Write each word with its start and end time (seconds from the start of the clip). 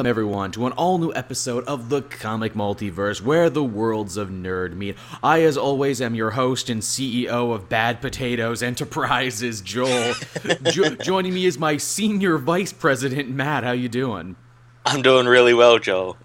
Welcome 0.00 0.10
everyone 0.10 0.52
to 0.52 0.66
an 0.66 0.72
all 0.74 0.98
new 0.98 1.12
episode 1.12 1.64
of 1.64 1.88
the 1.88 2.02
Comic 2.02 2.54
Multiverse, 2.54 3.20
where 3.20 3.50
the 3.50 3.64
worlds 3.64 4.16
of 4.16 4.28
nerd 4.28 4.76
meet. 4.76 4.96
I, 5.24 5.42
as 5.42 5.56
always, 5.56 6.00
am 6.00 6.14
your 6.14 6.30
host 6.30 6.70
and 6.70 6.80
CEO 6.80 7.52
of 7.52 7.68
Bad 7.68 8.00
Potatoes 8.00 8.62
Enterprises, 8.62 9.60
Joel. 9.60 10.14
jo- 10.70 10.94
joining 10.94 11.34
me 11.34 11.46
is 11.46 11.58
my 11.58 11.78
senior 11.78 12.38
vice 12.38 12.72
president, 12.72 13.30
Matt. 13.30 13.64
How 13.64 13.72
you 13.72 13.88
doing? 13.88 14.36
I'm 14.86 15.02
doing 15.02 15.26
really 15.26 15.52
well, 15.52 15.80
Joel. 15.80 16.16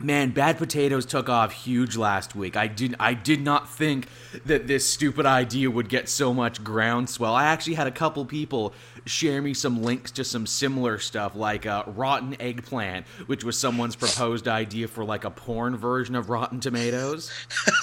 Man, 0.00 0.30
Bad 0.30 0.58
Potatoes 0.58 1.04
took 1.04 1.28
off 1.28 1.50
huge 1.50 1.96
last 1.96 2.36
week. 2.36 2.56
I 2.56 2.68
did 2.68 2.94
I 3.00 3.14
did 3.14 3.42
not 3.42 3.68
think 3.68 4.06
that 4.46 4.68
this 4.68 4.88
stupid 4.88 5.26
idea 5.26 5.72
would 5.72 5.88
get 5.88 6.08
so 6.08 6.32
much 6.32 6.62
groundswell. 6.62 7.34
I 7.34 7.46
actually 7.46 7.74
had 7.74 7.88
a 7.88 7.90
couple 7.90 8.24
people 8.24 8.74
share 9.08 9.42
me 9.42 9.54
some 9.54 9.82
links 9.82 10.10
to 10.12 10.24
some 10.24 10.46
similar 10.46 10.98
stuff 10.98 11.34
like 11.34 11.66
uh, 11.66 11.84
Rotten 11.86 12.40
Eggplant, 12.40 13.06
which 13.26 13.44
was 13.44 13.58
someone's 13.58 13.96
proposed 13.96 14.46
idea 14.46 14.88
for 14.88 15.04
like 15.04 15.24
a 15.24 15.30
porn 15.30 15.76
version 15.76 16.14
of 16.14 16.30
Rotten 16.30 16.60
Tomatoes. 16.60 17.30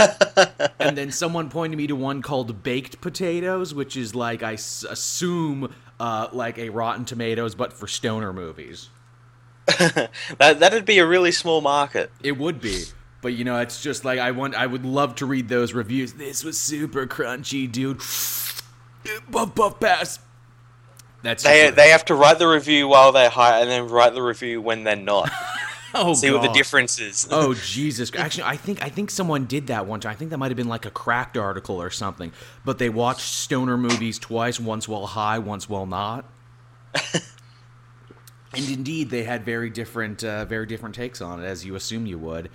and 0.80 0.98
then 0.98 1.12
someone 1.12 1.50
pointed 1.50 1.78
me 1.78 1.88
to 1.88 1.96
one 1.96 2.22
called 2.22 2.64
Baked 2.64 3.02
Potatoes, 3.02 3.74
which 3.74 3.98
is 3.98 4.16
like 4.16 4.44
I 4.44 4.54
s- 4.54 4.86
assume 4.88 5.74
uh, 6.00 6.28
like 6.32 6.58
a 6.58 6.70
Rotten 6.70 7.06
Tomatoes 7.06 7.56
but 7.56 7.74
for 7.74 7.88
stoner 7.88 8.32
movies. 8.34 8.90
that 9.68 10.12
that'd 10.60 10.86
be 10.86 11.00
a 11.00 11.06
really 11.06 11.32
small 11.32 11.62
market. 11.62 12.12
It 12.22 12.38
would 12.38 12.62
be. 12.62 12.84
But 13.22 13.34
you 13.34 13.44
know, 13.44 13.60
it's 13.60 13.82
just 13.82 14.06
like 14.06 14.20
I 14.20 14.30
want 14.32 14.54
I 14.54 14.68
would 14.68 14.86
love 14.86 15.16
to 15.16 15.26
read 15.26 15.50
those 15.50 15.74
reviews. 15.74 16.14
This 16.14 16.44
was 16.44 16.60
super 16.60 17.08
crunchy, 17.08 17.72
dude. 17.72 18.00
Buff 19.30 19.56
buff 19.56 19.80
pass. 19.80 20.20
That's 21.26 21.44
They 21.44 21.72
they 21.72 21.90
have 21.90 22.06
to 22.06 22.16
write 22.16 22.38
the 22.38 22.48
review 22.48 22.88
while 22.88 23.12
they're 23.12 23.30
high, 23.32 23.60
and 23.62 23.70
then 23.70 23.88
write 23.88 24.14
the 24.14 24.22
review 24.22 24.62
when 24.62 24.84
they're 24.84 24.96
not. 24.96 25.32
oh, 25.96 26.14
See 26.14 26.30
what 26.30 26.44
the 26.44 26.54
difference 26.54 27.00
is. 27.00 27.28
Oh 27.32 27.56
Jesus! 27.56 28.12
Actually, 28.18 28.44
I 28.44 28.58
think 28.58 28.84
I 28.84 28.90
think 28.90 29.10
someone 29.10 29.46
did 29.46 29.68
that 29.68 29.88
one 29.88 30.00
time. 30.00 30.12
I 30.12 30.16
think 30.16 30.30
that 30.30 30.38
might 30.38 30.52
have 30.52 30.56
been 30.56 30.68
like 30.68 30.86
a 30.86 30.92
cracked 30.92 31.36
article 31.36 31.82
or 31.82 31.90
something. 31.90 32.32
But 32.64 32.78
they 32.78 32.90
watched 32.90 33.22
stoner 33.22 33.76
movies 33.76 34.20
twice, 34.20 34.60
once 34.60 34.88
while 34.88 35.08
high, 35.08 35.40
once 35.40 35.68
while 35.68 35.88
not. 35.88 36.30
and 38.54 38.70
indeed, 38.70 39.10
they 39.10 39.24
had 39.24 39.44
very 39.44 39.72
different, 39.72 40.24
uh, 40.24 40.46
very 40.46 40.68
different 40.68 40.94
takes 40.94 41.22
on 41.22 41.44
it, 41.44 41.48
as 41.48 41.66
you 41.66 41.76
assume 41.76 42.06
you 42.06 42.20
would. 42.20 42.52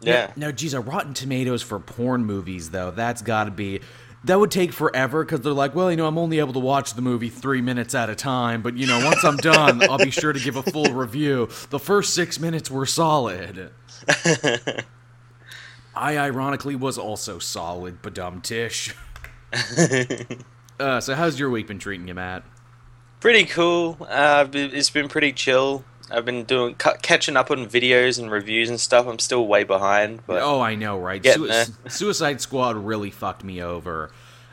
yeah. 0.00 0.32
Now, 0.36 0.50
geez, 0.50 0.72
a 0.72 0.80
Rotten 0.80 1.12
Tomatoes 1.12 1.62
for 1.62 1.78
porn 1.78 2.24
movies, 2.24 2.70
though, 2.70 2.90
that's 2.90 3.20
got 3.20 3.44
to 3.44 3.50
be. 3.50 3.80
That 4.24 4.38
would 4.38 4.50
take 4.50 4.72
forever 4.72 5.24
because 5.24 5.40
they're 5.40 5.52
like, 5.52 5.74
well, 5.74 5.90
you 5.90 5.96
know, 5.96 6.06
I'm 6.06 6.18
only 6.18 6.40
able 6.40 6.52
to 6.52 6.58
watch 6.58 6.92
the 6.92 7.00
movie 7.00 7.30
three 7.30 7.62
minutes 7.62 7.94
at 7.94 8.10
a 8.10 8.14
time, 8.14 8.60
but, 8.60 8.76
you 8.76 8.86
know, 8.86 9.02
once 9.02 9.24
I'm 9.24 9.38
done, 9.38 9.82
I'll 9.88 9.96
be 9.96 10.10
sure 10.10 10.34
to 10.34 10.38
give 10.38 10.56
a 10.56 10.62
full 10.62 10.92
review. 10.92 11.48
The 11.70 11.78
first 11.78 12.12
six 12.12 12.38
minutes 12.38 12.70
were 12.70 12.84
solid. 12.84 13.70
I, 15.94 16.18
ironically, 16.18 16.76
was 16.76 16.98
also 16.98 17.38
solid, 17.38 18.02
but 18.02 18.14
dumb 18.14 18.42
tish. 18.42 18.94
uh, 20.80 21.00
so, 21.00 21.14
how's 21.14 21.40
your 21.40 21.50
week 21.50 21.66
been 21.66 21.78
treating 21.78 22.06
you, 22.06 22.14
Matt? 22.14 22.44
Pretty 23.20 23.44
cool. 23.46 23.96
Uh, 24.08 24.46
it's 24.52 24.90
been 24.90 25.08
pretty 25.08 25.32
chill. 25.32 25.84
I've 26.10 26.24
been 26.24 26.44
doing 26.44 26.74
cu- 26.74 26.96
catching 27.02 27.36
up 27.36 27.50
on 27.50 27.66
videos 27.66 28.18
and 28.18 28.30
reviews 28.30 28.68
and 28.68 28.80
stuff. 28.80 29.06
I'm 29.06 29.18
still 29.18 29.46
way 29.46 29.64
behind, 29.64 30.20
but 30.26 30.42
oh, 30.42 30.60
I 30.60 30.74
know, 30.74 30.98
right? 30.98 31.24
Sui- 31.24 31.50
Suicide 31.88 32.40
Squad 32.40 32.76
really 32.76 33.10
fucked 33.10 33.44
me 33.44 33.62
over. 33.62 34.10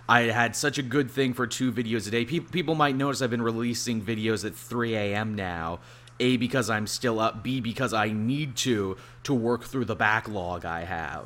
I 0.09 0.21
had 0.21 0.55
such 0.55 0.77
a 0.77 0.83
good 0.83 1.11
thing 1.11 1.33
for 1.33 1.45
two 1.47 1.71
videos 1.71 2.07
a 2.07 2.11
day. 2.11 2.23
Pe- 2.25 2.39
people 2.39 2.75
might 2.75 2.95
notice 2.95 3.21
I've 3.21 3.29
been 3.29 3.41
releasing 3.41 4.01
videos 4.01 4.45
at 4.45 4.55
3 4.55 4.95
a.m. 4.95 5.35
now. 5.35 5.79
A, 6.19 6.37
because 6.37 6.69
I'm 6.69 6.87
still 6.87 7.19
up. 7.19 7.43
B, 7.43 7.59
because 7.61 7.93
I 7.93 8.09
need 8.09 8.55
to 8.57 8.97
to 9.23 9.33
work 9.33 9.65
through 9.65 9.85
the 9.85 9.95
backlog 9.95 10.65
I 10.65 10.81
have. 10.85 11.25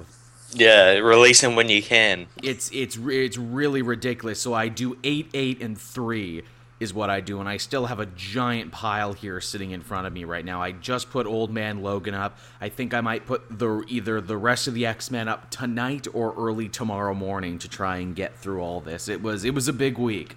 yeah, 0.53 0.93
release 0.95 1.39
them 1.41 1.55
when 1.55 1.69
you 1.69 1.81
can. 1.81 2.27
It's 2.43 2.69
it's 2.73 2.97
it's 2.97 3.37
really 3.37 3.81
ridiculous. 3.81 4.41
So 4.41 4.53
I 4.53 4.67
do 4.67 4.97
eight, 5.03 5.29
eight, 5.33 5.61
and 5.61 5.79
three 5.79 6.41
is 6.81 6.93
what 6.93 7.09
I 7.09 7.21
do, 7.21 7.39
and 7.39 7.47
I 7.47 7.57
still 7.57 7.85
have 7.85 7.99
a 7.99 8.07
giant 8.07 8.71
pile 8.71 9.13
here 9.13 9.39
sitting 9.39 9.71
in 9.71 9.81
front 9.81 10.07
of 10.07 10.13
me 10.13 10.23
right 10.23 10.43
now. 10.43 10.61
I 10.61 10.71
just 10.71 11.11
put 11.11 11.27
Old 11.27 11.51
Man 11.51 11.83
Logan 11.83 12.15
up. 12.15 12.37
I 12.59 12.69
think 12.69 12.93
I 12.93 13.01
might 13.01 13.25
put 13.25 13.59
the 13.59 13.83
either 13.87 14.19
the 14.19 14.37
rest 14.37 14.67
of 14.67 14.73
the 14.73 14.85
X 14.85 15.11
Men 15.11 15.27
up 15.27 15.51
tonight 15.51 16.07
or 16.13 16.33
early 16.35 16.67
tomorrow 16.67 17.13
morning 17.13 17.59
to 17.59 17.69
try 17.69 17.97
and 17.97 18.15
get 18.15 18.37
through 18.37 18.61
all 18.61 18.81
this. 18.81 19.07
It 19.07 19.21
was 19.21 19.43
it 19.45 19.53
was 19.53 19.67
a 19.67 19.73
big 19.73 19.97
week. 19.97 20.35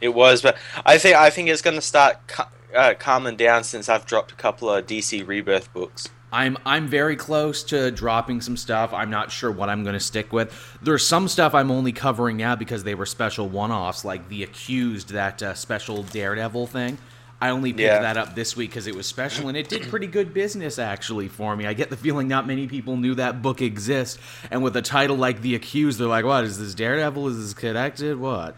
It 0.00 0.10
was, 0.10 0.42
but 0.42 0.56
I 0.84 0.98
think 0.98 1.16
I 1.16 1.30
think 1.30 1.48
it's 1.48 1.62
gonna 1.62 1.80
start 1.80 2.26
ca- 2.26 2.50
uh, 2.74 2.94
calming 2.98 3.36
down 3.36 3.64
since 3.64 3.88
I've 3.88 4.04
dropped 4.06 4.32
a 4.32 4.36
couple 4.36 4.68
of 4.70 4.86
DC 4.86 5.26
Rebirth 5.26 5.72
books. 5.72 6.10
I'm 6.32 6.56
I'm 6.64 6.86
very 6.86 7.16
close 7.16 7.64
to 7.64 7.90
dropping 7.90 8.40
some 8.40 8.56
stuff. 8.56 8.92
I'm 8.92 9.10
not 9.10 9.32
sure 9.32 9.50
what 9.50 9.68
I'm 9.68 9.82
going 9.82 9.94
to 9.94 10.00
stick 10.00 10.32
with. 10.32 10.52
There's 10.80 11.06
some 11.06 11.26
stuff 11.28 11.54
I'm 11.54 11.70
only 11.70 11.92
covering 11.92 12.36
now 12.36 12.54
because 12.56 12.84
they 12.84 12.94
were 12.94 13.06
special 13.06 13.48
one-offs, 13.48 14.04
like 14.04 14.28
the 14.28 14.42
Accused, 14.44 15.10
that 15.10 15.42
uh, 15.42 15.54
special 15.54 16.02
Daredevil 16.04 16.68
thing. 16.68 16.98
I 17.42 17.48
only 17.50 17.72
picked 17.72 17.80
Yeah. 17.80 18.00
that 18.02 18.16
up 18.18 18.34
this 18.34 18.54
week 18.54 18.68
because 18.70 18.86
it 18.86 18.94
was 18.94 19.06
special, 19.06 19.48
and 19.48 19.56
it 19.56 19.68
did 19.68 19.88
pretty 19.88 20.06
good 20.06 20.34
business 20.34 20.78
actually 20.78 21.28
for 21.28 21.56
me. 21.56 21.66
I 21.66 21.72
get 21.72 21.88
the 21.88 21.96
feeling 21.96 22.28
not 22.28 22.46
many 22.46 22.66
people 22.68 22.96
knew 22.98 23.14
that 23.14 23.40
book 23.40 23.62
exists, 23.62 24.18
and 24.50 24.62
with 24.62 24.76
a 24.76 24.82
title 24.82 25.16
like 25.16 25.40
The 25.40 25.54
Accused, 25.54 25.98
they're 25.98 26.06
like, 26.06 26.26
"What 26.26 26.44
is 26.44 26.58
this 26.58 26.74
Daredevil? 26.74 27.28
Is 27.28 27.38
this 27.38 27.54
connected? 27.54 28.18
What?" 28.20 28.54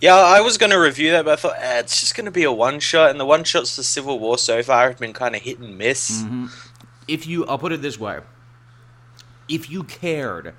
Yeah, 0.00 0.16
I 0.16 0.40
was 0.40 0.58
going 0.58 0.70
to 0.70 0.78
review 0.78 1.12
that, 1.12 1.24
but 1.24 1.32
I 1.32 1.36
thought 1.36 1.56
eh, 1.58 1.78
it's 1.80 2.00
just 2.00 2.14
going 2.14 2.26
to 2.26 2.30
be 2.30 2.44
a 2.44 2.52
one 2.52 2.80
shot, 2.80 3.10
and 3.10 3.18
the 3.18 3.24
one 3.24 3.44
shots 3.44 3.76
for 3.76 3.82
Civil 3.82 4.18
War 4.18 4.36
so 4.38 4.62
far 4.62 4.88
have 4.88 4.98
been 4.98 5.12
kind 5.12 5.34
of 5.34 5.42
hit 5.42 5.58
and 5.58 5.78
miss. 5.78 6.22
Mm-hmm. 6.22 6.46
if 7.08 7.26
you 7.26 7.46
I'll 7.46 7.58
put 7.58 7.72
it 7.72 7.82
this 7.82 7.98
way. 7.98 8.20
If 9.48 9.70
you 9.70 9.82
cared 9.82 10.54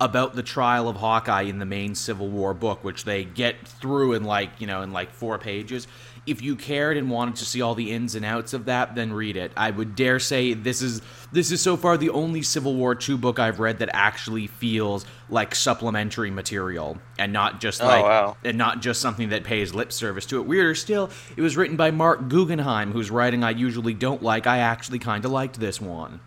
about 0.00 0.34
the 0.34 0.42
trial 0.42 0.88
of 0.88 0.96
Hawkeye 0.96 1.42
in 1.42 1.58
the 1.58 1.64
main 1.66 1.94
Civil 1.94 2.28
War 2.28 2.52
book, 2.52 2.84
which 2.84 3.04
they 3.04 3.24
get 3.24 3.66
through 3.66 4.12
in 4.12 4.24
like, 4.24 4.50
you 4.60 4.66
know, 4.66 4.82
in 4.82 4.92
like 4.92 5.10
4 5.10 5.38
pages, 5.38 5.86
if 6.26 6.42
you 6.42 6.56
cared 6.56 6.96
and 6.96 7.08
wanted 7.10 7.36
to 7.36 7.44
see 7.44 7.62
all 7.62 7.74
the 7.76 7.92
ins 7.92 8.14
and 8.16 8.24
outs 8.24 8.52
of 8.52 8.64
that, 8.64 8.94
then 8.96 9.12
read 9.12 9.36
it. 9.36 9.52
I 9.56 9.70
would 9.70 9.94
dare 9.94 10.18
say 10.18 10.54
this 10.54 10.82
is 10.82 11.00
this 11.32 11.52
is 11.52 11.60
so 11.60 11.76
far 11.76 11.96
the 11.96 12.10
only 12.10 12.42
Civil 12.42 12.74
War 12.74 12.94
2 12.94 13.16
book 13.16 13.38
I've 13.38 13.60
read 13.60 13.78
that 13.78 13.90
actually 13.92 14.46
feels 14.46 15.06
like 15.28 15.54
supplementary 15.54 16.30
material 16.30 16.98
and 17.18 17.32
not 17.32 17.60
just 17.60 17.80
Oh, 17.82 17.86
like 17.86 18.04
wow. 18.04 18.36
and 18.44 18.58
not 18.58 18.80
just 18.80 19.00
something 19.00 19.28
that 19.28 19.44
pays 19.44 19.72
lip 19.74 19.92
service 19.92 20.26
to 20.26 20.38
it. 20.40 20.46
Weirder 20.46 20.74
still, 20.74 21.10
it 21.36 21.42
was 21.42 21.56
written 21.56 21.76
by 21.76 21.90
Marc 21.90 22.28
Guggenheim, 22.28 22.92
whose 22.92 23.10
writing 23.10 23.44
I 23.44 23.50
usually 23.50 23.94
don't 23.94 24.22
like. 24.22 24.46
I 24.46 24.58
actually 24.58 24.98
kind 24.98 25.24
of 25.24 25.30
liked 25.30 25.60
this 25.60 25.80
one. 25.80 26.20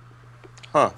Huh. 0.72 0.92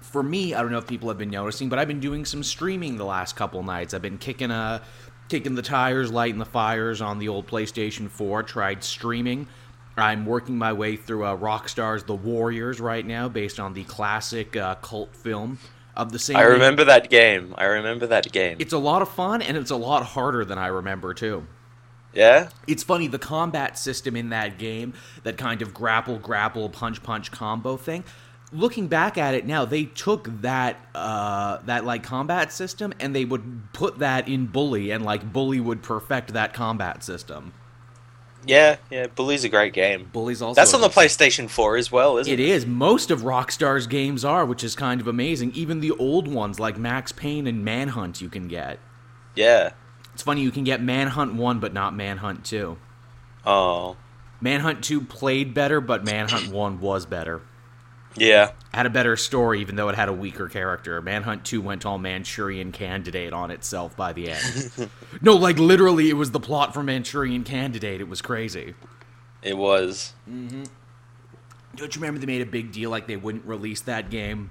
For 0.00 0.22
me, 0.22 0.54
I 0.54 0.62
don't 0.62 0.70
know 0.70 0.78
if 0.78 0.86
people 0.86 1.08
have 1.10 1.18
been 1.18 1.28
noticing, 1.30 1.68
but 1.68 1.78
I've 1.78 1.88
been 1.88 2.00
doing 2.00 2.24
some 2.24 2.42
streaming 2.42 2.96
the 2.96 3.04
last 3.04 3.36
couple 3.36 3.62
nights. 3.62 3.92
I've 3.92 4.00
been 4.02 4.16
kicking 4.16 4.50
uh 4.50 4.82
kicking 5.28 5.54
the 5.54 5.62
tires, 5.62 6.10
lighting 6.10 6.38
the 6.38 6.44
fires 6.44 7.00
on 7.00 7.18
the 7.18 7.28
old 7.28 7.46
PlayStation 7.46 8.08
4. 8.08 8.42
Tried 8.42 8.82
streaming. 8.84 9.48
I'm 9.96 10.26
working 10.26 10.56
my 10.56 10.72
way 10.72 10.96
through 10.96 11.24
uh, 11.24 11.36
Rockstar's 11.36 12.04
The 12.04 12.14
Warriors 12.14 12.80
right 12.80 13.04
now, 13.04 13.28
based 13.28 13.58
on 13.58 13.74
the 13.74 13.82
classic 13.84 14.56
uh, 14.56 14.76
cult 14.76 15.14
film 15.16 15.58
of 15.96 16.12
the 16.12 16.18
same. 16.20 16.36
I 16.36 16.42
name. 16.42 16.52
remember 16.52 16.84
that 16.84 17.10
game. 17.10 17.54
I 17.58 17.64
remember 17.64 18.06
that 18.06 18.30
game. 18.30 18.56
It's 18.60 18.72
a 18.72 18.78
lot 18.78 19.02
of 19.02 19.08
fun, 19.08 19.42
and 19.42 19.56
it's 19.56 19.72
a 19.72 19.76
lot 19.76 20.04
harder 20.04 20.44
than 20.44 20.56
I 20.56 20.68
remember 20.68 21.14
too. 21.14 21.46
yeah? 22.14 22.50
It's 22.68 22.84
funny 22.84 23.08
the 23.08 23.18
combat 23.18 23.76
system 23.76 24.14
in 24.14 24.28
that 24.28 24.56
game, 24.58 24.94
that 25.24 25.36
kind 25.36 25.62
of 25.62 25.74
grapple 25.74 26.18
grapple 26.18 26.68
punch 26.68 27.02
punch 27.02 27.32
combo 27.32 27.76
thing. 27.76 28.04
Looking 28.50 28.86
back 28.88 29.18
at 29.18 29.34
it 29.34 29.46
now, 29.46 29.66
they 29.66 29.84
took 29.84 30.40
that 30.40 30.76
uh, 30.94 31.58
that 31.66 31.84
like 31.84 32.02
combat 32.02 32.50
system 32.50 32.94
and 32.98 33.14
they 33.14 33.26
would 33.26 33.72
put 33.74 33.98
that 33.98 34.26
in 34.26 34.46
Bully, 34.46 34.90
and 34.90 35.04
like 35.04 35.32
Bully 35.32 35.60
would 35.60 35.82
perfect 35.82 36.32
that 36.32 36.54
combat 36.54 37.04
system. 37.04 37.52
Yeah, 38.46 38.76
yeah. 38.90 39.08
Bully's 39.08 39.44
a 39.44 39.48
great 39.50 39.74
game. 39.74 40.08
Bully's 40.12 40.40
also 40.40 40.58
That's 40.58 40.72
on 40.72 40.80
the 40.80 40.88
PlayStation 40.88 41.50
4 41.50 41.76
as 41.76 41.92
well, 41.92 42.16
isn't 42.18 42.32
It 42.32 42.40
it? 42.40 42.48
is. 42.48 42.64
Most 42.64 43.10
of 43.10 43.22
Rockstar's 43.22 43.86
games 43.86 44.24
are, 44.24 44.46
which 44.46 44.64
is 44.64 44.74
kind 44.74 45.00
of 45.00 45.08
amazing. 45.08 45.52
Even 45.54 45.80
the 45.80 45.90
old 45.92 46.28
ones 46.28 46.58
like 46.58 46.78
Max 46.78 47.12
Payne 47.12 47.46
and 47.46 47.64
Manhunt, 47.64 48.20
you 48.22 48.30
can 48.30 48.48
get. 48.48 48.78
Yeah. 49.34 49.72
It's 50.14 50.22
funny 50.22 50.40
you 50.40 50.50
can 50.52 50.64
get 50.64 50.80
Manhunt 50.80 51.34
one, 51.34 51.58
but 51.58 51.74
not 51.74 51.94
Manhunt 51.94 52.44
two. 52.44 52.78
Oh. 53.44 53.96
Manhunt 54.40 54.82
two 54.82 55.00
played 55.02 55.52
better, 55.52 55.80
but 55.80 56.04
Manhunt 56.04 56.48
one 56.50 56.80
was 56.80 57.04
better. 57.06 57.42
Yeah. 58.20 58.52
had 58.72 58.86
a 58.86 58.90
better 58.90 59.16
story, 59.16 59.60
even 59.60 59.76
though 59.76 59.88
it 59.88 59.94
had 59.96 60.08
a 60.08 60.12
weaker 60.12 60.48
character. 60.48 61.00
Manhunt 61.02 61.44
2 61.44 61.60
went 61.60 61.84
all 61.86 61.98
Manchurian 61.98 62.72
Candidate 62.72 63.32
on 63.32 63.50
itself 63.50 63.96
by 63.96 64.12
the 64.12 64.30
end. 64.30 64.90
no, 65.22 65.34
like 65.34 65.58
literally, 65.58 66.08
it 66.10 66.14
was 66.14 66.30
the 66.32 66.40
plot 66.40 66.74
for 66.74 66.82
Manchurian 66.82 67.44
Candidate. 67.44 68.00
It 68.00 68.08
was 68.08 68.20
crazy. 68.22 68.74
It 69.42 69.56
was. 69.56 70.14
Mm-hmm. 70.28 70.64
Don't 71.76 71.94
you 71.94 72.00
remember 72.00 72.18
they 72.20 72.26
made 72.26 72.42
a 72.42 72.46
big 72.46 72.72
deal 72.72 72.90
like 72.90 73.06
they 73.06 73.16
wouldn't 73.16 73.44
release 73.46 73.80
that 73.82 74.10
game 74.10 74.50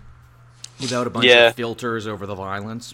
without 0.80 1.08
a 1.08 1.10
bunch 1.10 1.26
Yeah. 1.26 1.48
of 1.48 1.56
filters 1.56 2.08
over 2.08 2.26
the 2.26 2.36
violence? 2.36 2.94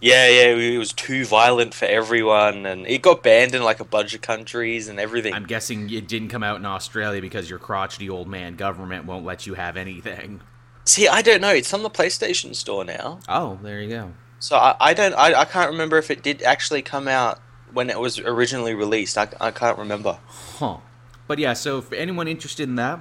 Yeah, 0.00 0.28
yeah, 0.28 0.54
it 0.54 0.78
was 0.78 0.92
too 0.92 1.24
violent 1.24 1.74
for 1.74 1.86
everyone, 1.86 2.66
and 2.66 2.86
it 2.86 3.02
got 3.02 3.22
banned 3.24 3.54
in 3.54 3.64
like 3.64 3.80
a 3.80 3.84
bunch 3.84 4.14
of 4.14 4.20
countries 4.20 4.86
and 4.88 5.00
everything. 5.00 5.34
I'm 5.34 5.44
guessing 5.46 5.90
it 5.90 6.06
didn't 6.06 6.28
come 6.28 6.44
out 6.44 6.56
in 6.58 6.66
Australia 6.66 7.20
because 7.20 7.50
your 7.50 7.58
crotchety 7.58 8.08
old 8.08 8.28
man 8.28 8.54
government 8.54 9.06
won't 9.06 9.24
let 9.24 9.46
you 9.46 9.54
have 9.54 9.76
anything. 9.76 10.40
See, 10.84 11.08
I 11.08 11.20
don't 11.22 11.40
know. 11.40 11.50
It's 11.50 11.74
on 11.74 11.82
the 11.82 11.90
PlayStation 11.90 12.54
Store 12.54 12.84
now, 12.84 13.18
Oh, 13.28 13.58
there 13.62 13.80
you 13.82 13.88
go. 13.88 14.12
so 14.38 14.56
I, 14.56 14.76
I 14.80 14.94
don't. 14.94 15.14
I, 15.14 15.40
I 15.40 15.44
can't 15.44 15.70
remember 15.70 15.98
if 15.98 16.10
it 16.12 16.22
did 16.22 16.42
actually 16.42 16.82
come 16.82 17.08
out 17.08 17.40
when 17.72 17.90
it 17.90 17.98
was 17.98 18.20
originally 18.20 18.74
released. 18.74 19.18
I, 19.18 19.28
I 19.40 19.50
can't 19.50 19.76
remember. 19.78 20.18
Huh. 20.28 20.78
But 21.26 21.38
yeah, 21.40 21.54
so 21.54 21.80
for 21.82 21.96
anyone 21.96 22.28
interested 22.28 22.68
in 22.68 22.76
that, 22.76 23.00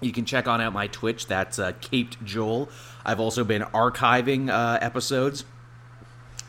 you 0.00 0.10
can 0.10 0.24
check 0.24 0.48
on 0.48 0.60
out 0.62 0.72
my 0.72 0.86
Twitch. 0.86 1.26
That's 1.26 1.58
uh, 1.58 1.72
Caped 1.82 2.24
Joel. 2.24 2.68
I've 3.04 3.20
also 3.20 3.44
been 3.44 3.62
archiving 3.62 4.48
uh, 4.50 4.78
episodes 4.80 5.44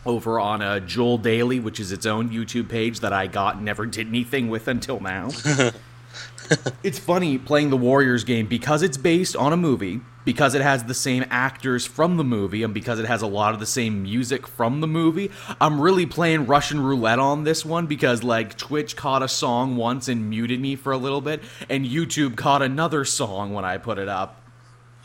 over 0.05 0.39
on 0.39 0.61
uh, 0.61 0.79
Joel 0.79 1.17
Daily, 1.17 1.59
which 1.59 1.79
is 1.79 1.91
its 1.91 2.05
own 2.05 2.29
YouTube 2.29 2.69
page 2.69 2.99
that 2.99 3.13
I 3.13 3.27
got 3.27 3.55
and 3.55 3.65
never 3.65 3.85
did 3.85 4.07
anything 4.07 4.49
with 4.49 4.67
until 4.67 4.99
now. 4.99 5.29
it's 6.83 6.99
funny 6.99 7.37
playing 7.37 7.69
the 7.69 7.77
Warriors 7.77 8.23
game 8.23 8.47
because 8.47 8.81
it's 8.81 8.97
based 8.97 9.35
on 9.35 9.51
a 9.51 9.57
movie, 9.57 10.01
because 10.23 10.55
it 10.55 10.61
has 10.61 10.83
the 10.83 10.93
same 10.93 11.25
actors 11.29 11.85
from 11.85 12.17
the 12.17 12.23
movie, 12.23 12.63
and 12.63 12.73
because 12.73 12.99
it 12.99 13.05
has 13.05 13.21
a 13.21 13.27
lot 13.27 13.53
of 13.53 13.59
the 13.59 13.65
same 13.65 14.03
music 14.03 14.47
from 14.47 14.81
the 14.81 14.87
movie. 14.87 15.31
I'm 15.59 15.79
really 15.79 16.05
playing 16.05 16.45
Russian 16.47 16.81
roulette 16.81 17.19
on 17.19 17.43
this 17.43 17.65
one 17.65 17.87
because, 17.87 18.23
like, 18.23 18.57
Twitch 18.57 18.95
caught 18.95 19.23
a 19.23 19.27
song 19.27 19.75
once 19.75 20.07
and 20.07 20.29
muted 20.29 20.59
me 20.59 20.75
for 20.75 20.91
a 20.91 20.97
little 20.97 21.21
bit, 21.21 21.41
and 21.69 21.85
YouTube 21.85 22.35
caught 22.35 22.61
another 22.61 23.05
song 23.05 23.53
when 23.53 23.65
I 23.65 23.77
put 23.77 23.97
it 23.97 24.09
up. 24.09 24.41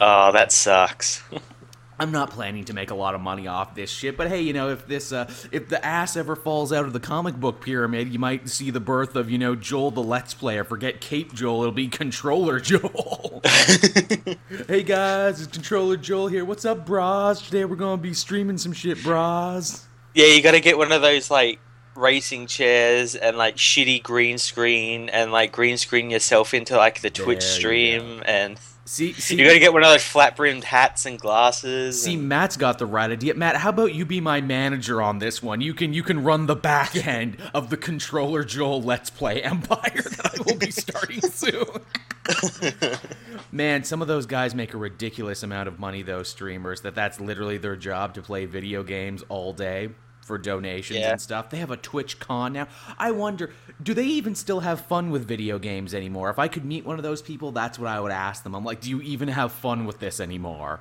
Oh, 0.00 0.32
that 0.32 0.52
sucks. 0.52 1.22
I'm 2.00 2.12
not 2.12 2.30
planning 2.30 2.64
to 2.64 2.72
make 2.72 2.90
a 2.90 2.94
lot 2.94 3.14
of 3.14 3.20
money 3.20 3.46
off 3.46 3.74
this 3.74 3.90
shit, 3.90 4.16
but 4.16 4.28
hey, 4.28 4.40
you 4.40 4.54
know, 4.54 4.70
if 4.70 4.86
this, 4.86 5.12
uh, 5.12 5.30
if 5.52 5.68
the 5.68 5.84
ass 5.84 6.16
ever 6.16 6.34
falls 6.34 6.72
out 6.72 6.86
of 6.86 6.94
the 6.94 6.98
comic 6.98 7.34
book 7.34 7.60
pyramid, 7.60 8.10
you 8.10 8.18
might 8.18 8.48
see 8.48 8.70
the 8.70 8.80
birth 8.80 9.16
of, 9.16 9.30
you 9.30 9.36
know, 9.36 9.54
Joel 9.54 9.90
the 9.90 10.02
Let's 10.02 10.32
Player. 10.32 10.64
Forget 10.64 11.02
Cape 11.02 11.34
Joel, 11.34 11.60
it'll 11.60 11.72
be 11.72 11.88
Controller 11.88 12.58
Joel. 12.60 13.42
hey 14.66 14.82
guys, 14.82 15.42
it's 15.42 15.52
Controller 15.52 15.98
Joel 15.98 16.28
here. 16.28 16.46
What's 16.46 16.64
up, 16.64 16.86
bras? 16.86 17.42
Today 17.42 17.66
we're 17.66 17.76
gonna 17.76 18.00
be 18.00 18.14
streaming 18.14 18.56
some 18.56 18.72
shit, 18.72 19.02
bras. 19.02 19.86
yeah, 20.14 20.28
you 20.28 20.42
got 20.42 20.52
to 20.52 20.60
get 20.60 20.78
one 20.78 20.92
of 20.92 21.02
those 21.02 21.30
like 21.30 21.60
racing 21.94 22.46
chairs 22.46 23.14
and 23.14 23.36
like 23.36 23.56
shitty 23.56 24.02
green 24.02 24.38
screen 24.38 25.10
and 25.10 25.32
like 25.32 25.52
green 25.52 25.76
screen 25.76 26.08
yourself 26.08 26.54
into 26.54 26.78
like 26.78 27.02
the 27.02 27.10
Twitch 27.10 27.40
There 27.40 27.48
stream 27.50 28.22
and 28.24 28.58
See, 28.90 29.12
see, 29.12 29.36
you 29.36 29.44
got 29.44 29.52
to 29.52 29.60
get 29.60 29.72
one 29.72 29.84
of 29.84 29.88
those 29.88 30.02
flat 30.02 30.34
brimmed 30.34 30.64
hats 30.64 31.06
and 31.06 31.16
glasses. 31.16 32.02
See, 32.02 32.14
and- 32.14 32.28
Matt's 32.28 32.56
got 32.56 32.80
the 32.80 32.86
right 32.86 33.08
idea. 33.08 33.34
Matt, 33.34 33.54
how 33.54 33.68
about 33.68 33.94
you 33.94 34.04
be 34.04 34.20
my 34.20 34.40
manager 34.40 35.00
on 35.00 35.20
this 35.20 35.40
one? 35.40 35.60
You 35.60 35.74
can 35.74 35.92
you 35.92 36.02
can 36.02 36.24
run 36.24 36.46
the 36.46 36.56
back 36.56 36.96
end 37.06 37.36
of 37.54 37.70
the 37.70 37.76
controller 37.76 38.42
Joel 38.42 38.82
Let's 38.82 39.08
Play 39.08 39.44
empire 39.44 40.02
that 40.02 40.34
I 40.34 40.42
will 40.42 40.58
be 40.58 40.70
starting 40.72 41.20
soon. 41.20 41.82
Man, 43.52 43.84
some 43.84 44.02
of 44.02 44.08
those 44.08 44.26
guys 44.26 44.56
make 44.56 44.74
a 44.74 44.76
ridiculous 44.76 45.44
amount 45.44 45.68
of 45.68 45.78
money. 45.78 46.02
Those 46.02 46.26
streamers 46.26 46.80
that 46.80 46.96
that's 46.96 47.20
literally 47.20 47.58
their 47.58 47.76
job 47.76 48.14
to 48.14 48.22
play 48.22 48.44
video 48.46 48.82
games 48.82 49.22
all 49.28 49.52
day 49.52 49.90
for 50.30 50.38
donations 50.38 51.00
Yeah. 51.00 51.10
and 51.10 51.20
stuff. 51.20 51.50
They 51.50 51.58
have 51.58 51.72
a 51.72 51.76
Twitch 51.76 52.20
con 52.20 52.52
now. 52.52 52.68
I 52.98 53.10
wonder, 53.10 53.52
do 53.82 53.94
they 53.94 54.06
even 54.06 54.36
still 54.36 54.60
have 54.60 54.86
fun 54.86 55.10
with 55.10 55.26
video 55.26 55.58
games 55.58 55.92
anymore? 55.92 56.30
If 56.30 56.38
I 56.38 56.46
could 56.46 56.64
meet 56.64 56.86
one 56.86 56.98
of 56.98 57.02
those 57.02 57.20
people, 57.20 57.50
that's 57.50 57.80
what 57.80 57.88
I 57.88 57.98
would 57.98 58.12
ask 58.12 58.44
them. 58.44 58.54
I'm 58.54 58.64
like, 58.64 58.80
do 58.80 58.88
you 58.90 59.00
even 59.00 59.28
have 59.28 59.50
fun 59.52 59.86
with 59.86 59.98
this 59.98 60.20
anymore? 60.20 60.80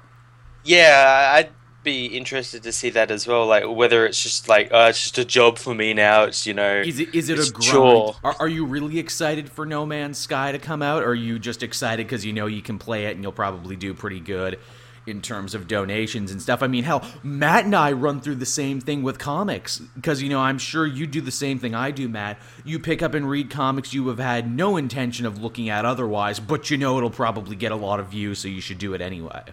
yeah, 0.64 1.32
I'd 1.36 1.50
be 1.84 2.06
interested 2.08 2.62
to 2.64 2.72
see 2.72 2.90
that 2.92 3.10
as 3.10 3.26
well. 3.28 3.48
Like 3.48 3.64
whether 3.68 4.06
it's 4.06 4.22
just 4.22 4.48
like 4.50 4.72
uh, 4.72 4.88
it's 4.90 5.02
just 5.02 5.18
a 5.18 5.26
job 5.26 5.58
for 5.58 5.74
me 5.74 5.94
now. 5.94 6.24
It's 6.24 6.46
you 6.46 6.54
know 6.54 6.82
Is 6.82 7.00
it 7.00 7.16
is 7.16 7.30
it 7.30 7.40
a 7.40 7.50
grind? 7.52 8.16
Are, 8.24 8.36
are 8.40 8.48
you 8.48 8.66
really 8.66 9.00
excited 9.00 9.50
for 9.50 9.66
No 9.66 9.86
Man's 9.86 10.18
Sky 10.18 10.52
to 10.52 10.60
come 10.60 10.82
out, 10.82 11.04
or 11.04 11.12
are 11.12 11.16
you 11.16 11.40
just 11.40 11.64
excited 11.64 12.06
because 12.06 12.26
you 12.26 12.34
know 12.34 12.48
you 12.48 12.62
can 12.62 12.78
play 12.80 13.06
it 13.06 13.16
and 13.16 13.24
you'll 13.24 13.32
probably 13.32 13.76
do 13.78 13.94
pretty 13.94 14.20
good 14.20 14.60
in 15.10 15.22
terms 15.22 15.54
of 15.56 15.68
donations 15.68 16.32
and 16.32 16.42
stuff? 16.42 16.64
I 16.64 16.68
mean, 16.68 16.84
hell, 16.86 17.04
Matt 17.24 17.66
and 17.66 17.76
I 17.76 17.92
run 17.92 18.22
through 18.22 18.36
the 18.36 18.46
same 18.46 18.80
thing 18.80 19.04
with 19.04 19.20
comics 19.20 19.80
because 19.80 20.22
you 20.22 20.30
know 20.30 20.40
I'm 20.40 20.58
sure 20.60 20.86
you 20.88 21.08
do 21.08 21.22
the 21.22 21.32
same 21.32 21.60
thing 21.60 21.76
I 21.76 21.92
do, 21.92 22.08
Matt. 22.08 22.40
You 22.64 22.80
pick 22.80 23.02
up 23.04 23.14
and 23.14 23.30
read 23.30 23.50
comics 23.50 23.94
you 23.94 24.08
have 24.10 24.20
had 24.20 24.50
no 24.52 24.78
intention 24.78 25.26
of 25.26 25.42
looking 25.42 25.70
at 25.70 25.86
otherwise, 25.86 26.40
but 26.40 26.70
you 26.70 26.78
know 26.78 26.98
it'll 26.98 27.10
probably 27.10 27.56
get 27.56 27.72
a 27.72 27.76
lot 27.76 28.00
of 28.00 28.08
views, 28.10 28.40
so 28.40 28.48
you 28.48 28.62
should 28.62 28.78
do 28.78 28.94
it 28.94 29.02
anyway. 29.02 29.44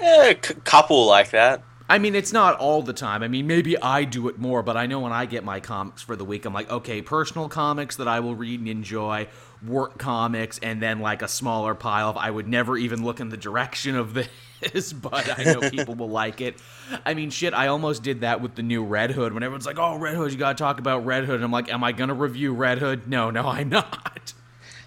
yeah, 0.00 0.24
a 0.26 0.34
c- 0.42 0.54
couple 0.64 1.06
like 1.06 1.30
that. 1.30 1.62
I 1.88 1.98
mean, 1.98 2.14
it's 2.14 2.32
not 2.32 2.56
all 2.56 2.80
the 2.80 2.94
time. 2.94 3.22
I 3.22 3.28
mean, 3.28 3.46
maybe 3.46 3.76
I 3.80 4.04
do 4.04 4.28
it 4.28 4.38
more, 4.38 4.62
but 4.62 4.74
I 4.76 4.86
know 4.86 5.00
when 5.00 5.12
I 5.12 5.26
get 5.26 5.44
my 5.44 5.60
comics 5.60 6.00
for 6.00 6.16
the 6.16 6.24
week, 6.24 6.46
I'm 6.46 6.54
like, 6.54 6.70
okay, 6.70 7.02
personal 7.02 7.48
comics 7.50 7.96
that 7.96 8.08
I 8.08 8.20
will 8.20 8.34
read 8.34 8.58
and 8.60 8.68
enjoy, 8.68 9.28
work 9.66 9.98
comics, 9.98 10.58
and 10.62 10.80
then 10.82 11.00
like 11.00 11.22
a 11.22 11.28
smaller 11.28 11.74
pile 11.74 12.10
of 12.10 12.16
I 12.16 12.30
would 12.30 12.48
never 12.48 12.76
even 12.76 13.04
look 13.04 13.20
in 13.20 13.28
the 13.28 13.36
direction 13.36 13.96
of 13.96 14.14
this, 14.60 14.92
but 14.92 15.38
I 15.38 15.44
know 15.44 15.70
people 15.70 15.94
will 15.94 16.10
like 16.10 16.40
it. 16.40 16.56
I 17.04 17.14
mean, 17.14 17.30
shit, 17.30 17.54
I 17.54 17.66
almost 17.68 18.02
did 18.02 18.22
that 18.22 18.40
with 18.40 18.54
the 18.54 18.62
new 18.62 18.84
Red 18.84 19.10
Hood 19.10 19.32
when 19.32 19.42
everyone's 19.42 19.66
like, 19.66 19.78
oh, 19.78 19.96
Red 19.98 20.16
Hood, 20.16 20.32
you 20.32 20.38
gotta 20.38 20.56
talk 20.56 20.78
about 20.78 21.04
Red 21.04 21.24
Hood. 21.24 21.36
And 21.36 21.44
I'm 21.44 21.52
like, 21.52 21.72
am 21.72 21.82
I 21.84 21.92
gonna 21.92 22.14
review 22.14 22.52
Red 22.54 22.78
Hood? 22.78 23.08
No, 23.08 23.30
no, 23.30 23.42
I'm 23.48 23.68
not. 23.68 24.32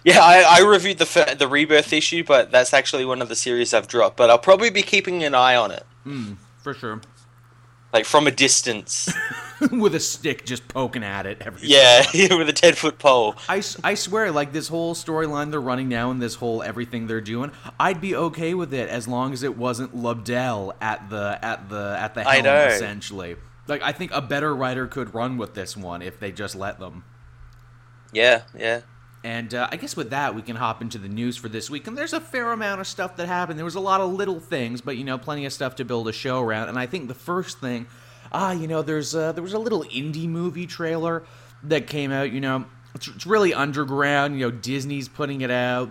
Yeah, 0.04 0.20
I, 0.20 0.60
I 0.60 0.60
reviewed 0.60 0.98
the 0.98 1.36
the 1.38 1.48
rebirth 1.48 1.92
issue, 1.92 2.22
but 2.24 2.50
that's 2.50 2.72
actually 2.72 3.04
one 3.04 3.20
of 3.20 3.28
the 3.28 3.34
series 3.36 3.74
I've 3.74 3.88
dropped. 3.88 4.16
But 4.16 4.30
I'll 4.30 4.38
probably 4.38 4.70
be 4.70 4.82
keeping 4.82 5.24
an 5.24 5.34
eye 5.34 5.56
on 5.56 5.70
it, 5.70 5.84
Hmm, 6.04 6.34
For 6.62 6.72
sure. 6.72 7.00
Like 7.92 8.04
from 8.04 8.26
a 8.26 8.30
distance. 8.30 9.12
with 9.72 9.94
a 9.94 10.00
stick 10.00 10.44
just 10.44 10.68
poking 10.68 11.02
at 11.02 11.26
it 11.26 11.38
every 11.40 11.68
yeah, 11.68 12.04
with 12.36 12.48
a 12.48 12.52
ten 12.52 12.74
foot 12.74 12.98
pole. 12.98 13.34
I, 13.48 13.62
I 13.82 13.94
swear, 13.94 14.30
like 14.30 14.52
this 14.52 14.68
whole 14.68 14.94
storyline 14.94 15.50
they're 15.50 15.60
running 15.60 15.88
now 15.88 16.10
and 16.10 16.22
this 16.22 16.36
whole 16.36 16.62
everything 16.62 17.06
they're 17.06 17.20
doing, 17.20 17.50
I'd 17.78 18.00
be 18.00 18.14
okay 18.14 18.54
with 18.54 18.72
it 18.72 18.88
as 18.88 19.08
long 19.08 19.32
as 19.32 19.42
it 19.42 19.56
wasn't 19.56 19.96
Lobdell 19.96 20.74
at 20.80 21.10
the 21.10 21.38
at 21.42 21.68
the 21.68 21.96
at 21.98 22.14
the 22.14 22.28
I 22.28 22.34
helm. 22.34 22.44
know. 22.44 22.66
Essentially, 22.66 23.36
like 23.66 23.82
I 23.82 23.92
think 23.92 24.12
a 24.12 24.22
better 24.22 24.54
writer 24.54 24.86
could 24.86 25.14
run 25.14 25.36
with 25.36 25.54
this 25.54 25.76
one 25.76 26.02
if 26.02 26.20
they 26.20 26.30
just 26.32 26.54
let 26.54 26.78
them. 26.78 27.04
Yeah, 28.12 28.42
yeah. 28.56 28.82
And 29.24 29.52
uh, 29.52 29.68
I 29.70 29.76
guess 29.76 29.96
with 29.96 30.10
that, 30.10 30.34
we 30.34 30.42
can 30.42 30.56
hop 30.56 30.80
into 30.80 30.96
the 30.98 31.08
news 31.08 31.36
for 31.36 31.48
this 31.48 31.68
week. 31.68 31.86
And 31.86 31.98
there's 31.98 32.12
a 32.12 32.20
fair 32.20 32.52
amount 32.52 32.80
of 32.80 32.86
stuff 32.86 33.16
that 33.16 33.26
happened. 33.26 33.58
There 33.58 33.64
was 33.64 33.74
a 33.74 33.80
lot 33.80 34.00
of 34.00 34.12
little 34.12 34.38
things, 34.38 34.80
but 34.80 34.96
you 34.96 35.04
know, 35.04 35.18
plenty 35.18 35.44
of 35.44 35.52
stuff 35.52 35.76
to 35.76 35.84
build 35.84 36.08
a 36.08 36.12
show 36.12 36.40
around. 36.40 36.68
And 36.68 36.78
I 36.78 36.86
think 36.86 37.08
the 37.08 37.14
first 37.14 37.58
thing, 37.58 37.86
ah, 38.30 38.52
you 38.52 38.68
know, 38.68 38.82
there's 38.82 39.14
uh, 39.14 39.32
there 39.32 39.42
was 39.42 39.54
a 39.54 39.58
little 39.58 39.82
indie 39.84 40.28
movie 40.28 40.66
trailer 40.66 41.24
that 41.64 41.88
came 41.88 42.12
out. 42.12 42.30
You 42.30 42.40
know, 42.40 42.66
it's, 42.94 43.08
it's 43.08 43.26
really 43.26 43.52
underground. 43.52 44.38
You 44.38 44.46
know, 44.46 44.56
Disney's 44.56 45.08
putting 45.08 45.40
it 45.40 45.50
out. 45.50 45.90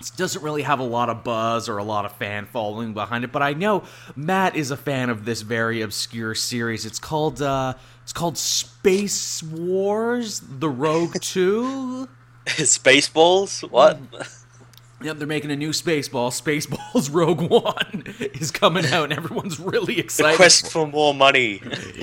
It 0.00 0.10
doesn't 0.16 0.42
really 0.42 0.62
have 0.62 0.80
a 0.80 0.84
lot 0.84 1.10
of 1.10 1.22
buzz 1.22 1.68
or 1.68 1.78
a 1.78 1.84
lot 1.84 2.06
of 2.06 2.12
fan 2.16 2.46
following 2.46 2.92
behind 2.92 3.22
it, 3.22 3.30
but 3.30 3.40
I 3.40 3.52
know 3.52 3.84
Matt 4.16 4.56
is 4.56 4.72
a 4.72 4.76
fan 4.76 5.10
of 5.10 5.24
this 5.24 5.42
very 5.42 5.80
obscure 5.80 6.34
series. 6.34 6.84
It's 6.84 6.98
called 6.98 7.40
uh, 7.40 7.74
it's 8.02 8.12
called 8.12 8.38
Space 8.38 9.42
Wars: 9.42 10.40
The 10.40 10.70
Rogue 10.70 11.14
Two. 11.20 12.08
Spaceballs? 12.46 13.68
What? 13.70 14.00
Yep, 15.02 15.18
they're 15.18 15.26
making 15.26 15.50
a 15.50 15.56
new 15.56 15.70
Spaceball. 15.70 16.30
Spaceballs 16.30 17.10
Rogue 17.12 17.40
One 17.50 18.04
is 18.34 18.50
coming 18.50 18.86
out, 18.86 19.04
and 19.04 19.12
everyone's 19.12 19.58
really 19.58 19.94
the 19.94 20.00
excited. 20.00 20.36
quest 20.36 20.70
for 20.70 20.86
more 20.86 21.12
money. 21.14 21.60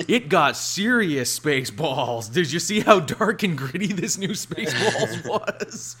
It 0.08 0.28
got 0.28 0.56
serious 0.56 1.38
Spaceballs. 1.38 2.32
Did 2.32 2.52
you 2.52 2.58
see 2.58 2.80
how 2.80 3.00
dark 3.00 3.42
and 3.42 3.56
gritty 3.56 3.88
this 3.88 4.18
new 4.18 4.30
Spaceballs 4.30 5.26
was? 5.26 5.96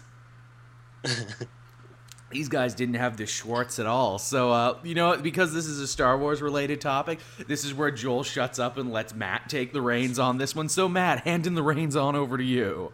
These 2.30 2.48
guys 2.48 2.74
didn't 2.74 2.94
have 2.94 3.16
the 3.16 3.26
Schwartz 3.26 3.78
at 3.78 3.86
all. 3.86 4.18
So, 4.18 4.52
uh, 4.52 4.78
you 4.84 4.94
know, 4.94 5.16
because 5.16 5.52
this 5.52 5.66
is 5.66 5.80
a 5.80 5.86
Star 5.88 6.16
Wars 6.16 6.40
related 6.40 6.80
topic, 6.80 7.18
this 7.48 7.64
is 7.64 7.74
where 7.74 7.90
Joel 7.90 8.22
shuts 8.22 8.58
up 8.58 8.76
and 8.76 8.92
lets 8.92 9.12
Matt 9.14 9.48
take 9.48 9.72
the 9.72 9.82
reins 9.82 10.18
on 10.18 10.38
this 10.38 10.54
one. 10.54 10.68
So, 10.68 10.88
Matt, 10.88 11.20
handing 11.24 11.54
the 11.54 11.62
reins 11.62 11.96
on 11.96 12.14
over 12.14 12.38
to 12.38 12.44
you. 12.44 12.92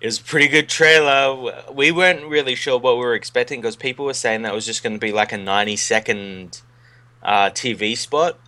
It 0.00 0.06
was 0.06 0.18
a 0.18 0.24
pretty 0.24 0.48
good 0.48 0.68
trailer. 0.68 1.64
We 1.72 1.92
weren't 1.92 2.24
really 2.26 2.54
sure 2.54 2.78
what 2.78 2.96
we 2.96 3.04
were 3.04 3.14
expecting 3.14 3.60
because 3.60 3.76
people 3.76 4.06
were 4.06 4.14
saying 4.14 4.42
that 4.42 4.54
was 4.54 4.64
just 4.64 4.82
going 4.82 4.94
to 4.94 4.98
be 4.98 5.12
like 5.12 5.32
a 5.32 5.36
90 5.36 5.76
second 5.76 6.62
uh, 7.22 7.50
TV 7.50 7.96
spot. 7.96 8.38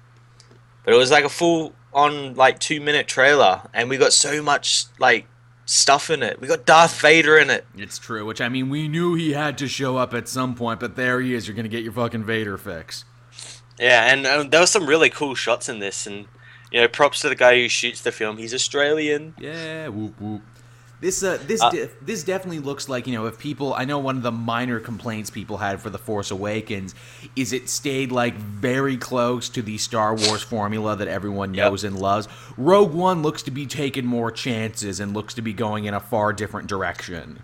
But 0.85 0.95
it 0.95 0.97
was 0.97 1.11
like 1.11 1.25
a 1.25 1.29
full 1.29 1.75
on 1.93 2.35
like 2.35 2.59
two 2.59 2.81
minute 2.81 3.07
trailer, 3.07 3.63
and 3.75 3.89
we 3.89 3.99
got 3.99 4.13
so 4.13 4.43
much 4.43 4.87
like 4.99 5.27
stuff 5.67 6.11
in 6.11 6.23
it. 6.23 6.41
We 6.41 6.49
got 6.49 6.65
Darth 6.65 7.01
Vader 7.01 7.37
in 7.37 7.51
it. 7.51 7.67
It's 7.77 7.99
true, 7.99 8.25
which 8.25 8.41
I 8.41 8.49
mean, 8.49 8.71
we 8.71 8.89
knew 8.89 9.15
he 9.15 9.33
had 9.33 9.59
to 9.59 9.69
show 9.69 9.97
up 9.97 10.15
at 10.15 10.29
some 10.29 10.55
point, 10.55 10.81
but 10.81 10.97
there 10.97 11.21
he 11.21 11.35
is. 11.35 11.47
You're 11.47 11.55
going 11.55 11.65
to 11.65 11.71
get 11.71 11.85
your 11.85 11.93
fucking 11.93 12.25
Vader 12.25 12.59
fix. 12.59 13.05
Yeah, 13.79 14.13
and 14.13 14.27
um, 14.27 14.51
there 14.51 14.61
were 14.61 14.67
some 14.67 14.87
really 14.87 15.11
cool 15.11 15.35
shots 15.35 15.69
in 15.69 15.79
this, 15.79 16.07
and 16.07 16.27
you 16.71 16.81
know, 16.81 16.89
props 16.89 17.21
to 17.21 17.29
the 17.29 17.35
guy 17.35 17.61
who 17.61 17.69
shoots 17.69 18.01
the 18.01 18.13
film. 18.13 18.39
He's 18.39 18.55
Australian. 18.55 19.35
Yeah, 19.39 19.89
whoop 19.89 20.21
whoop. 20.21 20.43
This 21.03 21.21
uh, 21.25 21.37
this 21.49 21.61
Uh, 21.61 21.71
de- 21.71 21.89
this 22.01 22.23
definitely 22.23 22.61
looks 22.61 22.89
like 22.89 23.09
you 23.09 23.13
know 23.13 23.27
if 23.27 23.37
people 23.37 23.75
I 23.75 23.85
know 23.85 23.99
one 23.99 24.17
of 24.17 24.23
the 24.23 24.31
minor 24.31 24.79
complaints 24.79 25.31
people 25.31 25.57
had 25.59 25.81
for 25.81 25.91
the 25.91 25.99
Force 25.99 26.31
Awakens 26.31 26.95
is 27.35 27.53
it 27.53 27.69
stayed 27.69 28.13
like 28.13 28.37
very 28.37 28.97
close 28.97 29.49
to 29.49 29.63
the 29.63 29.79
Star 29.79 30.15
Wars 30.15 30.43
formula 30.43 30.95
that 30.95 31.09
everyone 31.09 31.55
Yep. 31.55 31.71
knows 31.73 31.83
and 31.83 31.99
loves. 31.99 32.29
Rogue 32.57 32.95
One 32.95 33.21
looks 33.21 33.43
to 33.43 33.51
be 33.51 33.67
taking 33.67 34.07
more 34.07 34.31
chances 34.31 35.01
and 35.01 35.13
looks 35.13 35.35
to 35.35 35.43
be 35.43 35.53
going 35.53 35.87
in 35.87 35.93
a 35.93 35.99
far 36.01 36.33
different 36.33 36.69
direction. 36.69 37.41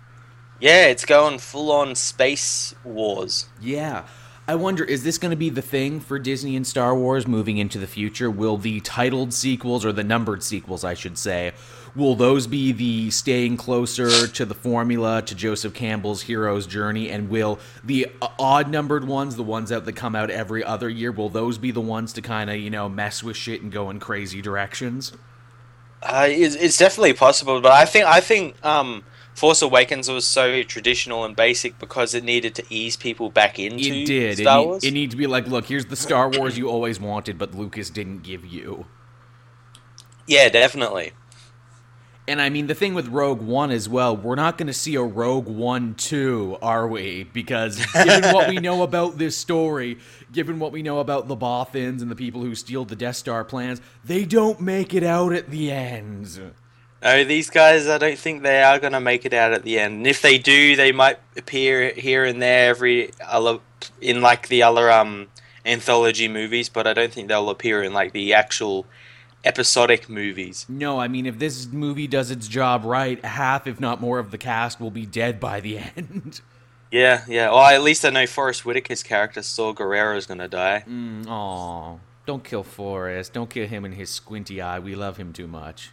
Yeah, 0.61 0.85
it's 0.85 1.03
going 1.05 1.39
full 1.39 1.69
on 1.71 1.95
space 1.95 2.73
wars. 2.85 3.47
Yeah. 3.61 4.03
I 4.47 4.55
wonder, 4.55 4.83
is 4.83 5.03
this 5.03 5.19
going 5.19 5.29
to 5.29 5.37
be 5.37 5.51
the 5.51 5.61
thing 5.61 5.99
for 5.99 6.17
Disney 6.17 6.55
and 6.55 6.65
Star 6.65 6.95
Wars 6.95 7.27
moving 7.27 7.57
into 7.59 7.77
the 7.77 7.85
future? 7.85 8.31
Will 8.31 8.57
the 8.57 8.79
titled 8.79 9.31
sequels, 9.31 9.85
or 9.85 9.91
the 9.91 10.03
numbered 10.03 10.41
sequels, 10.41 10.83
I 10.83 10.95
should 10.95 11.19
say, 11.19 11.51
will 11.99 12.15
those 12.15 12.47
be 12.47 12.71
the 12.71 13.11
staying 13.11 13.57
closer 13.57 14.25
to 14.27 14.45
the 14.45 14.55
formula, 14.55 15.21
to 15.21 15.35
Joseph 15.35 15.73
Campbell's 15.73 16.23
hero's 16.23 16.65
journey? 16.65 17.09
And 17.11 17.29
will 17.29 17.59
the 17.83 18.07
odd 18.39 18.69
numbered 18.71 19.05
ones, 19.07 19.35
the 19.35 19.43
ones 19.43 19.69
that, 19.69 19.85
that 19.85 19.93
come 19.93 20.15
out 20.15 20.31
every 20.31 20.63
other 20.63 20.89
year, 20.89 21.11
will 21.11 21.29
those 21.29 21.57
be 21.59 21.69
the 21.71 21.81
ones 21.81 22.13
to 22.13 22.21
kind 22.21 22.49
of, 22.49 22.55
you 22.55 22.69
know, 22.71 22.89
mess 22.89 23.21
with 23.21 23.37
shit 23.37 23.61
and 23.61 23.71
go 23.71 23.89
in 23.91 23.99
crazy 23.99 24.41
directions? 24.41 25.11
Uh, 26.01 26.27
it's, 26.29 26.55
it's 26.55 26.77
definitely 26.77 27.13
possible, 27.13 27.59
but 27.61 27.73
I 27.73 27.83
think 27.85 28.05
I 28.05 28.21
think 28.21 28.55
um, 28.65 29.03
Force 29.33 29.61
Awakens 29.61 30.09
was 30.09 30.25
so 30.25 30.63
traditional 30.63 31.25
and 31.25 31.35
basic 31.35 31.77
because 31.77 32.13
it 32.15 32.23
needed 32.23 32.55
to 32.55 32.63
ease 32.69 32.95
people 32.95 33.29
back 33.29 33.59
into 33.59 33.83
It 33.83 34.05
did. 34.05 34.37
Star 34.37 34.59
it, 34.59 34.61
need- 34.61 34.67
Wars. 34.67 34.83
it 34.85 34.91
needs 34.91 35.11
to 35.13 35.17
be 35.17 35.27
like, 35.27 35.47
look, 35.47 35.65
here's 35.65 35.87
the 35.87 35.97
Star 35.97 36.29
Wars 36.29 36.57
you 36.57 36.69
always 36.69 37.01
wanted, 37.01 37.37
but 37.37 37.53
Lucas 37.53 37.89
didn't 37.89 38.23
give 38.23 38.45
you. 38.45 38.85
yeah, 40.25 40.47
definitely. 40.47 41.11
And 42.29 42.39
I 42.39 42.51
mean, 42.51 42.67
the 42.67 42.75
thing 42.75 42.93
with 42.93 43.07
Rogue 43.07 43.41
One 43.41 43.71
as 43.71 43.89
well, 43.89 44.15
we're 44.15 44.35
not 44.35 44.59
going 44.59 44.67
to 44.67 44.73
see 44.73 44.93
a 44.93 45.01
Rogue 45.01 45.47
One 45.47 45.95
2, 45.95 46.59
are 46.61 46.87
we? 46.87 47.23
Because 47.23 47.83
given 47.91 48.31
what 48.31 48.47
we 48.47 48.57
know 48.57 48.83
about 48.89 49.17
this 49.17 49.35
story, 49.35 49.97
given 50.31 50.59
what 50.59 50.71
we 50.71 50.83
know 50.83 50.99
about 50.99 51.27
the 51.27 51.35
Bothans 51.35 52.03
and 52.03 52.11
the 52.11 52.15
people 52.15 52.41
who 52.41 52.53
steal 52.53 52.85
the 52.85 52.95
Death 52.95 53.15
Star 53.15 53.43
plans, 53.43 53.81
they 54.05 54.25
don't 54.25 54.61
make 54.61 54.93
it 54.93 55.01
out 55.01 55.33
at 55.33 55.49
the 55.49 55.71
end. 55.71 56.53
No, 57.01 57.23
these 57.23 57.49
guys, 57.49 57.87
I 57.87 57.97
don't 57.97 58.19
think 58.19 58.43
they 58.43 58.61
are 58.61 58.77
going 58.77 58.93
to 58.93 58.99
make 58.99 59.25
it 59.25 59.33
out 59.33 59.51
at 59.51 59.63
the 59.63 59.79
end. 59.79 59.95
And 59.95 60.05
if 60.05 60.21
they 60.21 60.37
do, 60.37 60.75
they 60.75 60.91
might 60.91 61.17
appear 61.35 61.89
here 61.93 62.25
and 62.25 62.39
there 62.39 62.69
every 62.69 63.09
other 63.25 63.57
in 64.01 64.21
like 64.21 64.49
the 64.49 64.61
other 64.61 64.91
um 64.91 65.29
anthology 65.65 66.27
movies, 66.27 66.69
but 66.69 66.85
I 66.85 66.93
don't 66.93 67.11
think 67.11 67.27
they'll 67.27 67.49
appear 67.49 67.81
in 67.81 67.91
like 67.91 68.13
the 68.13 68.35
actual 68.35 68.85
episodic 69.43 70.09
movies. 70.09 70.65
No, 70.69 70.99
I 70.99 71.07
mean, 71.07 71.25
if 71.25 71.39
this 71.39 71.67
movie 71.67 72.07
does 72.07 72.31
its 72.31 72.47
job 72.47 72.83
right, 72.83 73.23
half, 73.23 73.67
if 73.67 73.79
not 73.79 74.01
more, 74.01 74.19
of 74.19 74.31
the 74.31 74.37
cast 74.37 74.79
will 74.79 74.91
be 74.91 75.05
dead 75.05 75.39
by 75.39 75.59
the 75.59 75.77
end. 75.95 76.41
Yeah, 76.91 77.23
yeah. 77.27 77.49
Well, 77.49 77.59
at 77.65 77.83
least 77.83 78.03
I 78.03 78.09
know 78.09 78.25
Forest 78.25 78.63
Whitaker's 78.63 79.03
character 79.03 79.41
Saw 79.41 79.73
Gerrera 79.73 80.17
is 80.17 80.25
going 80.25 80.39
to 80.39 80.47
die. 80.47 80.83
Mm, 80.87 81.27
Aw, 81.27 81.97
don't 82.25 82.43
kill 82.43 82.63
Forest. 82.63 83.33
Don't 83.33 83.49
kill 83.49 83.67
him 83.67 83.85
and 83.85 83.93
his 83.93 84.09
squinty 84.09 84.61
eye. 84.61 84.79
We 84.79 84.95
love 84.95 85.17
him 85.17 85.31
too 85.31 85.47
much. 85.47 85.91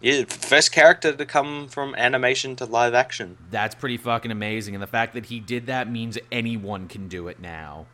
Yeah, 0.00 0.24
first 0.28 0.70
character 0.72 1.12
to 1.14 1.24
come 1.24 1.68
from 1.68 1.94
animation 1.94 2.56
to 2.56 2.66
live 2.66 2.92
action. 2.94 3.38
That's 3.50 3.74
pretty 3.74 3.96
fucking 3.96 4.30
amazing. 4.30 4.74
And 4.74 4.82
the 4.82 4.86
fact 4.88 5.14
that 5.14 5.26
he 5.26 5.40
did 5.40 5.66
that 5.66 5.90
means 5.90 6.18
anyone 6.30 6.88
can 6.88 7.08
do 7.08 7.28
it 7.28 7.40
now. 7.40 7.86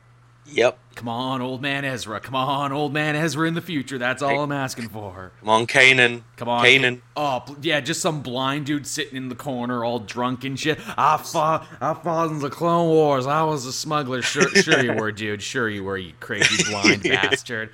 Yep. 0.52 0.78
Come 0.96 1.08
on, 1.08 1.40
old 1.40 1.62
man 1.62 1.84
Ezra. 1.84 2.20
Come 2.20 2.34
on, 2.34 2.72
old 2.72 2.92
man 2.92 3.16
Ezra 3.16 3.46
in 3.48 3.54
the 3.54 3.62
future. 3.62 3.96
That's 3.96 4.22
all 4.22 4.42
I'm 4.42 4.52
asking 4.52 4.88
for. 4.88 5.32
Come 5.40 5.48
on, 5.48 5.66
Kanan. 5.66 6.22
Come 6.36 6.48
on. 6.48 6.64
Kanan. 6.64 7.00
Oh, 7.16 7.42
yeah, 7.62 7.80
just 7.80 8.02
some 8.02 8.20
blind 8.22 8.66
dude 8.66 8.86
sitting 8.86 9.16
in 9.16 9.28
the 9.28 9.34
corner 9.34 9.84
all 9.84 10.00
drunk 10.00 10.44
and 10.44 10.58
shit. 10.58 10.78
I 10.98 11.16
fought, 11.16 11.66
I 11.80 11.94
fought 11.94 12.30
in 12.30 12.40
the 12.40 12.50
Clone 12.50 12.88
Wars. 12.88 13.26
I 13.26 13.44
was 13.44 13.64
a 13.64 13.72
smuggler. 13.72 14.20
Sure, 14.20 14.48
sure 14.48 14.82
you 14.84 14.92
were, 14.92 15.12
dude. 15.12 15.42
Sure 15.42 15.68
you 15.68 15.84
were, 15.84 15.96
you 15.96 16.12
crazy 16.20 16.64
blind 16.70 17.02
bastard. 17.04 17.70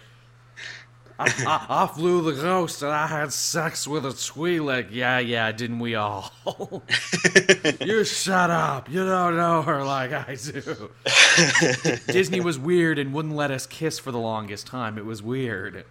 I, 1.18 1.24
I, 1.46 1.84
I 1.84 1.86
flew 1.86 2.22
the 2.22 2.40
ghost 2.40 2.82
and 2.82 2.92
I 2.92 3.06
had 3.06 3.32
sex 3.32 3.88
with 3.88 4.04
a 4.04 4.10
Twi'lek. 4.10 4.88
Yeah, 4.90 5.18
yeah, 5.18 5.50
didn't 5.52 5.78
we 5.78 5.94
all? 5.94 6.32
you 7.80 8.04
shut 8.04 8.50
up. 8.50 8.90
You 8.90 9.06
don't 9.06 9.36
know 9.36 9.62
her 9.62 9.82
like 9.84 10.12
I 10.12 10.36
do. 10.36 10.90
Disney 12.12 12.40
was 12.40 12.58
weird 12.58 12.98
and 12.98 13.14
wouldn't 13.14 13.34
let 13.34 13.50
us 13.50 13.66
kiss 13.66 13.98
for 13.98 14.12
the 14.12 14.18
longest 14.18 14.66
time. 14.66 14.98
It 14.98 15.06
was 15.06 15.22
weird. 15.22 15.86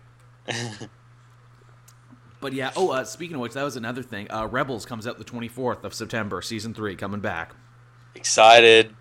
But 2.39 2.53
yeah, 2.53 2.71
oh, 2.75 2.91
uh, 2.91 3.03
speaking 3.03 3.35
of 3.35 3.41
which, 3.41 3.53
that 3.53 3.63
was 3.63 3.75
another 3.75 4.03
thing. 4.03 4.29
Uh, 4.29 4.45
Rebels 4.45 4.85
comes 4.85 5.07
out 5.07 5.17
the 5.17 5.23
24th 5.23 5.83
of 5.83 5.95
September, 5.95 6.43
season 6.43 6.75
three, 6.75 6.95
coming 6.95 7.19
back. 7.19 7.55
Excited. 8.13 8.95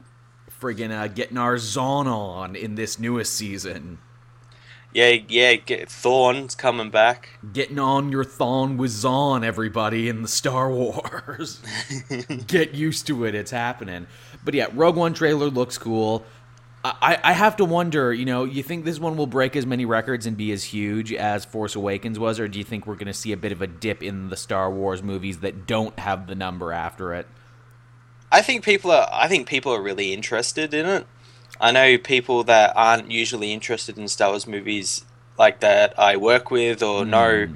Friggin' 0.61 0.90
uh, 0.90 1.09
getting 1.09 1.37
our 1.37 1.59
Zon 1.59 2.07
on 2.07 2.57
in 2.57 2.75
this 2.75 2.99
newest 2.99 3.35
season. 3.35 3.99
Yeah, 4.95 5.19
yeah. 5.29 5.57
Get, 5.57 5.91
Thrawn's 5.91 6.55
coming 6.55 6.89
back. 6.89 7.31
Getting 7.53 7.81
on 7.81 8.13
your 8.13 8.25
thon 8.25 8.77
with 8.77 8.93
Zon, 8.93 9.43
everybody, 9.43 10.09
in 10.09 10.23
the 10.23 10.29
Star 10.29 10.71
Wars. 10.71 11.61
Get 12.47 12.75
used 12.75 13.07
to 13.09 13.25
it, 13.25 13.35
it's 13.35 13.51
happening. 13.51 14.07
But 14.45 14.55
yeah, 14.55 14.69
Rogue 14.73 14.97
One 14.97 15.13
trailer 15.13 15.51
looks 15.51 15.77
cool. 15.79 16.25
I, 16.85 17.19
I 17.25 17.33
have 17.33 17.57
to 17.57 17.65
wonder, 17.65 18.13
you 18.13 18.27
know, 18.27 18.45
you 18.45 18.63
think 18.63 18.85
this 18.85 19.01
one 19.01 19.17
will 19.17 19.27
break 19.27 19.57
as 19.57 19.65
many 19.65 19.87
records 19.87 20.27
and 20.27 20.37
be 20.37 20.53
as 20.53 20.65
huge 20.65 21.15
as 21.15 21.47
Force 21.47 21.75
Awakens 21.75 22.19
was, 22.19 22.39
or 22.39 22.47
do 22.47 22.59
you 22.59 22.65
think 22.65 22.87
we're 22.87 22.95
going 22.95 23.07
to 23.07 23.15
see 23.15 23.33
a 23.33 23.39
bit 23.39 23.53
of 23.53 23.63
a 23.63 23.67
dip 23.67 24.03
in 24.03 24.29
the 24.29 24.37
Star 24.37 24.71
Wars 24.71 25.03
movies 25.03 25.39
that 25.39 25.67
don't 25.67 25.99
have 25.99 26.27
the 26.27 26.35
number 26.35 26.73
after 26.73 27.15
it? 27.15 27.27
I 28.31 28.43
think 28.43 28.65
people 28.65 28.91
are. 28.91 29.09
I 29.11 29.29
think 29.29 29.49
people 29.49 29.73
are 29.73 29.81
really 29.81 30.13
interested 30.13 30.75
in 30.75 30.85
it. 30.85 31.07
I 31.64 31.71
know 31.71 31.97
people 31.99 32.44
that 32.44 32.73
aren't 32.76 33.11
usually 33.11 33.52
interested 33.52 33.97
in 33.97 34.06
Star 34.09 34.30
Wars 34.30 34.47
movies, 34.47 35.04
like 35.38 35.61
that 35.61 35.99
I 35.99 36.16
work 36.16 36.50
with 36.50 36.83
or 36.83 37.04
know, 37.06 37.47
Hmm. 37.47 37.54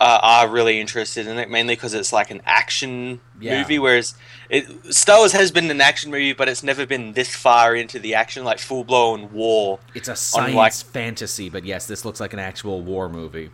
uh, 0.00 0.18
are 0.22 0.48
really 0.48 0.80
interested 0.80 1.26
in 1.28 1.38
it. 1.38 1.48
Mainly 1.48 1.76
because 1.76 1.94
it's 1.94 2.12
like 2.12 2.30
an 2.32 2.42
action 2.44 3.20
Yeah. 3.40 3.58
movie, 3.58 3.78
whereas 3.78 4.14
it, 4.50 4.66
Star 4.92 5.18
Wars 5.18 5.32
has 5.32 5.52
been 5.52 5.70
an 5.70 5.80
action 5.80 6.10
movie, 6.10 6.32
but 6.32 6.48
it's 6.48 6.64
never 6.64 6.84
been 6.84 7.12
this 7.12 7.28
far 7.34 7.76
into 7.76 8.00
the 8.00 8.12
action, 8.14 8.42
like 8.44 8.58
full 8.58 8.82
blown 8.82 9.32
war. 9.32 9.78
It's 9.94 10.08
a 10.08 10.16
science 10.16 10.50
Unlike- 10.50 10.92
fantasy, 10.92 11.48
but 11.48 11.64
yes, 11.64 11.86
this 11.86 12.04
looks 12.04 12.18
like 12.18 12.32
an 12.32 12.40
actual 12.40 12.82
war 12.82 13.08
movie. 13.08 13.50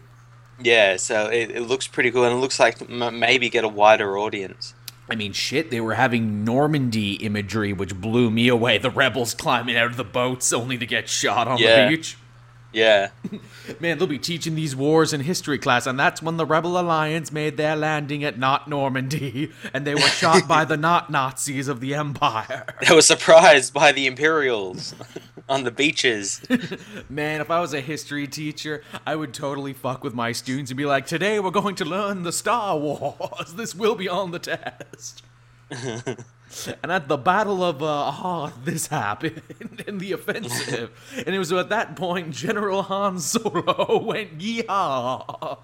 Yeah, 0.62 0.96
so 0.96 1.26
it, 1.28 1.50
it 1.50 1.62
looks 1.62 1.86
pretty 1.86 2.10
cool, 2.10 2.24
and 2.24 2.34
it 2.34 2.38
looks 2.38 2.58
like 2.58 2.76
m- 2.82 3.18
maybe 3.18 3.48
get 3.50 3.64
a 3.64 3.68
wider 3.68 4.18
audience. 4.18 4.74
I 5.10 5.16
mean, 5.16 5.32
shit, 5.32 5.70
they 5.70 5.80
were 5.80 5.94
having 5.94 6.44
Normandy 6.44 7.14
imagery, 7.14 7.72
which 7.72 7.94
blew 8.00 8.30
me 8.30 8.46
away. 8.48 8.78
The 8.78 8.90
rebels 8.90 9.34
climbing 9.34 9.76
out 9.76 9.86
of 9.86 9.96
the 9.96 10.04
boats 10.04 10.52
only 10.52 10.78
to 10.78 10.86
get 10.86 11.08
shot 11.08 11.48
on 11.48 11.58
Yeah. 11.58 11.88
the 11.88 11.96
beach. 11.96 12.16
Yeah, 12.72 13.10
Man, 13.80 13.98
they'll 13.98 14.06
be 14.06 14.18
teaching 14.18 14.54
these 14.54 14.74
wars 14.74 15.12
in 15.12 15.20
history 15.20 15.58
class, 15.58 15.86
and 15.86 15.98
that's 15.98 16.22
when 16.22 16.36
the 16.36 16.46
Rebel 16.46 16.78
Alliance 16.78 17.30
made 17.30 17.56
their 17.56 17.76
landing 17.76 18.24
at 18.24 18.38
not 18.38 18.68
Normandy, 18.68 19.52
and 19.74 19.86
they 19.86 19.94
were 19.94 20.00
shot 20.00 20.48
by 20.48 20.64
the 20.64 20.76
not 20.76 21.10
Nazis 21.10 21.68
of 21.68 21.80
the 21.80 21.94
Empire. 21.94 22.66
they 22.88 22.94
were 22.94 23.02
surprised 23.02 23.72
by 23.72 23.92
the 23.92 24.06
Imperials 24.06 24.94
on 25.48 25.64
the 25.64 25.70
beaches. 25.70 26.42
Man, 27.08 27.40
if 27.40 27.50
I 27.50 27.60
was 27.60 27.74
a 27.74 27.80
history 27.80 28.26
teacher, 28.26 28.82
I 29.06 29.16
would 29.16 29.34
totally 29.34 29.72
fuck 29.72 30.02
with 30.02 30.14
my 30.14 30.32
students 30.32 30.70
and 30.70 30.78
be 30.78 30.86
like, 30.86 31.06
today 31.06 31.40
we're 31.40 31.50
going 31.50 31.76
to 31.76 31.84
learn 31.84 32.22
the 32.22 32.32
Star 32.32 32.78
Wars. 32.78 33.54
This 33.54 33.74
will 33.74 33.94
be 33.94 34.08
on 34.08 34.30
the 34.30 34.38
test. 34.38 35.22
and 36.82 36.90
at 36.90 37.08
the 37.08 37.16
Battle 37.16 37.62
of 37.62 37.82
uh, 37.82 38.10
Hoth, 38.10 38.54
this 38.64 38.88
happened 38.88 39.42
in 39.86 39.98
the 39.98 40.12
offensive. 40.12 40.90
and 41.16 41.34
it 41.34 41.38
was 41.38 41.52
at 41.52 41.68
that 41.68 41.96
point 41.96 42.32
General 42.32 42.82
Han 42.82 43.18
Solo 43.18 44.02
went, 44.02 44.38
yeehaw. 44.38 45.58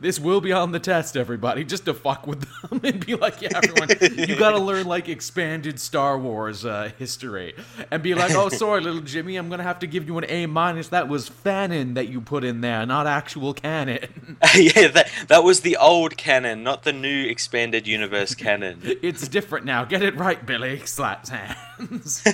this 0.00 0.18
will 0.20 0.40
be 0.40 0.52
on 0.52 0.72
the 0.72 0.80
test, 0.80 1.16
everybody, 1.16 1.64
just 1.64 1.84
to 1.86 1.94
fuck 1.94 2.26
with 2.26 2.40
them 2.40 2.80
and 2.82 3.04
be 3.04 3.14
like, 3.14 3.42
yeah, 3.42 3.50
everyone, 3.54 3.88
you 4.28 4.36
gotta 4.36 4.58
learn 4.58 4.86
like 4.86 5.08
expanded 5.08 5.80
Star 5.80 6.18
Wars 6.18 6.64
uh, 6.64 6.90
history. 6.98 7.54
And 7.90 8.02
be 8.02 8.14
like, 8.14 8.34
oh, 8.34 8.48
sorry, 8.48 8.80
little 8.80 9.00
Jimmy, 9.00 9.36
I'm 9.36 9.48
gonna 9.48 9.62
have 9.62 9.78
to 9.80 9.86
give 9.86 10.06
you 10.06 10.18
an 10.18 10.24
A 10.28 10.46
minus. 10.46 10.88
That 10.88 11.08
was 11.08 11.28
fanon 11.28 11.94
that 11.94 12.08
you 12.08 12.20
put 12.20 12.44
in 12.44 12.60
there, 12.60 12.86
not 12.86 13.06
actual 13.06 13.54
canon. 13.54 14.36
yeah, 14.54 14.88
that, 14.88 15.10
that 15.28 15.44
was 15.44 15.60
the 15.60 15.76
old 15.76 16.16
canon, 16.16 16.62
not 16.62 16.84
the 16.84 16.92
new 16.92 17.26
expanded 17.26 17.86
universe 17.86 18.34
canon. 18.34 18.80
It's 18.82 19.26
different 19.28 19.47
now. 19.64 19.84
Get 19.84 20.02
it 20.02 20.16
right, 20.16 20.44
Billy. 20.44 20.80
Slaps 20.84 21.30
hands. 21.30 22.24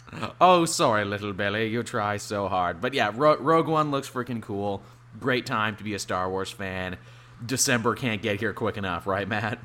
oh, 0.40 0.64
sorry, 0.64 1.04
little 1.04 1.32
Billy. 1.32 1.68
You 1.68 1.82
try 1.82 2.16
so 2.16 2.48
hard. 2.48 2.80
But 2.80 2.94
yeah, 2.94 3.12
Ro- 3.14 3.38
Rogue 3.38 3.68
One 3.68 3.90
looks 3.90 4.08
freaking 4.08 4.42
cool. 4.42 4.82
Great 5.20 5.46
time 5.46 5.76
to 5.76 5.84
be 5.84 5.94
a 5.94 5.98
Star 5.98 6.28
Wars 6.28 6.50
fan. 6.50 6.96
December 7.44 7.94
can't 7.94 8.22
get 8.22 8.40
here 8.40 8.52
quick 8.52 8.76
enough, 8.76 9.06
right, 9.06 9.28
Matt? 9.28 9.58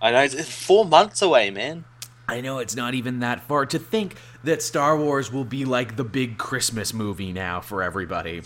I 0.00 0.10
know, 0.10 0.22
it's 0.22 0.52
four 0.52 0.84
months 0.84 1.22
away, 1.22 1.50
man. 1.50 1.84
I 2.28 2.40
know 2.40 2.58
it's 2.58 2.74
not 2.74 2.94
even 2.94 3.20
that 3.20 3.42
far. 3.42 3.66
To 3.66 3.78
think 3.78 4.16
that 4.44 4.62
Star 4.62 4.96
Wars 4.96 5.32
will 5.32 5.44
be 5.44 5.64
like 5.64 5.96
the 5.96 6.04
big 6.04 6.38
Christmas 6.38 6.92
movie 6.92 7.32
now 7.32 7.60
for 7.60 7.82
everybody. 7.82 8.42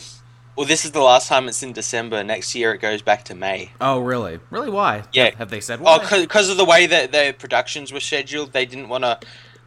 Well, 0.56 0.66
this 0.66 0.84
is 0.84 0.90
the 0.90 1.00
last 1.00 1.28
time 1.28 1.48
it's 1.48 1.62
in 1.62 1.72
December. 1.72 2.22
Next 2.22 2.54
year 2.54 2.74
it 2.74 2.80
goes 2.80 3.02
back 3.02 3.24
to 3.26 3.34
May. 3.34 3.70
Oh, 3.80 3.98
really? 4.00 4.40
Really? 4.50 4.68
Why? 4.70 5.04
Yeah. 5.12 5.30
Have 5.36 5.48
they 5.50 5.60
said 5.60 5.80
why? 5.80 5.98
Oh, 6.02 6.20
because 6.20 6.50
of 6.50 6.56
the 6.56 6.64
way 6.64 6.86
that 6.86 7.12
their 7.12 7.32
productions 7.32 7.92
were 7.92 8.00
scheduled, 8.00 8.52
they 8.52 8.66
didn't 8.66 8.88
want 8.88 9.04
to. 9.04 9.18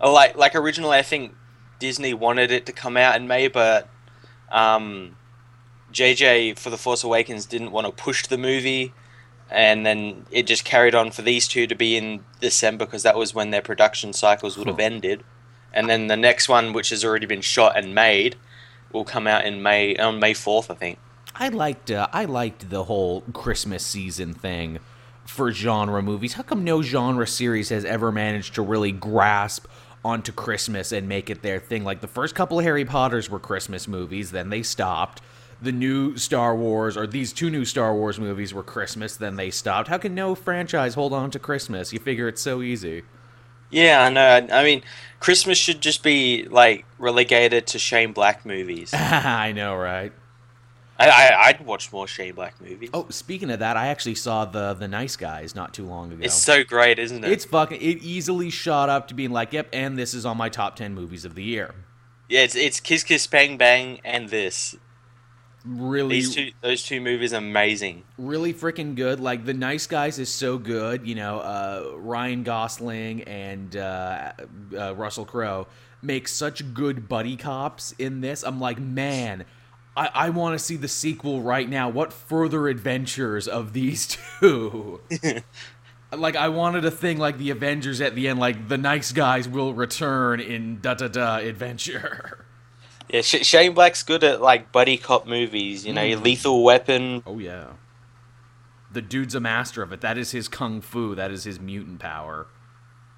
Like, 0.02 0.36
like 0.38 0.56
originally, 0.56 0.98
I 0.98 1.02
think 1.02 1.34
Disney 1.80 2.13
wanted 2.13 2.52
it 2.52 2.66
to 2.68 2.72
come 2.74 2.98
out 2.98 3.16
in 3.16 3.28
May, 3.28 3.48
but 3.48 3.90
um, 4.52 5.16
JJ 5.92 6.60
for 6.60 6.70
the 6.70 6.78
Force 6.78 7.04
Awakens 7.04 7.46
didn't 7.46 7.72
want 7.72 7.88
to 7.88 7.94
push 8.04 8.28
the 8.28 8.38
movie, 8.38 8.94
and 9.50 9.86
then 9.86 10.25
it 10.30 10.46
just 10.46 10.66
carried 10.66 10.94
on 10.94 11.12
for 11.12 11.22
these 11.22 11.48
two 11.48 11.66
to 11.68 11.75
be 11.75 11.96
in 11.96 12.24
December 12.42 12.86
because 12.86 13.04
that 13.04 13.16
was 13.18 13.34
when 13.34 13.52
their 13.52 13.62
production 13.62 14.12
cycles 14.13 14.58
would 14.58 14.68
have 14.68 14.75
Huh. 14.78 14.84
ended, 14.84 15.24
and 15.74 15.90
then 15.90 16.08
the 16.08 16.18
next 16.18 16.50
one, 16.50 16.74
which 16.74 16.90
has 16.90 17.06
already 17.06 17.25
been 17.25 17.42
shot 17.42 17.78
and 17.78 17.96
made, 17.96 18.36
will 18.93 19.03
come 19.03 19.27
out 19.27 19.45
in 19.45 19.62
May 19.62 19.95
on 19.97 20.19
May 20.19 20.33
fourth, 20.33 20.71
I 20.71 20.75
think. 20.75 21.00
I 21.35 21.50
liked 21.50 21.89
uh, 21.91 22.07
I 22.13 22.25
liked 22.25 22.69
the 22.69 22.83
whole 22.83 23.21
Christmas 23.33 23.85
season 23.85 24.33
thing 24.33 24.79
for 25.25 25.51
genre 25.51 26.01
movies. 26.01 26.33
How 26.33 26.43
come 26.43 26.63
no 26.63 26.81
genre 26.81 27.27
series 27.27 27.69
has 27.69 27.85
ever 27.85 28.12
managed 28.12 28.55
to 28.55 28.62
really 28.62 28.91
grasp 28.91 29.65
onto 30.05 30.31
Christmas 30.31 30.91
and 30.91 31.09
make 31.09 31.29
it 31.29 31.41
their 31.41 31.59
thing? 31.59 31.83
Like 31.83 32.01
the 32.01 32.07
first 32.07 32.35
couple 32.35 32.59
of 32.59 32.65
Harry 32.65 32.85
Potters 32.85 33.29
were 33.29 33.39
Christmas 33.39 33.88
movies, 33.88 34.31
then 34.31 34.50
they 34.50 34.62
stopped. 34.62 35.21
The 35.62 35.71
new 35.71 36.17
Star 36.17 36.55
Wars 36.55 36.97
or 36.97 37.07
these 37.07 37.31
two 37.31 37.50
new 37.50 37.65
Star 37.65 37.95
Wars 37.95 38.19
movies 38.19 38.53
were 38.53 38.63
Christmas, 38.63 39.15
then 39.15 39.38
they 39.38 39.50
stopped. 39.50 39.88
How 39.88 39.97
can 39.97 40.13
no 40.13 40.35
franchise 40.35 40.93
hold 40.93 41.13
on 41.13 41.31
to 41.31 41.39
Christmas? 41.39 41.93
You 41.93 42.00
figure 42.00 42.27
it's 42.27 42.41
so 42.41 42.62
easy. 42.62 43.03
Yeah, 43.71 44.03
I 44.03 44.09
know. 44.09 44.55
I 44.55 44.63
mean, 44.63 44.83
Christmas 45.24 45.58
should 45.58 45.80
just 45.80 46.03
be 46.03 46.46
like 46.51 46.84
relegated 47.00 47.65
to 47.68 47.80
Shane 47.80 48.12
Black 48.12 48.46
movies. 48.46 48.94
I, 48.94 49.48
I 49.48 49.51
know, 49.53 49.74
right? 49.74 50.12
I 51.00 51.32
I'd 51.46 51.65
watch 51.65 51.94
more 51.94 52.10
Shane 52.10 52.36
Black 52.36 52.60
movies. 52.60 52.89
Oh, 52.94 53.08
speaking 53.10 53.50
of 53.50 53.60
that, 53.60 53.77
I 53.77 53.88
actually 53.88 54.15
saw 54.15 54.44
the 54.44 54.74
the 54.74 54.89
Nice 54.89 55.15
Guys 55.15 55.56
not 55.56 55.74
too 55.74 55.86
long 55.86 56.12
ago. 56.12 56.22
it's 56.25 56.36
so 56.36 56.65
great, 56.65 57.00
isn't 57.00 57.24
it? 57.24 57.32
It's 57.32 57.46
fucking. 57.46 57.82
It 57.82 58.03
easily 58.03 58.50
shot 58.50 58.89
up 58.89 59.08
to 59.08 59.13
being 59.13 59.32
like, 59.32 59.53
yep, 59.53 59.70
and 59.72 59.98
this 59.98 60.13
is 60.13 60.25
on 60.25 60.36
my 60.36 60.50
top 60.50 60.75
ten 60.75 60.94
movies 60.94 61.24
of 61.24 61.36
the 61.36 61.44
year. 61.44 61.74
yeah, 62.27 62.42
it's 62.42 62.56
it's 62.56 62.82
Kiss 62.82 63.03
Kiss 63.06 63.25
Bang 63.25 63.56
Bang 63.56 64.01
and 64.03 64.27
this. 64.27 64.75
Really, 65.65 66.15
These 66.15 66.36
two 66.36 66.51
those 66.62 66.84
two 66.84 67.00
movies 67.00 67.32
amazing. 67.32 68.03
really 68.17 68.53
freaking 68.53 68.96
good. 68.96 69.22
Like 69.22 69.46
the 69.46 69.53
Nice 69.53 69.88
Guys 69.88 70.20
is 70.20 70.27
so 70.29 70.58
good. 70.58 71.08
You 71.08 71.15
know, 71.15 71.39
uh, 71.39 71.91
Ryan 71.96 72.43
Gosling 72.43 73.24
and 73.24 73.74
uh, 73.77 74.34
uh, 74.77 74.93
Russell 74.96 75.24
Crowe 75.25 75.67
make 76.01 76.27
such 76.27 76.74
good 76.74 77.08
buddy 77.08 77.38
cops 77.38 77.93
in 77.98 78.20
this. 78.22 78.43
I'm 78.43 78.60
like, 78.60 78.79
man. 78.79 79.46
I, 79.96 80.10
I 80.12 80.29
want 80.32 80.58
to 80.58 80.65
see 80.65 80.75
the 80.75 80.88
sequel 80.88 81.41
right 81.41 81.70
now. 81.70 81.88
What 81.88 82.12
further 82.12 82.67
adventures 82.67 83.48
of 83.48 83.74
these 83.74 84.17
two? 84.39 85.01
like 86.12 86.36
I 86.36 86.50
wanted 86.50 86.84
a 86.84 86.91
thing 86.91 87.20
like 87.20 87.38
the 87.38 87.51
Avengers 87.51 88.01
at 88.01 88.15
the 88.15 88.27
end, 88.27 88.39
like 88.39 88.67
the 88.70 88.77
nice 88.79 89.12
guys 89.12 89.48
will 89.48 89.74
return 89.74 90.39
in 90.39 90.82
da 90.82 90.96
da 90.96 91.08
da 91.08 91.36
adventure. 91.38 92.39
Yeah, 93.13 93.22
Sh- 93.22 93.46
Shane 93.46 93.74
Black's 93.74 94.03
good 94.03 94.24
at 94.24 94.41
like 94.41 94.72
buddy 94.74 94.98
cop 94.98 95.25
movies. 95.27 95.86
You 95.86 95.93
know, 95.93 96.01
Mm. 96.01 96.24
Lethal 96.24 96.63
Weapon. 96.63 97.24
Oh 97.25 97.39
yeah. 97.39 97.67
The 98.91 99.01
dude's 99.01 99.34
a 99.36 99.39
master 99.39 99.82
of 99.82 99.93
it. 99.93 100.01
That 100.01 100.17
is 100.17 100.32
his 100.32 100.48
kung 100.48 100.82
fu. 100.82 101.15
That 101.15 101.32
is 101.32 101.46
his 101.46 101.60
mutant 101.60 102.00
power. 102.00 102.48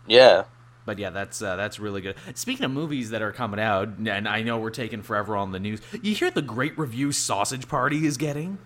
Yeah. 0.07 0.43
But 0.85 0.99
yeah, 0.99 1.09
that's 1.09 1.41
uh, 1.41 1.55
that's 1.55 1.79
really 1.79 2.01
good. 2.01 2.15
Speaking 2.35 2.63
of 2.65 2.71
movies 2.71 3.09
that 3.09 3.21
are 3.23 3.31
coming 3.31 3.59
out, 3.59 3.87
and 4.05 4.27
I 4.27 4.43
know 4.43 4.59
we're 4.59 4.69
taking 4.69 5.01
forever 5.01 5.35
on 5.35 5.51
the 5.51 5.59
news. 5.59 5.81
You 6.01 6.13
hear 6.13 6.29
the 6.29 6.43
great 6.43 6.77
review 6.77 7.11
Sausage 7.11 7.67
Party 7.67 8.05
is 8.05 8.17
getting? 8.17 8.59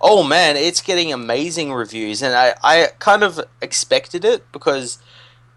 Oh 0.00 0.22
man, 0.22 0.56
it's 0.56 0.80
getting 0.80 1.12
amazing 1.12 1.72
reviews, 1.72 2.22
and 2.22 2.34
I 2.34 2.54
I 2.62 2.88
kind 3.00 3.24
of 3.24 3.40
expected 3.60 4.24
it 4.24 4.44
because 4.52 4.98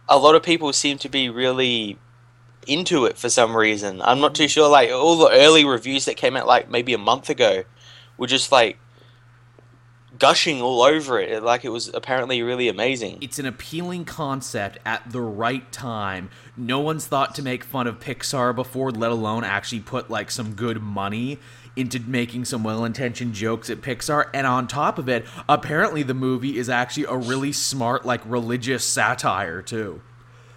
a 0.10 0.18
lot 0.18 0.34
of 0.36 0.42
people 0.42 0.74
seem 0.74 0.98
to 0.98 1.10
be 1.10 1.30
really 1.30 2.00
into 2.68 3.06
it 3.06 3.18
for 3.18 3.30
some 3.30 3.56
reason. 3.56 4.02
I'm 4.02 4.20
not 4.20 4.36
too 4.36 4.48
sure. 4.48 4.70
Like 4.70 4.92
all 4.92 5.18
the 5.18 5.32
early 5.32 5.66
reviews 5.66 6.06
that 6.06 6.18
came 6.18 6.36
out 6.36 6.48
like 6.48 6.70
maybe 6.70 6.94
a 6.94 6.98
month 6.98 7.30
ago 7.30 7.64
were 8.18 8.28
just 8.28 8.52
like 8.52 8.78
gushing 10.20 10.62
all 10.62 10.84
over 10.84 11.20
it. 11.20 11.42
Like 11.42 11.66
it 11.66 11.70
was 11.70 11.88
apparently 11.94 12.44
really 12.44 12.68
amazing. 12.68 13.18
It's 13.22 13.40
an 13.40 13.46
appealing 13.48 14.06
concept 14.06 14.78
at 14.86 15.12
the 15.12 15.22
right 15.22 15.70
time. 15.72 16.30
No 16.56 16.80
one's 16.80 17.08
thought 17.08 17.34
to 17.36 17.42
make 17.42 17.64
fun 17.64 17.88
of 17.88 18.00
Pixar 18.00 18.56
before, 18.56 18.92
let 18.92 19.12
alone 19.12 19.44
actually 19.44 19.82
put 19.82 20.10
like 20.10 20.30
some 20.30 20.54
good 20.54 20.82
money 20.82 21.40
into 21.76 22.00
making 22.00 22.46
some 22.46 22.64
well-intentioned 22.64 23.34
jokes 23.34 23.70
at 23.70 23.82
Pixar. 23.82 24.30
And 24.34 24.46
on 24.46 24.68
top 24.68 25.00
of 25.00 25.10
it, 25.10 25.26
apparently 25.50 26.04
the 26.04 26.14
movie 26.14 26.58
is 26.58 26.70
actually 26.70 27.06
a 27.06 27.16
really 27.16 27.52
smart 27.52 28.06
like 28.06 28.22
religious 28.26 28.86
satire 28.86 29.62
too. 29.62 30.02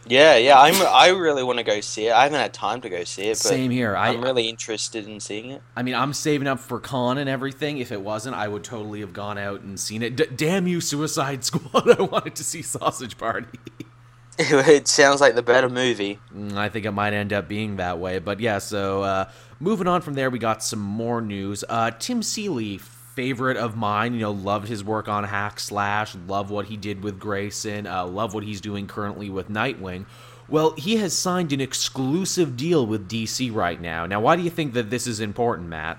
Yeah, 0.07 0.37
yeah. 0.37 0.61
I'm 0.61 0.75
I 0.87 1.09
really 1.09 1.43
want 1.43 1.59
to 1.59 1.64
go 1.64 1.81
see 1.81 2.09
it. 2.09 2.12
I 2.12 2.25
haven't 2.25 2.40
had 2.40 2.53
time 2.53 2.81
to 2.83 2.88
go 2.88 3.05
see 3.05 3.25
it, 3.25 3.31
but 3.31 3.38
Same 3.38 3.71
here. 3.71 3.97
I 3.97 4.09
I'm 4.09 4.23
really 4.23 4.49
interested 4.49 5.09
in 5.09 5.21
seeing 5.21 5.51
it. 5.51 5.62
I 5.75 5.83
mean, 5.83 5.95
I'm 5.95 6.12
saving 6.12 6.47
up 6.47 6.61
for 6.61 6.79
con 6.81 7.19
and 7.19 7.29
everything. 7.29 7.79
If 7.79 7.93
it 7.93 8.01
wasn't, 8.01 8.37
I 8.37 8.49
would 8.49 8.64
totally 8.64 9.01
have 9.01 9.12
gone 9.12 9.38
out 9.38 9.62
and 9.62 9.79
seen 9.79 10.03
it. 10.03 10.17
D- 10.17 10.27
damn 10.35 10.67
you, 10.67 10.81
Suicide 10.81 11.45
Squad! 11.45 11.99
I 11.99 12.03
wanted 12.03 12.37
to 12.37 12.45
see 12.45 12.62
Sausage 12.62 13.17
Party. 13.17 13.59
it 14.38 14.88
sounds 14.88 15.21
like 15.21 15.35
the 15.37 15.43
better 15.43 15.69
movie. 15.69 16.19
Mm, 16.35 16.57
I 16.57 16.69
think 16.69 16.85
it 16.87 16.90
might 16.90 17.12
end 17.12 17.33
up 17.33 17.49
being 17.49 17.77
that 17.77 17.99
way. 17.99 18.19
But 18.19 18.40
yeah, 18.40 18.59
so 18.59 19.03
uh, 19.03 19.31
moving 19.61 19.87
on 19.87 20.01
from 20.03 20.14
there, 20.14 20.29
we 20.29 20.38
got 20.38 20.62
some 20.62 20.81
more 20.81 21.21
news. 21.21 21.64
Uh, 21.69 21.93
Tim 21.93 22.23
Seeley, 22.23 22.79
favorite 23.14 23.57
of 23.57 23.77
mine, 23.77 24.14
you 24.14 24.20
know, 24.20 24.33
loved 24.33 24.68
his 24.68 24.83
work 24.83 25.09
on 25.09 25.24
Hack 25.24 25.61
Slash, 25.61 26.14
love 26.27 26.50
what 26.50 26.66
he 26.66 26.77
did 26.77 27.03
with 27.03 27.18
Grayson, 27.18 27.87
uh, 27.87 28.07
love 28.07 28.35
what 28.35 28.44
he's 28.44 28.61
doing 28.61 28.87
currently 28.87 29.31
with 29.31 29.48
Nightwing. 29.48 30.07
Well, 30.48 30.74
he 30.77 30.96
has 30.96 31.16
signed 31.16 31.53
an 31.53 31.61
exclusive 31.61 32.57
deal 32.57 32.87
with 32.87 33.09
DC 33.09 33.55
right 33.55 33.81
now. 33.81 34.05
Now, 34.05 34.20
why 34.20 34.37
do 34.37 34.42
you 34.42 34.50
think 34.50 34.74
that 34.74 34.90
this 34.90 35.07
is 35.07 35.20
important, 35.20 35.68
Matt? 35.68 35.98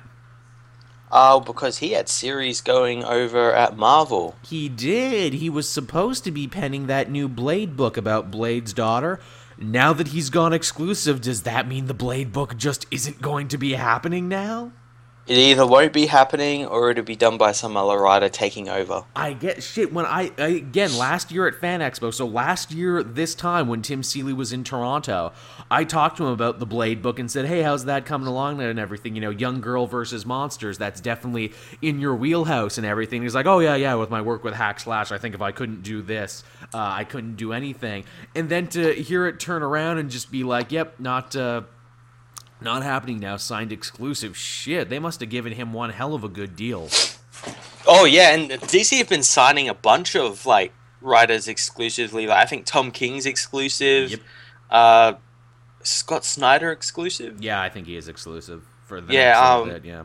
Oh, 1.12 1.40
because 1.40 1.78
he 1.78 1.94
had 1.94 2.10
series 2.10 2.62
going 2.62 3.04
over 3.04 3.54
at 3.54 3.78
Marvel. 3.78 4.36
He 4.46 4.68
did. 4.68 5.34
He 5.34 5.50
was 5.50 5.70
supposed 5.70 6.24
to 6.26 6.32
be 6.32 6.48
penning 6.48 6.88
that 6.88 7.10
new 7.10 7.30
Blade 7.30 7.78
book 7.78 7.96
about 7.96 8.32
Blade's 8.32 8.74
daughter. 8.74 9.20
Now 9.58 9.94
that 9.94 10.10
he's 10.10 10.30
gone 10.30 10.52
exclusive, 10.52 11.22
does 11.22 11.44
that 11.44 11.68
mean 11.68 11.86
the 11.86 11.94
Blade 11.94 12.34
book 12.34 12.58
just 12.58 12.86
isn't 12.92 13.22
going 13.22 13.48
to 13.48 13.58
be 13.58 13.74
happening 13.74 14.28
now? 14.28 14.74
It 15.28 15.38
either 15.38 15.66
won't 15.66 15.92
be 15.92 16.06
happening 16.06 16.68
or 16.68 16.92
it'll 16.92 17.04
be 17.04 17.16
done 17.16 17.40
by 17.40 17.52
some 17.52 17.76
other 17.76 17.98
writer 18.00 18.30
taking 18.30 18.70
over. 18.70 19.06
I 19.16 19.34
get 19.34 19.64
shit 19.64 19.92
when 19.92 20.06
I, 20.06 20.32
I 20.38 20.50
again 20.50 20.96
last 20.96 21.32
year 21.32 21.48
at 21.48 21.56
Fan 21.56 21.80
Expo. 21.80 22.14
So 22.14 22.28
last 22.28 22.72
year 22.72 23.02
this 23.02 23.34
time 23.34 23.68
when 23.68 23.82
Tim 23.82 24.04
Seeley 24.04 24.34
was 24.34 24.54
in 24.54 24.64
Toronto, 24.64 25.34
I 25.72 25.84
talked 25.84 26.18
to 26.18 26.26
him 26.26 26.32
about 26.32 26.60
the 26.60 26.68
Blade 26.68 27.02
book 27.02 27.18
and 27.18 27.32
said, 27.32 27.46
"Hey, 27.48 27.64
how's 27.64 27.86
that 27.86 28.06
coming 28.06 28.28
along 28.28 28.62
and 28.62 28.78
everything? 28.78 29.16
You 29.16 29.22
know, 29.22 29.32
young 29.32 29.62
girl 29.62 29.88
versus 29.88 30.28
monsters. 30.28 30.78
That's 30.78 31.02
definitely 31.02 31.54
in 31.82 32.00
your 32.00 32.16
wheelhouse 32.16 32.78
and 32.78 32.86
everything." 32.86 33.24
He's 33.24 33.34
like, 33.34 33.48
"Oh 33.48 33.58
yeah, 33.58 33.76
yeah. 33.76 33.96
With 33.96 34.12
my 34.12 34.22
work 34.22 34.44
with 34.44 34.54
Hack 34.54 34.80
Slash, 34.80 35.12
I 35.12 35.18
think 35.18 35.34
if 35.34 35.42
I 35.42 35.52
couldn't 35.52 35.82
do 35.82 36.04
this, 36.04 36.44
uh, 36.72 36.78
I 36.78 37.04
couldn't 37.04 37.36
do 37.36 37.52
anything." 37.52 38.04
And 38.36 38.48
then 38.48 38.68
to 38.68 38.94
hear 38.94 39.26
it 39.26 39.40
turn 39.40 39.64
around 39.64 39.98
and 39.98 40.12
just 40.12 40.32
be 40.32 40.44
like, 40.44 40.72
"Yep, 40.72 41.00
not." 41.00 41.36
Uh, 41.36 41.64
not 42.62 42.84
happening 42.84 43.20
now. 43.20 43.38
Signed 43.38 43.72
exclusive. 43.72 44.36
Shit, 44.38 44.90
they 44.90 45.00
must 45.00 45.20
have 45.20 45.30
given 45.30 45.54
him 45.54 45.74
one 45.74 45.90
hell 45.92 46.14
of 46.14 46.24
a 46.24 46.30
good 46.30 46.56
deal. 46.56 46.90
Oh 47.88 48.06
yeah, 48.06 48.34
and 48.34 48.50
DC 48.50 48.98
have 48.98 49.10
been 49.10 49.24
signing 49.24 49.70
a 49.70 49.74
bunch 49.74 50.16
of 50.16 50.46
like 50.46 50.74
writers 51.02 51.48
exclusively. 51.48 52.26
Like 52.28 52.44
I 52.44 52.46
think 52.46 52.66
Tom 52.66 52.92
King's 52.92 53.26
exclusive. 53.26 54.12
Yep. 54.12 54.20
Uh, 54.70 55.14
Scott 55.84 56.26
Snyder 56.26 56.72
exclusive. 56.72 57.42
Yeah, 57.44 57.62
I 57.62 57.70
think 57.70 57.86
he 57.88 57.96
is 57.96 58.08
exclusive 58.08 58.64
for 58.88 59.02
the 59.02 59.14
Yeah, 59.14 59.40
um, 59.40 59.70
bit. 59.70 59.86
Yeah, 59.86 60.04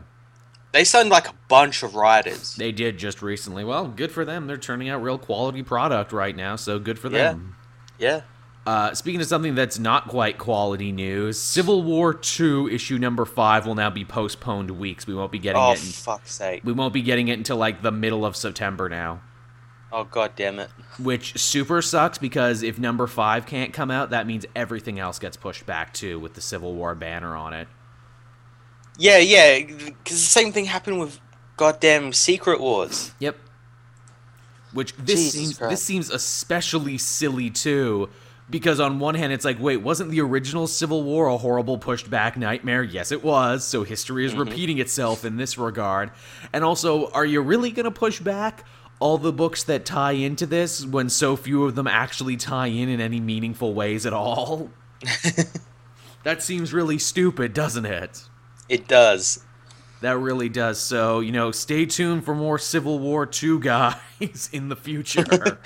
They 0.73 0.83
signed 0.83 1.09
like 1.09 1.27
a 1.27 1.33
bunch 1.47 1.81
of 1.81 1.95
writers. 1.95 2.55
they 2.55 2.71
did 2.71 2.99
just 2.99 3.21
recently. 3.23 3.63
Well, 3.63 3.87
good 3.87 4.11
for 4.11 4.23
them. 4.23 4.45
They're 4.45 4.57
turning 4.57 4.89
out 4.89 5.01
real 5.01 5.17
quality 5.17 5.63
product 5.63 6.11
right 6.11 6.35
now, 6.35 6.55
so 6.55 6.77
good 6.77 6.99
for 6.99 7.07
Yeah. 7.09 7.17
them. 7.29 7.55
Yeah. 7.97 8.21
Uh, 8.65 8.93
speaking 8.93 9.19
of 9.19 9.27
something 9.27 9.55
that's 9.55 9.79
not 9.79 10.07
quite 10.07 10.37
quality 10.37 10.91
news, 10.91 11.39
Civil 11.39 11.81
War 11.81 12.13
Two 12.13 12.69
issue 12.69 12.99
number 12.99 13.25
five 13.25 13.65
will 13.65 13.73
now 13.75 13.89
be 13.89 14.05
postponed 14.05 14.69
weeks. 14.71 15.07
We 15.07 15.15
won't 15.15 15.31
be 15.31 15.39
getting 15.39 15.61
Oh 15.61 15.71
it. 15.71 15.83
In, 15.83 15.89
fuck's 15.91 16.33
sake. 16.33 16.61
we 16.63 16.71
won't 16.71 16.93
be 16.93 17.01
getting 17.01 17.27
it 17.29 17.37
until 17.39 17.57
like 17.57 17.81
the 17.81 17.91
middle 17.91 18.23
of 18.23 18.35
September 18.35 18.87
now. 18.87 19.21
Oh 19.91 20.03
god 20.03 20.33
damn 20.35 20.59
it. 20.59 20.69
Which 20.99 21.37
super 21.39 21.81
sucks 21.81 22.17
because 22.19 22.61
if 22.61 22.77
number 22.77 23.07
five 23.07 23.45
can't 23.47 23.73
come 23.73 23.89
out, 23.89 24.11
that 24.11 24.27
means 24.27 24.45
everything 24.55 24.99
else 24.99 25.17
gets 25.17 25.35
pushed 25.37 25.65
back 25.65 25.91
too, 25.93 26.19
with 26.19 26.35
the 26.35 26.41
Civil 26.41 26.75
War 26.75 26.93
banner 26.93 27.35
on 27.35 27.53
it. 27.53 27.67
Yeah, 28.97 29.17
yeah. 29.17 29.59
Because 29.65 29.87
the 30.05 30.15
same 30.17 30.51
thing 30.51 30.65
happened 30.65 30.99
with 30.99 31.19
goddamn 31.57 32.13
Secret 32.13 32.61
Wars. 32.61 33.13
Yep. 33.19 33.37
Which 34.73 34.95
this 34.95 35.15
Jesus 35.19 35.33
seems 35.33 35.57
Christ. 35.57 35.71
this 35.71 35.83
seems 35.83 36.09
especially 36.09 36.97
silly 36.97 37.49
too, 37.49 38.09
because 38.51 38.79
on 38.79 38.99
one 38.99 39.15
hand 39.15 39.33
it's 39.33 39.45
like 39.45 39.59
wait 39.59 39.77
wasn't 39.77 40.11
the 40.11 40.21
original 40.21 40.67
civil 40.67 41.03
war 41.03 41.27
a 41.27 41.37
horrible 41.37 41.77
pushed 41.77 42.09
back 42.09 42.37
nightmare? 42.37 42.83
Yes 42.83 43.11
it 43.11 43.23
was. 43.23 43.63
So 43.63 43.83
history 43.83 44.25
is 44.25 44.33
mm-hmm. 44.33 44.41
repeating 44.41 44.77
itself 44.77 45.25
in 45.25 45.37
this 45.37 45.57
regard. 45.57 46.11
And 46.53 46.63
also 46.63 47.09
are 47.11 47.25
you 47.25 47.41
really 47.41 47.71
going 47.71 47.85
to 47.85 47.91
push 47.91 48.19
back 48.19 48.65
all 48.99 49.17
the 49.17 49.33
books 49.33 49.63
that 49.63 49.85
tie 49.85 50.11
into 50.11 50.45
this 50.45 50.85
when 50.85 51.09
so 51.09 51.35
few 51.35 51.65
of 51.65 51.73
them 51.73 51.87
actually 51.87 52.37
tie 52.37 52.67
in 52.67 52.89
in 52.89 53.01
any 53.01 53.19
meaningful 53.19 53.73
ways 53.73 54.05
at 54.05 54.13
all? 54.13 54.69
That 56.23 56.43
seems 56.43 56.71
really 56.71 56.99
stupid 56.99 57.53
doesn't 57.53 57.85
it? 57.85 58.25
It 58.69 58.87
does. 58.87 59.43
that 60.01 60.17
really 60.17 60.49
does. 60.49 60.79
So 60.79 61.19
you 61.19 61.31
know 61.31 61.51
stay 61.51 61.85
tuned 61.85 62.25
for 62.25 62.35
more 62.35 62.59
civil 62.59 62.99
war 62.99 63.25
2 63.25 63.59
guys 63.59 64.49
in 64.51 64.69
the 64.69 64.75
future. 64.75 65.25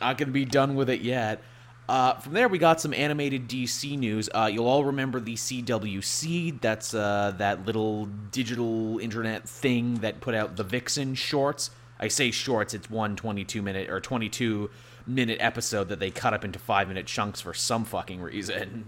Not 0.00 0.18
gonna 0.18 0.32
be 0.32 0.44
done 0.44 0.74
with 0.74 0.90
it 0.90 1.00
yet. 1.00 1.42
Uh, 1.88 2.14
from 2.14 2.32
there, 2.32 2.48
we 2.48 2.58
got 2.58 2.80
some 2.80 2.92
animated 2.92 3.48
DC 3.48 3.96
news. 3.96 4.28
Uh, 4.34 4.50
you'll 4.52 4.66
all 4.66 4.84
remember 4.84 5.20
the 5.20 5.34
CW 5.34 6.02
Seed. 6.02 6.60
That's 6.60 6.94
uh, 6.94 7.34
that 7.38 7.64
little 7.64 8.06
digital 8.06 8.98
internet 8.98 9.48
thing 9.48 9.96
that 9.96 10.20
put 10.20 10.34
out 10.34 10.56
the 10.56 10.64
Vixen 10.64 11.14
shorts. 11.14 11.70
I 12.00 12.08
say 12.08 12.30
shorts. 12.30 12.74
It's 12.74 12.90
one 12.90 13.14
22 13.16 13.62
minute 13.62 13.88
or 13.88 14.00
22 14.00 14.68
minute 15.06 15.38
episode 15.40 15.88
that 15.88 16.00
they 16.00 16.10
cut 16.10 16.34
up 16.34 16.44
into 16.44 16.58
five 16.58 16.88
minute 16.88 17.06
chunks 17.06 17.40
for 17.40 17.54
some 17.54 17.84
fucking 17.84 18.20
reason. 18.20 18.86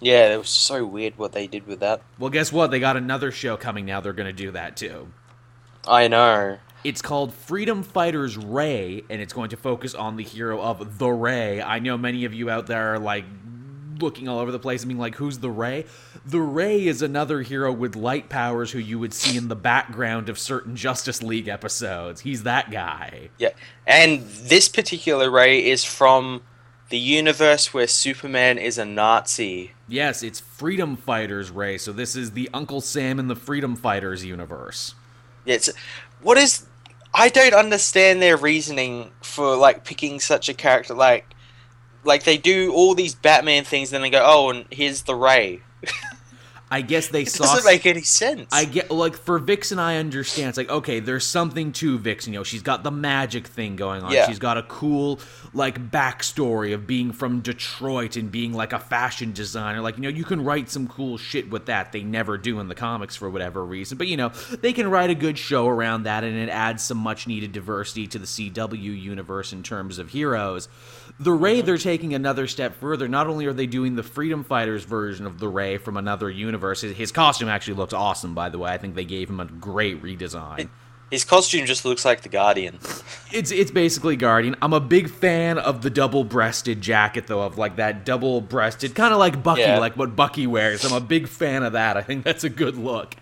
Yeah, 0.00 0.34
it 0.34 0.38
was 0.38 0.48
so 0.48 0.84
weird 0.84 1.18
what 1.18 1.32
they 1.32 1.46
did 1.46 1.66
with 1.66 1.80
that. 1.80 2.02
Well, 2.18 2.30
guess 2.30 2.52
what? 2.52 2.70
They 2.70 2.80
got 2.80 2.96
another 2.96 3.30
show 3.30 3.56
coming 3.56 3.84
now. 3.84 4.00
They're 4.00 4.12
gonna 4.12 4.32
do 4.32 4.50
that 4.50 4.76
too. 4.76 5.08
I 5.86 6.08
know. 6.08 6.58
It's 6.82 7.02
called 7.02 7.34
Freedom 7.34 7.82
Fighters 7.82 8.38
Ray, 8.38 9.04
and 9.10 9.20
it's 9.20 9.34
going 9.34 9.50
to 9.50 9.56
focus 9.56 9.94
on 9.94 10.16
the 10.16 10.24
hero 10.24 10.62
of 10.62 10.98
the 10.98 11.08
Ray. 11.08 11.60
I 11.60 11.78
know 11.78 11.98
many 11.98 12.24
of 12.24 12.32
you 12.32 12.48
out 12.48 12.66
there 12.66 12.94
are 12.94 12.98
like 12.98 13.24
looking 14.00 14.28
all 14.28 14.38
over 14.38 14.50
the 14.50 14.58
place 14.58 14.82
and 14.82 14.88
being 14.88 14.98
like, 14.98 15.16
who's 15.16 15.38
the 15.38 15.50
Ray? 15.50 15.84
The 16.24 16.40
Ray 16.40 16.86
is 16.86 17.02
another 17.02 17.42
hero 17.42 17.70
with 17.70 17.96
light 17.96 18.30
powers 18.30 18.72
who 18.72 18.78
you 18.78 18.98
would 18.98 19.12
see 19.12 19.36
in 19.36 19.48
the 19.48 19.56
background 19.56 20.30
of 20.30 20.38
certain 20.38 20.74
Justice 20.74 21.22
League 21.22 21.48
episodes. 21.48 22.22
He's 22.22 22.44
that 22.44 22.70
guy. 22.70 23.28
Yeah, 23.38 23.50
and 23.86 24.22
this 24.22 24.68
particular 24.68 25.30
Ray 25.30 25.66
is 25.66 25.84
from 25.84 26.40
the 26.88 26.98
universe 26.98 27.74
where 27.74 27.86
Superman 27.86 28.56
is 28.56 28.78
a 28.78 28.86
Nazi. 28.86 29.72
Yes, 29.86 30.22
it's 30.22 30.40
Freedom 30.40 30.96
Fighters 30.96 31.50
Ray, 31.50 31.76
so 31.76 31.92
this 31.92 32.16
is 32.16 32.32
the 32.32 32.48
Uncle 32.54 32.80
Sam 32.80 33.18
in 33.18 33.28
the 33.28 33.36
Freedom 33.36 33.76
Fighters 33.76 34.24
universe. 34.24 34.94
Yeah, 35.44 35.56
it's 35.56 35.70
what 36.22 36.36
is 36.36 36.66
I 37.12 37.28
don't 37.28 37.54
understand 37.54 38.22
their 38.22 38.36
reasoning 38.36 39.10
for 39.22 39.56
like 39.56 39.84
picking 39.84 40.20
such 40.20 40.48
a 40.48 40.54
character 40.54 40.94
like 40.94 41.26
like 42.04 42.24
they 42.24 42.38
do 42.38 42.72
all 42.72 42.94
these 42.94 43.14
Batman 43.14 43.64
things 43.64 43.92
and 43.92 43.96
then 43.96 44.02
they 44.02 44.16
go, 44.16 44.24
"Oh, 44.24 44.50
and 44.50 44.66
here's 44.70 45.02
the 45.02 45.14
Ray." 45.14 45.60
I 46.70 46.82
guess 46.82 47.08
they 47.08 47.24
saw 47.24 47.44
It 47.44 47.46
saw 47.48 47.54
doesn't 47.56 47.70
make 47.70 47.84
any 47.84 48.02
sense. 48.02 48.48
I 48.52 48.64
get 48.64 48.90
like 48.90 49.16
for 49.16 49.38
Vixen, 49.38 49.78
I 49.78 49.96
understand. 49.96 50.50
It's 50.50 50.58
like 50.58 50.70
okay, 50.70 51.00
there's 51.00 51.26
something 51.26 51.72
to 51.72 51.98
Vixen. 51.98 52.32
You 52.32 52.40
know, 52.40 52.44
she's 52.44 52.62
got 52.62 52.84
the 52.84 52.92
magic 52.92 53.48
thing 53.48 53.74
going 53.76 54.02
on. 54.02 54.12
Yeah. 54.12 54.28
She's 54.28 54.38
got 54.38 54.56
a 54.56 54.62
cool 54.62 55.18
like 55.52 55.90
backstory 55.90 56.72
of 56.72 56.86
being 56.86 57.12
from 57.12 57.40
Detroit 57.40 58.16
and 58.16 58.30
being 58.30 58.52
like 58.52 58.72
a 58.72 58.78
fashion 58.78 59.32
designer. 59.32 59.80
Like 59.80 59.96
you 59.96 60.02
know, 60.02 60.08
you 60.08 60.24
can 60.24 60.44
write 60.44 60.70
some 60.70 60.86
cool 60.86 61.18
shit 61.18 61.50
with 61.50 61.66
that. 61.66 61.90
They 61.90 62.02
never 62.02 62.38
do 62.38 62.60
in 62.60 62.68
the 62.68 62.74
comics 62.76 63.16
for 63.16 63.28
whatever 63.28 63.64
reason. 63.64 63.98
But 63.98 64.06
you 64.06 64.16
know, 64.16 64.28
they 64.60 64.72
can 64.72 64.88
write 64.88 65.10
a 65.10 65.14
good 65.16 65.38
show 65.38 65.66
around 65.66 66.04
that, 66.04 66.22
and 66.22 66.36
it 66.36 66.48
adds 66.48 66.84
some 66.84 66.98
much 66.98 67.26
needed 67.26 67.50
diversity 67.50 68.06
to 68.06 68.18
the 68.18 68.26
CW 68.26 69.02
universe 69.02 69.52
in 69.52 69.62
terms 69.64 69.98
of 69.98 70.10
heroes. 70.10 70.68
The 71.20 71.32
Ray, 71.32 71.60
they're 71.60 71.76
taking 71.76 72.14
another 72.14 72.46
step 72.46 72.74
further. 72.76 73.06
Not 73.06 73.26
only 73.26 73.44
are 73.44 73.52
they 73.52 73.66
doing 73.66 73.94
the 73.94 74.02
Freedom 74.02 74.42
Fighters 74.42 74.84
version 74.84 75.26
of 75.26 75.38
the 75.38 75.48
Ray 75.48 75.76
from 75.76 75.98
another 75.98 76.30
universe, 76.30 76.80
his, 76.80 76.96
his 76.96 77.12
costume 77.12 77.50
actually 77.50 77.74
looks 77.74 77.92
awesome, 77.92 78.34
by 78.34 78.48
the 78.48 78.58
way. 78.58 78.72
I 78.72 78.78
think 78.78 78.94
they 78.94 79.04
gave 79.04 79.28
him 79.28 79.38
a 79.38 79.44
great 79.44 80.02
redesign. 80.02 80.70
His 81.10 81.24
costume 81.24 81.66
just 81.66 81.84
looks 81.84 82.04
like 82.06 82.22
the 82.22 82.28
Guardian. 82.30 82.78
It's 83.32 83.52
it's 83.52 83.70
basically 83.70 84.16
Guardian. 84.16 84.56
I'm 84.60 84.72
a 84.72 84.80
big 84.80 85.08
fan 85.08 85.56
of 85.58 85.82
the 85.82 85.90
double-breasted 85.90 86.80
jacket, 86.80 87.28
though, 87.28 87.42
of 87.42 87.58
like 87.58 87.76
that 87.76 88.04
double-breasted, 88.04 88.96
kind 88.96 89.12
of 89.12 89.20
like 89.20 89.40
Bucky, 89.40 89.60
Yeah. 89.60 89.78
like 89.78 89.96
what 89.96 90.16
Bucky 90.16 90.48
wears. 90.48 90.84
I'm 90.84 90.92
a 90.92 91.00
big 91.00 91.28
fan 91.28 91.62
of 91.62 91.74
that. 91.74 91.96
I 91.96 92.02
think 92.02 92.24
that's 92.24 92.42
a 92.42 92.48
good 92.48 92.76
look 92.76 93.14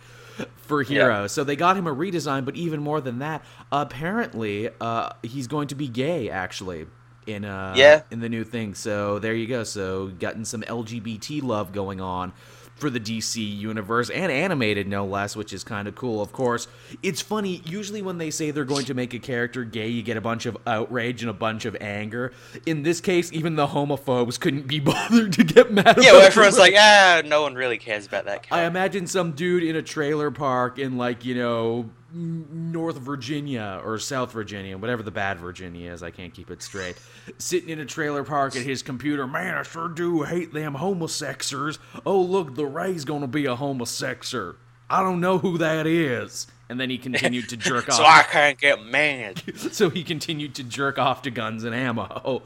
for 0.57 0.83
Hero. 0.83 1.27
So 1.27 1.45
they 1.45 1.57
got 1.57 1.77
him 1.77 1.87
a 1.87 1.95
redesign, 1.95 2.47
but 2.47 2.57
even 2.57 2.81
more 2.81 3.03
than 3.03 3.19
that, 3.19 3.45
apparently, 3.71 4.71
uh, 4.81 5.11
he's 5.23 5.47
going 5.47 5.69
to 5.69 5.75
be 5.75 5.89
gay. 5.89 6.31
Actually, 6.31 6.87
in 7.29 7.45
uh, 7.45 7.75
Yeah. 7.77 8.03
in 8.11 8.21
the 8.21 8.29
new 8.29 8.45
thing. 8.45 8.75
So 8.75 9.19
there 9.19 9.35
you 9.35 9.47
go. 9.47 9.65
So 9.65 10.09
gotten 10.09 10.45
some 10.45 10.63
LGBT 10.63 11.43
love 11.43 11.73
going 11.73 12.01
on 12.01 12.33
for 12.77 12.91
the 12.91 13.01
DC 13.01 13.39
universe 13.59 14.09
and 14.09 14.31
animated 14.31 14.87
no 14.87 15.05
less, 15.05 15.35
which 15.35 15.53
is 15.53 15.65
kind 15.65 15.89
of 15.89 15.97
cool. 15.97 16.23
Of 16.23 16.31
course, 16.33 16.69
it's 17.03 17.21
funny. 17.21 17.61
Usually 17.65 18.03
when 18.03 18.19
they 18.19 18.31
say 18.31 18.53
they're 18.53 18.65
going 18.65 18.85
to 18.85 18.95
make 18.95 19.15
a 19.15 19.19
character 19.19 19.65
gay, 19.65 19.89
you 19.89 20.01
get 20.05 20.17
a 20.17 20.21
bunch 20.21 20.47
of 20.47 20.57
outrage 20.65 21.21
and 21.23 21.29
a 21.29 21.35
bunch 21.35 21.65
of 21.65 21.77
anger. 21.81 22.33
In 22.67 22.85
this 22.85 23.01
case, 23.01 23.33
even 23.33 23.57
the 23.57 23.67
homophobes 23.67 24.39
couldn't 24.39 24.69
be 24.69 24.79
bothered 24.81 25.33
to 25.33 25.43
get 25.43 25.73
mad. 25.73 25.97
Yeah, 25.99 26.13
well, 26.13 26.23
everyone's 26.23 26.57
like, 26.57 26.75
ah, 26.79 27.21
no 27.25 27.43
one 27.43 27.57
really 27.57 27.79
cares 27.79 28.07
about 28.07 28.27
that 28.27 28.47
I 28.53 28.63
imagine 28.65 29.09
some 29.09 29.33
dude 29.33 29.65
in 29.65 29.75
a 29.75 29.83
trailer 29.83 30.31
park 30.31 30.79
in 30.79 30.97
like 30.97 31.25
you 31.25 31.35
know 31.35 31.91
North 32.13 32.97
Virginia 32.99 33.81
or 33.85 33.99
South 33.99 34.33
Virginia, 34.33 34.79
whatever 34.79 35.03
the 35.03 35.11
bad 35.11 35.39
Virginia 35.39 35.93
is. 35.93 36.03
I 36.03 36.11
can't 36.11 36.33
keep 36.33 36.51
it 36.51 36.63
straight. 36.63 36.97
Sitting 37.39 37.69
in 37.69 37.81
a 37.81 37.85
trailer 37.85 38.25
park 38.25 38.57
at 38.57 38.63
his 38.63 38.83
computer. 38.83 39.27
Man, 39.27 39.55
I 39.55 39.63
sure 39.63 39.89
do 39.89 40.23
hate 40.23 40.53
them 40.53 40.75
homosexers. 40.75 41.79
Oh 42.07 42.21
look, 42.21 42.55
the 42.55 42.67
Ray's 42.67 43.05
gonna 43.05 43.27
be 43.27 43.45
a 43.47 43.57
homosexer. 43.57 44.57
I 44.89 45.03
don't 45.03 45.21
know 45.21 45.39
who 45.39 45.59
that 45.59 45.87
is. 45.87 46.47
And 46.71 46.79
then 46.81 46.91
he 46.91 46.99
continued 46.99 47.49
to 47.51 47.57
jerk 47.57 47.89
off. 47.89 47.95
so 47.95 48.05
I 48.05 48.23
can't 48.23 48.59
get 48.59 48.85
mad. 48.85 49.43
So 49.57 49.91
he 49.91 50.03
continued 50.03 50.55
to 50.57 50.65
jerk 50.65 50.99
off 50.99 51.23
to 51.23 51.31
guns 51.31 51.65
and 51.65 51.75
ammo. 51.75 52.43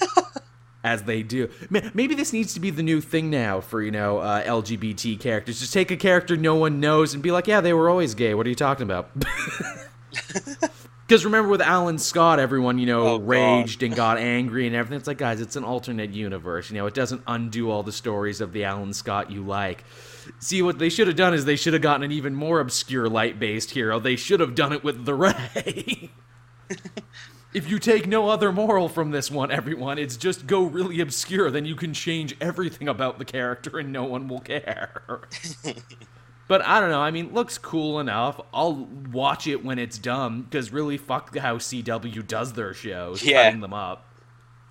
As 0.84 1.04
they 1.04 1.22
do. 1.22 1.48
Maybe 1.70 2.14
this 2.16 2.32
needs 2.32 2.54
to 2.54 2.60
be 2.60 2.70
the 2.70 2.82
new 2.82 3.00
thing 3.00 3.30
now 3.30 3.60
for, 3.60 3.80
you 3.80 3.92
know, 3.92 4.18
uh, 4.18 4.42
LGBT 4.42 5.20
characters. 5.20 5.60
Just 5.60 5.72
take 5.72 5.92
a 5.92 5.96
character 5.96 6.36
no 6.36 6.56
one 6.56 6.80
knows 6.80 7.14
and 7.14 7.22
be 7.22 7.30
like, 7.30 7.46
yeah, 7.46 7.60
they 7.60 7.72
were 7.72 7.88
always 7.88 8.14
gay. 8.14 8.34
What 8.34 8.46
are 8.46 8.50
you 8.50 8.56
talking 8.56 8.84
about? 8.84 9.10
Because 11.06 11.24
remember 11.26 11.50
with 11.50 11.60
Alan 11.60 11.98
Scott, 11.98 12.38
everyone, 12.38 12.78
you 12.78 12.86
know, 12.86 13.06
Oh, 13.06 13.18
God. 13.18 13.28
raged 13.28 13.82
and 13.82 13.94
got 13.94 14.16
angry 14.16 14.66
and 14.66 14.74
everything. 14.74 14.96
It's 14.96 15.06
like, 15.06 15.18
guys, 15.18 15.42
it's 15.42 15.56
an 15.56 15.64
alternate 15.64 16.12
universe. 16.14 16.70
You 16.70 16.76
know, 16.78 16.86
it 16.86 16.94
doesn't 16.94 17.20
undo 17.26 17.70
all 17.70 17.82
the 17.82 17.92
stories 17.92 18.40
of 18.40 18.52
the 18.54 18.64
Alan 18.64 18.94
Scott 18.94 19.30
you 19.30 19.42
like. 19.44 19.84
See, 20.38 20.62
what 20.62 20.78
they 20.78 20.88
should 20.88 21.08
have 21.08 21.16
done 21.16 21.34
is 21.34 21.44
they 21.44 21.56
should 21.56 21.74
have 21.74 21.82
gotten 21.82 22.02
an 22.02 22.12
even 22.12 22.34
more 22.34 22.60
obscure 22.60 23.10
light 23.10 23.38
based 23.38 23.72
hero. 23.72 23.98
They 24.00 24.16
should 24.16 24.40
have 24.40 24.54
done 24.54 24.72
it 24.72 24.82
with 24.84 25.04
the 25.04 25.12
Ray. 25.14 26.10
if 27.54 27.68
you 27.68 27.78
take 27.78 28.06
no 28.06 28.28
other 28.28 28.50
moral 28.52 28.88
from 28.88 29.10
this 29.10 29.30
one, 29.30 29.50
everyone, 29.50 29.98
it's 29.98 30.16
just 30.16 30.46
go 30.46 30.62
really 30.64 31.00
obscure. 31.00 31.50
Then 31.50 31.64
you 31.64 31.74
can 31.74 31.92
change 31.94 32.36
everything 32.40 32.88
about 32.88 33.18
the 33.18 33.24
character 33.24 33.78
and 33.78 33.92
no 33.92 34.04
one 34.04 34.28
will 34.28 34.40
care. 34.40 35.22
But 36.48 36.60
I 36.66 36.80
don't 36.80 36.90
know. 36.90 37.00
I 37.00 37.12
mean, 37.12 37.32
looks 37.32 37.56
cool 37.56 37.98
enough. 37.98 38.38
I'll 38.52 38.86
watch 39.10 39.46
it 39.46 39.64
when 39.64 39.78
it's 39.78 39.96
done 39.96 40.42
because 40.42 40.70
really, 40.70 40.98
fuck 40.98 41.34
how 41.38 41.56
CW 41.56 42.26
does 42.26 42.52
their 42.52 42.74
shows, 42.74 43.22
Yeah. 43.22 43.44
cutting 43.44 43.60
them 43.60 43.72
up. 43.72 44.04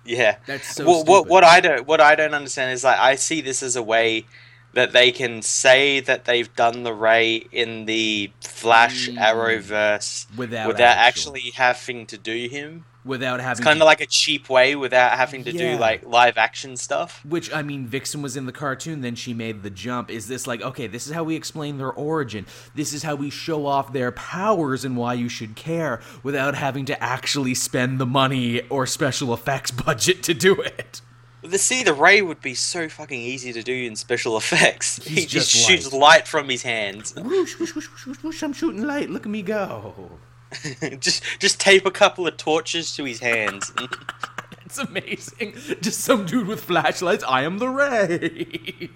Yeah. 0.04 0.36
That's 0.46 0.76
so 0.76 0.84
what, 0.84 1.06
what 1.08 1.26
what 1.28 1.44
I 1.44 1.60
don't 1.60 1.86
what 1.86 2.00
I 2.00 2.14
don't 2.14 2.34
understand 2.34 2.72
is 2.72 2.84
like 2.84 2.98
I 3.00 3.16
see 3.16 3.40
this 3.40 3.62
as 3.64 3.74
a 3.74 3.82
way 3.82 4.26
that 4.74 4.92
they 4.92 5.12
can 5.12 5.42
say 5.42 6.00
that 6.00 6.24
they've 6.24 6.54
done 6.56 6.82
the 6.82 6.94
Ray 6.94 7.46
in 7.52 7.84
the 7.86 8.30
Flash 8.42 9.08
Mm. 9.08 9.18
Arrowverse 9.18 10.26
Without 10.36 10.68
without 10.68 10.96
actual- 10.96 11.32
actually 11.36 11.50
having 11.54 12.06
to 12.06 12.18
do 12.18 12.48
him. 12.48 12.84
Without 13.04 13.40
having 13.40 13.58
It's 13.62 13.64
kind 13.64 13.82
of 13.82 13.86
like 13.86 14.00
a 14.00 14.06
cheap 14.06 14.48
way 14.48 14.76
without 14.76 15.16
having 15.18 15.42
to 15.44 15.50
Yeah. 15.52 15.72
do 15.72 15.78
like 15.80 16.06
live 16.06 16.38
action 16.38 16.76
stuff. 16.76 17.20
Which 17.28 17.52
I 17.52 17.60
mean, 17.62 17.84
Vixen 17.84 18.22
was 18.22 18.36
in 18.36 18.46
the 18.46 18.52
cartoon, 18.52 19.00
then 19.00 19.16
she 19.16 19.34
made 19.34 19.64
the 19.64 19.70
jump. 19.70 20.08
Is 20.08 20.28
this 20.28 20.46
like 20.46 20.62
okay? 20.62 20.86
This 20.86 21.08
is 21.08 21.12
how 21.12 21.24
we 21.24 21.34
explain 21.34 21.78
their 21.78 21.90
origin. 21.90 22.46
This 22.76 22.92
is 22.92 23.02
how 23.02 23.16
we 23.16 23.28
show 23.28 23.66
off 23.66 23.92
their 23.92 24.12
powers 24.12 24.84
and 24.84 24.96
why 24.96 25.14
you 25.14 25.28
should 25.28 25.56
care, 25.56 26.00
without 26.22 26.54
having 26.54 26.84
to 26.84 27.02
actually 27.02 27.54
spend 27.54 27.98
the 27.98 28.06
money 28.06 28.62
or 28.68 28.86
special 28.86 29.34
effects 29.34 29.70
budget 29.86 30.22
to 30.22 30.32
do 30.32 30.60
it. 30.60 31.00
The 31.42 31.58
see 31.58 31.82
the 31.82 31.92
Ray 31.92 32.22
would 32.22 32.40
be 32.40 32.54
so 32.54 32.88
fucking 32.88 33.20
easy 33.20 33.52
to 33.52 33.62
do 33.62 33.74
in 33.74 33.96
special 33.96 34.36
effects. 34.36 34.96
He's 35.02 35.18
he 35.18 35.26
just, 35.26 35.50
just 35.50 35.68
shoots 35.68 35.92
light. 35.92 36.00
light 36.00 36.28
from 36.28 36.48
his 36.48 36.62
hands. 36.62 37.14
Whoosh, 37.16 37.58
whoosh, 37.58 37.74
whoosh, 37.74 37.90
whoosh, 37.90 38.06
whoosh, 38.06 38.22
whoosh, 38.22 38.42
I'm 38.42 38.52
shooting 38.52 38.82
light. 38.82 39.10
Look 39.10 39.26
at 39.26 39.30
me 39.30 39.42
go. 39.42 40.10
just 41.00 41.24
just 41.38 41.58
tape 41.58 41.84
a 41.86 41.90
couple 41.90 42.26
of 42.26 42.36
torches 42.36 42.94
to 42.96 43.04
his 43.04 43.20
hands. 43.20 43.72
It's 44.72 44.78
amazing. 44.78 45.52
Just 45.82 46.00
some 46.00 46.24
dude 46.24 46.46
with 46.46 46.64
flashlights. 46.64 47.22
I 47.28 47.42
am 47.42 47.58
the 47.58 47.68
ray. 47.68 48.88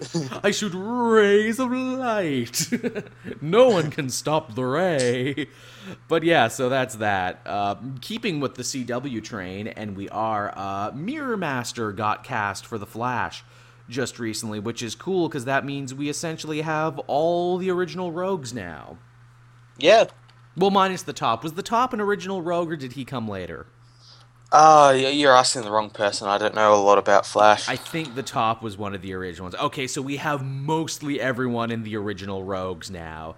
I 0.42 0.50
shoot 0.50 0.72
rays 0.74 1.58
of 1.58 1.70
light. 1.70 2.70
no 3.42 3.68
one 3.68 3.90
can 3.90 4.08
stop 4.08 4.54
the 4.54 4.64
ray. 4.64 5.48
But 6.08 6.22
yeah, 6.22 6.48
so 6.48 6.70
that's 6.70 6.94
that. 6.94 7.42
Uh, 7.44 7.74
keeping 8.00 8.40
with 8.40 8.54
the 8.54 8.62
CW 8.62 9.22
train, 9.22 9.66
and 9.66 9.98
we 9.98 10.08
are, 10.08 10.50
uh, 10.56 10.92
Mirror 10.94 11.36
Master 11.36 11.92
got 11.92 12.24
cast 12.24 12.64
for 12.64 12.78
The 12.78 12.86
Flash 12.86 13.44
just 13.86 14.18
recently, 14.18 14.58
which 14.58 14.82
is 14.82 14.94
cool 14.94 15.28
because 15.28 15.44
that 15.44 15.66
means 15.66 15.92
we 15.92 16.08
essentially 16.08 16.62
have 16.62 16.98
all 17.00 17.58
the 17.58 17.70
original 17.70 18.12
rogues 18.12 18.54
now. 18.54 18.96
Yeah. 19.76 20.06
Well, 20.56 20.70
minus 20.70 21.02
the 21.02 21.12
top. 21.12 21.42
Was 21.42 21.52
the 21.52 21.62
top 21.62 21.92
an 21.92 22.00
original 22.00 22.40
rogue 22.40 22.72
or 22.72 22.76
did 22.76 22.94
he 22.94 23.04
come 23.04 23.28
later? 23.28 23.66
Oh, 24.52 24.90
you're 24.92 25.36
asking 25.36 25.62
the 25.62 25.70
wrong 25.70 25.90
person. 25.90 26.28
I 26.28 26.38
don't 26.38 26.54
know 26.54 26.74
a 26.74 26.76
lot 26.76 26.98
about 26.98 27.26
Flash. 27.26 27.68
I 27.68 27.76
think 27.76 28.14
the 28.14 28.22
top 28.22 28.62
was 28.62 28.76
one 28.76 28.94
of 28.94 29.02
the 29.02 29.12
original 29.12 29.46
ones. 29.46 29.56
Okay, 29.56 29.86
so 29.86 30.00
we 30.00 30.18
have 30.18 30.44
mostly 30.44 31.20
everyone 31.20 31.70
in 31.72 31.82
the 31.82 31.96
original 31.96 32.44
rogues 32.44 32.90
now. 32.90 33.36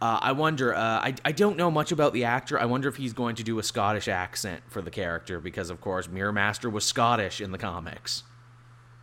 Uh, 0.00 0.18
I 0.20 0.32
wonder. 0.32 0.74
Uh, 0.74 0.78
I 0.80 1.14
I 1.24 1.32
don't 1.32 1.56
know 1.56 1.70
much 1.70 1.90
about 1.90 2.12
the 2.12 2.24
actor. 2.24 2.58
I 2.58 2.66
wonder 2.66 2.88
if 2.88 2.96
he's 2.96 3.12
going 3.12 3.36
to 3.36 3.42
do 3.42 3.58
a 3.58 3.62
Scottish 3.62 4.06
accent 4.06 4.62
for 4.68 4.80
the 4.80 4.90
character 4.90 5.40
because, 5.40 5.70
of 5.70 5.80
course, 5.80 6.08
Mirror 6.08 6.32
Master 6.32 6.70
was 6.70 6.84
Scottish 6.84 7.40
in 7.40 7.50
the 7.52 7.58
comics. 7.58 8.22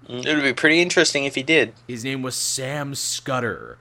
Mm, 0.08 0.26
it 0.26 0.36
would 0.36 0.44
be 0.44 0.54
pretty 0.54 0.82
interesting 0.82 1.26
if 1.26 1.36
he 1.36 1.44
did. 1.44 1.74
His 1.88 2.04
name 2.04 2.22
was 2.22 2.36
Sam 2.36 2.96
Scudder, 2.96 3.78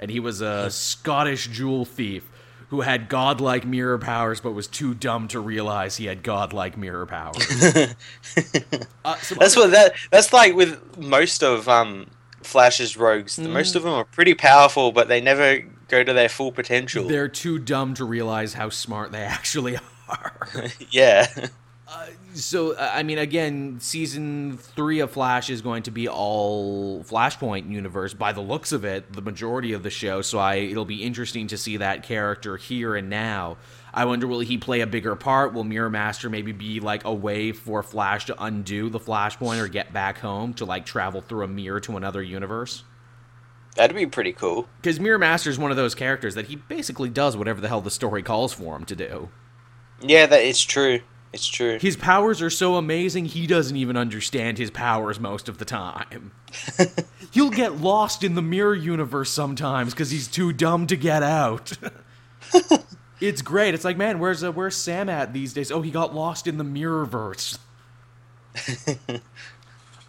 and 0.00 0.10
he 0.10 0.18
was 0.18 0.40
a 0.40 0.70
Scottish 0.70 1.48
jewel 1.48 1.84
thief 1.84 2.28
who 2.74 2.80
had 2.80 3.08
godlike 3.08 3.64
mirror 3.64 3.98
powers 3.98 4.40
but 4.40 4.50
was 4.50 4.66
too 4.66 4.94
dumb 4.94 5.28
to 5.28 5.38
realize 5.38 5.96
he 5.96 6.06
had 6.06 6.24
godlike 6.24 6.76
mirror 6.76 7.06
powers. 7.06 7.62
uh, 9.04 9.16
that's 9.38 9.56
what 9.56 9.70
that 9.70 9.94
that's 10.10 10.32
like 10.32 10.56
with 10.56 10.98
most 10.98 11.44
of 11.44 11.68
um, 11.68 12.10
Flash's 12.42 12.96
rogues. 12.96 13.38
Mm. 13.38 13.50
Most 13.50 13.76
of 13.76 13.84
them 13.84 13.92
are 13.92 14.04
pretty 14.04 14.34
powerful, 14.34 14.90
but 14.90 15.06
they 15.06 15.20
never 15.20 15.60
go 15.86 16.02
to 16.02 16.12
their 16.12 16.28
full 16.28 16.50
potential. 16.50 17.06
They're 17.06 17.28
too 17.28 17.60
dumb 17.60 17.94
to 17.94 18.04
realize 18.04 18.54
how 18.54 18.70
smart 18.70 19.12
they 19.12 19.22
actually 19.22 19.78
are. 20.08 20.48
yeah. 20.90 21.28
Uh, 21.86 22.06
so 22.34 22.72
uh, 22.72 22.90
I 22.92 23.02
mean, 23.02 23.18
again, 23.18 23.78
season 23.80 24.58
three 24.58 25.00
of 25.00 25.10
Flash 25.10 25.50
is 25.50 25.62
going 25.62 25.84
to 25.84 25.90
be 25.90 26.08
all 26.08 27.02
Flashpoint 27.04 27.70
universe 27.70 28.14
by 28.14 28.32
the 28.32 28.40
looks 28.40 28.72
of 28.72 28.84
it, 28.84 29.12
the 29.12 29.22
majority 29.22 29.72
of 29.72 29.82
the 29.82 29.90
show. 29.90 30.22
So 30.22 30.38
I, 30.38 30.56
it'll 30.56 30.84
be 30.84 31.02
interesting 31.02 31.46
to 31.48 31.56
see 31.56 31.76
that 31.78 32.02
character 32.02 32.56
here 32.56 32.96
and 32.96 33.08
now. 33.08 33.56
I 33.92 34.04
wonder 34.06 34.26
will 34.26 34.40
he 34.40 34.58
play 34.58 34.80
a 34.80 34.86
bigger 34.86 35.14
part? 35.14 35.54
Will 35.54 35.64
Mirror 35.64 35.90
Master 35.90 36.28
maybe 36.28 36.50
be 36.50 36.80
like 36.80 37.04
a 37.04 37.14
way 37.14 37.52
for 37.52 37.82
Flash 37.82 38.26
to 38.26 38.42
undo 38.42 38.90
the 38.90 38.98
Flashpoint 38.98 39.60
or 39.60 39.68
get 39.68 39.92
back 39.92 40.18
home 40.18 40.52
to 40.54 40.64
like 40.64 40.84
travel 40.84 41.20
through 41.20 41.44
a 41.44 41.48
mirror 41.48 41.80
to 41.80 41.96
another 41.96 42.22
universe? 42.22 42.82
That'd 43.76 43.96
be 43.96 44.06
pretty 44.06 44.32
cool. 44.32 44.68
Because 44.80 45.00
Mirror 45.00 45.18
Master 45.18 45.50
is 45.50 45.58
one 45.58 45.70
of 45.70 45.76
those 45.76 45.94
characters 45.94 46.34
that 46.34 46.46
he 46.46 46.56
basically 46.56 47.08
does 47.08 47.36
whatever 47.36 47.60
the 47.60 47.68
hell 47.68 47.80
the 47.80 47.90
story 47.90 48.22
calls 48.22 48.52
for 48.52 48.76
him 48.76 48.84
to 48.84 48.96
do. 48.96 49.30
Yeah, 50.00 50.26
that 50.26 50.42
is 50.42 50.62
true. 50.62 51.00
It's 51.34 51.48
true. 51.48 51.80
His 51.80 51.96
powers 51.96 52.40
are 52.40 52.48
so 52.48 52.76
amazing, 52.76 53.24
he 53.24 53.48
doesn't 53.48 53.76
even 53.76 53.96
understand 53.96 54.56
his 54.56 54.70
powers 54.70 55.18
most 55.18 55.48
of 55.48 55.58
the 55.58 55.64
time. 55.64 56.30
He'll 57.32 57.50
get 57.50 57.80
lost 57.80 58.22
in 58.22 58.36
the 58.36 58.40
mirror 58.40 58.76
universe 58.76 59.32
sometimes 59.32 59.92
because 59.92 60.12
he's 60.12 60.28
too 60.28 60.52
dumb 60.52 60.86
to 60.86 60.96
get 60.96 61.24
out. 61.24 61.72
it's 63.20 63.42
great. 63.42 63.74
It's 63.74 63.84
like, 63.84 63.96
man, 63.96 64.20
where's 64.20 64.44
uh, 64.44 64.52
where's 64.52 64.76
Sam 64.76 65.08
at 65.08 65.32
these 65.32 65.52
days? 65.52 65.72
Oh, 65.72 65.82
he 65.82 65.90
got 65.90 66.14
lost 66.14 66.46
in 66.46 66.56
the 66.56 66.64
mirrorverse. 66.64 67.58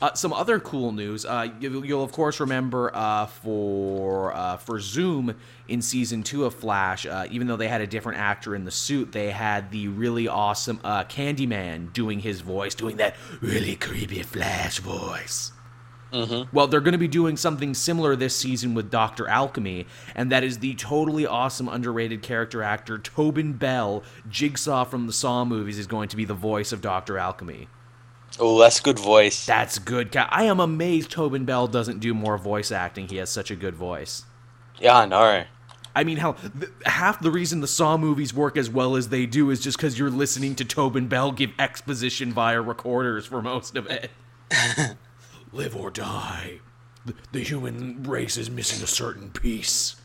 Uh, 0.05 0.13
some 0.13 0.31
other 0.33 0.59
cool 0.59 0.91
news. 0.91 1.25
Uh, 1.25 1.47
you, 1.59 1.81
will 1.81 2.03
of 2.03 2.11
course 2.11 2.39
remember 2.39 2.91
uh, 2.95 3.25
for 3.25 4.35
uh, 4.35 4.55
for 4.55 4.79
Zoom 4.79 5.35
in 5.67 5.81
season 5.81 6.21
two 6.21 6.45
of 6.45 6.53
Flash, 6.53 7.07
uh, 7.07 7.25
even 7.31 7.47
though 7.47 7.55
they 7.55 7.67
had 7.67 7.81
a 7.81 7.87
different 7.87 8.19
actor 8.19 8.53
in 8.53 8.65
the 8.65 8.71
suit, 8.71 9.11
they 9.11 9.31
had 9.31 9.71
the 9.71 9.87
really 9.87 10.27
awesome 10.27 10.79
uh, 10.83 11.05
Candyman 11.05 11.91
doing 11.91 12.19
his 12.19 12.41
voice, 12.41 12.75
doing 12.75 12.97
that 12.97 13.15
really 13.41 13.75
creepy 13.75 14.21
Flash 14.21 14.77
voice. 14.77 15.51
Mm-hmm. 16.13 16.55
Well, 16.55 16.67
they're 16.67 16.81
going 16.81 16.91
to 16.91 16.99
be 16.99 17.07
doing 17.07 17.35
something 17.35 17.73
similar 17.73 18.15
this 18.15 18.35
season 18.35 18.75
with 18.75 18.91
Doctor 18.91 19.27
Alchemy, 19.27 19.87
and 20.13 20.31
that 20.31 20.43
is 20.43 20.59
the 20.59 20.75
totally 20.75 21.25
awesome, 21.25 21.67
underrated 21.67 22.21
character 22.21 22.61
actor 22.61 22.99
Tobin 22.99 23.53
Bell, 23.53 24.03
Jigsaw 24.29 24.83
from 24.83 25.07
the 25.07 25.13
Saw 25.13 25.45
movies, 25.45 25.79
is 25.79 25.87
going 25.87 26.09
to 26.09 26.15
be 26.15 26.25
the 26.25 26.35
voice 26.35 26.71
of 26.71 26.81
Doctor 26.81 27.17
Alchemy. 27.17 27.69
Oh, 28.39 28.59
that's 28.59 28.79
good 28.79 28.99
voice. 28.99 29.45
That's 29.45 29.79
good. 29.79 30.15
I 30.15 30.43
am 30.43 30.59
amazed 30.59 31.11
Tobin 31.11 31.45
Bell 31.45 31.67
doesn't 31.67 31.99
do 31.99 32.13
more 32.13 32.37
voice 32.37 32.71
acting. 32.71 33.07
He 33.07 33.17
has 33.17 33.29
such 33.29 33.49
a 33.49 33.55
good 33.55 33.75
voice. 33.75 34.25
Yeah, 34.79 34.97
I 34.97 35.05
know. 35.05 35.45
I 35.95 36.03
mean, 36.03 36.17
hell, 36.17 36.33
th- 36.33 36.71
half 36.85 37.21
the 37.21 37.31
reason 37.31 37.61
the 37.61 37.67
Saw 37.67 37.95
movies 37.95 38.33
work 38.33 38.57
as 38.57 38.69
well 38.69 38.97
as 38.97 39.07
they 39.07 39.25
do 39.25 39.49
is 39.49 39.61
just 39.61 39.77
because 39.77 39.97
you're 39.97 40.09
listening 40.09 40.53
to 40.55 40.65
Tobin 40.65 41.07
Bell 41.07 41.31
give 41.31 41.51
exposition 41.57 42.33
via 42.33 42.59
recorders 42.59 43.25
for 43.25 43.41
most 43.41 43.77
of 43.77 43.87
it. 43.87 44.11
Live 45.53 45.75
or 45.75 45.89
die. 45.89 46.59
The, 47.05 47.13
the 47.31 47.39
human 47.39 48.03
race 48.03 48.35
is 48.35 48.49
missing 48.49 48.83
a 48.83 48.87
certain 48.87 49.29
piece. 49.29 49.95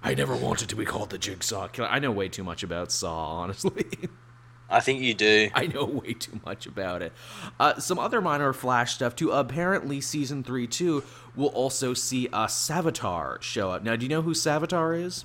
I 0.00 0.14
never 0.14 0.36
wanted 0.36 0.68
to 0.68 0.76
be 0.76 0.84
called 0.84 1.10
the 1.10 1.18
Jigsaw 1.18 1.66
Killer. 1.68 1.88
I 1.88 1.98
know 1.98 2.12
way 2.12 2.28
too 2.28 2.44
much 2.44 2.62
about 2.62 2.92
Saw, 2.92 3.38
honestly. 3.38 3.86
I 4.70 4.80
think 4.80 5.00
you 5.00 5.14
do. 5.14 5.50
I 5.54 5.66
know 5.66 5.84
way 5.84 6.14
too 6.14 6.40
much 6.44 6.66
about 6.66 7.02
it. 7.02 7.12
Uh, 7.58 7.78
some 7.78 7.98
other 7.98 8.20
minor 8.20 8.52
Flash 8.52 8.94
stuff 8.94 9.16
too. 9.16 9.30
Apparently, 9.30 10.00
season 10.00 10.42
three 10.42 10.66
too 10.66 11.02
will 11.34 11.48
also 11.48 11.94
see 11.94 12.26
a 12.26 12.46
Savitar 12.46 13.40
show 13.40 13.70
up. 13.70 13.82
Now, 13.82 13.96
do 13.96 14.04
you 14.04 14.08
know 14.08 14.22
who 14.22 14.34
Savitar 14.34 15.00
is? 15.00 15.24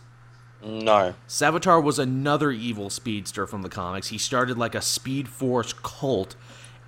No. 0.63 1.13
Savitar 1.27 1.83
was 1.83 1.99
another 1.99 2.51
evil 2.51 2.89
speedster 2.89 3.45
from 3.45 3.63
the 3.63 3.69
comics. 3.69 4.07
He 4.07 4.17
started 4.17 4.57
like 4.57 4.75
a 4.75 4.81
Speed 4.81 5.27
Force 5.27 5.73
cult, 5.73 6.35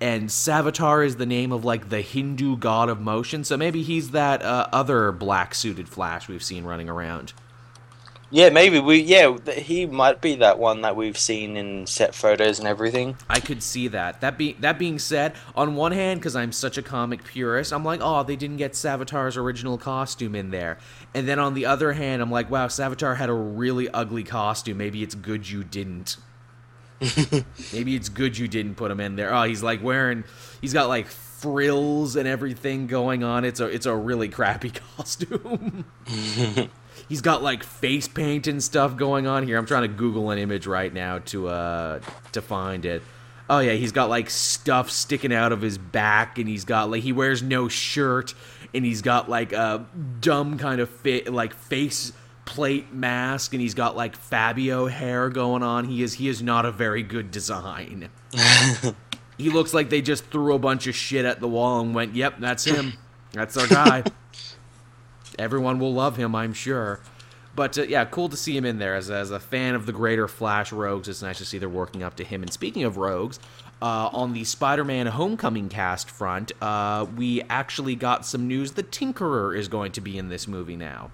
and 0.00 0.30
Savitar 0.30 1.04
is 1.04 1.16
the 1.16 1.26
name 1.26 1.52
of 1.52 1.64
like 1.64 1.90
the 1.90 2.00
Hindu 2.00 2.56
god 2.56 2.88
of 2.88 3.00
motion. 3.00 3.44
So 3.44 3.56
maybe 3.56 3.82
he's 3.82 4.12
that 4.12 4.42
uh, 4.42 4.68
other 4.72 5.12
black 5.12 5.54
suited 5.54 5.88
Flash 5.88 6.28
we've 6.28 6.42
seen 6.42 6.64
running 6.64 6.88
around. 6.88 7.34
Yeah, 8.30 8.50
maybe 8.50 8.80
we. 8.80 9.00
Yeah, 9.00 9.36
he 9.52 9.86
might 9.86 10.20
be 10.20 10.34
that 10.36 10.58
one 10.58 10.82
that 10.82 10.96
we've 10.96 11.16
seen 11.16 11.56
in 11.56 11.86
set 11.86 12.12
photos 12.12 12.58
and 12.58 12.66
everything. 12.66 13.16
I 13.30 13.38
could 13.38 13.62
see 13.62 13.86
that. 13.88 14.20
That 14.20 14.36
being 14.36 14.56
that 14.60 14.80
being 14.80 14.98
said, 14.98 15.34
on 15.54 15.76
one 15.76 15.92
hand, 15.92 16.20
because 16.20 16.34
I'm 16.34 16.50
such 16.50 16.76
a 16.76 16.82
comic 16.82 17.22
purist, 17.22 17.72
I'm 17.72 17.84
like, 17.84 18.00
oh, 18.02 18.24
they 18.24 18.34
didn't 18.34 18.56
get 18.56 18.72
Savitar's 18.72 19.36
original 19.36 19.78
costume 19.78 20.34
in 20.34 20.50
there. 20.50 20.78
And 21.14 21.28
then 21.28 21.38
on 21.38 21.54
the 21.54 21.66
other 21.66 21.92
hand, 21.92 22.20
I'm 22.20 22.30
like, 22.30 22.50
wow, 22.50 22.66
Savitar 22.66 23.16
had 23.16 23.28
a 23.28 23.34
really 23.34 23.88
ugly 23.90 24.24
costume. 24.24 24.78
Maybe 24.78 25.04
it's 25.04 25.14
good 25.14 25.48
you 25.48 25.62
didn't. 25.62 26.16
Maybe 27.72 27.94
it's 27.94 28.08
good 28.08 28.36
you 28.36 28.48
didn't 28.48 28.74
put 28.74 28.90
him 28.90 28.98
in 28.98 29.14
there. 29.14 29.32
Oh, 29.32 29.44
he's 29.44 29.62
like 29.62 29.84
wearing. 29.84 30.24
He's 30.60 30.72
got 30.72 30.88
like 30.88 31.06
frills 31.06 32.16
and 32.16 32.26
everything 32.26 32.88
going 32.88 33.22
on. 33.22 33.44
It's 33.44 33.60
a 33.60 33.66
it's 33.66 33.86
a 33.86 33.94
really 33.94 34.28
crappy 34.28 34.72
costume. 34.96 35.84
he's 37.08 37.20
got 37.20 37.42
like 37.42 37.62
face 37.62 38.08
paint 38.08 38.46
and 38.46 38.62
stuff 38.62 38.96
going 38.96 39.26
on 39.26 39.46
here. 39.46 39.58
I'm 39.58 39.66
trying 39.66 39.82
to 39.82 39.88
Google 39.88 40.30
an 40.30 40.38
image 40.38 40.66
right 40.66 40.92
now 40.92 41.18
to 41.26 41.48
uh 41.48 42.00
to 42.32 42.42
find 42.42 42.84
it. 42.84 43.02
Oh 43.48 43.60
yeah, 43.60 43.72
he's 43.72 43.92
got 43.92 44.08
like 44.08 44.28
stuff 44.28 44.90
sticking 44.90 45.32
out 45.32 45.52
of 45.52 45.60
his 45.60 45.78
back, 45.78 46.38
and 46.38 46.48
he's 46.48 46.64
got 46.64 46.90
like 46.90 47.02
he 47.02 47.12
wears 47.12 47.42
no 47.42 47.68
shirt, 47.68 48.34
and 48.74 48.84
he's 48.84 49.02
got 49.02 49.28
like 49.28 49.52
a 49.52 49.86
dumb 50.20 50.58
kind 50.58 50.80
of 50.80 50.90
fit 50.90 51.32
like 51.32 51.54
face 51.54 52.12
plate 52.44 52.92
mask, 52.92 53.52
and 53.52 53.60
he's 53.60 53.74
got 53.74 53.96
like 53.96 54.16
Fabio 54.16 54.86
hair 54.86 55.28
going 55.28 55.62
on. 55.62 55.84
He 55.84 56.02
is 56.02 56.14
he 56.14 56.28
is 56.28 56.42
not 56.42 56.66
a 56.66 56.72
very 56.72 57.02
good 57.04 57.30
design. 57.30 58.08
he 59.38 59.50
looks 59.50 59.72
like 59.72 59.90
they 59.90 60.02
just 60.02 60.24
threw 60.26 60.54
a 60.54 60.58
bunch 60.58 60.88
of 60.88 60.96
shit 60.96 61.24
at 61.24 61.38
the 61.38 61.48
wall 61.48 61.80
and 61.80 61.94
went, 61.94 62.16
"Yep, 62.16 62.40
that's 62.40 62.64
him. 62.64 62.94
That's 63.32 63.56
our 63.56 63.66
guy." 63.68 64.02
everyone 65.38 65.78
will 65.78 65.92
love 65.92 66.16
him, 66.16 66.34
I'm 66.34 66.52
sure. 66.52 67.00
But 67.54 67.78
uh, 67.78 67.82
yeah, 67.84 68.04
cool 68.04 68.28
to 68.28 68.36
see 68.36 68.56
him 68.56 68.64
in 68.64 68.78
there 68.78 68.94
as, 68.94 69.10
as 69.10 69.30
a 69.30 69.40
fan 69.40 69.74
of 69.74 69.86
the 69.86 69.92
greater 69.92 70.28
Flash 70.28 70.72
Rogues. 70.72 71.08
It's 71.08 71.22
nice 71.22 71.38
to 71.38 71.44
see 71.44 71.58
they're 71.58 71.68
working 71.68 72.02
up 72.02 72.16
to 72.16 72.24
him. 72.24 72.42
And 72.42 72.52
speaking 72.52 72.84
of 72.84 72.98
Rogues, 72.98 73.40
uh, 73.80 74.10
on 74.12 74.34
the 74.34 74.44
Spider 74.44 74.84
Man 74.84 75.06
Homecoming 75.06 75.68
cast 75.68 76.10
front, 76.10 76.52
uh, 76.60 77.06
we 77.16 77.42
actually 77.42 77.94
got 77.96 78.26
some 78.26 78.46
news 78.46 78.72
the 78.72 78.82
Tinkerer 78.82 79.56
is 79.56 79.68
going 79.68 79.92
to 79.92 80.00
be 80.00 80.18
in 80.18 80.28
this 80.28 80.46
movie 80.46 80.76
now. 80.76 81.10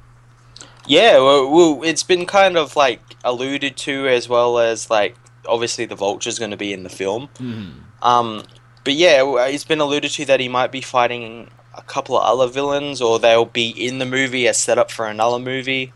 Yeah, 0.86 1.18
well, 1.18 1.50
well 1.50 1.82
it's 1.84 2.02
been 2.02 2.26
kind 2.26 2.56
of 2.56 2.74
like 2.76 3.00
alluded 3.24 3.76
to 3.78 4.08
as 4.08 4.28
well 4.28 4.58
as 4.58 4.90
like 4.90 5.16
obviously 5.46 5.86
the 5.86 5.94
Vulture's 5.94 6.38
going 6.38 6.50
to 6.50 6.56
be 6.56 6.72
in 6.72 6.82
the 6.82 6.88
film. 6.88 7.28
Mm-hmm. 7.38 8.04
Um, 8.04 8.42
but 8.84 8.94
yeah, 8.94 9.22
it's 9.46 9.64
been 9.64 9.80
alluded 9.80 10.10
to 10.12 10.24
that 10.26 10.40
he 10.40 10.48
might 10.48 10.72
be 10.72 10.80
fighting 10.80 11.50
a 11.74 11.82
couple 11.82 12.18
of 12.18 12.24
other 12.24 12.52
villains, 12.52 13.00
or 13.00 13.18
they'll 13.18 13.44
be 13.44 13.68
in 13.68 13.98
the 13.98 14.06
movie 14.06 14.46
as 14.46 14.58
set 14.58 14.78
up 14.78 14.90
for 14.90 15.06
another 15.06 15.38
movie. 15.38 15.92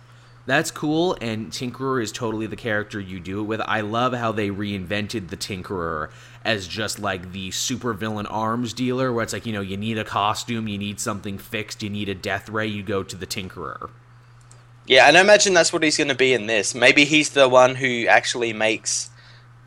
That's 0.47 0.71
cool, 0.71 1.17
and 1.21 1.51
Tinkerer 1.51 2.01
is 2.01 2.13
totally 2.13 2.47
the 2.47 2.55
character 2.55 3.01
you 3.01 3.19
do 3.19 3.41
it 3.41 3.45
with. 3.45 3.61
I 3.63 3.81
love 3.81 4.13
how 4.13 4.31
they 4.31 4.49
reinvented 4.49 5.29
the 5.29 5.37
Tinkerer 5.37 6.11
as 6.45 6.69
just 6.69 7.01
like 7.01 7.33
the 7.33 7.51
supervillain 7.51 8.27
arms 8.31 8.73
dealer, 8.73 9.13
where 9.13 9.25
it's 9.25 9.33
like, 9.33 9.45
you 9.45 9.53
know, 9.53 9.61
you 9.61 9.77
need 9.77 9.99
a 9.99 10.05
costume, 10.05 10.69
you 10.69 10.79
need 10.79 11.01
something 11.01 11.37
fixed, 11.37 11.83
you 11.83 11.91
need 11.91 12.09
a 12.09 12.15
death 12.15 12.49
ray, 12.49 12.67
you 12.69 12.85
go 12.85 13.03
to 13.03 13.17
the 13.17 13.27
Tinkerer. 13.27 13.91
Yeah, 14.87 15.09
and 15.09 15.19
I 15.19 15.21
imagine 15.21 15.53
that's 15.53 15.73
what 15.73 15.83
he's 15.83 15.97
going 15.97 16.09
to 16.09 16.15
be 16.15 16.33
in 16.33 16.47
this. 16.47 16.73
Maybe 16.73 17.05
he's 17.05 17.31
the 17.31 17.49
one 17.49 17.75
who 17.75 18.07
actually 18.07 18.53
makes 18.53 19.11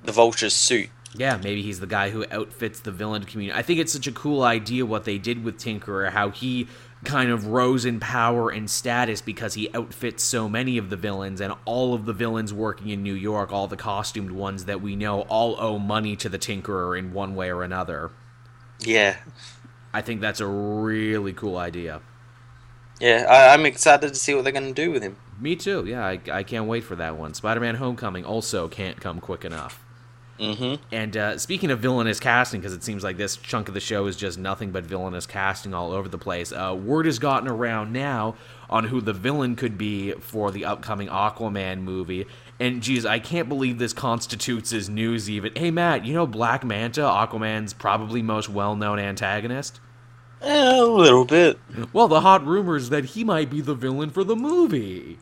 the 0.02 0.14
Vulture's 0.14 0.56
suit. 0.56 0.90
Yeah, 1.16 1.40
maybe 1.44 1.64
he's 1.64 1.80
the 1.80 1.88
guy 1.88 2.12
who 2.12 2.26
outfits 2.32 2.80
the 2.80 2.92
villain 2.92 3.24
community. 3.24 3.58
I 3.58 3.64
think 3.64 3.80
it's 3.80 3.92
such 3.92 4.06
a 4.08 4.12
cool 4.12 4.44
idea 4.44 4.86
what 4.86 5.06
they 5.06 5.18
did 5.18 5.44
with 5.44 5.58
Tinkerer, 5.58 6.12
how 6.12 6.30
he 6.30 6.68
kind 7.04 7.32
of 7.32 7.48
rose 7.48 7.86
in 7.86 8.00
power 8.00 8.50
and 8.50 8.70
status 8.70 9.22
because 9.22 9.54
he 9.54 9.70
outfits 9.74 10.24
so 10.24 10.48
many 10.48 10.78
of 10.78 10.90
the 10.90 10.96
villains, 10.96 11.42
and 11.42 11.54
all 11.66 11.94
of 11.94 12.06
the 12.06 12.14
villains 12.14 12.54
working 12.54 12.90
in 12.90 13.02
New 13.02 13.14
York, 13.14 13.52
all 13.52 13.68
the 13.68 13.78
costumed 13.78 14.32
ones 14.32 14.66
that 14.66 14.82
we 14.82 14.96
know, 14.96 15.22
all 15.22 15.56
owe 15.60 15.80
money 15.80 16.16
to 16.18 16.30
the 16.30 16.38
Tinkerer 16.38 16.98
in 16.98 17.14
one 17.14 17.36
way 17.36 17.50
or 17.52 17.64
another. 17.64 18.12
Yeah. 18.80 19.18
I 19.94 20.02
think 20.02 20.22
that's 20.22 20.40
a 20.40 20.48
really 20.48 21.34
cool 21.34 21.58
idea. 21.58 22.02
Yeah, 23.00 23.26
I, 23.28 23.54
I'm 23.54 23.66
excited 23.66 24.10
to 24.10 24.16
see 24.16 24.36
what 24.36 24.44
they're 24.44 24.54
going 24.54 24.74
to 24.74 24.74
do 24.74 24.92
with 24.92 25.02
him. 25.02 25.16
Me 25.40 25.56
too. 25.56 25.86
Yeah, 25.86 26.06
I, 26.06 26.20
I 26.32 26.44
can't 26.44 26.68
wait 26.68 26.84
for 26.84 26.96
that 26.98 27.18
one. 27.18 27.34
Spider 27.34 27.62
Man 27.62 27.76
Homecoming 27.76 28.26
also 28.26 28.68
can't 28.68 29.00
come 29.00 29.22
quick 29.22 29.46
enough. 29.46 29.84
Mm-hmm. 30.40 30.82
And 30.92 31.18
uh, 31.18 31.38
speaking 31.38 31.70
of 31.70 31.80
villainous 31.80 32.20
casting, 32.20 32.62
because 32.62 32.74
it 32.74 32.84
seems 32.84 33.04
like 33.04 33.18
this 33.18 33.36
chunk 33.36 33.68
of 33.68 33.74
the 33.74 33.80
show 33.80 34.08
is 34.08 34.16
just 34.16 34.38
nothing 34.38 34.72
but 34.72 34.86
villainous 34.86 35.26
casting 35.26 35.74
all 35.74 35.92
over 35.92 36.08
the 36.08 36.18
place, 36.18 36.54
uh, 36.54 36.78
word 36.80 37.06
has 37.06 37.20
gotten 37.20 37.50
around 37.50 37.92
now 37.92 38.36
on 38.70 38.86
who 38.86 39.02
the 39.02 39.14
villain 39.14 39.56
could 39.56 39.78
be 39.78 40.14
for 40.14 40.52
the 40.52 40.64
upcoming 40.64 41.10
Aquaman 41.10 41.82
movie. 41.82 42.26
And 42.60 42.82
geez, 42.82 43.06
I 43.06 43.20
can't 43.20 43.50
believe 43.50 43.80
this 43.80 43.94
constitutes 43.94 44.72
as 44.72 44.90
news 44.90 45.30
even. 45.30 45.54
Hey, 45.56 45.72
Matt, 45.72 46.06
you 46.06 46.14
know 46.14 46.28
Black 46.28 46.64
Manta, 46.64 47.02
Aquaman's 47.02 47.74
probably 47.74 48.22
most 48.22 48.50
well 48.50 48.76
known 48.76 49.00
antagonist? 49.00 49.80
Eh, 50.42 50.80
a 50.80 50.84
little 50.84 51.26
bit. 51.26 51.60
Well, 51.92 52.08
the 52.08 52.22
hot 52.22 52.46
rumors 52.46 52.90
that 52.90 53.06
he 53.06 53.24
might 53.26 53.50
be 53.50 53.60
the 53.60 53.76
villain 53.76 54.10
for 54.10 54.24
the 54.24 54.38
movie. 54.38 55.20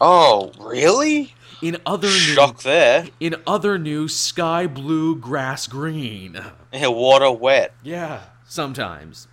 Oh, 0.00 0.52
really? 0.60 1.34
In 1.60 1.76
other 1.84 2.08
Shock 2.08 2.56
news, 2.56 2.62
there. 2.64 3.08
in 3.18 3.36
other 3.46 3.78
news, 3.78 4.14
sky 4.14 4.66
blue, 4.66 5.16
grass 5.16 5.66
green. 5.66 6.40
Yeah, 6.72 6.88
water 6.88 7.32
wet. 7.32 7.74
Yeah, 7.82 8.22
sometimes. 8.46 9.26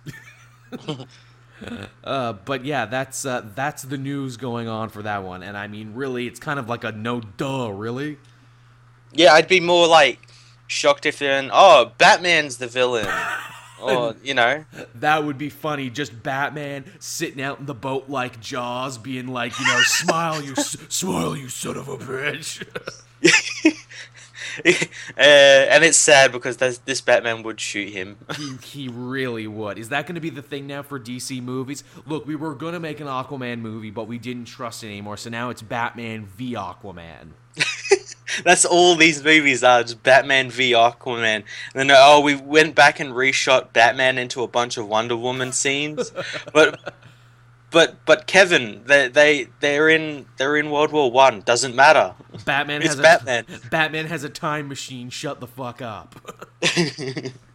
uh, 2.04 2.32
but 2.32 2.64
yeah, 2.64 2.86
that's 2.86 3.24
uh, 3.24 3.44
that's 3.54 3.82
the 3.82 3.98
news 3.98 4.36
going 4.36 4.66
on 4.68 4.88
for 4.88 5.02
that 5.02 5.22
one, 5.22 5.42
and 5.42 5.56
I 5.56 5.68
mean, 5.68 5.94
really, 5.94 6.26
it's 6.26 6.40
kind 6.40 6.58
of 6.58 6.68
like 6.68 6.82
a 6.82 6.92
no 6.92 7.20
duh, 7.20 7.70
really. 7.70 8.18
Yeah, 9.12 9.32
I'd 9.32 9.48
be 9.48 9.60
more 9.60 9.86
like 9.86 10.18
shocked 10.66 11.06
if 11.06 11.18
they're 11.18 11.38
in, 11.38 11.50
oh, 11.52 11.92
Batman's 11.98 12.56
the 12.58 12.66
villain. 12.66 13.06
or, 13.80 14.14
you 14.22 14.34
know. 14.34 14.64
That 14.96 15.24
would 15.24 15.38
be 15.38 15.50
funny. 15.50 15.90
Just 15.90 16.22
Batman 16.22 16.84
sitting 16.98 17.42
out 17.42 17.60
in 17.60 17.66
the 17.66 17.74
boat 17.74 18.08
like 18.08 18.40
Jaws, 18.40 18.98
being 18.98 19.28
like, 19.28 19.58
you 19.58 19.66
know, 19.66 19.80
smile, 19.82 20.42
you 20.42 20.52
s- 20.52 20.76
smile, 20.88 21.36
you 21.36 21.48
son 21.48 21.76
of 21.76 21.88
a 21.88 21.96
bitch. 21.96 22.64
uh, 24.64 25.20
and 25.20 25.84
it's 25.84 25.98
sad 25.98 26.32
because 26.32 26.56
this, 26.56 27.00
Batman 27.00 27.42
would 27.42 27.60
shoot 27.60 27.92
him. 27.92 28.16
he, 28.36 28.56
he 28.62 28.88
really 28.88 29.46
would. 29.46 29.78
Is 29.78 29.90
that 29.90 30.06
going 30.06 30.14
to 30.14 30.20
be 30.20 30.30
the 30.30 30.42
thing 30.42 30.66
now 30.66 30.82
for 30.82 30.98
DC 30.98 31.42
movies? 31.42 31.84
Look, 32.06 32.26
we 32.26 32.36
were 32.36 32.54
going 32.54 32.74
to 32.74 32.80
make 32.80 33.00
an 33.00 33.06
Aquaman 33.06 33.60
movie, 33.60 33.90
but 33.90 34.06
we 34.08 34.18
didn't 34.18 34.46
trust 34.46 34.84
it 34.84 34.88
anymore, 34.88 35.16
so 35.16 35.30
now 35.30 35.50
it's 35.50 35.62
Batman 35.62 36.26
v 36.26 36.54
Aquaman. 36.54 37.32
That's 38.44 38.64
all 38.64 38.96
these 38.96 39.22
movies 39.22 39.62
are, 39.62 39.82
just 39.82 40.02
Batman 40.02 40.50
v 40.50 40.72
Aquaman. 40.72 41.44
And 41.44 41.44
then, 41.74 41.90
oh, 41.92 42.20
we 42.20 42.34
went 42.34 42.74
back 42.74 43.00
and 43.00 43.12
reshot 43.12 43.72
Batman 43.72 44.18
into 44.18 44.42
a 44.42 44.48
bunch 44.48 44.76
of 44.76 44.88
Wonder 44.88 45.16
Woman 45.16 45.52
scenes. 45.52 46.12
but 46.52 46.94
but 47.70 47.96
but 48.04 48.26
Kevin, 48.26 48.82
they 48.86 49.08
they 49.08 49.48
they're 49.60 49.88
in 49.88 50.26
they're 50.38 50.56
in 50.56 50.70
World 50.70 50.92
War 50.92 51.10
One. 51.10 51.40
Doesn't 51.42 51.74
matter. 51.74 52.14
Batman 52.44 52.82
It's 52.82 52.94
has 52.94 53.00
Batman. 53.00 53.44
a 53.48 53.68
Batman 53.68 54.06
has 54.06 54.24
a 54.24 54.28
time 54.28 54.68
machine. 54.68 55.10
Shut 55.10 55.40
the 55.40 55.46
fuck 55.46 55.82
up. 55.82 56.14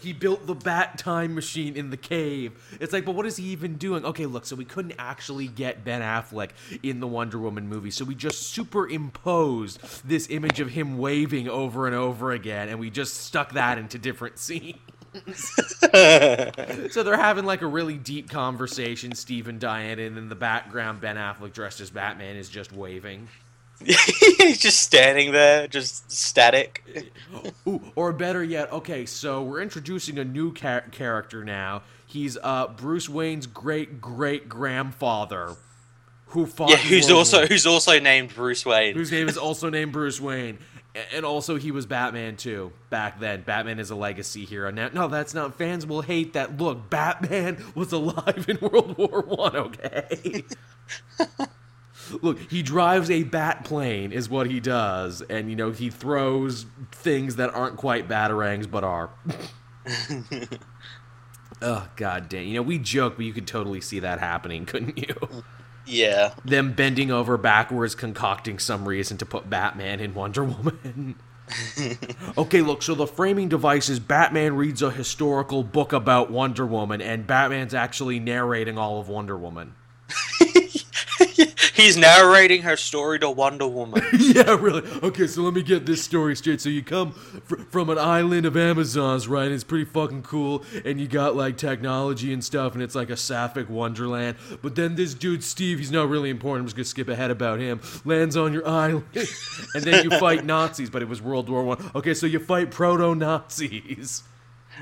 he 0.00 0.12
built 0.12 0.46
the 0.46 0.54
Bat 0.54 0.98
time 0.98 1.34
machine 1.34 1.76
in 1.76 1.90
the 1.90 1.96
cave. 1.96 2.52
It's 2.80 2.92
like, 2.92 3.04
but 3.04 3.14
what 3.14 3.26
is 3.26 3.36
he 3.36 3.44
even 3.46 3.76
doing? 3.76 4.04
Okay, 4.04 4.26
look, 4.26 4.46
so 4.46 4.56
we 4.56 4.64
couldn't 4.64 4.94
actually 4.98 5.48
get 5.48 5.84
Ben 5.84 6.00
Affleck 6.00 6.50
in 6.82 7.00
the 7.00 7.06
Wonder 7.06 7.38
Woman 7.38 7.68
movie, 7.68 7.90
so 7.90 8.04
we 8.04 8.14
just 8.14 8.50
superimposed 8.50 9.80
this 10.08 10.28
image 10.30 10.60
of 10.60 10.70
him 10.70 10.98
waving 10.98 11.48
over 11.48 11.86
and 11.86 11.94
over 11.94 12.32
again, 12.32 12.68
and 12.68 12.78
we 12.78 12.90
just 12.90 13.14
stuck 13.14 13.52
that 13.52 13.78
into 13.78 13.98
different 13.98 14.38
scenes. 14.38 14.78
so 16.92 17.02
they're 17.02 17.16
having 17.16 17.44
like 17.44 17.62
a 17.62 17.66
really 17.66 17.96
deep 17.96 18.30
conversation, 18.30 19.14
Steve 19.14 19.48
and 19.48 19.60
Diane, 19.60 19.98
and 19.98 20.18
in 20.18 20.28
the 20.28 20.34
background, 20.34 21.00
Ben 21.00 21.16
Affleck 21.16 21.52
dressed 21.52 21.80
as 21.80 21.90
Batman 21.90 22.36
is 22.36 22.48
just 22.48 22.72
waving. 22.72 23.28
He's 24.38 24.58
just 24.58 24.80
standing 24.80 25.32
there, 25.32 25.66
just 25.68 26.10
static. 26.10 26.84
Ooh, 27.66 27.80
or 27.94 28.12
better 28.12 28.42
yet, 28.42 28.72
okay, 28.72 29.06
so 29.06 29.42
we're 29.42 29.60
introducing 29.62 30.18
a 30.18 30.24
new 30.24 30.52
char- 30.54 30.82
character 30.92 31.44
now. 31.44 31.82
He's 32.06 32.38
uh, 32.42 32.68
Bruce 32.68 33.08
Wayne's 33.08 33.46
great 33.46 34.00
great 34.00 34.48
grandfather, 34.48 35.56
who 36.26 36.46
fought. 36.46 36.70
Yeah, 36.70 36.76
who's 36.76 37.06
World 37.06 37.18
also 37.18 37.38
War- 37.38 37.46
who's 37.46 37.66
also 37.66 37.98
named 37.98 38.34
Bruce 38.34 38.64
Wayne. 38.64 38.94
whose 38.94 39.10
name 39.12 39.28
is 39.28 39.36
also 39.38 39.68
named 39.68 39.92
Bruce 39.92 40.20
Wayne, 40.20 40.58
and 41.12 41.24
also 41.24 41.56
he 41.56 41.70
was 41.72 41.86
Batman 41.86 42.36
too 42.36 42.72
back 42.90 43.18
then. 43.18 43.42
Batman 43.42 43.80
is 43.80 43.90
a 43.90 43.96
legacy 43.96 44.44
hero 44.44 44.70
now. 44.70 44.90
No, 44.92 45.08
that's 45.08 45.34
not. 45.34 45.58
Fans 45.58 45.84
will 45.86 46.02
hate 46.02 46.34
that. 46.34 46.56
Look, 46.56 46.88
Batman 46.88 47.62
was 47.74 47.92
alive 47.92 48.46
in 48.48 48.58
World 48.60 48.96
War 48.96 49.22
One. 49.22 49.56
Okay. 49.56 50.44
Look, 52.22 52.38
he 52.50 52.62
drives 52.62 53.10
a 53.10 53.22
bat 53.24 53.64
plane, 53.64 54.12
is 54.12 54.28
what 54.28 54.50
he 54.50 54.60
does, 54.60 55.22
and 55.22 55.50
you 55.50 55.56
know 55.56 55.70
he 55.70 55.90
throws 55.90 56.66
things 56.92 57.36
that 57.36 57.54
aren't 57.54 57.76
quite 57.76 58.08
batarangs 58.08 58.70
but 58.70 58.84
are. 58.84 59.10
oh 61.62 61.88
god 61.96 62.28
damn! 62.28 62.46
You 62.46 62.54
know 62.54 62.62
we 62.62 62.78
joke, 62.78 63.16
but 63.16 63.26
you 63.26 63.32
could 63.32 63.46
totally 63.46 63.80
see 63.80 64.00
that 64.00 64.20
happening, 64.20 64.66
couldn't 64.66 64.98
you? 64.98 65.14
Yeah. 65.86 66.34
Them 66.44 66.72
bending 66.72 67.10
over 67.10 67.36
backwards, 67.36 67.94
concocting 67.94 68.58
some 68.58 68.88
reason 68.88 69.18
to 69.18 69.26
put 69.26 69.50
Batman 69.50 70.00
in 70.00 70.14
Wonder 70.14 70.44
Woman. 70.44 71.16
okay, 72.38 72.62
look, 72.62 72.82
so 72.82 72.94
the 72.94 73.06
framing 73.06 73.48
device 73.48 73.88
is 73.88 74.00
Batman 74.00 74.56
reads 74.56 74.80
a 74.82 74.90
historical 74.90 75.62
book 75.62 75.92
about 75.92 76.30
Wonder 76.30 76.64
Woman, 76.64 77.00
and 77.00 77.26
Batman's 77.26 77.74
actually 77.74 78.18
narrating 78.18 78.78
all 78.78 78.98
of 78.98 79.08
Wonder 79.08 79.36
Woman. 79.36 79.74
He's 81.74 81.96
narrating 81.96 82.62
her 82.62 82.76
story 82.76 83.18
to 83.18 83.28
Wonder 83.28 83.66
Woman. 83.66 84.02
yeah, 84.18 84.54
really. 84.54 84.88
Okay, 85.02 85.26
so 85.26 85.42
let 85.42 85.54
me 85.54 85.62
get 85.62 85.86
this 85.86 86.04
story 86.04 86.36
straight. 86.36 86.60
So 86.60 86.68
you 86.68 86.82
come 86.84 87.12
fr- 87.12 87.62
from 87.68 87.90
an 87.90 87.98
island 87.98 88.46
of 88.46 88.56
Amazons, 88.56 89.26
right? 89.26 89.50
It's 89.50 89.64
pretty 89.64 89.84
fucking 89.84 90.22
cool, 90.22 90.64
and 90.84 91.00
you 91.00 91.08
got 91.08 91.34
like 91.34 91.56
technology 91.56 92.32
and 92.32 92.44
stuff, 92.44 92.74
and 92.74 92.82
it's 92.82 92.94
like 92.94 93.10
a 93.10 93.16
sapphic 93.16 93.68
wonderland. 93.68 94.36
But 94.62 94.76
then 94.76 94.94
this 94.94 95.14
dude 95.14 95.42
Steve, 95.42 95.78
he's 95.78 95.90
not 95.90 96.08
really 96.08 96.30
important. 96.30 96.62
I'm 96.62 96.66
just 96.66 96.76
gonna 96.76 96.84
skip 96.84 97.08
ahead 97.08 97.32
about 97.32 97.58
him. 97.58 97.80
Lands 98.04 98.36
on 98.36 98.52
your 98.52 98.66
island, 98.66 99.04
and 99.74 99.82
then 99.82 100.04
you 100.04 100.10
fight 100.18 100.44
Nazis. 100.44 100.90
But 100.90 101.02
it 101.02 101.08
was 101.08 101.20
World 101.20 101.48
War 101.48 101.64
One. 101.64 101.90
Okay, 101.94 102.14
so 102.14 102.26
you 102.26 102.38
fight 102.38 102.70
proto 102.70 103.14
Nazis. 103.16 104.22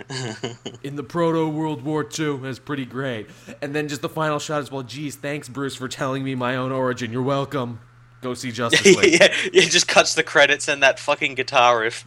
in 0.82 0.96
the 0.96 1.02
proto 1.02 1.48
World 1.48 1.82
War 1.82 2.06
II. 2.18 2.38
That's 2.38 2.58
pretty 2.58 2.84
great. 2.84 3.28
And 3.60 3.74
then 3.74 3.88
just 3.88 4.02
the 4.02 4.08
final 4.08 4.38
shot 4.38 4.62
is 4.62 4.70
well, 4.70 4.82
geez, 4.82 5.16
thanks 5.16 5.48
Bruce 5.48 5.74
for 5.76 5.88
telling 5.88 6.24
me 6.24 6.34
my 6.34 6.56
own 6.56 6.72
origin. 6.72 7.12
You're 7.12 7.22
welcome. 7.22 7.80
Go 8.22 8.34
see 8.34 8.52
Justice 8.52 8.96
League. 8.96 9.20
yeah, 9.20 9.28
it 9.52 9.70
just 9.70 9.88
cuts 9.88 10.14
the 10.14 10.22
credits 10.22 10.68
and 10.68 10.82
that 10.84 11.00
fucking 11.00 11.34
guitar 11.34 11.80
riff. 11.80 12.06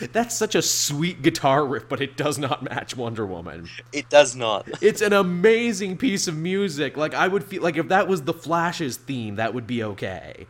That's 0.12 0.34
such 0.34 0.54
a 0.54 0.62
sweet 0.62 1.20
guitar 1.20 1.66
riff, 1.66 1.88
but 1.90 2.00
it 2.00 2.16
does 2.16 2.38
not 2.38 2.62
match 2.62 2.96
Wonder 2.96 3.26
Woman. 3.26 3.68
It 3.92 4.08
does 4.08 4.34
not. 4.34 4.66
It's 4.80 5.02
an 5.02 5.12
amazing 5.12 5.98
piece 5.98 6.26
of 6.26 6.36
music. 6.36 6.96
Like 6.96 7.12
I 7.12 7.28
would 7.28 7.44
feel 7.44 7.62
like 7.62 7.76
if 7.76 7.88
that 7.88 8.08
was 8.08 8.22
the 8.22 8.32
Flash's 8.32 8.96
theme, 8.96 9.36
that 9.36 9.52
would 9.52 9.66
be 9.66 9.84
okay. 9.84 10.46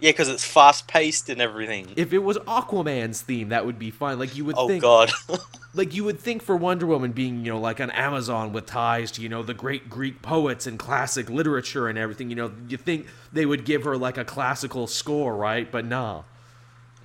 Yeah, 0.00 0.10
because 0.10 0.28
it's 0.28 0.44
fast 0.44 0.88
paced 0.88 1.28
and 1.28 1.40
everything. 1.40 1.88
If 1.94 2.12
it 2.12 2.18
was 2.20 2.38
Aquaman's 2.38 3.20
theme, 3.20 3.50
that 3.50 3.66
would 3.66 3.78
be 3.78 3.90
fine. 3.90 4.18
Like 4.18 4.34
you 4.34 4.44
would 4.46 4.56
oh 4.58 4.66
think 4.66 4.82
god. 4.82 5.10
like 5.74 5.94
you 5.94 6.04
would 6.04 6.18
think 6.18 6.42
for 6.42 6.56
Wonder 6.56 6.86
Woman 6.86 7.12
being, 7.12 7.44
you 7.44 7.52
know, 7.52 7.60
like 7.60 7.80
an 7.80 7.90
Amazon 7.90 8.52
with 8.52 8.66
ties 8.66 9.10
to, 9.12 9.22
you 9.22 9.28
know, 9.28 9.42
the 9.42 9.54
great 9.54 9.90
Greek 9.90 10.22
poets 10.22 10.66
and 10.66 10.78
classic 10.78 11.28
literature 11.28 11.86
and 11.88 11.98
everything, 11.98 12.30
you 12.30 12.36
know, 12.36 12.50
you 12.68 12.78
think 12.78 13.06
they 13.32 13.44
would 13.44 13.64
give 13.64 13.84
her 13.84 13.96
like 13.96 14.16
a 14.16 14.24
classical 14.24 14.86
score, 14.86 15.36
right? 15.36 15.70
But 15.70 15.84
nah. 15.84 16.22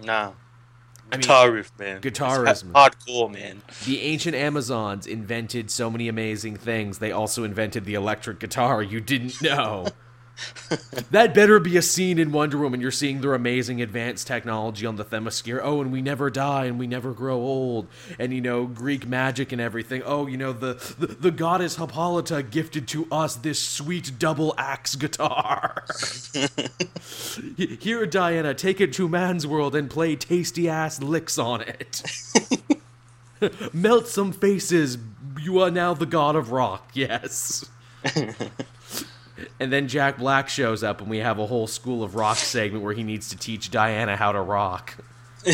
nah. 0.01 0.31
I 1.11 1.17
mean, 1.17 1.21
Guitar 1.21 1.51
riff, 1.51 1.71
man. 1.77 2.01
guitar 2.01 2.47
It's 2.47 2.63
riff. 2.63 2.73
hardcore, 2.73 3.31
man. 3.31 3.61
the 3.85 4.01
ancient 4.01 4.35
Amazons 4.35 5.05
invented 5.05 5.69
so 5.69 5.91
many 5.91 6.07
amazing 6.07 6.55
things. 6.55 6.97
They 6.97 7.11
also 7.11 7.43
invented 7.43 7.85
the 7.85 7.93
electric 7.93 8.39
guitar 8.39 8.81
you 8.81 8.99
didn't 9.01 9.39
know. 9.41 9.87
that 11.11 11.33
better 11.33 11.59
be 11.59 11.77
a 11.77 11.81
scene 11.81 12.19
in 12.19 12.31
Wonder 12.31 12.57
Woman. 12.57 12.81
You're 12.81 12.91
seeing 12.91 13.21
their 13.21 13.33
amazing 13.33 13.81
advanced 13.81 14.27
technology 14.27 14.85
on 14.85 14.95
the 14.95 15.05
Themyscira. 15.05 15.61
Oh, 15.63 15.81
and 15.81 15.91
we 15.91 16.01
never 16.01 16.29
die 16.29 16.65
and 16.65 16.77
we 16.77 16.87
never 16.87 17.13
grow 17.13 17.35
old. 17.35 17.87
And 18.19 18.33
you 18.33 18.41
know, 18.41 18.65
Greek 18.65 19.07
magic 19.07 19.51
and 19.51 19.61
everything. 19.61 20.01
Oh, 20.05 20.27
you 20.27 20.37
know, 20.37 20.53
the 20.53 20.73
the, 20.99 21.07
the 21.07 21.31
goddess 21.31 21.77
Hippolyta 21.77 22.43
gifted 22.43 22.87
to 22.89 23.07
us 23.11 23.35
this 23.35 23.61
sweet 23.61 24.19
double 24.19 24.53
axe 24.57 24.95
guitar. 24.95 25.85
Here, 27.57 28.05
Diana, 28.05 28.53
take 28.53 28.81
it 28.81 28.93
to 28.93 29.07
man's 29.07 29.47
world 29.47 29.75
and 29.75 29.89
play 29.89 30.15
tasty 30.15 30.69
ass 30.69 31.01
licks 31.01 31.37
on 31.37 31.61
it. 31.61 32.03
Melt 33.73 34.07
some 34.07 34.31
faces. 34.31 34.97
You 35.39 35.59
are 35.59 35.71
now 35.71 35.93
the 35.93 36.05
god 36.05 36.35
of 36.35 36.51
rock. 36.51 36.91
Yes. 36.93 37.65
And 39.59 39.71
then 39.71 39.87
Jack 39.87 40.17
Black 40.17 40.49
shows 40.49 40.83
up, 40.83 41.01
and 41.01 41.09
we 41.09 41.17
have 41.19 41.39
a 41.39 41.45
whole 41.45 41.67
School 41.67 42.03
of 42.03 42.15
Rock 42.15 42.37
segment 42.37 42.83
where 42.83 42.93
he 42.93 43.03
needs 43.03 43.29
to 43.29 43.37
teach 43.37 43.71
Diana 43.71 44.15
how 44.15 44.31
to 44.31 44.41
rock. 44.41 44.97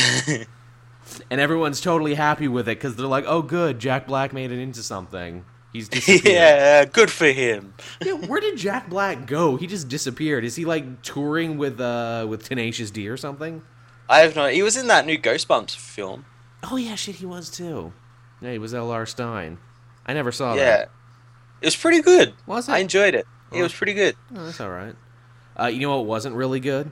and 1.30 1.42
everyone's 1.42 1.82
totally 1.82 2.14
happy 2.16 2.48
with 2.48 2.68
it 2.68 2.78
because 2.78 2.96
they're 2.96 3.08
like, 3.08 3.26
"Oh, 3.28 3.42
good, 3.42 3.80
Jack 3.80 4.08
Black 4.08 4.34
made 4.34 4.52
it 4.52 4.60
into 4.60 4.84
something." 4.84 5.46
He's 5.74 5.88
disappeared. 5.90 6.26
yeah, 6.26 6.86
good 6.86 7.10
for 7.12 7.28
him. 7.28 7.74
yeah, 8.06 8.14
where 8.14 8.42
did 8.42 8.58
Jack 8.58 8.90
Black 8.90 9.26
go? 9.26 9.56
He 9.56 9.68
just 9.68 9.88
disappeared. 9.88 10.44
Is 10.44 10.56
he 10.56 10.66
like 10.66 11.02
touring 11.02 11.58
with 11.58 11.80
uh 11.80 12.26
with 12.30 12.44
Tenacious 12.48 12.92
D 12.92 13.08
or 13.08 13.18
something? 13.18 13.62
I 14.10 14.20
have 14.20 14.36
no. 14.36 14.48
He 14.48 14.64
was 14.64 14.76
in 14.76 14.88
that 14.88 15.06
new 15.06 15.18
Goosebumps 15.18 15.76
film. 15.76 16.26
Oh 16.70 16.76
yeah, 16.76 16.96
shit, 16.96 17.16
he 17.16 17.26
was 17.26 17.50
too. 17.50 17.94
Yeah, 18.42 18.52
he 18.52 18.58
was 18.58 18.74
L.R. 18.74 19.06
Stine. 19.06 19.58
I 20.06 20.14
never 20.14 20.32
saw 20.32 20.54
Yeah, 20.56 20.64
that. 20.64 20.80
Yeah, 20.80 20.86
it 21.62 21.66
was 21.66 21.76
pretty 21.76 22.02
good. 22.02 22.34
Was 22.46 22.68
it? 22.68 22.72
I 22.74 22.78
enjoyed 22.80 23.14
it. 23.16 23.26
It 23.52 23.62
was 23.62 23.74
pretty 23.74 23.94
good. 23.94 24.16
Oh, 24.36 24.46
that's 24.46 24.62
all 24.62 24.70
right. 24.70 24.96
Uh, 25.60 25.66
you 25.68 25.82
know 25.82 25.98
what 25.98 26.06
wasn't 26.06 26.36
really 26.36 26.60
good? 26.60 26.92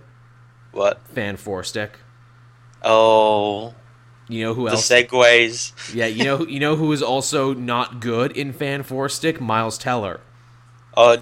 What? 0.72 1.08
Fan 1.08 1.38
four 1.38 1.64
stick. 1.64 1.98
Oh, 2.84 3.74
You 4.28 4.44
know 4.46 4.54
who 4.54 4.66
the 4.66 4.72
else? 4.72 4.88
segues. 4.90 5.94
yeah, 5.94 6.06
you 6.06 6.24
know 6.24 6.46
you 6.46 6.60
know 6.60 6.76
who 6.76 6.92
is 6.92 7.02
also 7.02 7.54
not 7.54 8.00
good 8.00 8.32
in 8.38 8.54
fan 8.54 8.84
four 8.84 9.10
stick? 9.10 9.42
Miles 9.42 9.78
Teller. 9.78 10.22
Oh, 10.96 11.18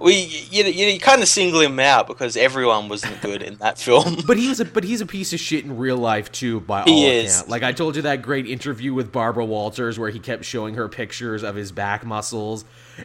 we 0.00 0.14
you, 0.14 0.64
you, 0.64 0.86
you 0.86 0.98
kind 0.98 1.22
of 1.22 1.28
single 1.28 1.60
him 1.60 1.78
out 1.78 2.06
because 2.08 2.36
everyone 2.36 2.88
wasn't 2.88 3.20
good 3.20 3.42
in 3.42 3.56
that 3.56 3.78
film. 3.78 4.16
But 4.26 4.36
he 4.36 4.48
was 4.48 4.58
a 4.60 4.64
but 4.64 4.84
he's 4.84 5.00
a 5.00 5.06
piece 5.06 5.32
of 5.32 5.40
shit 5.40 5.64
in 5.64 5.76
real 5.76 5.96
life 5.96 6.30
too, 6.32 6.60
by 6.60 6.80
all 6.80 6.86
He 6.86 7.06
is. 7.06 7.32
accounts. 7.34 7.48
Like 7.50 7.62
I 7.62 7.72
told 7.72 7.96
you 7.96 8.02
that 8.02 8.22
great 8.22 8.46
interview 8.46 8.92
with 8.94 9.12
Barbara 9.12 9.44
Walters 9.44 9.98
where 9.98 10.10
he 10.10 10.18
kept 10.18 10.44
showing 10.44 10.74
her 10.74 10.88
pictures 10.88 11.42
of 11.42 11.54
his 11.54 11.70
back 11.72 12.04
muscles, 12.04 12.64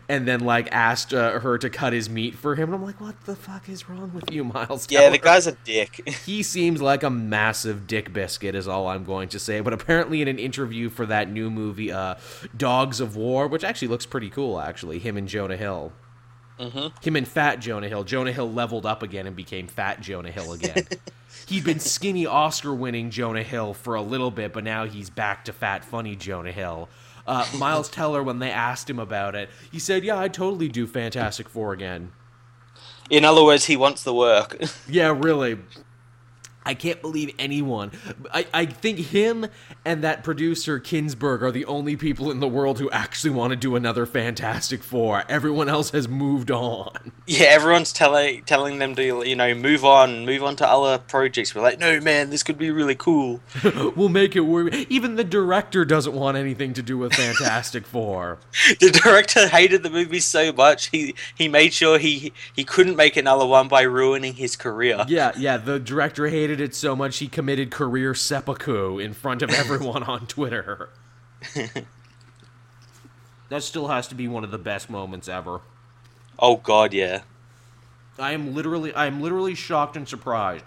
and 0.09 0.27
then 0.27 0.41
like 0.41 0.67
asked 0.71 1.13
uh, 1.13 1.39
her 1.39 1.57
to 1.57 1.69
cut 1.69 1.93
his 1.93 2.09
meat 2.09 2.35
for 2.35 2.55
him. 2.55 2.69
And 2.69 2.75
I'm 2.75 2.83
like, 2.83 2.99
what 3.01 3.25
the 3.25 3.35
fuck 3.35 3.69
is 3.69 3.88
wrong 3.89 4.11
with 4.13 4.31
you, 4.31 4.43
Miles? 4.53 4.88
yeah, 4.89 5.09
the 5.09 5.17
guy's 5.17 5.47
a 5.47 5.53
dick. 5.63 6.01
He 6.25 6.43
seems 6.43 6.81
like 6.81 7.03
a 7.03 7.09
massive 7.09 7.88
dick 7.88 8.11
biscuit, 8.13 8.53
is 8.55 8.67
all 8.67 8.88
I'm 8.88 9.03
going 9.05 9.29
to 9.29 9.39
say. 9.39 9.61
But 9.61 9.73
apparently, 9.73 10.21
in 10.21 10.27
an 10.27 10.39
interview 10.39 10.89
for 10.89 11.05
that 11.05 11.29
new 11.29 11.49
movie, 11.49 11.91
uh, 11.91 12.15
Dogs 12.55 12.99
of 12.99 13.15
War, 13.15 13.47
which 13.47 13.63
actually 13.63 13.88
looks 13.88 14.05
pretty 14.05 14.29
cool, 14.29 14.59
actually, 14.59 14.99
him 14.99 15.15
and 15.17 15.27
Jonah 15.27 15.57
Hill. 15.57 15.93
Mhm. 16.59 16.91
Him 17.03 17.15
and 17.15 17.27
Fat 17.27 17.59
Jonah 17.59 17.88
Hill. 17.88 18.03
Jonah 18.03 18.31
Hill 18.31 18.51
leveled 18.51 18.85
up 18.85 19.03
again 19.03 19.27
and 19.27 19.35
became 19.35 19.67
Fat 19.67 20.01
Jonah 20.01 20.31
Hill 20.31 20.53
again. 20.53 20.88
He'd 21.47 21.63
been 21.63 21.79
skinny 21.79 22.25
Oscar 22.25 22.73
winning 22.73 23.09
Jonah 23.11 23.43
Hill 23.43 23.73
for 23.73 23.95
a 23.95 24.01
little 24.01 24.31
bit, 24.31 24.53
but 24.53 24.63
now 24.63 24.85
he's 24.85 25.09
back 25.09 25.45
to 25.45 25.53
fat, 25.53 25.85
funny 25.85 26.15
Jonah 26.15 26.51
Hill. 26.51 26.89
Uh, 27.28 27.45
Miles 27.57 27.89
Teller, 27.89 28.23
when 28.23 28.39
they 28.39 28.49
asked 28.49 28.89
him 28.89 28.99
about 28.99 29.36
it, 29.36 29.49
he 29.71 29.80
said, 29.80 30.03
Yeah, 30.03 30.17
I'd 30.17 30.34
totally 30.34 30.69
do 30.69 30.88
Fantastic 30.88 31.49
Four 31.49 31.73
again. 31.73 32.13
In 33.09 33.25
other 33.25 33.43
words, 33.43 33.65
he 33.65 33.75
wants 33.78 34.03
the 34.03 34.13
work. 34.13 34.57
Yeah, 34.89 35.13
really. 35.17 35.59
I 36.68 36.74
can't 36.74 37.01
believe 37.01 37.34
anyone. 37.39 37.91
I, 38.34 38.45
I 38.53 38.65
think 38.65 38.99
him 38.99 39.47
and 39.86 40.03
that 40.03 40.22
producer 40.22 40.82
Kinberg 40.82 41.41
are 41.41 41.51
the 41.51 41.63
only 41.63 41.95
people 41.95 42.30
in 42.30 42.41
the 42.41 42.47
world 42.47 42.78
who 42.78 42.91
actually 42.91 43.30
want 43.30 43.51
to 43.51 43.55
do 43.55 43.78
another 43.78 44.05
Fantastic 44.05 44.84
Four. 44.84 45.24
Everyone 45.30 45.70
else 45.70 45.91
has 45.91 46.09
moved 46.09 46.51
on. 46.51 47.13
yeah, 47.26 47.47
everyone's 47.47 47.93
telling 47.93 48.43
telling 48.43 48.80
them 48.80 48.95
to 48.95 49.24
you 49.26 49.36
know 49.36 49.53
move 49.55 49.86
on, 49.86 50.26
move 50.26 50.43
on 50.43 50.57
to 50.57 50.68
other 50.68 50.97
projects. 50.97 51.55
We're 51.55 51.61
like, 51.61 51.80
no 51.80 52.01
man, 52.01 52.32
this 52.32 52.43
could 52.43 52.57
be 52.57 52.70
really 52.70 52.95
cool. 52.95 53.39
we'll 53.95 54.09
make 54.09 54.36
it 54.36 54.41
work. 54.41 54.74
Even 54.89 55.15
the 55.15 55.24
director 55.24 55.86
doesn't 55.86 56.13
want 56.13 56.36
anything 56.36 56.74
to 56.74 56.82
do 56.82 56.97
with 56.97 57.13
Fantastic 57.13 57.88
Four. 57.88 58.39
the 58.82 58.91
director 58.91 59.47
hated 59.47 59.84
the 59.84 59.89
movie 59.89 60.20
so 60.20 60.51
much 60.51 60.88
he 60.88 61.15
he 61.34 61.47
made 61.47 61.72
sure 61.72 61.97
he 61.97 62.34
he 62.53 62.65
couldn't 62.65 62.97
make 62.97 63.15
another 63.15 63.45
one 63.45 63.70
by 63.70 63.84
ruining 63.84 64.34
his 64.34 64.57
career. 64.57 65.05
Yeah, 65.07 65.32
yeah, 65.38 65.55
the 65.55 65.80
director 65.80 66.28
hated 66.28 66.57
it 66.62 66.76
so 66.76 66.95
much 66.95 67.18
he 67.18 67.28
committed 67.28 67.72
career 67.72 68.14
seppuku 68.14 68.99
in 68.99 69.14
front 69.14 69.41
of 69.41 69.49
everyone 69.49 70.03
on 70.03 70.28
Twitter. 70.28 70.89
that 73.49 73.64
still 73.64 73.88
has 73.88 74.08
to 74.08 74.16
be 74.16 74.28
one 74.28 74.43
of 74.43 74.51
the 74.51 74.58
best 74.58 74.89
moments 74.89 75.28
ever. 75.28 75.62
Oh 76.39 76.58
god, 76.58 76.93
yeah. 76.93 77.22
I 78.20 78.32
am 78.32 78.53
literally 78.53 78.93
I 78.93 79.05
am 79.05 79.22
literally 79.22 79.55
shocked 79.55 79.95
and 79.95 80.08
surprised 80.08 80.66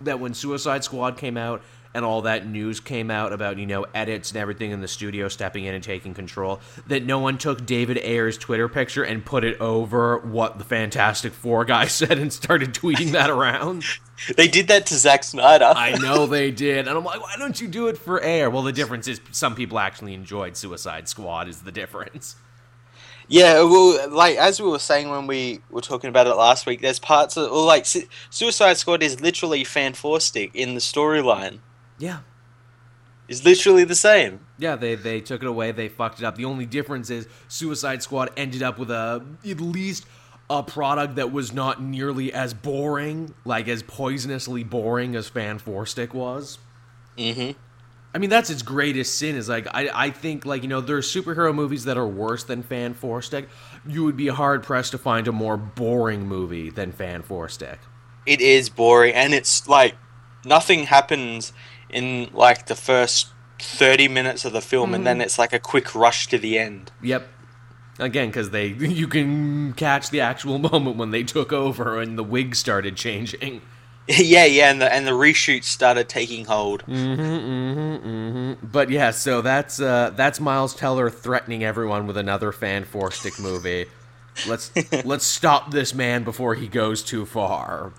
that 0.00 0.20
when 0.20 0.34
Suicide 0.34 0.84
Squad 0.84 1.16
came 1.16 1.36
out 1.36 1.62
and 1.94 2.04
all 2.04 2.22
that 2.22 2.46
news 2.46 2.80
came 2.80 3.10
out 3.10 3.32
about, 3.32 3.58
you 3.58 3.66
know, 3.66 3.86
edits 3.94 4.30
and 4.30 4.38
everything 4.38 4.70
in 4.70 4.80
the 4.80 4.88
studio 4.88 5.28
stepping 5.28 5.64
in 5.64 5.74
and 5.74 5.84
taking 5.84 6.14
control, 6.14 6.60
that 6.86 7.04
no 7.04 7.18
one 7.18 7.38
took 7.38 7.66
David 7.66 7.98
Ayer's 7.98 8.38
Twitter 8.38 8.68
picture 8.68 9.02
and 9.02 9.24
put 9.24 9.44
it 9.44 9.60
over 9.60 10.18
what 10.18 10.58
the 10.58 10.64
Fantastic 10.64 11.32
Four 11.32 11.64
guy 11.64 11.86
said 11.88 12.18
and 12.18 12.32
started 12.32 12.74
tweeting 12.74 13.12
that 13.12 13.30
around. 13.30 13.84
They 14.36 14.46
did 14.46 14.68
that 14.68 14.86
to 14.86 14.94
Zack 14.94 15.24
Snyder. 15.24 15.72
I 15.74 15.98
know 15.98 16.26
they 16.26 16.52
did. 16.52 16.86
And 16.86 16.90
I'm 16.90 17.02
like, 17.02 17.20
why 17.20 17.34
don't 17.36 17.60
you 17.60 17.66
do 17.66 17.88
it 17.88 17.98
for 17.98 18.22
Ayer? 18.22 18.50
Well, 18.50 18.62
the 18.62 18.70
difference 18.70 19.08
is 19.08 19.20
some 19.32 19.56
people 19.56 19.80
actually 19.80 20.14
enjoyed 20.14 20.56
Suicide 20.56 21.08
Squad 21.08 21.48
is 21.48 21.62
the 21.62 21.72
difference. 21.72 22.36
Yeah, 23.28 23.62
well, 23.62 24.10
like 24.10 24.36
as 24.36 24.60
we 24.60 24.68
were 24.68 24.78
saying 24.78 25.08
when 25.08 25.26
we 25.26 25.60
were 25.70 25.80
talking 25.80 26.08
about 26.08 26.26
it 26.26 26.34
last 26.34 26.66
week, 26.66 26.82
there's 26.82 26.98
parts 26.98 27.36
of, 27.36 27.50
well, 27.50 27.64
like 27.64 27.86
Su- 27.86 28.06
Suicide 28.30 28.76
Squad 28.76 29.02
is 29.02 29.20
literally 29.20 29.64
fan 29.64 29.94
four 29.94 30.20
stick 30.20 30.50
in 30.54 30.74
the 30.74 30.80
storyline. 30.80 31.58
Yeah. 32.02 32.18
It's 33.28 33.44
literally 33.44 33.84
the 33.84 33.94
same. 33.94 34.40
Yeah, 34.58 34.74
they 34.74 34.96
they 34.96 35.20
took 35.20 35.40
it 35.40 35.46
away. 35.46 35.70
They 35.70 35.88
fucked 35.88 36.18
it 36.18 36.24
up. 36.24 36.34
The 36.34 36.44
only 36.46 36.66
difference 36.66 37.10
is 37.10 37.28
Suicide 37.46 38.02
Squad 38.02 38.30
ended 38.36 38.60
up 38.60 38.76
with 38.76 38.90
a 38.90 39.24
at 39.48 39.60
least 39.60 40.04
a 40.50 40.64
product 40.64 41.14
that 41.14 41.30
was 41.30 41.52
not 41.52 41.80
nearly 41.80 42.32
as 42.32 42.54
boring, 42.54 43.34
like 43.44 43.68
as 43.68 43.84
poisonously 43.84 44.68
boring 44.68 45.14
as 45.14 45.28
Fan 45.28 45.60
Four 45.60 45.86
Stick 45.86 46.12
was. 46.12 46.58
Mm-hmm. 47.16 47.56
I 48.12 48.18
mean, 48.18 48.30
that's 48.30 48.50
its 48.50 48.62
greatest 48.62 49.16
sin. 49.16 49.36
Is 49.36 49.48
like 49.48 49.68
I 49.72 49.88
I 49.94 50.10
think 50.10 50.44
like 50.44 50.62
you 50.62 50.68
know 50.68 50.80
there 50.80 50.96
are 50.96 51.02
superhero 51.02 51.54
movies 51.54 51.84
that 51.84 51.96
are 51.96 52.08
worse 52.08 52.42
than 52.42 52.64
Fan 52.64 52.94
Four 52.94 53.22
Stick. 53.22 53.48
You 53.86 54.02
would 54.02 54.16
be 54.16 54.26
hard 54.26 54.64
pressed 54.64 54.90
to 54.90 54.98
find 54.98 55.28
a 55.28 55.32
more 55.32 55.56
boring 55.56 56.26
movie 56.26 56.68
than 56.68 56.90
Fan 56.90 57.22
Four 57.22 57.48
Stick. 57.48 57.78
It 58.26 58.40
is 58.40 58.70
boring, 58.70 59.14
and 59.14 59.32
it's 59.32 59.68
like 59.68 59.94
nothing 60.44 60.84
happens 60.84 61.52
in 61.92 62.30
like 62.32 62.66
the 62.66 62.74
first 62.74 63.28
thirty 63.58 64.08
minutes 64.08 64.44
of 64.44 64.52
the 64.52 64.60
film, 64.60 64.94
and 64.94 65.06
then 65.06 65.20
it's 65.20 65.38
like 65.38 65.52
a 65.52 65.58
quick 65.58 65.94
rush 65.94 66.26
to 66.28 66.38
the 66.38 66.58
end. 66.58 66.90
Yep. 67.02 67.28
Again, 67.98 68.28
because 68.28 68.50
they 68.50 68.66
you 68.78 69.06
can 69.06 69.72
catch 69.74 70.10
the 70.10 70.20
actual 70.20 70.58
moment 70.72 70.96
when 70.96 71.10
they 71.10 71.22
took 71.22 71.52
over 71.52 72.00
and 72.00 72.18
the 72.18 72.24
wig 72.24 72.54
started 72.54 72.96
changing. 72.96 73.62
yeah, 74.08 74.44
yeah, 74.44 74.70
and 74.70 74.80
the 74.80 74.92
and 74.92 75.06
the 75.06 75.12
reshoots 75.12 75.64
started 75.64 76.08
taking 76.08 76.44
hold. 76.46 76.82
Mm-hmm, 76.86 77.22
mm-hmm, 77.22 78.08
mm-hmm. 78.08 78.66
But 78.66 78.90
yeah, 78.90 79.12
so 79.12 79.42
that's 79.42 79.80
uh, 79.80 80.10
that's 80.16 80.40
Miles 80.40 80.74
Teller 80.74 81.08
threatening 81.08 81.62
everyone 81.62 82.06
with 82.06 82.16
another 82.16 82.50
fan 82.50 82.84
four 82.84 83.12
stick 83.12 83.38
movie. 83.38 83.86
Let's 84.48 84.72
let's 85.04 85.26
stop 85.26 85.70
this 85.70 85.94
man 85.94 86.24
before 86.24 86.54
he 86.54 86.66
goes 86.66 87.02
too 87.02 87.26
far. 87.26 87.92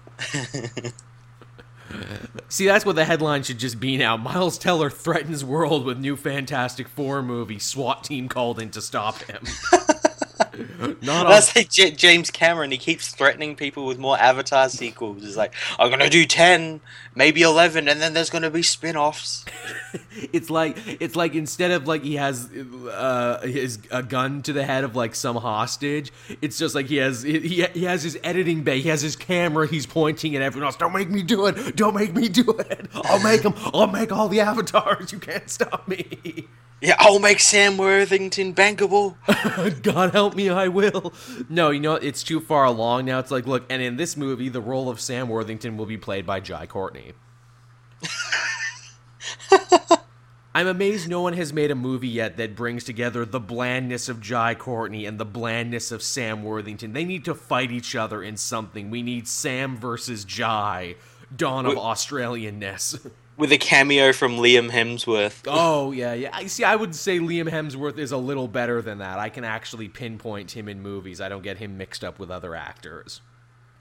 See, 2.49 2.65
that's 2.65 2.85
what 2.85 2.95
the 2.95 3.05
headline 3.05 3.43
should 3.43 3.59
just 3.59 3.79
be 3.79 3.97
now. 3.97 4.17
Miles 4.17 4.57
Teller 4.57 4.89
threatens 4.89 5.43
world 5.43 5.85
with 5.85 5.97
new 5.97 6.15
Fantastic 6.15 6.87
Four 6.87 7.21
movie. 7.23 7.59
SWAT 7.59 8.03
team 8.03 8.29
called 8.29 8.59
in 8.59 8.69
to 8.71 8.81
stop 8.81 9.21
him. 9.23 9.43
Not 11.01 11.27
That's 11.27 11.55
like 11.55 11.69
J- 11.69 11.91
James 11.91 12.29
Cameron. 12.31 12.71
He 12.71 12.77
keeps 12.77 13.13
threatening 13.13 13.55
people 13.55 13.85
with 13.85 13.97
more 13.99 14.17
Avatar 14.19 14.69
sequels. 14.69 15.23
He's 15.23 15.37
like, 15.37 15.53
I'm 15.79 15.89
gonna 15.89 16.09
do 16.09 16.25
ten, 16.25 16.81
maybe 17.15 17.41
eleven, 17.41 17.87
and 17.87 18.01
then 18.01 18.13
there's 18.13 18.29
gonna 18.29 18.49
be 18.51 18.61
spin-offs. 18.63 19.45
it's 20.33 20.49
like 20.49 20.77
it's 21.01 21.15
like 21.15 21.35
instead 21.35 21.71
of 21.71 21.87
like 21.87 22.03
he 22.03 22.15
has 22.15 22.49
uh 22.91 23.41
his 23.41 23.79
a 23.91 24.03
gun 24.03 24.41
to 24.43 24.53
the 24.53 24.63
head 24.63 24.83
of 24.83 24.95
like 24.95 25.15
some 25.15 25.35
hostage 25.35 26.11
it's 26.41 26.57
just 26.57 26.75
like 26.75 26.87
he 26.87 26.97
has 26.97 27.21
he, 27.23 27.39
he 27.73 27.83
has 27.83 28.03
his 28.03 28.17
editing 28.23 28.63
bay 28.63 28.79
he 28.79 28.89
has 28.89 29.01
his 29.01 29.15
camera 29.15 29.67
he's 29.67 29.85
pointing 29.85 30.35
at 30.35 30.41
everyone 30.41 30.65
else 30.65 30.75
don't 30.75 30.93
make 30.93 31.09
me 31.09 31.21
do 31.23 31.45
it 31.47 31.75
don't 31.75 31.95
make 31.95 32.13
me 32.13 32.27
do 32.29 32.43
it 32.51 32.87
i'll 33.05 33.21
make 33.23 33.41
them 33.41 33.53
i'll 33.73 33.87
make 33.87 34.11
all 34.11 34.27
the 34.27 34.39
avatars 34.39 35.11
you 35.11 35.19
can't 35.19 35.49
stop 35.49 35.87
me 35.87 36.47
Yeah, 36.81 36.95
I'll 36.99 37.19
make 37.19 37.39
Sam 37.39 37.77
Worthington 37.77 38.53
bankable. 38.53 39.15
god 39.83 40.11
help 40.11 40.32
me 40.35 40.43
me, 40.43 40.49
I 40.49 40.67
will. 40.67 41.13
No, 41.49 41.69
you 41.69 41.79
know, 41.79 41.95
it's 41.95 42.23
too 42.23 42.39
far 42.39 42.65
along 42.65 43.05
now. 43.05 43.19
It's 43.19 43.31
like, 43.31 43.45
look, 43.45 43.65
and 43.69 43.81
in 43.81 43.97
this 43.97 44.17
movie, 44.17 44.49
the 44.49 44.61
role 44.61 44.89
of 44.89 44.99
Sam 44.99 45.29
Worthington 45.29 45.77
will 45.77 45.85
be 45.85 45.97
played 45.97 46.25
by 46.25 46.39
Jai 46.39 46.65
Courtney. 46.65 47.13
I'm 50.55 50.67
amazed 50.67 51.09
no 51.09 51.21
one 51.21 51.33
has 51.33 51.51
made 51.51 51.71
a 51.71 51.75
movie 51.75 52.07
yet 52.07 52.37
that 52.37 52.55
brings 52.55 52.83
together 52.83 53.25
the 53.25 53.39
blandness 53.39 54.07
of 54.07 54.21
Jai 54.21 54.53
Courtney 54.53 55.05
and 55.05 55.19
the 55.19 55.25
blandness 55.25 55.91
of 55.91 56.03
Sam 56.03 56.43
Worthington. 56.43 56.93
They 56.93 57.05
need 57.05 57.25
to 57.25 57.33
fight 57.33 57.71
each 57.71 57.95
other 57.95 58.21
in 58.21 58.37
something. 58.37 58.91
We 58.91 59.01
need 59.01 59.27
Sam 59.27 59.77
versus 59.77 60.23
Jai, 60.23 60.95
dawn 61.35 61.65
of 61.65 61.73
Australianness. 61.73 63.09
With 63.43 63.51
a 63.51 63.57
cameo 63.57 64.13
from 64.13 64.37
Liam 64.37 64.71
Hemsworth. 64.71 65.41
oh 65.47 65.91
yeah, 65.91 66.13
yeah. 66.13 66.29
I 66.31 66.47
see. 66.47 66.63
I 66.63 66.77
would 66.77 66.95
say 66.95 67.19
Liam 67.19 67.49
Hemsworth 67.49 67.97
is 67.97 68.13
a 68.13 68.17
little 68.17 68.47
better 68.47 68.81
than 68.81 68.99
that. 68.99 69.19
I 69.19 69.27
can 69.27 69.43
actually 69.43 69.89
pinpoint 69.89 70.51
him 70.51 70.69
in 70.69 70.81
movies. 70.81 71.19
I 71.19 71.27
don't 71.27 71.43
get 71.43 71.57
him 71.57 71.77
mixed 71.77 72.05
up 72.05 72.19
with 72.19 72.31
other 72.31 72.55
actors. 72.55 73.19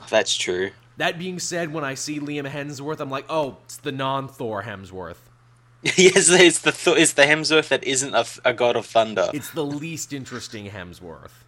Oh, 0.00 0.06
that's 0.10 0.36
true. 0.36 0.72
That 0.96 1.16
being 1.16 1.38
said, 1.38 1.72
when 1.72 1.84
I 1.84 1.94
see 1.94 2.18
Liam 2.18 2.50
Hemsworth, 2.50 2.98
I'm 2.98 3.08
like, 3.08 3.26
oh, 3.28 3.58
it's 3.62 3.76
the 3.76 3.92
non-Thor 3.92 4.64
Hemsworth. 4.64 5.28
yes, 5.84 6.28
it's 6.28 6.58
the 6.58 6.72
th- 6.72 6.98
it's 6.98 7.12
the 7.12 7.22
Hemsworth 7.22 7.68
that 7.68 7.84
isn't 7.84 8.16
a, 8.16 8.26
a 8.44 8.52
god 8.52 8.74
of 8.74 8.84
thunder. 8.84 9.28
It's 9.32 9.50
the 9.50 9.64
least 9.64 10.12
interesting 10.12 10.70
Hemsworth. 10.70 11.44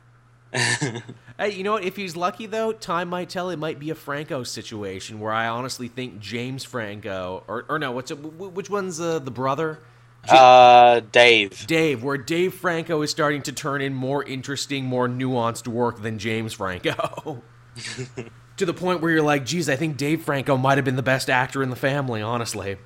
hey, 1.39 1.51
you 1.51 1.65
know 1.65 1.73
what? 1.73 1.85
If 1.85 1.97
he's 1.97 2.15
lucky, 2.17 2.47
though, 2.47 2.73
time 2.73 3.09
might 3.09 3.29
tell 3.29 3.51
it 3.51 3.59
might 3.59 3.79
be 3.81 3.91
a 3.91 3.95
Franco 3.95 4.45
situation 4.45 5.19
where 5.19 5.33
I 5.33 5.49
honestly 5.49 5.89
think 5.89 6.21
James 6.21 6.65
Franco, 6.65 7.43
or, 7.49 7.65
or 7.69 7.79
no, 7.79 7.91
what's 7.91 8.11
it, 8.11 8.15
which 8.15 8.71
one's 8.71 9.01
uh, 9.01 9.19
the 9.19 9.33
brother? 9.33 9.81
Uh, 10.29 11.01
Dave. 11.13 11.67
Dave, 11.67 12.03
where 12.03 12.17
Dave 12.17 12.55
Franco 12.55 13.03
is 13.03 13.11
starting 13.11 13.43
to 13.43 13.53
turn 13.53 13.83
in 13.83 13.95
more 13.95 14.23
interesting, 14.25 14.85
more 14.85 15.09
nuanced 15.09 15.67
work 15.67 16.03
than 16.03 16.19
James 16.19 16.53
Franco. 16.53 17.43
to 18.57 18.65
the 18.65 18.75
point 18.75 19.01
where 19.01 19.11
you're 19.11 19.23
like, 19.23 19.45
geez, 19.45 19.69
I 19.69 19.77
think 19.77 19.97
Dave 19.97 20.23
Franco 20.23 20.57
might 20.57 20.79
have 20.79 20.85
been 20.85 20.97
the 20.97 21.03
best 21.03 21.29
actor 21.29 21.63
in 21.63 21.71
the 21.71 21.77
family, 21.77 22.23
honestly. 22.23 22.79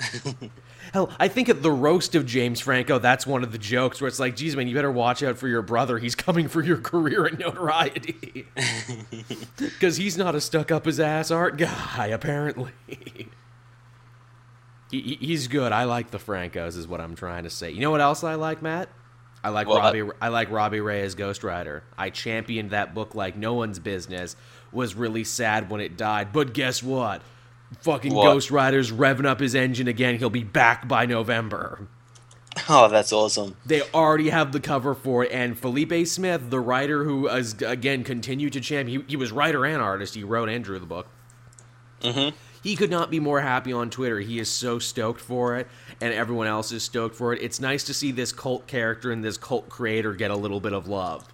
Hell, 0.92 1.10
I 1.18 1.28
think 1.28 1.48
at 1.48 1.62
the 1.62 1.70
roast 1.70 2.14
of 2.14 2.26
James 2.26 2.60
Franco, 2.60 2.98
that's 2.98 3.26
one 3.26 3.42
of 3.42 3.50
the 3.50 3.58
jokes 3.58 4.00
where 4.00 4.08
it's 4.08 4.20
like, 4.20 4.36
geez, 4.36 4.54
man, 4.54 4.68
you 4.68 4.74
better 4.74 4.92
watch 4.92 5.22
out 5.22 5.38
for 5.38 5.48
your 5.48 5.62
brother. 5.62 5.98
He's 5.98 6.14
coming 6.14 6.48
for 6.48 6.62
your 6.62 6.76
career 6.76 7.24
and 7.26 7.38
notoriety. 7.38 8.46
Because 9.56 9.96
he's 9.96 10.16
not 10.16 10.34
a 10.34 10.40
stuck 10.40 10.70
up 10.70 10.84
his 10.84 11.00
ass 11.00 11.30
art 11.30 11.56
guy, 11.56 12.06
apparently. 12.06 12.70
he, 14.90 15.18
he's 15.20 15.48
good. 15.48 15.72
I 15.72 15.84
like 15.84 16.10
the 16.10 16.18
Francos, 16.18 16.76
is 16.76 16.86
what 16.86 17.00
I'm 17.00 17.14
trying 17.16 17.44
to 17.44 17.50
say. 17.50 17.70
You 17.70 17.80
know 17.80 17.90
what 17.90 18.00
else 18.00 18.22
I 18.22 18.34
like, 18.34 18.62
Matt? 18.62 18.88
I 19.44 19.48
like 19.48 19.66
what? 19.66 19.78
Robbie. 19.78 20.08
I 20.20 20.28
like 20.28 20.50
Robbie 20.50 20.80
Reyes 20.80 21.06
as 21.06 21.14
Ghost 21.14 21.42
Rider. 21.42 21.82
I 21.98 22.10
championed 22.10 22.70
that 22.70 22.94
book 22.94 23.14
like 23.14 23.36
no 23.36 23.54
one's 23.54 23.78
business. 23.78 24.36
Was 24.70 24.94
really 24.94 25.24
sad 25.24 25.68
when 25.68 25.80
it 25.80 25.96
died, 25.96 26.32
but 26.32 26.54
guess 26.54 26.82
what? 26.82 27.22
Fucking 27.80 28.14
what? 28.14 28.24
Ghost 28.24 28.50
Rider's 28.50 28.92
revving 28.92 29.26
up 29.26 29.40
his 29.40 29.54
engine 29.54 29.88
again. 29.88 30.18
He'll 30.18 30.30
be 30.30 30.44
back 30.44 30.86
by 30.86 31.06
November. 31.06 31.88
Oh, 32.68 32.88
that's 32.88 33.12
awesome. 33.12 33.56
They 33.64 33.82
already 33.94 34.28
have 34.28 34.52
the 34.52 34.60
cover 34.60 34.94
for 34.94 35.24
it, 35.24 35.32
and 35.32 35.58
Felipe 35.58 36.06
Smith, 36.06 36.50
the 36.50 36.60
writer 36.60 37.04
who 37.04 37.28
has 37.28 37.54
again 37.62 38.04
continued 38.04 38.52
to 38.52 38.60
champion, 38.60 39.02
he, 39.02 39.06
he 39.12 39.16
was 39.16 39.32
writer 39.32 39.64
and 39.64 39.82
artist. 39.82 40.14
He 40.14 40.22
wrote 40.22 40.48
and 40.48 40.62
drew 40.62 40.78
the 40.78 40.86
book. 40.86 41.06
Mm-hmm. 42.02 42.36
He 42.62 42.76
could 42.76 42.90
not 42.90 43.10
be 43.10 43.18
more 43.18 43.40
happy 43.40 43.72
on 43.72 43.90
Twitter. 43.90 44.20
He 44.20 44.38
is 44.38 44.48
so 44.48 44.78
stoked 44.78 45.20
for 45.20 45.56
it, 45.56 45.66
and 46.00 46.14
everyone 46.14 46.46
else 46.46 46.70
is 46.70 46.84
stoked 46.84 47.16
for 47.16 47.32
it. 47.32 47.42
It's 47.42 47.58
nice 47.58 47.84
to 47.84 47.94
see 47.94 48.12
this 48.12 48.32
cult 48.32 48.66
character 48.66 49.10
and 49.10 49.24
this 49.24 49.36
cult 49.36 49.68
creator 49.68 50.14
get 50.14 50.30
a 50.30 50.36
little 50.36 50.60
bit 50.60 50.72
of 50.72 50.86
love. 50.86 51.26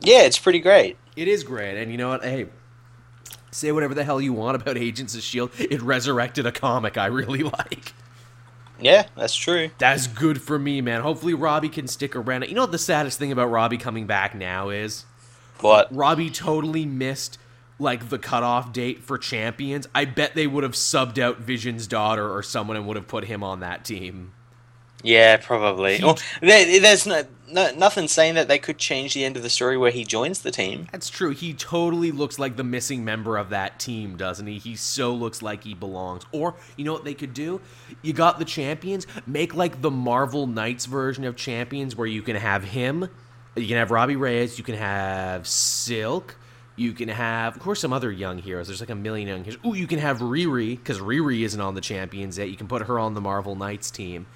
Yeah, 0.00 0.22
it's 0.22 0.38
pretty 0.38 0.60
great. 0.60 0.96
It 1.14 1.28
is 1.28 1.44
great, 1.44 1.76
and 1.76 1.90
you 1.90 1.98
know 1.98 2.08
what? 2.08 2.22
Hey, 2.22 2.46
say 3.50 3.72
whatever 3.72 3.94
the 3.94 4.04
hell 4.04 4.20
you 4.20 4.32
want 4.32 4.60
about 4.60 4.76
Agents 4.76 5.14
of 5.14 5.18
S.H.I.E.L.D., 5.20 5.64
it 5.64 5.82
resurrected 5.82 6.46
a 6.46 6.52
comic 6.52 6.96
I 6.96 7.06
really 7.06 7.42
like. 7.44 7.92
Yeah, 8.80 9.06
that's 9.16 9.34
true. 9.34 9.70
That's 9.78 10.06
good 10.06 10.42
for 10.42 10.58
me, 10.58 10.80
man. 10.80 11.00
Hopefully, 11.00 11.34
Robbie 11.34 11.68
can 11.70 11.86
stick 11.88 12.14
around. 12.14 12.46
You 12.48 12.54
know 12.54 12.62
what 12.62 12.72
the 12.72 12.78
saddest 12.78 13.18
thing 13.18 13.32
about 13.32 13.50
Robbie 13.50 13.78
coming 13.78 14.06
back 14.06 14.34
now 14.34 14.68
is? 14.68 15.06
What? 15.60 15.94
Robbie 15.94 16.30
totally 16.30 16.84
missed 16.84 17.38
like 17.78 18.08
the 18.08 18.18
cutoff 18.18 18.72
date 18.72 19.02
for 19.02 19.18
champions. 19.18 19.88
I 19.94 20.04
bet 20.04 20.34
they 20.34 20.46
would 20.46 20.62
have 20.62 20.72
subbed 20.72 21.18
out 21.18 21.38
Vision's 21.38 21.86
daughter 21.86 22.30
or 22.30 22.42
someone 22.42 22.76
and 22.76 22.86
would 22.86 22.96
have 22.96 23.08
put 23.08 23.24
him 23.24 23.42
on 23.42 23.60
that 23.60 23.84
team. 23.84 24.32
Yeah, 25.06 25.36
probably. 25.36 26.00
Well, 26.02 26.18
there, 26.40 26.80
there's 26.80 27.06
no, 27.06 27.22
no, 27.48 27.72
nothing 27.76 28.08
saying 28.08 28.34
that 28.34 28.48
they 28.48 28.58
could 28.58 28.76
change 28.76 29.14
the 29.14 29.24
end 29.24 29.36
of 29.36 29.44
the 29.44 29.48
story 29.48 29.78
where 29.78 29.92
he 29.92 30.04
joins 30.04 30.42
the 30.42 30.50
team. 30.50 30.88
That's 30.90 31.08
true. 31.08 31.30
He 31.30 31.54
totally 31.54 32.10
looks 32.10 32.40
like 32.40 32.56
the 32.56 32.64
missing 32.64 33.04
member 33.04 33.36
of 33.36 33.50
that 33.50 33.78
team, 33.78 34.16
doesn't 34.16 34.48
he? 34.48 34.58
He 34.58 34.74
so 34.74 35.14
looks 35.14 35.42
like 35.42 35.62
he 35.62 35.74
belongs. 35.74 36.24
Or, 36.32 36.56
you 36.76 36.84
know 36.84 36.92
what 36.92 37.04
they 37.04 37.14
could 37.14 37.34
do? 37.34 37.60
You 38.02 38.14
got 38.14 38.40
the 38.40 38.44
champions, 38.44 39.06
make 39.28 39.54
like 39.54 39.80
the 39.80 39.92
Marvel 39.92 40.48
Knights 40.48 40.86
version 40.86 41.24
of 41.24 41.36
champions 41.36 41.94
where 41.94 42.08
you 42.08 42.22
can 42.22 42.34
have 42.34 42.64
him, 42.64 43.08
you 43.54 43.68
can 43.68 43.76
have 43.76 43.92
Robbie 43.92 44.16
Reyes, 44.16 44.58
you 44.58 44.64
can 44.64 44.74
have 44.74 45.46
Silk. 45.46 46.36
You 46.78 46.92
can 46.92 47.08
have, 47.08 47.56
of 47.56 47.62
course, 47.62 47.80
some 47.80 47.94
other 47.94 48.12
young 48.12 48.36
heroes. 48.36 48.66
There's 48.66 48.80
like 48.80 48.90
a 48.90 48.94
million 48.94 49.28
young 49.28 49.44
heroes. 49.44 49.58
Ooh, 49.64 49.72
you 49.72 49.86
can 49.86 49.98
have 49.98 50.18
Riri 50.18 50.76
because 50.76 50.98
Riri 50.98 51.40
isn't 51.40 51.60
on 51.60 51.74
the 51.74 51.80
champions 51.80 52.36
yet. 52.36 52.50
You 52.50 52.56
can 52.56 52.68
put 52.68 52.82
her 52.82 52.98
on 52.98 53.14
the 53.14 53.20
Marvel 53.22 53.54
Knights 53.54 53.90
team 53.90 54.26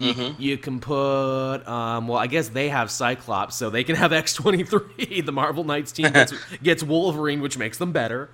Mm-hmm. 0.00 0.40
You, 0.40 0.58
can 0.58 0.80
put, 0.80 1.66
um, 1.68 2.08
well, 2.08 2.18
I 2.18 2.26
guess 2.26 2.48
they 2.48 2.68
have 2.68 2.90
Cyclops, 2.90 3.54
so 3.54 3.70
they 3.70 3.84
can 3.84 3.94
have 3.96 4.12
X 4.12 4.34
twenty 4.34 4.64
three. 4.64 5.20
The 5.20 5.32
Marvel 5.32 5.64
Knights 5.64 5.92
team 5.92 6.10
gets, 6.10 6.32
gets, 6.62 6.82
Wolverine, 6.82 7.40
which 7.40 7.56
makes 7.56 7.78
them 7.78 7.92
better. 7.92 8.28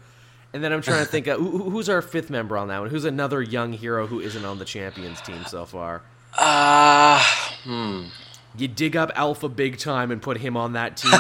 And 0.55 0.65
then 0.65 0.73
I'm 0.73 0.81
trying 0.81 1.05
to 1.05 1.11
think, 1.11 1.27
of, 1.27 1.39
who's 1.41 1.91
our 1.91 2.01
fifth 2.01 2.31
member 2.31 2.57
on 2.57 2.69
that 2.69 2.81
one? 2.81 2.89
Who's 2.89 3.05
another 3.05 3.43
young 3.43 3.75
hero 3.75 4.07
who 4.07 4.21
isn't 4.21 4.45
on 4.45 4.59
the 4.59 4.65
Champions 4.65 5.21
team 5.21 5.45
so 5.45 5.67
far? 5.67 6.01
Ah, 6.39 7.61
uh, 7.67 7.69
hmm. 7.69 8.05
You 8.57 8.67
dig 8.69 8.97
up 8.97 9.11
Alpha 9.15 9.49
big 9.49 9.79
time 9.79 10.11
and 10.11 10.21
put 10.21 10.39
him 10.39 10.57
on 10.57 10.73
that 10.73 10.97
team 10.97 11.13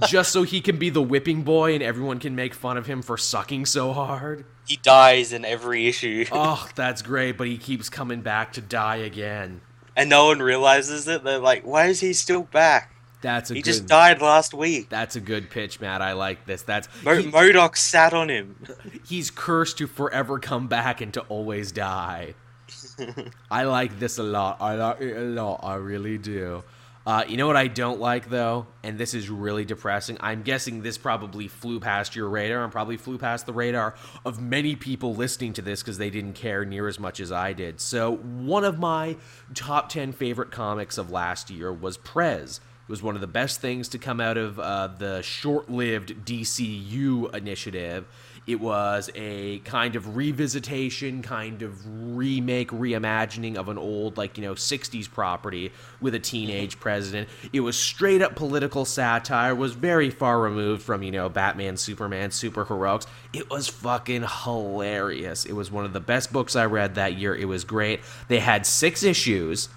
just 0.08 0.32
so 0.32 0.42
he 0.42 0.60
can 0.60 0.78
be 0.78 0.90
the 0.90 1.02
whipping 1.02 1.42
boy 1.42 1.74
and 1.74 1.82
everyone 1.82 2.18
can 2.18 2.34
make 2.34 2.54
fun 2.54 2.76
of 2.76 2.86
him 2.86 3.02
for 3.02 3.16
sucking 3.16 3.66
so 3.66 3.92
hard. 3.92 4.44
He 4.66 4.76
dies 4.76 5.32
in 5.32 5.44
every 5.44 5.86
issue. 5.86 6.24
oh, 6.32 6.68
that's 6.74 7.02
great, 7.02 7.36
but 7.36 7.46
he 7.46 7.56
keeps 7.56 7.88
coming 7.88 8.20
back 8.22 8.52
to 8.54 8.60
die 8.60 8.96
again. 8.96 9.60
And 9.94 10.10
no 10.10 10.26
one 10.26 10.40
realizes 10.40 11.06
it. 11.08 11.22
They're 11.24 11.38
like, 11.38 11.62
why 11.64 11.86
is 11.86 12.00
he 12.00 12.12
still 12.12 12.42
back? 12.42 12.92
That's 13.22 13.50
a 13.50 13.54
he 13.54 13.62
good, 13.62 13.70
just 13.70 13.86
died 13.86 14.20
last 14.20 14.52
week. 14.52 14.88
That's 14.88 15.16
a 15.16 15.20
good 15.20 15.50
pitch, 15.50 15.80
Matt. 15.80 16.02
I 16.02 16.12
like 16.12 16.46
this. 16.46 16.62
That's 16.62 16.88
Mo- 17.02 17.16
he, 17.16 17.30
MODOK 17.30 17.76
sat 17.76 18.12
on 18.12 18.28
him. 18.28 18.56
He's 19.06 19.30
cursed 19.30 19.78
to 19.78 19.86
forever 19.86 20.38
come 20.38 20.68
back 20.68 21.00
and 21.00 21.14
to 21.14 21.22
always 21.22 21.72
die. 21.72 22.34
I 23.50 23.64
like 23.64 23.98
this 23.98 24.18
a 24.18 24.22
lot. 24.22 24.58
I 24.60 24.74
like 24.74 25.00
it 25.00 25.16
a 25.16 25.20
lot. 25.20 25.60
I 25.62 25.76
really 25.76 26.18
do. 26.18 26.62
Uh, 27.06 27.22
you 27.28 27.36
know 27.36 27.46
what 27.46 27.56
I 27.56 27.68
don't 27.68 28.00
like 28.00 28.30
though, 28.30 28.66
and 28.82 28.98
this 28.98 29.14
is 29.14 29.30
really 29.30 29.64
depressing. 29.64 30.16
I'm 30.18 30.42
guessing 30.42 30.82
this 30.82 30.98
probably 30.98 31.46
flew 31.46 31.78
past 31.78 32.16
your 32.16 32.28
radar 32.28 32.64
and 32.64 32.72
probably 32.72 32.96
flew 32.96 33.16
past 33.16 33.46
the 33.46 33.52
radar 33.52 33.94
of 34.24 34.42
many 34.42 34.74
people 34.74 35.14
listening 35.14 35.52
to 35.52 35.62
this 35.62 35.82
because 35.82 35.98
they 35.98 36.10
didn't 36.10 36.32
care 36.32 36.64
near 36.64 36.88
as 36.88 36.98
much 36.98 37.20
as 37.20 37.30
I 37.30 37.52
did. 37.52 37.80
So 37.80 38.16
one 38.16 38.64
of 38.64 38.80
my 38.80 39.16
top 39.54 39.88
ten 39.88 40.10
favorite 40.10 40.50
comics 40.50 40.98
of 40.98 41.12
last 41.12 41.48
year 41.48 41.72
was 41.72 41.96
Prez. 41.96 42.58
It 42.58 42.90
was 42.90 43.04
one 43.04 43.14
of 43.14 43.20
the 43.20 43.28
best 43.28 43.60
things 43.60 43.88
to 43.90 43.98
come 43.98 44.20
out 44.20 44.36
of 44.36 44.58
uh, 44.58 44.88
the 44.88 45.22
short-lived 45.22 46.24
DC 46.24 46.88
You 46.88 47.28
initiative 47.28 48.06
it 48.46 48.60
was 48.60 49.10
a 49.16 49.58
kind 49.60 49.96
of 49.96 50.04
revisitation, 50.10 51.22
kind 51.22 51.62
of 51.62 51.80
remake, 52.16 52.70
reimagining 52.70 53.56
of 53.56 53.68
an 53.68 53.76
old, 53.76 54.16
like, 54.16 54.38
you 54.38 54.44
know, 54.44 54.54
60s 54.54 55.10
property 55.10 55.72
with 56.00 56.14
a 56.14 56.20
teenage 56.20 56.78
president. 56.80 57.28
It 57.52 57.60
was 57.60 57.76
straight 57.76 58.22
up 58.22 58.36
political 58.36 58.84
satire, 58.84 59.54
was 59.54 59.72
very 59.72 60.10
far 60.10 60.40
removed 60.40 60.82
from, 60.82 61.02
you 61.02 61.10
know, 61.10 61.28
Batman, 61.28 61.76
Superman, 61.76 62.30
superheroics. 62.30 63.06
It 63.32 63.50
was 63.50 63.66
fucking 63.66 64.24
hilarious. 64.44 65.44
It 65.44 65.54
was 65.54 65.72
one 65.72 65.84
of 65.84 65.92
the 65.92 66.00
best 66.00 66.32
books 66.32 66.54
I 66.54 66.66
read 66.66 66.94
that 66.94 67.14
year. 67.14 67.34
It 67.34 67.46
was 67.46 67.64
great. 67.64 68.00
They 68.28 68.38
had 68.38 68.64
six 68.64 69.02
issues 69.02 69.68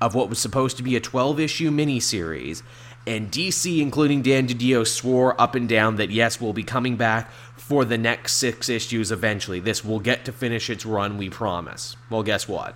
of 0.00 0.14
what 0.14 0.28
was 0.28 0.38
supposed 0.38 0.76
to 0.76 0.82
be 0.82 0.96
a 0.96 1.00
12 1.00 1.40
issue 1.40 1.70
miniseries. 1.70 2.62
And 3.06 3.30
DC, 3.30 3.80
including 3.80 4.20
Dan 4.20 4.46
DiDio, 4.46 4.86
swore 4.86 5.40
up 5.40 5.54
and 5.54 5.66
down 5.66 5.96
that 5.96 6.10
yes, 6.10 6.42
we'll 6.42 6.52
be 6.52 6.62
coming 6.62 6.96
back 6.96 7.30
for 7.68 7.84
the 7.84 7.98
next 7.98 8.32
six 8.38 8.70
issues 8.70 9.12
eventually. 9.12 9.60
This 9.60 9.84
will 9.84 10.00
get 10.00 10.24
to 10.24 10.32
finish 10.32 10.70
its 10.70 10.86
run, 10.86 11.18
we 11.18 11.28
promise. 11.28 11.96
Well, 12.08 12.22
guess 12.22 12.48
what? 12.48 12.74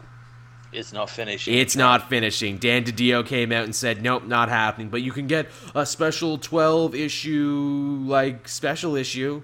It's 0.71 0.93
not 0.93 1.09
finishing. 1.09 1.55
It's 1.55 1.75
not 1.75 2.11
finishing. 2.11 2.59
Dan 2.59 2.85
DiDio 2.85 3.25
came 3.25 3.53
out 3.53 3.65
and 3.65 3.75
said, 3.75 4.03
nope, 4.03 4.25
not 4.25 4.51
happening. 4.51 4.91
But 4.91 5.01
you 5.01 5.11
can 5.11 5.27
get 5.27 5.49
a 5.75 5.87
special 5.87 6.37
12 6.37 6.95
issue, 6.95 8.05
like, 8.07 8.47
special 8.47 8.95
issue 8.95 9.43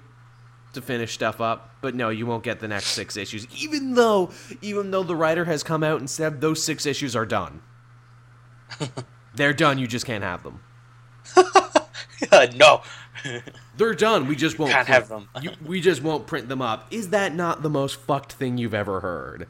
to 0.75 0.83
finish 0.83 1.15
stuff 1.15 1.41
up. 1.41 1.77
But 1.81 1.95
no, 1.95 2.11
you 2.11 2.27
won't 2.27 2.45
get 2.45 2.61
the 2.61 2.69
next 2.69 2.89
six 2.89 3.17
issues. 3.17 3.47
Even 3.57 3.95
though, 3.95 4.31
even 4.61 4.91
though 4.91 5.03
the 5.03 5.17
writer 5.17 5.47
has 5.47 5.63
come 5.63 5.83
out 5.83 5.99
and 5.99 6.11
said 6.11 6.43
those 6.43 6.63
six 6.63 6.85
issues 6.85 7.17
are 7.17 7.27
done. 7.27 7.63
They're 9.35 9.55
done, 9.55 9.79
you 9.79 9.87
just 9.87 10.05
can't 10.05 10.25
have 10.25 10.43
them. 10.43 10.61
no. 12.57 12.83
They're 13.77 13.95
done. 13.95 14.27
We 14.27 14.37
just 14.37 14.59
won't 14.59 14.73
Can't 14.73 14.87
print- 14.87 15.01
have 15.01 15.09
them. 15.09 15.29
you, 15.43 15.51
we 15.65 15.81
just 15.81 16.03
won't 16.03 16.27
print 16.27 16.49
them 16.49 16.63
up. 16.63 16.87
Is 16.91 17.11
that 17.11 17.35
not 17.35 17.63
the 17.63 17.71
most 17.71 17.97
fucked 18.01 18.33
thing 18.33 18.59
you've 18.59 18.75
ever 18.75 19.01
heard? 19.01 19.47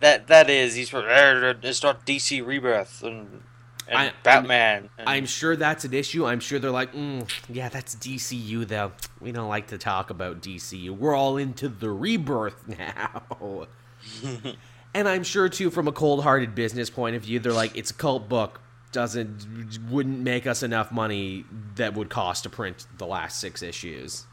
That 0.00 0.26
that 0.28 0.50
is. 0.50 0.74
He's 0.74 0.90
it's 0.92 1.82
not 1.82 2.04
DC 2.06 2.44
Rebirth 2.46 3.02
and, 3.02 3.42
and 3.88 3.98
I- 3.98 4.12
Batman. 4.22 4.90
and- 4.98 5.08
I'm 5.08 5.26
sure 5.26 5.56
that's 5.56 5.84
an 5.84 5.94
issue. 5.94 6.26
I'm 6.26 6.40
sure 6.40 6.58
they're 6.58 6.70
like, 6.70 6.92
mm, 6.92 7.28
yeah, 7.48 7.68
that's 7.68 7.94
DC 7.96 8.32
You 8.32 8.64
though. 8.64 8.92
We 9.20 9.32
don't 9.32 9.48
like 9.48 9.68
to 9.68 9.78
talk 9.78 10.10
about 10.10 10.42
DC 10.42 10.78
You. 10.78 10.92
We're 10.92 11.14
all 11.14 11.36
into 11.36 11.68
the 11.68 11.90
rebirth 11.90 12.68
now. 12.78 13.66
and 14.94 15.08
I'm 15.08 15.24
sure 15.24 15.48
too, 15.48 15.70
from 15.70 15.88
a 15.88 15.92
cold-hearted 15.92 16.54
business 16.54 16.90
point 16.90 17.16
of 17.16 17.22
view, 17.22 17.38
they're 17.38 17.52
like, 17.52 17.76
it's 17.76 17.90
a 17.90 17.94
cult 17.94 18.28
book. 18.28 18.60
Doesn't 18.96 19.78
wouldn't 19.90 20.20
make 20.20 20.46
us 20.46 20.62
enough 20.62 20.90
money 20.90 21.44
that 21.74 21.92
would 21.92 22.08
cost 22.08 22.44
to 22.44 22.48
print 22.48 22.86
the 22.96 23.04
last 23.04 23.38
six 23.38 23.62
issues. 23.62 24.24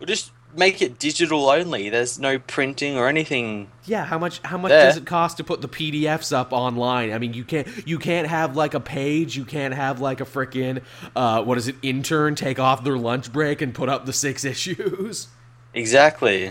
We'll 0.00 0.08
just 0.08 0.32
make 0.56 0.82
it 0.82 0.98
digital 0.98 1.48
only. 1.48 1.88
There's 1.88 2.18
no 2.18 2.40
printing 2.40 2.96
or 2.98 3.06
anything. 3.06 3.70
Yeah, 3.84 4.04
how 4.04 4.18
much 4.18 4.40
how 4.42 4.58
much 4.58 4.70
There. 4.70 4.86
does 4.86 4.96
it 4.96 5.06
cost 5.06 5.36
to 5.36 5.44
put 5.44 5.60
the 5.60 5.68
PDFs 5.68 6.32
up 6.32 6.52
online? 6.52 7.12
I 7.12 7.18
mean, 7.18 7.32
you 7.32 7.44
can't 7.44 7.68
you 7.86 8.00
can't 8.00 8.26
have 8.26 8.56
like 8.56 8.74
a 8.74 8.80
page, 8.80 9.36
you 9.36 9.44
can't 9.44 9.72
have 9.72 10.00
like 10.00 10.20
a 10.20 10.24
frickin' 10.24 10.82
uh 11.14 11.44
what 11.44 11.56
is 11.56 11.68
it, 11.68 11.76
intern 11.82 12.34
take 12.34 12.58
off 12.58 12.82
their 12.82 12.98
lunch 12.98 13.32
break 13.32 13.62
and 13.62 13.72
put 13.72 13.88
up 13.88 14.04
the 14.04 14.12
six 14.12 14.44
issues. 14.54 15.28
Exactly. 15.74 16.50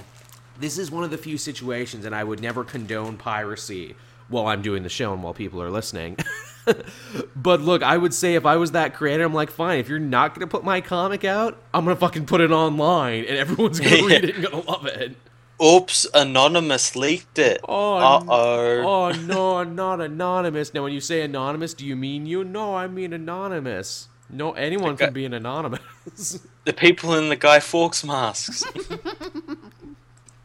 This 0.57 0.77
is 0.77 0.89
one 0.89 1.03
of 1.03 1.11
the 1.11 1.17
few 1.17 1.37
situations 1.37 2.05
and 2.05 2.15
I 2.15 2.23
would 2.23 2.39
never 2.41 2.63
condone 2.63 3.17
piracy 3.17 3.95
while 4.29 4.47
I'm 4.47 4.61
doing 4.61 4.83
the 4.83 4.89
show 4.89 5.11
and 5.11 5.21
while 5.21 5.33
people 5.33 5.61
are 5.61 5.69
listening. 5.69 6.15
but 7.35 7.61
look, 7.61 7.83
I 7.83 7.97
would 7.97 8.13
say 8.13 8.35
if 8.35 8.45
I 8.45 8.55
was 8.57 8.71
that 8.71 8.93
creator, 8.93 9.23
I'm 9.23 9.33
like, 9.33 9.49
fine, 9.51 9.79
if 9.79 9.89
you're 9.89 9.99
not 9.99 10.33
gonna 10.35 10.47
put 10.47 10.63
my 10.63 10.81
comic 10.81 11.23
out, 11.25 11.57
I'm 11.73 11.83
gonna 11.85 11.95
fucking 11.95 12.25
put 12.25 12.41
it 12.41 12.51
online 12.51 13.25
and 13.25 13.37
everyone's 13.37 13.79
gonna 13.79 13.95
Yeah. 13.99 14.05
read 14.05 14.23
it 14.25 14.35
and 14.35 14.45
gonna 14.45 14.63
love 14.65 14.85
it. 14.85 15.15
Oops, 15.63 16.07
Anonymous 16.15 16.95
leaked 16.95 17.37
it. 17.37 17.61
Oh, 17.69 17.97
uh 17.97 18.23
oh. 18.27 18.81
Oh 18.81 19.11
no, 19.25 19.63
not 19.63 20.01
anonymous. 20.01 20.73
Now, 20.73 20.83
when 20.83 20.93
you 20.93 20.99
say 21.01 21.21
anonymous, 21.21 21.73
do 21.75 21.85
you 21.85 21.95
mean 21.95 22.25
you? 22.25 22.43
No, 22.43 22.75
I 22.75 22.87
mean 22.87 23.13
anonymous. 23.13 24.07
No, 24.29 24.53
anyone 24.53 24.93
Okay. 24.93 25.05
can 25.05 25.13
be 25.13 25.25
an 25.25 25.33
anonymous. 25.33 26.39
The 26.65 26.73
people 26.73 27.13
in 27.15 27.29
the 27.29 27.35
Guy 27.35 27.59
Fawkes 27.59 28.03
masks. 28.03 28.63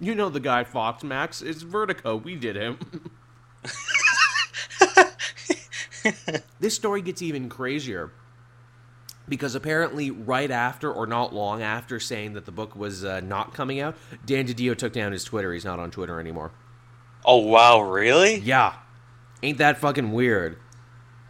you 0.01 0.15
know 0.15 0.29
the 0.29 0.41
guy 0.41 0.65
Fawkes 0.65 1.03
Max. 1.05 1.41
It's 1.43 1.63
Vertigo. 1.63 2.17
We 2.17 2.37
did 2.37 2.57
him. 2.57 2.79
this 6.61 6.75
story 6.75 7.03
gets 7.03 7.23
even 7.23 7.49
crazier 7.49 8.11
because 9.29 9.55
apparently, 9.55 10.11
right 10.11 10.51
after 10.51 10.93
or 10.93 11.07
not 11.07 11.35
long 11.35 11.63
after 11.63 11.99
saying 11.99 12.35
that 12.35 12.47
the 12.47 12.53
book 12.53 12.77
was 12.77 13.05
uh, 13.05 13.21
not 13.21 13.55
coming 13.55 13.81
out, 13.81 13.97
Dan 14.25 14.47
DiDio 14.47 14.77
took 14.77 14.93
down 14.93 15.13
his 15.13 15.25
Twitter. 15.25 15.53
He's 15.53 15.65
not 15.65 15.79
on 15.81 15.91
Twitter 15.91 16.21
anymore. 16.21 16.53
oh 17.25 17.39
wow, 17.39 17.81
really? 17.81 18.37
Yeah, 18.37 18.75
ain't 19.43 19.59
that 19.59 19.79
fucking 19.79 20.13
weird? 20.13 20.59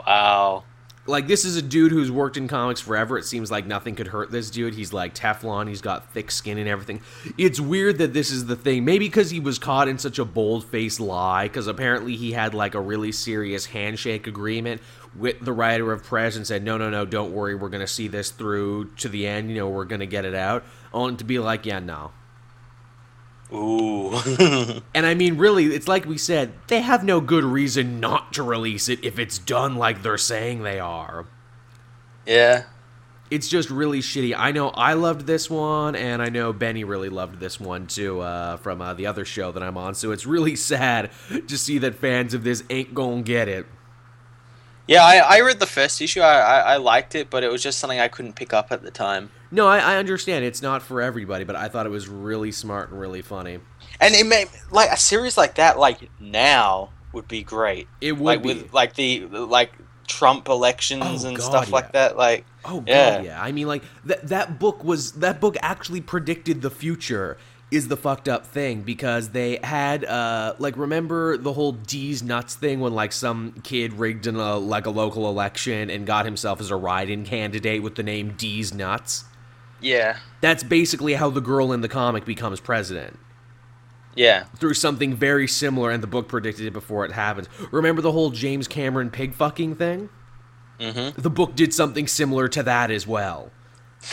Wow. 0.06 0.64
Like 1.06 1.26
this 1.26 1.44
is 1.44 1.56
a 1.56 1.62
dude 1.62 1.92
who's 1.92 2.10
worked 2.10 2.36
in 2.36 2.48
comics 2.48 2.80
forever. 2.80 3.18
It 3.18 3.24
seems 3.24 3.50
like 3.50 3.66
nothing 3.66 3.94
could 3.94 4.08
hurt 4.08 4.30
this 4.30 4.50
dude. 4.50 4.74
He's 4.74 4.92
like 4.92 5.14
Teflon. 5.14 5.68
He's 5.68 5.80
got 5.80 6.12
thick 6.12 6.30
skin 6.30 6.58
and 6.58 6.68
everything. 6.68 7.00
It's 7.38 7.60
weird 7.60 7.98
that 7.98 8.12
this 8.12 8.30
is 8.30 8.46
the 8.46 8.56
thing. 8.56 8.84
Maybe 8.84 9.06
because 9.06 9.30
he 9.30 9.40
was 9.40 9.58
caught 9.58 9.88
in 9.88 9.98
such 9.98 10.18
a 10.18 10.24
bold-faced 10.24 11.00
lie. 11.00 11.48
Because 11.48 11.66
apparently 11.66 12.16
he 12.16 12.32
had 12.32 12.54
like 12.54 12.74
a 12.74 12.80
really 12.80 13.12
serious 13.12 13.66
handshake 13.66 14.26
agreement 14.26 14.80
with 15.14 15.40
the 15.40 15.52
writer 15.52 15.92
of 15.92 16.04
Prez 16.04 16.36
and 16.36 16.46
said, 16.46 16.62
"No, 16.62 16.76
no, 16.76 16.90
no, 16.90 17.04
don't 17.04 17.32
worry. 17.32 17.54
We're 17.54 17.68
gonna 17.68 17.86
see 17.86 18.08
this 18.08 18.30
through 18.30 18.90
to 18.96 19.08
the 19.08 19.26
end. 19.26 19.50
You 19.50 19.56
know, 19.56 19.68
we're 19.68 19.84
gonna 19.84 20.06
get 20.06 20.24
it 20.24 20.34
out." 20.34 20.64
On 20.92 21.16
to 21.16 21.24
be 21.24 21.38
like, 21.38 21.66
"Yeah, 21.66 21.78
no." 21.78 22.12
Ooh. 23.52 24.12
And 24.94 25.06
I 25.06 25.14
mean, 25.14 25.36
really, 25.36 25.66
it's 25.66 25.88
like 25.88 26.04
we 26.06 26.18
said, 26.18 26.52
they 26.68 26.80
have 26.80 27.04
no 27.04 27.20
good 27.20 27.44
reason 27.44 28.00
not 28.00 28.32
to 28.34 28.42
release 28.42 28.88
it 28.88 29.04
if 29.04 29.18
it's 29.18 29.38
done 29.38 29.76
like 29.76 30.02
they're 30.02 30.18
saying 30.18 30.62
they 30.62 30.80
are. 30.80 31.26
yeah. 32.26 32.64
it's 33.30 33.48
just 33.48 33.70
really 33.70 34.00
shitty. 34.00 34.34
I 34.36 34.52
know 34.52 34.70
I 34.70 34.94
loved 34.94 35.26
this 35.26 35.50
one, 35.50 35.94
and 35.96 36.22
I 36.22 36.28
know 36.28 36.52
Benny 36.52 36.84
really 36.84 37.08
loved 37.08 37.38
this 37.40 37.60
one 37.60 37.86
too 37.86 38.20
uh, 38.20 38.56
from 38.58 38.80
uh, 38.80 38.94
the 38.94 39.06
other 39.06 39.24
show 39.24 39.52
that 39.52 39.62
I'm 39.62 39.76
on. 39.76 39.94
So 39.94 40.12
it's 40.12 40.26
really 40.26 40.56
sad 40.72 41.10
to 41.48 41.58
see 41.58 41.78
that 41.78 41.96
fans 41.96 42.34
of 42.34 42.42
this 42.44 42.64
ain't 42.70 42.94
gonna 42.94 43.22
get 43.22 43.48
it. 43.48 43.66
Yeah, 44.86 45.02
I, 45.04 45.16
I 45.16 45.40
read 45.40 45.58
the 45.58 45.66
first 45.66 46.00
issue. 46.00 46.20
I, 46.20 46.38
I, 46.38 46.58
I 46.60 46.76
liked 46.76 47.14
it, 47.14 47.28
but 47.30 47.42
it 47.42 47.50
was 47.50 47.62
just 47.62 47.78
something 47.78 47.98
I 47.98 48.08
couldn't 48.08 48.34
pick 48.34 48.52
up 48.52 48.70
at 48.70 48.82
the 48.82 48.90
time. 48.90 49.30
No, 49.50 49.66
I, 49.66 49.78
I 49.78 49.96
understand 49.96 50.44
it's 50.44 50.62
not 50.62 50.82
for 50.82 51.00
everybody, 51.02 51.44
but 51.44 51.56
I 51.56 51.68
thought 51.68 51.86
it 51.86 51.90
was 51.90 52.08
really 52.08 52.52
smart 52.52 52.90
and 52.90 53.00
really 53.00 53.22
funny. 53.22 53.58
And 54.00 54.14
it 54.14 54.26
may 54.26 54.46
like 54.70 54.90
a 54.90 54.96
series 54.96 55.36
like 55.36 55.54
that, 55.56 55.78
like 55.78 56.08
now, 56.20 56.90
would 57.12 57.26
be 57.28 57.42
great. 57.42 57.88
It 58.00 58.12
would 58.12 58.24
like 58.24 58.42
be. 58.42 58.48
with 58.48 58.72
like 58.72 58.94
the 58.94 59.26
like 59.26 59.72
Trump 60.06 60.48
elections 60.48 61.24
Oh, 61.24 61.28
and 61.28 61.36
God, 61.36 61.44
stuff 61.44 61.68
yeah. 61.68 61.74
like 61.74 61.92
that. 61.92 62.16
Like 62.16 62.44
Oh 62.64 62.80
god, 62.80 62.88
Yeah. 62.88 63.22
yeah. 63.22 63.42
I 63.42 63.52
mean, 63.52 63.66
like 63.66 63.82
that 64.04 64.28
that 64.28 64.58
book 64.58 64.84
was 64.84 65.12
that 65.14 65.40
book 65.40 65.56
actually 65.62 66.00
predicted 66.00 66.60
the 66.62 66.70
future. 66.70 67.38
Is 67.70 67.88
the 67.88 67.96
fucked 67.96 68.28
up 68.28 68.46
thing 68.46 68.82
because 68.82 69.30
they 69.30 69.58
had 69.62 70.04
uh 70.04 70.54
like 70.58 70.76
remember 70.76 71.36
the 71.36 71.52
whole 71.52 71.74
Deez 71.74 72.22
Nuts 72.22 72.54
thing 72.54 72.78
when 72.78 72.94
like 72.94 73.12
some 73.12 73.54
kid 73.64 73.94
rigged 73.94 74.26
in 74.26 74.36
a 74.36 74.56
like 74.56 74.86
a 74.86 74.90
local 74.90 75.28
election 75.28 75.90
and 75.90 76.06
got 76.06 76.24
himself 76.24 76.60
as 76.60 76.70
a 76.70 76.76
write-in 76.76 77.24
candidate 77.24 77.82
with 77.82 77.96
the 77.96 78.04
name 78.04 78.34
Deez 78.34 78.72
Nuts. 78.72 79.24
yeah, 79.80 80.18
That's 80.40 80.62
basically 80.62 81.14
how 81.14 81.28
the 81.30 81.40
girl 81.40 81.72
in 81.72 81.80
the 81.80 81.88
comic 81.88 82.24
becomes 82.24 82.60
president 82.60 83.18
yeah, 84.14 84.44
through 84.56 84.74
something 84.74 85.14
very 85.14 85.46
similar, 85.46 85.90
and 85.90 86.02
the 86.02 86.06
book 86.06 86.26
predicted 86.26 86.64
it 86.64 86.72
before 86.72 87.04
it 87.04 87.12
happens. 87.12 87.48
Remember 87.70 88.00
the 88.00 88.12
whole 88.12 88.30
James 88.30 88.66
Cameron 88.66 89.10
pig 89.10 89.34
fucking 89.34 89.74
thing? 89.74 90.08
mm-hmm. 90.78 91.20
the 91.20 91.30
book 91.30 91.54
did 91.54 91.72
something 91.72 92.06
similar 92.06 92.48
to 92.48 92.62
that 92.62 92.90
as 92.90 93.06
well 93.06 93.50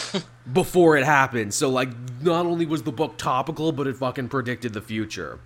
before 0.53 0.97
it 0.97 1.05
happened. 1.05 1.53
So 1.53 1.69
like 1.69 1.89
not 2.21 2.45
only 2.45 2.65
was 2.65 2.83
the 2.83 2.91
book 2.91 3.17
topical, 3.17 3.71
but 3.71 3.87
it 3.87 3.95
fucking 3.95 4.29
predicted 4.29 4.73
the 4.73 4.81
future. 4.81 5.39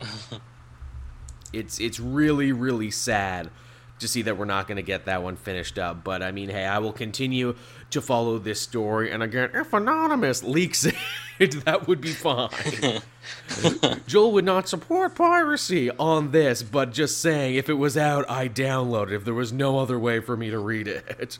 it's 1.52 1.80
it's 1.80 1.98
really 1.98 2.52
really 2.52 2.90
sad 2.90 3.50
to 3.98 4.06
see 4.06 4.22
that 4.22 4.36
we're 4.36 4.44
not 4.44 4.66
going 4.66 4.76
to 4.76 4.82
get 4.82 5.06
that 5.06 5.22
one 5.22 5.36
finished 5.36 5.78
up. 5.78 6.04
But 6.04 6.22
I 6.22 6.30
mean, 6.30 6.50
hey, 6.50 6.64
I 6.64 6.78
will 6.78 6.92
continue 6.92 7.56
to 7.90 8.02
follow 8.02 8.38
this 8.38 8.60
story. 8.60 9.10
And 9.10 9.22
again, 9.22 9.50
if 9.54 9.72
Anonymous 9.72 10.42
leaks 10.42 10.86
it, 11.38 11.64
that 11.64 11.88
would 11.88 12.00
be 12.00 12.12
fine. 12.12 13.00
Joel 14.06 14.32
would 14.32 14.44
not 14.44 14.68
support 14.68 15.14
piracy 15.14 15.90
on 15.92 16.30
this, 16.30 16.62
but 16.62 16.92
just 16.92 17.20
saying, 17.20 17.54
if 17.54 17.68
it 17.68 17.74
was 17.74 17.96
out, 17.96 18.28
I 18.28 18.48
download 18.48 19.08
it. 19.08 19.14
If 19.14 19.24
there 19.24 19.34
was 19.34 19.52
no 19.52 19.78
other 19.78 19.98
way 19.98 20.20
for 20.20 20.36
me 20.36 20.50
to 20.50 20.58
read 20.58 20.88
it. 20.88 21.38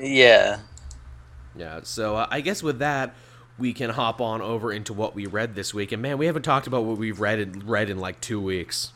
yeah. 0.00 0.60
Yeah, 1.58 1.80
so 1.82 2.16
uh, 2.16 2.26
I 2.30 2.40
guess 2.40 2.62
with 2.62 2.78
that, 2.78 3.14
we 3.58 3.72
can 3.72 3.90
hop 3.90 4.20
on 4.20 4.40
over 4.40 4.72
into 4.72 4.92
what 4.92 5.14
we 5.14 5.26
read 5.26 5.54
this 5.54 5.74
week. 5.74 5.90
And 5.92 6.00
man, 6.00 6.16
we 6.16 6.26
haven't 6.26 6.42
talked 6.42 6.66
about 6.66 6.84
what 6.84 6.96
we've 6.96 7.20
read 7.20 7.40
in, 7.40 7.66
read 7.66 7.90
in 7.90 7.98
like 7.98 8.20
two 8.20 8.40
weeks. 8.40 8.92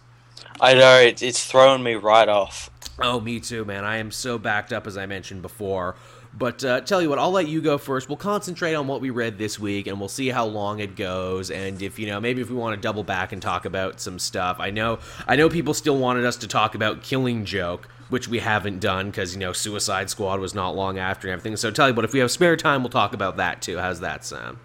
I 0.60 0.74
know 0.74 0.98
it's 0.98 1.22
it's 1.22 1.44
throwing 1.44 1.82
me 1.82 1.94
right 1.94 2.28
off. 2.28 2.70
Oh, 3.00 3.20
me 3.20 3.40
too, 3.40 3.64
man. 3.64 3.84
I 3.84 3.96
am 3.96 4.10
so 4.10 4.38
backed 4.38 4.72
up, 4.72 4.86
as 4.86 4.96
I 4.96 5.06
mentioned 5.06 5.42
before. 5.42 5.96
But 6.35 6.64
uh, 6.64 6.80
tell 6.80 7.03
you 7.03 7.11
what, 7.11 7.18
I'll 7.18 7.30
let 7.30 7.47
you 7.47 7.61
go 7.61 7.76
first. 7.76 8.09
We'll 8.09 8.16
concentrate 8.16 8.74
on 8.74 8.87
what 8.87 9.01
we 9.03 9.11
read 9.11 9.37
this 9.37 9.59
week, 9.59 9.87
and 9.87 10.01
we'll 10.01 10.09
see 10.09 10.28
how 10.28 10.47
long 10.47 10.80
it 10.80 10.97
goes. 10.97 11.51
And 11.51 11.80
if 11.83 11.99
you 11.99 12.07
know, 12.07 12.20
maybe 12.20 12.41
if 12.41 12.49
we 12.49 12.57
want 12.57 12.74
to 12.74 12.80
double 12.80 13.05
back 13.05 13.33
and 13.33 13.43
talk 13.43 13.66
about 13.66 14.01
some 14.01 14.18
stuff. 14.18 14.57
I 14.59 14.70
know, 14.70 14.99
I 15.28 15.37
know, 15.37 15.51
people 15.51 15.74
still 15.74 15.99
wanted 15.99 16.24
us 16.24 16.37
to 16.37 16.49
talk 16.49 16.74
about 16.74 17.03
Killing 17.03 17.45
Joke, 17.45 17.87
which 18.09 18.28
we 18.28 18.39
haven't 18.39 18.80
done 18.80 19.11
because 19.11 19.35
you 19.35 19.41
know, 19.41 19.53
Suicide 19.53 20.09
Squad 20.09 20.41
was 20.41 20.55
not 20.55 20.74
long 20.74 20.99
after 20.99 21.28
and 21.28 21.33
everything. 21.33 21.57
So 21.57 21.70
tell 21.70 21.89
you 21.91 21.95
what, 21.95 22.05
if 22.05 22.14
we 22.14 22.20
have 22.20 22.30
spare 22.30 22.57
time, 22.57 22.83
we'll 22.83 22.91
talk 22.91 23.12
about 23.12 23.37
that 23.37 23.61
too. 23.61 23.78
How's 23.78 24.01
that 24.01 24.24
sound? 24.24 24.59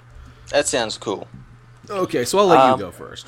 That 0.50 0.68
sounds 0.68 0.98
cool. 0.98 1.28
Okay, 1.90 2.24
so 2.24 2.40
I'll 2.40 2.48
let 2.48 2.60
Um, 2.60 2.80
you 2.80 2.86
go 2.86 2.92
first. 2.92 3.28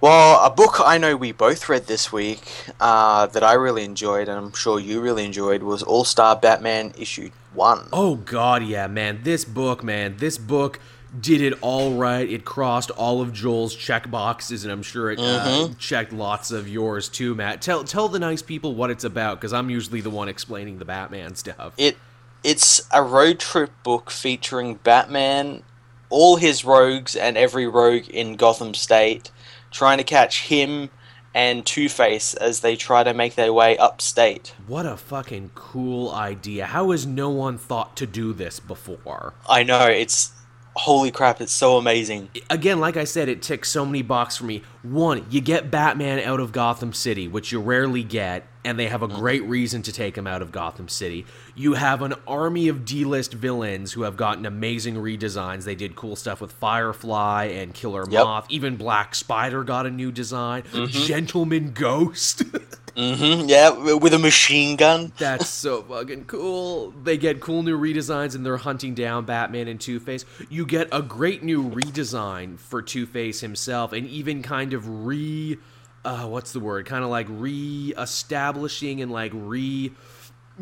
Well, 0.00 0.44
a 0.44 0.50
book 0.50 0.80
I 0.84 0.98
know 0.98 1.16
we 1.16 1.30
both 1.32 1.68
read 1.68 1.86
this 1.86 2.12
week 2.12 2.42
uh, 2.80 3.26
that 3.26 3.42
I 3.44 3.52
really 3.54 3.84
enjoyed, 3.84 4.28
and 4.28 4.36
I'm 4.38 4.52
sure 4.52 4.80
you 4.80 5.00
really 5.00 5.24
enjoyed, 5.24 5.62
was 5.62 5.82
All 5.82 6.04
Star 6.04 6.34
Batman 6.36 6.92
issue 6.96 7.30
one. 7.54 7.88
Oh 7.92 8.16
god, 8.16 8.62
yeah, 8.62 8.86
man. 8.86 9.20
This 9.22 9.44
book, 9.44 9.82
man. 9.82 10.16
This 10.18 10.38
book 10.38 10.80
did 11.18 11.40
it 11.40 11.54
all 11.60 11.94
right. 11.94 12.28
It 12.28 12.44
crossed 12.44 12.90
all 12.90 13.20
of 13.20 13.32
Joel's 13.32 13.74
check 13.74 14.10
boxes, 14.10 14.64
and 14.64 14.72
I'm 14.72 14.82
sure 14.82 15.10
it 15.10 15.18
uh, 15.20 15.68
checked 15.78 16.12
lots 16.12 16.50
of 16.50 16.68
yours 16.68 17.08
too, 17.08 17.34
Matt. 17.34 17.60
Tell 17.60 17.84
tell 17.84 18.08
the 18.08 18.18
nice 18.18 18.42
people 18.42 18.74
what 18.74 18.90
it's 18.90 19.04
about, 19.04 19.40
because 19.40 19.52
I'm 19.52 19.70
usually 19.70 20.00
the 20.00 20.10
one 20.10 20.28
explaining 20.28 20.78
the 20.78 20.84
Batman 20.84 21.34
stuff. 21.36 21.74
It 21.76 21.96
it's 22.42 22.88
a 22.90 23.02
road 23.02 23.38
trip 23.38 23.70
book 23.82 24.10
featuring 24.10 24.76
Batman, 24.76 25.62
all 26.10 26.36
his 26.36 26.64
rogues, 26.64 27.14
and 27.14 27.36
every 27.36 27.66
rogue 27.66 28.08
in 28.08 28.36
Gotham 28.36 28.74
State, 28.74 29.30
trying 29.70 29.98
to 29.98 30.04
catch 30.04 30.46
him 30.46 30.90
and 31.34 31.64
Two 31.64 31.88
Face 31.88 32.34
as 32.34 32.60
they 32.60 32.76
try 32.76 33.02
to 33.02 33.14
make 33.14 33.34
their 33.34 33.52
way 33.52 33.76
upstate. 33.78 34.54
What 34.66 34.86
a 34.86 34.96
fucking 34.96 35.52
cool 35.54 36.10
idea. 36.10 36.66
How 36.66 36.90
has 36.90 37.06
no 37.06 37.30
one 37.30 37.58
thought 37.58 37.96
to 37.96 38.06
do 38.06 38.32
this 38.32 38.60
before? 38.60 39.34
I 39.48 39.62
know, 39.62 39.86
it's. 39.86 40.32
Holy 40.74 41.10
crap, 41.10 41.42
it's 41.42 41.52
so 41.52 41.76
amazing. 41.76 42.30
Again, 42.48 42.80
like 42.80 42.96
I 42.96 43.04
said, 43.04 43.28
it 43.28 43.42
ticks 43.42 43.68
so 43.68 43.84
many 43.84 44.00
boxes 44.00 44.38
for 44.38 44.44
me. 44.44 44.62
One, 44.82 45.26
you 45.28 45.42
get 45.42 45.70
Batman 45.70 46.20
out 46.20 46.40
of 46.40 46.50
Gotham 46.50 46.94
City, 46.94 47.28
which 47.28 47.52
you 47.52 47.60
rarely 47.60 48.02
get, 48.02 48.46
and 48.64 48.78
they 48.78 48.88
have 48.88 49.02
a 49.02 49.08
great 49.08 49.42
reason 49.44 49.82
to 49.82 49.92
take 49.92 50.16
him 50.16 50.26
out 50.26 50.40
of 50.42 50.52
Gotham 50.52 50.88
City. 50.88 51.26
You 51.54 51.74
have 51.74 52.00
an 52.02 52.14
army 52.26 52.68
of 52.68 52.84
D-list 52.84 53.32
villains 53.34 53.92
who 53.92 54.02
have 54.02 54.16
gotten 54.16 54.46
amazing 54.46 54.94
redesigns. 54.94 55.64
They 55.64 55.74
did 55.74 55.96
cool 55.96 56.14
stuff 56.16 56.40
with 56.40 56.52
Firefly 56.52 57.46
and 57.46 57.74
Killer 57.74 58.04
Yep. 58.08 58.24
Moth. 58.24 58.46
Even 58.50 58.76
Black 58.76 59.14
Spider 59.14 59.64
got 59.64 59.86
a 59.86 59.90
new 59.90 60.12
design. 60.12 60.62
Gentleman 60.88 61.72
Ghost. 61.72 62.42
hmm 62.96 63.44
yeah, 63.46 63.70
with 63.70 64.12
a 64.14 64.18
machine 64.18 64.76
gun. 64.76 65.12
That's 65.18 65.48
so 65.48 65.82
fucking 65.82 66.26
cool. 66.26 66.90
They 67.02 67.16
get 67.16 67.40
cool 67.40 67.62
new 67.62 67.78
redesigns 67.78 68.34
and 68.34 68.44
they're 68.44 68.58
hunting 68.58 68.94
down 68.94 69.24
Batman 69.24 69.66
and 69.68 69.80
Two 69.80 69.98
Face. 69.98 70.24
You 70.50 70.66
get 70.66 70.88
a 70.92 71.02
great 71.02 71.42
new 71.42 71.64
redesign 71.68 72.58
for 72.58 72.82
Two 72.82 73.06
Face 73.06 73.40
himself, 73.40 73.92
and 73.92 74.06
even 74.06 74.42
kind 74.42 74.72
of 74.72 75.06
re. 75.06 75.58
Uh, 76.04 76.26
what's 76.26 76.52
the 76.52 76.60
word? 76.60 76.86
Kind 76.86 77.04
of 77.04 77.10
like 77.10 77.26
re 77.30 77.94
establishing 77.96 79.00
and 79.00 79.10
like 79.10 79.32
re 79.34 79.92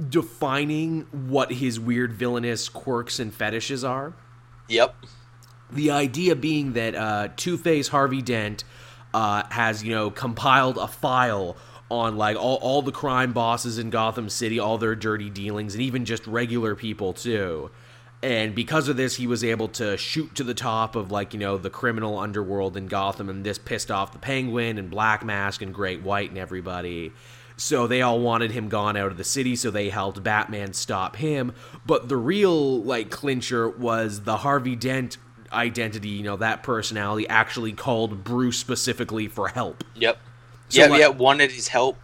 defining 0.09 1.07
what 1.11 1.53
his 1.53 1.81
weird 1.81 2.13
villainous 2.13 2.69
quirks 2.69 3.19
and 3.19 3.33
fetishes 3.33 3.85
are. 3.85 4.13
Yep. 4.69 4.95
The 5.73 5.91
idea 5.91 6.37
being 6.37 6.75
that 6.75 6.95
uh, 6.95 7.29
Two 7.37 7.57
Face 7.57 7.89
Harvey 7.89 8.23
Dent 8.23 8.65
uh, 9.15 9.45
has, 9.51 9.83
you 9.83 9.95
know, 9.95 10.11
compiled 10.11 10.79
a 10.79 10.87
file 10.87 11.57
on 11.91 12.17
like 12.17 12.37
all, 12.37 12.57
all 12.57 12.83
the 12.83 12.93
crime 12.93 13.33
bosses 13.33 13.79
in 13.79 13.91
Gotham 13.91 14.29
City, 14.29 14.59
all 14.59 14.79
their 14.79 14.95
dirty 14.95 15.31
dealings, 15.31 15.75
and 15.75 15.83
even 15.83 16.05
just 16.05 16.27
regular 16.27 16.75
people 16.77 17.13
too. 17.13 17.71
And 18.23 18.55
because 18.55 18.89
of 18.89 18.97
this, 18.99 19.17
he 19.17 19.27
was 19.27 19.43
able 19.43 19.69
to 19.69 19.97
shoot 19.97 20.35
to 20.35 20.45
the 20.45 20.53
top 20.53 20.95
of 20.95 21.11
like, 21.11 21.33
you 21.33 21.41
know, 21.41 21.57
the 21.57 21.71
criminal 21.71 22.19
underworld 22.19 22.77
in 22.77 22.87
Gotham, 22.87 23.31
and 23.31 23.45
this 23.45 23.57
pissed 23.59 23.91
off 23.91 24.13
the 24.13 24.19
Penguin 24.19 24.77
and 24.77 24.91
Black 24.91 25.25
Mask 25.25 25.63
and 25.63 25.73
Great 25.73 26.03
White 26.03 26.29
and 26.29 26.39
everybody. 26.39 27.13
So 27.57 27.87
they 27.87 28.03
all 28.03 28.21
wanted 28.21 28.51
him 28.51 28.69
gone 28.69 28.97
out 28.97 29.09
of 29.11 29.17
the 29.17 29.25
city, 29.25 29.57
so 29.57 29.71
they 29.71 29.89
helped 29.89 30.23
Batman 30.23 30.73
stop 30.75 31.17
him. 31.17 31.53
But 31.87 32.09
the 32.09 32.17
real 32.17 32.83
like 32.83 33.11
clincher 33.11 33.69
was 33.69 34.23
the 34.23 34.39
Harvey 34.39 34.77
Dent 34.77 35.17
identity, 35.53 36.09
you 36.09 36.23
know, 36.23 36.37
that 36.37 36.63
personality 36.63 37.29
actually 37.29 37.73
called 37.73 38.23
Bruce 38.23 38.59
specifically 38.59 39.29
for 39.29 39.49
help. 39.49 39.83
Yep. 39.95 40.19
So, 40.69 40.83
yeah, 40.83 40.89
like- 40.89 41.01
yeah, 41.01 41.09
wanted 41.09 41.53
his 41.53 41.69
help. 41.69 41.99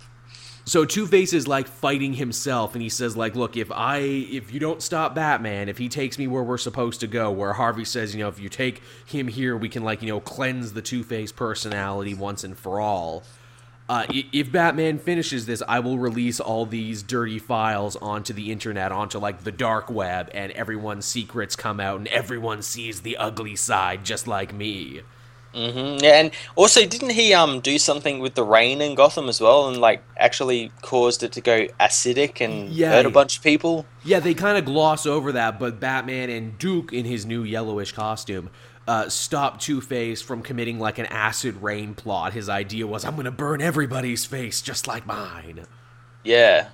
So 0.68 0.84
Two 0.84 1.06
Face 1.06 1.32
is 1.32 1.46
like 1.46 1.68
fighting 1.68 2.12
himself, 2.12 2.74
and 2.74 2.82
he 2.82 2.88
says 2.88 3.16
like, 3.16 3.36
"Look, 3.36 3.56
if 3.56 3.70
I 3.70 3.98
if 3.98 4.52
you 4.52 4.58
don't 4.58 4.82
stop 4.82 5.14
Batman, 5.14 5.68
if 5.68 5.78
he 5.78 5.88
takes 5.88 6.18
me 6.18 6.26
where 6.26 6.42
we're 6.42 6.58
supposed 6.58 6.98
to 7.00 7.06
go, 7.06 7.30
where 7.30 7.52
Harvey 7.52 7.84
says, 7.84 8.16
you 8.16 8.20
know, 8.20 8.28
if 8.28 8.40
you 8.40 8.48
take 8.48 8.82
him 9.06 9.28
here, 9.28 9.56
we 9.56 9.68
can 9.68 9.84
like 9.84 10.02
you 10.02 10.08
know 10.08 10.18
cleanse 10.18 10.72
the 10.72 10.82
Two 10.82 11.04
Face 11.04 11.30
personality 11.30 12.14
once 12.14 12.42
and 12.42 12.58
for 12.58 12.80
all." 12.80 13.22
Uh, 13.88 14.04
if 14.10 14.50
Batman 14.50 14.98
finishes 14.98 15.46
this, 15.46 15.62
I 15.68 15.78
will 15.78 16.00
release 16.00 16.40
all 16.40 16.66
these 16.66 17.04
dirty 17.04 17.38
files 17.38 17.94
onto 17.94 18.32
the 18.32 18.50
internet, 18.50 18.90
onto 18.90 19.18
like 19.20 19.44
the 19.44 19.52
dark 19.52 19.88
web, 19.88 20.28
and 20.34 20.50
everyone's 20.50 21.06
secrets 21.06 21.54
come 21.54 21.78
out, 21.78 21.98
and 21.98 22.08
everyone 22.08 22.62
sees 22.62 23.02
the 23.02 23.16
ugly 23.16 23.54
side, 23.54 24.04
just 24.04 24.26
like 24.26 24.52
me. 24.52 25.02
Hmm 25.56 25.96
Yeah, 26.02 26.20
and 26.20 26.30
also 26.54 26.84
didn't 26.86 27.10
he 27.10 27.32
um 27.34 27.60
do 27.60 27.78
something 27.78 28.20
with 28.20 28.34
the 28.34 28.44
rain 28.44 28.80
in 28.82 28.94
Gotham 28.94 29.28
as 29.28 29.40
well, 29.40 29.68
and 29.68 29.78
like 29.78 30.02
actually 30.18 30.70
caused 30.82 31.22
it 31.22 31.32
to 31.32 31.40
go 31.40 31.66
acidic 31.80 32.40
and 32.40 32.68
Yeah, 32.68 32.90
hurt 32.90 33.06
a 33.06 33.10
bunch 33.10 33.38
of 33.38 33.42
people? 33.42 33.86
Yeah, 34.04 34.20
they 34.20 34.34
kind 34.34 34.58
of 34.58 34.64
gloss 34.64 35.06
over 35.06 35.32
that, 35.32 35.58
but 35.58 35.80
Batman 35.80 36.30
and 36.30 36.58
Duke, 36.58 36.92
in 36.92 37.04
his 37.06 37.26
new 37.26 37.42
yellowish 37.42 37.92
costume, 37.92 38.50
uh, 38.86 39.08
stopped 39.08 39.62
Two 39.62 39.80
Face 39.80 40.22
from 40.22 40.42
committing 40.42 40.78
like 40.78 40.98
an 40.98 41.06
acid 41.06 41.62
rain 41.62 41.94
plot. 41.94 42.32
His 42.34 42.48
idea 42.48 42.86
was, 42.86 43.04
I'm 43.04 43.16
gonna 43.16 43.32
burn 43.32 43.62
everybody's 43.62 44.24
face 44.26 44.62
just 44.62 44.86
like 44.86 45.06
mine. 45.06 45.66
Yeah, 46.24 46.68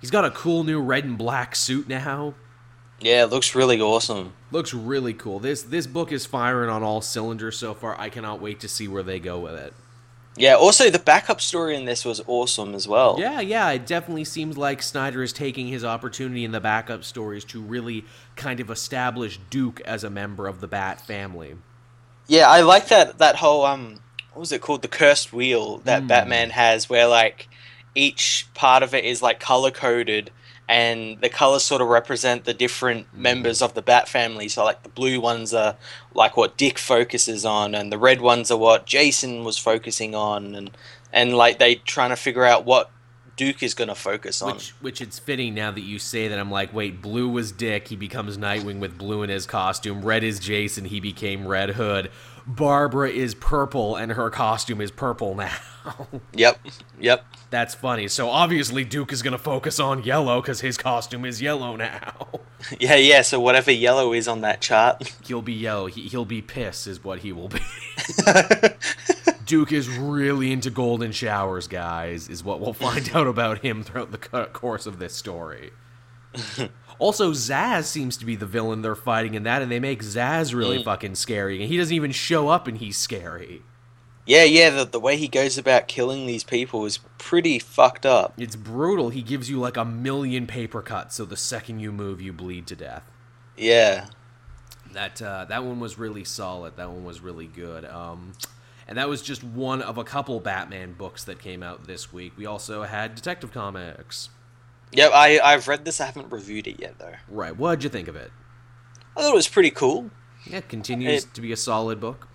He's 0.00 0.10
got 0.10 0.24
a 0.24 0.30
cool 0.30 0.64
new 0.64 0.80
red 0.80 1.04
and 1.04 1.18
black 1.18 1.54
suit 1.56 1.88
now. 1.88 2.34
yeah, 3.00 3.24
it 3.24 3.30
looks 3.30 3.54
really 3.54 3.80
awesome. 3.80 4.34
Looks 4.50 4.72
really 4.72 5.12
cool. 5.14 5.38
This 5.40 5.62
this 5.62 5.86
book 5.86 6.10
is 6.10 6.24
firing 6.26 6.70
on 6.70 6.82
all 6.82 7.00
cylinders 7.02 7.58
so 7.58 7.74
far. 7.74 7.98
I 8.00 8.08
cannot 8.08 8.40
wait 8.40 8.60
to 8.60 8.68
see 8.68 8.88
where 8.88 9.02
they 9.02 9.18
go 9.20 9.38
with 9.38 9.54
it. 9.54 9.74
Yeah, 10.36 10.54
also 10.54 10.88
the 10.88 11.00
backup 11.00 11.40
story 11.40 11.74
in 11.74 11.84
this 11.84 12.04
was 12.04 12.22
awesome 12.28 12.74
as 12.74 12.86
well. 12.86 13.16
Yeah, 13.18 13.40
yeah, 13.40 13.70
it 13.70 13.86
definitely 13.86 14.24
seems 14.24 14.56
like 14.56 14.82
Snyder 14.82 15.22
is 15.22 15.32
taking 15.32 15.66
his 15.66 15.84
opportunity 15.84 16.44
in 16.44 16.52
the 16.52 16.60
backup 16.60 17.02
stories 17.02 17.44
to 17.46 17.60
really 17.60 18.04
kind 18.36 18.60
of 18.60 18.70
establish 18.70 19.40
Duke 19.50 19.80
as 19.80 20.04
a 20.04 20.10
member 20.10 20.46
of 20.46 20.60
the 20.60 20.68
Bat 20.68 21.00
family. 21.00 21.56
Yeah, 22.28 22.48
I 22.48 22.60
like 22.60 22.88
that 22.88 23.18
that 23.18 23.36
whole 23.36 23.64
um 23.66 23.98
what 24.32 24.40
was 24.40 24.52
it 24.52 24.60
called? 24.62 24.82
The 24.82 24.88
cursed 24.88 25.32
wheel 25.32 25.78
that 25.78 26.02
Hmm. 26.02 26.06
Batman 26.08 26.50
has 26.50 26.88
where 26.88 27.06
like 27.08 27.48
each 27.94 28.46
part 28.54 28.82
of 28.82 28.94
it 28.94 29.04
is 29.04 29.20
like 29.20 29.40
color 29.40 29.72
coded 29.72 30.30
and 30.68 31.20
the 31.22 31.28
colors 31.30 31.62
sort 31.64 31.80
of 31.80 31.88
represent 31.88 32.44
the 32.44 32.54
different 32.54 33.06
Hmm. 33.06 33.22
members 33.22 33.62
of 33.62 33.74
the 33.74 33.82
Bat 33.82 34.08
family. 34.08 34.48
So 34.48 34.64
like 34.64 34.82
the 34.82 34.88
blue 34.90 35.20
ones 35.20 35.54
are 35.54 35.76
like 36.14 36.36
what 36.36 36.56
Dick 36.58 36.78
focuses 36.78 37.44
on 37.44 37.74
and 37.74 37.90
the 37.90 37.98
red 37.98 38.20
ones 38.20 38.50
are 38.50 38.58
what 38.58 38.84
Jason 38.86 39.44
was 39.44 39.56
focusing 39.58 40.14
on 40.14 40.54
and 40.54 40.70
and 41.12 41.34
like 41.34 41.58
they 41.58 41.76
trying 41.76 42.10
to 42.10 42.16
figure 42.16 42.44
out 42.44 42.64
what 42.66 42.90
Duke 43.36 43.62
is 43.62 43.72
going 43.72 43.86
to 43.88 43.94
focus 43.94 44.42
on. 44.42 44.54
Which, 44.54 44.70
which 44.80 45.00
it's 45.00 45.18
fitting 45.20 45.54
now 45.54 45.70
that 45.70 45.82
you 45.82 46.00
say 46.00 46.26
that. 46.26 46.38
I'm 46.40 46.50
like, 46.50 46.74
wait, 46.74 47.00
blue 47.00 47.28
was 47.28 47.52
Dick. 47.52 47.86
He 47.86 47.94
becomes 47.94 48.36
Nightwing 48.36 48.80
with 48.80 48.98
blue 48.98 49.22
in 49.22 49.30
his 49.30 49.46
costume. 49.46 50.04
Red 50.04 50.24
is 50.24 50.40
Jason. 50.40 50.86
He 50.86 50.98
became 50.98 51.46
Red 51.46 51.70
Hood. 51.70 52.10
Barbara 52.48 53.10
is 53.10 53.34
purple, 53.34 53.94
and 53.94 54.12
her 54.12 54.30
costume 54.30 54.80
is 54.80 54.90
purple 54.90 55.34
now. 55.34 55.52
Yep. 56.34 56.58
Yep. 57.00 57.24
That's 57.48 57.74
funny. 57.74 58.08
So 58.08 58.28
obviously 58.28 58.84
Duke 58.84 59.10
is 59.10 59.22
gonna 59.22 59.38
focus 59.38 59.80
on 59.80 60.02
yellow 60.02 60.42
because 60.42 60.60
his 60.60 60.76
costume 60.76 61.24
is 61.24 61.40
yellow 61.40 61.76
now. 61.76 62.14
Yeah, 62.80 62.96
yeah, 62.96 63.22
so 63.22 63.38
whatever 63.38 63.70
yellow 63.70 64.12
is 64.12 64.26
on 64.26 64.40
that 64.40 64.60
chart. 64.60 65.14
he'll 65.24 65.40
be 65.42 65.52
yellow. 65.52 65.86
He, 65.86 66.02
he'll 66.08 66.24
be 66.24 66.42
piss, 66.42 66.88
is 66.88 67.04
what 67.04 67.20
he 67.20 67.32
will 67.32 67.48
be. 67.48 67.60
Duke 69.46 69.70
is 69.72 69.88
really 69.88 70.50
into 70.52 70.68
golden 70.68 71.12
showers, 71.12 71.68
guys. 71.68 72.28
Is 72.28 72.42
what 72.42 72.58
we'll 72.60 72.72
find 72.74 73.08
out 73.14 73.28
about 73.28 73.60
him 73.60 73.84
throughout 73.84 74.10
the 74.10 74.18
course 74.52 74.86
of 74.86 74.98
this 74.98 75.14
story. 75.14 75.70
Also, 76.98 77.32
Zsasz 77.32 77.84
seems 77.84 78.16
to 78.16 78.26
be 78.26 78.34
the 78.34 78.46
villain 78.46 78.82
they're 78.82 78.96
fighting 78.96 79.34
in 79.34 79.44
that, 79.44 79.62
and 79.62 79.70
they 79.70 79.78
make 79.78 80.02
Zsasz 80.02 80.54
really 80.54 80.82
fucking 80.82 81.14
scary. 81.14 81.60
And 81.60 81.68
he 81.68 81.76
doesn't 81.76 81.94
even 81.94 82.10
show 82.10 82.48
up, 82.48 82.66
and 82.66 82.78
he's 82.78 82.98
scary. 82.98 83.62
Yeah, 84.26 84.44
yeah, 84.44 84.68
the, 84.68 84.84
the 84.84 85.00
way 85.00 85.16
he 85.16 85.26
goes 85.26 85.56
about 85.56 85.88
killing 85.88 86.26
these 86.26 86.44
people 86.44 86.84
is 86.84 86.98
pretty 87.16 87.58
fucked 87.58 88.04
up. 88.04 88.34
It's 88.36 88.56
brutal. 88.56 89.08
He 89.08 89.22
gives 89.22 89.48
you 89.48 89.58
like 89.58 89.78
a 89.78 89.86
million 89.86 90.46
paper 90.46 90.82
cuts, 90.82 91.14
so 91.14 91.24
the 91.24 91.36
second 91.36 91.80
you 91.80 91.92
move, 91.92 92.20
you 92.20 92.34
bleed 92.34 92.66
to 92.66 92.76
death. 92.76 93.10
Yeah. 93.56 94.08
That 94.92 95.22
uh, 95.22 95.46
that 95.46 95.64
one 95.64 95.80
was 95.80 95.98
really 95.98 96.24
solid. 96.24 96.76
That 96.76 96.90
one 96.90 97.04
was 97.04 97.20
really 97.20 97.46
good. 97.46 97.84
Um, 97.84 98.32
and 98.86 98.98
that 98.98 99.08
was 99.08 99.22
just 99.22 99.44
one 99.44 99.82
of 99.82 99.98
a 99.98 100.04
couple 100.04 100.40
Batman 100.40 100.92
books 100.92 101.24
that 101.24 101.38
came 101.38 101.62
out 101.62 101.86
this 101.86 102.12
week. 102.12 102.32
We 102.36 102.46
also 102.46 102.82
had 102.82 103.14
Detective 103.14 103.52
Comics. 103.52 104.30
Yep, 104.92 105.12
I, 105.14 105.38
I've 105.40 105.68
read 105.68 105.84
this, 105.84 106.00
I 106.00 106.06
haven't 106.06 106.30
reviewed 106.32 106.66
it 106.66 106.80
yet, 106.80 106.98
though. 106.98 107.14
Right. 107.28 107.56
What'd 107.56 107.84
you 107.84 107.90
think 107.90 108.08
of 108.08 108.16
it? 108.16 108.30
I 109.16 109.22
thought 109.22 109.32
it 109.32 109.34
was 109.34 109.48
pretty 109.48 109.70
cool. 109.70 110.10
Yeah, 110.44 110.58
it 110.58 110.68
continues 110.68 111.24
It- 111.24 111.34
to 111.34 111.40
be 111.40 111.52
a 111.52 111.56
solid 111.56 112.00
book. 112.00 112.28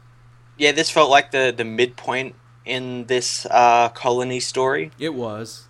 Yeah, 0.58 0.72
this 0.72 0.90
felt 0.92 1.10
like 1.10 1.32
the, 1.32 1.52
the 1.56 1.64
midpoint 1.66 2.36
in 2.64 3.06
this 3.08 3.48
uh, 3.50 3.90
colony 3.90 4.40
story. 4.40 4.92
It 5.00 5.16
was. 5.16 5.68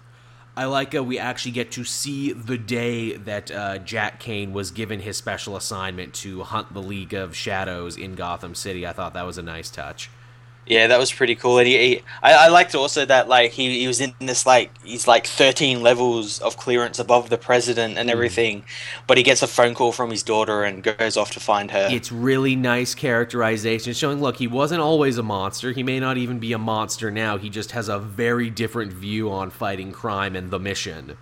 I 0.58 0.66
like 0.66 0.94
uh, 0.94 1.04
we 1.04 1.18
actually 1.18 1.54
get 1.54 1.72
to 1.72 1.84
see 1.86 2.34
the 2.34 2.58
day 2.58 3.16
that 3.16 3.50
uh, 3.50 3.78
Jack 3.80 4.20
Kane 4.20 4.52
was 4.54 4.72
given 4.72 5.00
his 5.00 5.16
special 5.18 5.56
assignment 5.56 6.14
to 6.16 6.44
hunt 6.44 6.74
the 6.74 6.82
League 6.82 7.14
of 7.14 7.34
Shadows 7.36 7.96
in 7.98 8.14
Gotham 8.16 8.54
City. 8.56 8.86
I 8.86 8.92
thought 8.94 9.14
that 9.14 9.26
was 9.26 9.38
a 9.38 9.42
nice 9.42 9.72
touch. 9.72 10.12
Yeah, 10.66 10.88
that 10.88 10.98
was 10.98 11.12
pretty 11.12 11.36
cool. 11.36 11.58
And 11.58 11.68
he, 11.68 11.78
he 11.78 12.02
I, 12.22 12.34
I 12.34 12.48
liked 12.48 12.74
also 12.74 13.06
that 13.06 13.28
like 13.28 13.52
he, 13.52 13.80
he 13.80 13.88
was 13.88 14.00
in 14.00 14.14
this 14.20 14.46
like 14.46 14.72
he's 14.84 15.08
like 15.08 15.28
thirteen 15.28 15.82
levels 15.82 16.40
of 16.40 16.58
clearance 16.58 17.00
above 17.00 17.30
the 17.30 17.38
president 17.38 17.98
and 17.98 18.10
mm. 18.10 18.12
everything, 18.14 18.64
but 19.06 19.18
he 19.18 19.24
gets 19.24 19.42
a 19.42 19.48
phone 19.48 19.74
call 19.76 19.92
from 19.92 20.10
his 20.10 20.24
daughter 20.24 20.64
and 20.64 20.84
goes 20.84 21.18
off 21.18 21.32
to 21.32 21.40
find 21.40 21.72
her. 21.72 21.88
It's 21.92 22.12
really 22.12 22.56
nice 22.56 22.96
characterization 22.96 23.94
showing 23.94 24.22
look, 24.22 24.38
he 24.38 24.48
wasn't 24.48 24.82
always 24.82 25.18
a 25.18 25.24
monster. 25.24 25.72
He 25.74 25.84
may 25.84 26.00
not 26.00 26.18
even 26.18 26.40
be 26.40 26.54
a 26.54 26.58
monster 26.58 27.12
now. 27.12 27.38
He 27.38 27.50
just 27.50 27.72
has 27.72 27.90
a 27.90 28.00
very 28.00 28.50
different 28.50 28.94
view 28.94 29.32
on 29.32 29.50
fighting 29.50 29.92
crime 29.92 30.36
and 30.36 30.50
the 30.50 30.60
mission. 30.60 31.18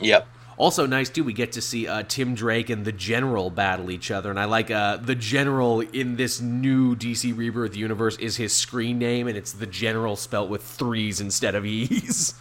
Yep. 0.00 0.26
Also 0.60 0.84
nice 0.84 1.08
too. 1.08 1.24
We 1.24 1.32
get 1.32 1.52
to 1.52 1.62
see 1.62 1.88
uh, 1.88 2.02
Tim 2.06 2.34
Drake 2.34 2.68
and 2.68 2.84
the 2.84 2.92
General 2.92 3.48
battle 3.48 3.90
each 3.90 4.10
other, 4.10 4.28
and 4.28 4.38
I 4.38 4.44
like 4.44 4.70
uh, 4.70 4.98
the 4.98 5.14
General 5.14 5.80
in 5.80 6.16
this 6.16 6.38
new 6.38 6.94
DC 6.94 7.34
Rebirth 7.34 7.74
universe 7.74 8.18
is 8.18 8.36
his 8.36 8.52
screen 8.52 8.98
name, 8.98 9.26
and 9.26 9.38
it's 9.38 9.52
the 9.52 9.66
General 9.66 10.16
spelt 10.16 10.50
with 10.50 10.62
threes 10.62 11.18
instead 11.18 11.54
of 11.54 11.64
e's. 11.64 12.34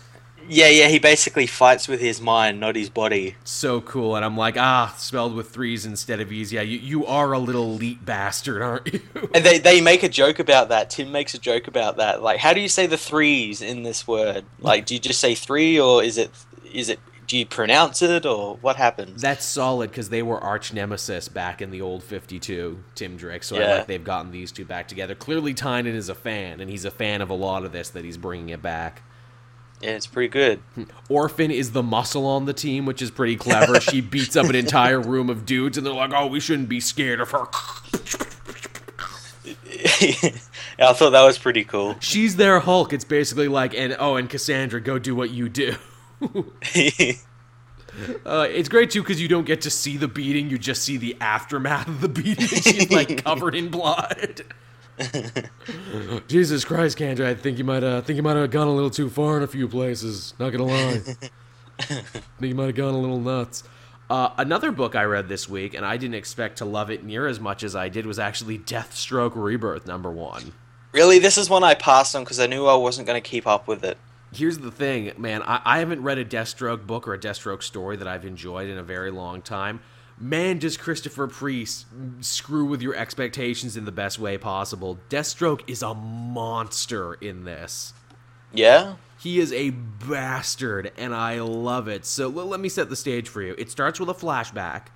Yeah, 0.50 0.68
yeah, 0.68 0.90
he 0.90 1.00
basically 1.00 1.48
fights 1.48 1.88
with 1.88 2.02
his 2.02 2.20
mind, 2.20 2.60
not 2.60 2.76
his 2.76 2.90
body. 2.90 3.38
So 3.46 3.80
cool, 3.80 4.18
and 4.18 4.26
I'm 4.26 4.36
like, 4.36 4.58
ah, 4.58 4.94
spelled 4.98 5.34
with 5.34 5.52
threes 5.52 5.86
instead 5.86 6.20
of 6.20 6.30
e's. 6.30 6.52
Yeah, 6.52 6.64
you, 6.64 6.78
you 6.78 7.06
are 7.06 7.32
a 7.32 7.40
little 7.40 7.76
elite 7.76 8.04
bastard, 8.04 8.62
aren't 8.62 8.94
you? 8.94 9.00
And 9.34 9.46
they, 9.46 9.60
they 9.60 9.80
make 9.80 10.04
a 10.04 10.10
joke 10.10 10.40
about 10.40 10.68
that. 10.70 10.90
Tim 10.90 11.14
makes 11.14 11.34
a 11.36 11.40
joke 11.40 11.70
about 11.70 11.96
that. 11.96 12.22
Like, 12.22 12.40
how 12.40 12.52
do 12.52 12.60
you 12.60 12.68
say 12.68 12.86
the 12.86 12.98
threes 12.98 13.62
in 13.62 13.84
this 13.84 14.06
word? 14.06 14.44
Like, 14.60 14.86
do 14.86 14.94
you 14.94 15.00
just 15.00 15.22
say 15.22 15.36
three, 15.36 15.80
or 15.80 16.04
is 16.04 16.18
it 16.18 16.32
is 16.74 16.90
it 16.90 17.00
do 17.30 17.38
you 17.38 17.46
pronounce 17.46 18.02
it, 18.02 18.26
or 18.26 18.58
what 18.58 18.76
happens? 18.76 19.22
That's 19.22 19.46
solid 19.46 19.92
because 19.92 20.10
they 20.10 20.24
were 20.24 20.40
arch 20.40 20.74
nemesis 20.74 21.30
back 21.30 21.62
in 21.62 21.70
the 21.70 21.80
old 21.80 22.04
52, 22.04 22.84
Tim 22.96 23.18
Drake. 23.18 23.44
So 23.44 23.56
I 23.56 23.78
like 23.78 23.88
they've 23.88 24.04
gotten 24.04 24.32
these 24.32 24.52
two 24.52 24.66
back 24.66 24.88
together. 24.88 25.14
Clearly, 25.14 25.54
Tynion 25.54 25.94
is 25.94 26.10
a 26.10 26.16
fan, 26.16 26.60
and 26.60 26.72
he's 26.72 26.86
a 26.86 26.92
fan 26.92 27.22
of 27.22 27.30
a 27.30 27.36
lot 27.36 27.64
of 27.64 27.72
this 27.72 27.92
that 27.92 28.04
he's 28.04 28.18
bringing 28.18 28.50
it 28.50 28.64
back. 28.64 29.04
Yeah, 29.80 29.92
it's 29.92 30.08
pretty 30.08 30.30
good. 30.30 30.60
Orphan 31.10 31.52
is 31.52 31.72
the 31.72 31.84
muscle 31.84 32.26
on 32.26 32.46
the 32.46 32.54
team, 32.54 32.88
which 32.88 33.00
is 33.00 33.12
pretty 33.12 33.36
clever. 33.36 33.80
she 33.80 34.02
beats 34.02 34.36
up 34.36 34.48
an 34.48 34.56
entire 34.56 35.00
room 35.00 35.30
of 35.30 35.46
dudes, 35.46 35.78
and 35.78 35.86
they're 35.86 35.94
like, 35.94 36.12
"Oh, 36.12 36.26
we 36.26 36.40
shouldn't 36.40 36.68
be 36.68 36.80
scared 36.80 37.22
of 37.22 37.30
her." 37.30 37.46
yeah, 39.80 40.32
I 40.90 40.94
thought 40.94 41.12
that 41.12 41.24
was 41.24 41.38
pretty 41.38 41.64
cool. 41.64 41.96
She's 42.00 42.38
their 42.38 42.60
Hulk. 42.60 42.92
It's 42.92 43.06
basically 43.06 43.48
like, 43.48 43.76
and 43.76 43.96
oh, 44.00 44.16
and 44.16 44.28
Cassandra, 44.28 44.82
go 44.82 44.98
do 44.98 45.14
what 45.14 45.30
you 45.30 45.48
do. 45.48 45.76
Uh, 48.26 48.48
it's 48.50 48.70
great 48.70 48.92
too 48.92 49.02
because 49.02 49.22
you 49.22 49.28
don't 49.28 49.46
get 49.46 49.62
to 49.62 49.70
see 49.70 49.98
the 49.98 50.08
beating; 50.08 50.50
you 50.50 50.58
just 50.58 50.84
see 50.84 50.98
the 50.98 51.18
aftermath 51.20 51.88
of 51.88 52.02
the 52.02 52.08
beating. 52.08 52.46
She's 52.48 52.90
like 52.92 53.24
covered 53.24 53.56
in 53.56 53.70
blood. 53.70 54.42
Jesus 56.28 56.64
Christ, 56.66 56.98
Kendra! 56.98 57.26
I 57.26 57.36
think 57.36 57.58
you 57.58 57.64
might, 57.64 57.84
uh, 57.84 58.02
think 58.02 58.18
you 58.18 58.24
might 58.24 58.36
have 58.36 58.52
gone 58.52 58.68
a 58.68 58.74
little 58.74 58.90
too 58.90 59.10
far 59.10 59.38
in 59.38 59.44
a 59.44 59.48
few 59.48 59.68
places. 59.68 60.34
Not 60.40 60.52
gonna 60.52 60.66
lie, 60.66 61.02
I 61.80 61.84
think 61.84 62.24
you 62.42 62.56
might 62.56 62.68
have 62.68 62.76
gone 62.76 62.94
a 62.94 63.00
little 63.00 63.20
nuts. 63.20 63.64
Uh, 64.10 64.32
another 64.38 64.72
book 64.72 64.96
I 64.96 65.04
read 65.04 65.30
this 65.30 65.48
week, 65.48 65.74
and 65.74 65.86
I 65.86 65.98
didn't 65.98 66.16
expect 66.16 66.58
to 66.60 66.66
love 66.66 66.90
it 66.90 67.04
near 67.04 67.28
as 67.28 67.40
much 67.40 67.64
as 67.64 67.76
I 67.76 67.90
did, 67.90 68.06
was 68.06 68.18
actually 68.20 68.58
Deathstroke 68.58 69.34
Rebirth 69.36 69.86
number 69.86 70.12
one. 70.12 70.54
really, 70.92 71.20
this 71.20 71.38
is 71.38 71.50
one 71.50 71.64
I 71.64 71.76
passed 71.76 72.16
on 72.16 72.24
because 72.24 72.40
I 72.40 72.48
knew 72.48 72.66
I 72.66 72.76
wasn't 72.76 73.08
going 73.08 73.22
to 73.22 73.28
keep 73.28 73.46
up 73.46 73.68
with 73.68 73.84
it. 73.84 73.98
Here's 74.32 74.60
the 74.60 74.72
thing, 74.72 75.12
man. 75.18 75.42
I, 75.44 75.62
I 75.66 75.80
haven't 75.80 76.04
read 76.04 76.18
a 76.18 76.26
Deathstroke 76.26 76.86
book 76.86 77.08
or 77.08 77.14
a 77.14 77.20
Deathstroke 77.20 77.64
story 77.64 77.98
that 77.98 78.08
I've 78.08 78.26
enjoyed 78.26 78.70
in 78.70 78.78
a 78.78 78.84
very 78.84 79.12
long 79.12 79.42
time. 79.42 79.80
Man, 80.20 80.60
does 80.60 80.76
Christopher 80.78 81.28
Priest 81.28 81.86
screw 82.20 82.66
with 82.66 82.82
your 82.82 82.94
expectations 82.94 83.78
in 83.78 83.86
the 83.86 83.92
best 83.92 84.20
way 84.20 84.38
possible. 84.38 85.00
Deathstroke 85.10 85.62
is 85.68 85.82
a 85.82 85.94
monster 85.94 87.14
in 87.16 87.46
this. 87.46 87.94
Yeah, 88.54 88.96
He 89.20 89.40
is 89.40 89.52
a 89.54 89.70
bastard, 89.70 90.92
and 90.98 91.14
I 91.14 91.40
love 91.40 91.88
it. 91.88 92.06
So 92.06 92.26
l- 92.26 92.46
let 92.46 92.60
me 92.60 92.70
set 92.70 92.90
the 92.90 92.96
stage 92.96 93.30
for 93.30 93.42
you. 93.42 93.56
It 93.58 93.70
starts 93.70 94.00
with 94.00 94.10
a 94.10 94.14
flashback 94.14 94.88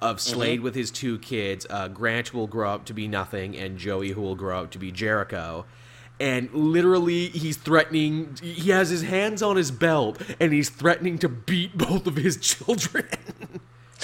of 0.00 0.20
Slade 0.20 0.60
with 0.60 0.74
his 0.74 0.90
two 0.90 1.18
kids. 1.18 1.66
Uh, 1.68 1.88
Grant 1.88 2.34
will 2.34 2.46
grow 2.46 2.70
up 2.70 2.84
to 2.86 2.92
be 2.94 3.06
nothing, 3.06 3.56
and 3.56 3.78
Joey, 3.78 4.10
who 4.10 4.20
will 4.20 4.34
grow 4.34 4.62
up 4.62 4.70
to 4.72 4.78
be 4.78 4.90
Jericho. 4.90 5.64
And 6.22 6.54
literally, 6.54 7.30
he's 7.30 7.56
threatening. 7.56 8.38
He 8.40 8.70
has 8.70 8.90
his 8.90 9.02
hands 9.02 9.42
on 9.42 9.56
his 9.56 9.72
belt, 9.72 10.22
and 10.38 10.52
he's 10.52 10.70
threatening 10.70 11.18
to 11.18 11.28
beat 11.28 11.76
both 11.76 12.06
of 12.06 12.14
his 12.14 12.36
children. 12.40 13.08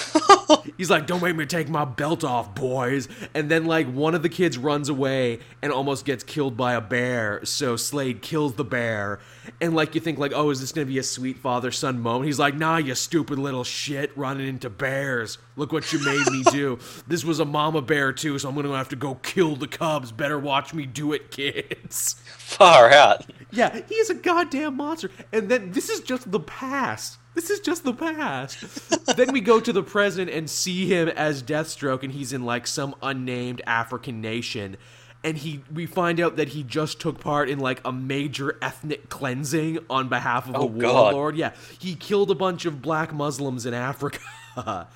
He's 0.77 0.91
like, 0.91 1.07
"Don't 1.07 1.23
make 1.23 1.37
me 1.37 1.47
take 1.47 1.69
my 1.69 1.85
belt 1.85 2.25
off, 2.25 2.55
boys!" 2.55 3.09
And 3.35 3.51
then 3.51 3.67
like 3.67 3.87
one 3.87 4.15
of 4.15 4.23
the 4.23 4.29
kids 4.29 4.57
runs 4.59 4.89
away 4.89 5.41
and 5.63 5.73
almost 5.73 6.05
gets 6.05 6.25
killed 6.25 6.57
by 6.57 6.75
a 6.75 6.81
bear. 6.81 7.45
So 7.45 7.77
Slade 7.77 8.23
kills 8.23 8.55
the 8.55 8.65
bear, 8.65 9.21
and 9.61 9.75
like 9.75 9.95
you 9.95 10.01
think 10.01 10.19
like, 10.19 10.33
"Oh, 10.35 10.51
is 10.51 10.61
this 10.61 10.73
gonna 10.73 10.87
be 10.87 10.99
a 10.99 11.03
sweet 11.03 11.39
father 11.39 11.71
son 11.71 12.01
moment?" 12.01 12.27
He's 12.27 12.39
like, 12.39 12.55
"Nah, 12.55 12.77
you 12.79 12.95
stupid 12.95 13.39
little 13.39 13.65
shit, 13.65 14.17
running 14.17 14.47
into 14.47 14.71
bears. 14.71 15.39
Look 15.57 15.73
what 15.73 15.93
you 15.93 16.05
made 16.05 16.27
me 16.31 16.45
do. 16.51 16.79
This 17.07 17.25
was 17.25 17.41
a 17.41 17.45
mama 17.45 17.83
bear 17.83 18.13
too, 18.13 18.39
so 18.39 18.49
I'm 18.49 18.55
gonna 18.55 18.77
have 18.77 18.89
to 18.91 18.97
go 18.97 19.17
kill 19.17 19.57
the 19.57 19.69
cubs. 19.69 20.13
Better 20.13 20.39
watch 20.39 20.73
me 20.73 20.87
do 20.87 21.13
it, 21.13 21.31
kids." 21.31 22.17
far 22.49 22.91
out. 22.91 23.27
Yeah, 23.51 23.81
he 23.89 23.95
is 23.95 24.11
a 24.11 24.15
goddamn 24.15 24.77
monster. 24.77 25.11
And 25.33 25.49
then 25.49 25.71
this 25.73 25.91
is 25.91 26.01
just 26.01 26.31
the 26.31 26.41
past. 26.41 27.19
This 27.39 27.51
is 27.51 27.61
just 27.61 27.85
the 27.85 27.95
past. 27.95 28.59
then 29.17 29.33
we 29.33 29.41
go 29.41 29.61
to 29.61 29.73
the 29.73 29.85
present 29.85 30.29
and 30.29 30.51
see 30.51 30.87
him 30.87 31.07
as 31.07 31.41
Deathstroke, 31.41 32.03
and 32.03 32.11
he's 32.13 32.33
in 32.33 32.45
like 32.45 32.67
some 32.67 32.97
unnamed 33.01 33.63
African 33.65 34.21
nation. 34.21 34.77
And 35.23 35.39
he, 35.39 35.63
we 35.73 35.87
find 35.87 36.19
out 36.19 36.35
that 36.35 36.49
he 36.49 36.65
just 36.65 37.01
took 37.01 37.21
part 37.21 37.49
in 37.49 37.61
like 37.61 37.81
a 37.85 37.93
major 37.93 38.59
ethnic 38.61 39.09
cleansing 39.09 39.79
on 39.89 40.09
behalf 40.09 40.49
of 40.49 40.57
a 40.57 40.59
Oh, 40.59 40.69
God. 40.69 41.15
warlord. 41.15 41.37
Yeah, 41.37 41.53
he 41.79 41.95
killed 41.95 42.33
a 42.33 42.35
bunch 42.35 42.65
of 42.65 42.83
black 42.83 43.15
Muslims 43.15 43.67
in 43.67 43.73
Africa. 43.73 44.19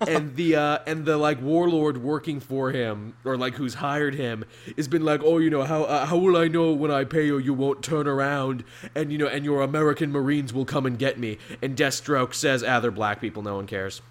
and 0.00 0.36
the 0.36 0.56
uh, 0.56 0.78
and 0.86 1.04
the 1.04 1.16
like 1.16 1.40
warlord 1.40 1.98
working 1.98 2.40
for 2.40 2.70
him 2.70 3.14
or 3.24 3.36
like 3.36 3.54
who's 3.54 3.74
hired 3.74 4.14
him 4.14 4.44
has 4.76 4.88
been 4.88 5.04
like 5.04 5.20
oh 5.22 5.38
you 5.38 5.50
know 5.50 5.62
how 5.62 5.84
uh, 5.84 6.06
how 6.06 6.16
will 6.16 6.36
I 6.36 6.48
know 6.48 6.72
when 6.72 6.90
I 6.90 7.04
pay 7.04 7.26
you 7.26 7.38
you 7.38 7.54
won't 7.54 7.82
turn 7.82 8.06
around 8.06 8.64
and 8.94 9.12
you 9.12 9.18
know 9.18 9.26
and 9.26 9.44
your 9.44 9.62
American 9.62 10.10
Marines 10.10 10.52
will 10.52 10.64
come 10.64 10.86
and 10.86 10.98
get 10.98 11.18
me? 11.18 11.38
And 11.62 11.76
Deathstroke 11.76 12.34
says 12.34 12.62
ah 12.62 12.80
they're 12.80 12.90
black 12.90 13.20
people 13.20 13.42
no 13.42 13.56
one 13.56 13.66
cares. 13.66 14.02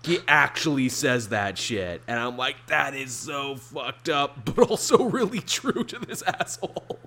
He 0.04 0.20
actually 0.28 0.88
says 0.88 1.28
that 1.28 1.58
shit 1.58 2.00
and 2.06 2.18
I'm 2.18 2.36
like 2.36 2.56
that 2.68 2.94
is 2.94 3.12
so 3.12 3.56
fucked 3.56 4.08
up 4.08 4.44
but 4.44 4.70
also 4.70 5.04
really 5.04 5.40
true 5.40 5.84
to 5.84 5.98
this 5.98 6.22
asshole 6.26 6.98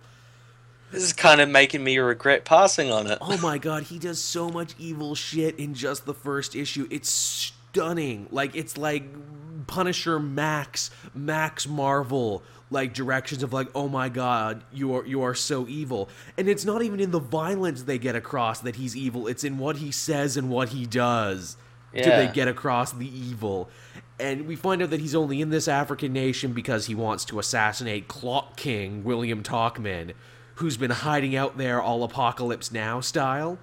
This 0.91 1.03
is 1.03 1.13
kind 1.13 1.39
of 1.41 1.49
making 1.49 1.83
me 1.83 1.97
regret 1.97 2.45
passing 2.45 2.91
on 2.91 3.07
it. 3.07 3.17
Oh 3.21 3.37
my 3.37 3.57
god, 3.57 3.83
he 3.83 3.99
does 3.99 4.21
so 4.21 4.49
much 4.49 4.73
evil 4.79 5.15
shit 5.15 5.57
in 5.59 5.73
just 5.73 6.05
the 6.05 6.13
first 6.13 6.55
issue. 6.55 6.87
It's 6.89 7.09
stunning. 7.09 8.27
Like 8.31 8.55
it's 8.55 8.77
like 8.77 9.03
Punisher 9.67 10.19
Max, 10.19 10.89
Max 11.13 11.67
Marvel 11.67 12.43
like 12.71 12.93
directions 12.93 13.43
of 13.43 13.53
like, 13.53 13.67
"Oh 13.73 13.87
my 13.87 14.09
god, 14.09 14.63
you 14.71 14.93
are 14.95 15.05
you 15.05 15.21
are 15.21 15.35
so 15.35 15.67
evil." 15.67 16.09
And 16.37 16.47
it's 16.47 16.65
not 16.65 16.81
even 16.81 16.99
in 16.99 17.11
the 17.11 17.19
violence 17.19 17.83
they 17.83 17.97
get 17.97 18.15
across 18.15 18.59
that 18.61 18.75
he's 18.75 18.95
evil. 18.95 19.27
It's 19.27 19.43
in 19.43 19.57
what 19.57 19.77
he 19.77 19.91
says 19.91 20.37
and 20.37 20.49
what 20.49 20.69
he 20.69 20.85
does. 20.85 21.57
Yeah. 21.93 22.03
Do 22.03 22.09
they 22.11 22.33
get 22.33 22.47
across 22.47 22.91
the 22.91 23.07
evil? 23.07 23.69
And 24.19 24.47
we 24.47 24.55
find 24.55 24.81
out 24.81 24.89
that 24.89 24.99
he's 24.99 25.15
only 25.15 25.41
in 25.41 25.49
this 25.49 25.67
African 25.67 26.11
nation 26.13 26.51
because 26.51 26.85
he 26.87 26.93
wants 26.93 27.25
to 27.25 27.39
assassinate 27.39 28.07
Clock 28.07 28.57
King 28.57 29.03
William 29.03 29.43
Tockman, 29.43 30.13
who's 30.59 30.77
been 30.77 30.91
hiding 30.91 31.35
out 31.35 31.57
there 31.57 31.81
all 31.81 32.03
Apocalypse 32.03 32.71
Now 32.71 32.99
style. 32.99 33.57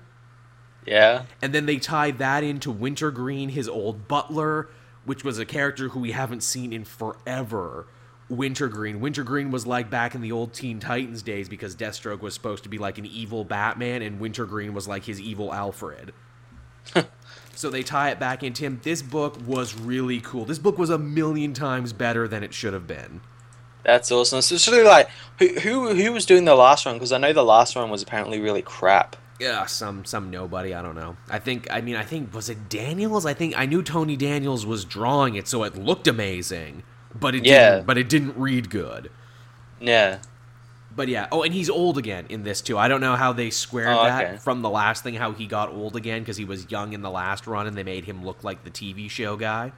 Yeah. 0.87 1.25
And 1.43 1.53
then 1.53 1.67
they 1.67 1.77
tie 1.77 2.11
that 2.13 2.43
into 2.43 2.71
Wintergreen, 2.71 3.51
his 3.51 3.69
old 3.69 4.09
butler, 4.09 4.69
which 5.05 5.23
was 5.23 5.39
a 5.39 5.45
character 5.45 5.91
who 5.91 6.01
we 6.01 6.13
haven't 6.13 6.43
seen 6.43 6.73
in 6.73 6.85
forever. 6.85 7.87
Wintergreen. 8.29 9.01
Wintergreen 9.01 9.51
was 9.51 9.67
like 9.67 9.91
back 9.91 10.15
in 10.15 10.21
the 10.21 10.33
old 10.33 10.53
Teen 10.53 10.81
Titans 10.81 11.23
days 11.23 11.49
because 11.49 11.77
Deathstroke 11.77 12.21
was 12.21 12.35
supposed 12.35 12.63
to 12.63 12.69
be 12.69 12.79
like 12.79 12.99
an 12.99 13.07
evil 13.07 13.45
Batman, 13.45 14.03
and 14.03 14.19
Wintergreen 14.19 14.73
was 14.75 14.89
like 14.89 15.05
his 15.05 15.21
evil 15.21 15.53
Alfred. 15.53 16.13
so 17.55 17.71
they 17.71 17.83
tie 17.83 18.11
it 18.11 18.19
back 18.19 18.43
into 18.43 18.65
him. 18.65 18.81
This 18.83 19.03
book 19.03 19.39
was 19.47 19.79
really 19.79 20.21
cool. 20.21 20.45
This 20.45 20.59
book 20.59 20.79
was 20.79 20.91
a 20.91 20.99
million 20.99 21.53
times 21.53 21.93
better 21.93 22.27
than 22.27 22.43
it 22.43 22.55
should 22.55 22.73
have 22.73 22.87
been. 22.87 23.21
That's 23.87 24.11
awesome. 24.11 24.43
So 24.43 24.57
it's 24.57 24.67
really 24.69 24.83
like 24.83 25.09
who 25.39 25.61
who 25.61 25.95
who 25.95 26.13
was 26.13 26.27
doing 26.27 26.45
the 26.45 26.57
last 26.57 26.85
one? 26.85 26.97
Because 26.97 27.13
I 27.13 27.19
know 27.19 27.33
the 27.33 27.45
last 27.45 27.77
one 27.77 27.89
was 27.89 28.03
apparently 28.03 28.41
really 28.41 28.61
crap. 28.63 29.15
Yeah, 29.39 29.65
some 29.67 30.05
some 30.05 30.29
nobody. 30.29 30.75
I 30.75 30.83
don't 30.83 30.97
know. 30.97 31.17
I 31.31 31.39
think. 31.39 31.69
I 31.71 31.81
mean, 31.81 31.95
I 31.95 32.03
think 32.03 32.35
was 32.35 32.49
it 32.51 32.69
Daniels? 32.69 33.25
I 33.25 33.33
think 33.33 33.57
I 33.57 33.65
knew 33.65 33.83
Tony 33.85 34.17
Daniels 34.17 34.67
was 34.67 34.85
drawing 34.85 35.37
it, 35.37 35.47
so 35.47 35.63
it 35.63 35.77
looked 35.77 36.09
amazing, 36.09 36.83
but 37.15 37.37
it 37.37 37.47
Yeah. 37.47 37.71
didn't. 37.77 37.87
But 37.87 37.97
it 37.99 38.09
didn't 38.09 38.37
read 38.37 38.71
good. 38.71 39.09
Yeah. 39.81 40.19
But 40.97 41.07
yeah. 41.09 41.29
Oh, 41.31 41.43
and 41.43 41.53
he's 41.55 41.69
old 41.71 41.97
again 41.99 42.27
in 42.29 42.43
this 42.43 42.61
too. 42.63 42.79
I 42.79 42.89
don't 42.89 43.03
know 43.03 43.15
how 43.15 43.33
they 43.35 43.51
squared 43.51 43.89
Oh, 43.97 44.03
that 44.05 44.25
okay. 44.25 44.37
from 44.39 44.63
the 44.63 44.71
last 44.71 45.05
thing. 45.05 45.15
How 45.15 45.31
he 45.31 45.47
got 45.47 45.69
old 45.71 45.95
again 45.95 46.23
because 46.23 46.39
he 46.39 46.45
was 46.47 46.71
young 46.71 46.93
in 46.93 47.03
the 47.03 47.11
last 47.11 47.47
run, 47.47 47.67
and 47.69 47.77
they 47.77 47.85
made 47.85 48.07
him 48.07 48.25
look 48.25 48.43
like 48.43 48.65
the 48.65 48.71
TV 48.71 49.09
show 49.09 49.37
guy. 49.37 49.73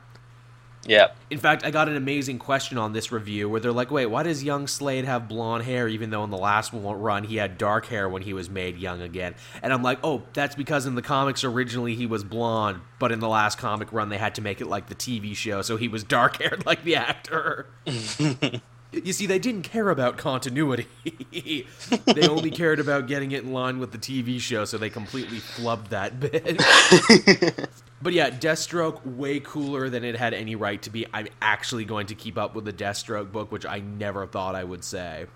Yeah. 0.86 1.08
In 1.30 1.38
fact, 1.38 1.64
I 1.64 1.70
got 1.70 1.88
an 1.88 1.96
amazing 1.96 2.38
question 2.38 2.78
on 2.78 2.92
this 2.92 3.12
review 3.12 3.48
where 3.48 3.60
they're 3.60 3.72
like, 3.72 3.90
"Wait, 3.90 4.06
why 4.06 4.22
does 4.22 4.42
young 4.42 4.66
Slade 4.66 5.04
have 5.04 5.28
blonde 5.28 5.64
hair 5.64 5.88
even 5.88 6.10
though 6.10 6.24
in 6.24 6.30
the 6.30 6.38
last 6.38 6.72
one 6.72 6.98
run 6.98 7.24
he 7.24 7.36
had 7.36 7.58
dark 7.58 7.86
hair 7.86 8.08
when 8.08 8.22
he 8.22 8.32
was 8.32 8.48
made 8.48 8.78
young 8.78 9.02
again?" 9.02 9.34
And 9.62 9.72
I'm 9.72 9.82
like, 9.82 9.98
"Oh, 10.02 10.22
that's 10.32 10.54
because 10.54 10.86
in 10.86 10.94
the 10.94 11.02
comics 11.02 11.44
originally 11.44 11.94
he 11.94 12.06
was 12.06 12.24
blonde, 12.24 12.80
but 12.98 13.12
in 13.12 13.20
the 13.20 13.28
last 13.28 13.58
comic 13.58 13.92
run 13.92 14.08
they 14.08 14.18
had 14.18 14.34
to 14.36 14.42
make 14.42 14.60
it 14.60 14.66
like 14.66 14.86
the 14.86 14.94
TV 14.94 15.34
show, 15.34 15.62
so 15.62 15.76
he 15.76 15.88
was 15.88 16.04
dark 16.04 16.40
haired 16.40 16.64
like 16.66 16.84
the 16.84 16.96
actor." 16.96 17.66
You 18.90 19.12
see, 19.12 19.26
they 19.26 19.38
didn't 19.38 19.62
care 19.62 19.90
about 19.90 20.16
continuity. 20.16 20.86
they 22.06 22.26
only 22.26 22.50
cared 22.50 22.80
about 22.80 23.06
getting 23.06 23.32
it 23.32 23.42
in 23.44 23.52
line 23.52 23.78
with 23.78 23.92
the 23.92 23.98
TV 23.98 24.40
show, 24.40 24.64
so 24.64 24.78
they 24.78 24.88
completely 24.88 25.38
flubbed 25.38 25.88
that 25.90 26.18
bit. 26.20 27.68
but 28.02 28.14
yeah, 28.14 28.30
Deathstroke 28.30 29.04
way 29.04 29.40
cooler 29.40 29.90
than 29.90 30.04
it 30.04 30.16
had 30.16 30.32
any 30.32 30.54
right 30.54 30.80
to 30.82 30.90
be. 30.90 31.06
I'm 31.12 31.28
actually 31.42 31.84
going 31.84 32.06
to 32.06 32.14
keep 32.14 32.38
up 32.38 32.54
with 32.54 32.64
the 32.64 32.72
Deathstroke 32.72 33.30
book, 33.30 33.52
which 33.52 33.66
I 33.66 33.80
never 33.80 34.26
thought 34.26 34.54
I 34.54 34.64
would 34.64 34.82
say. 34.82 35.26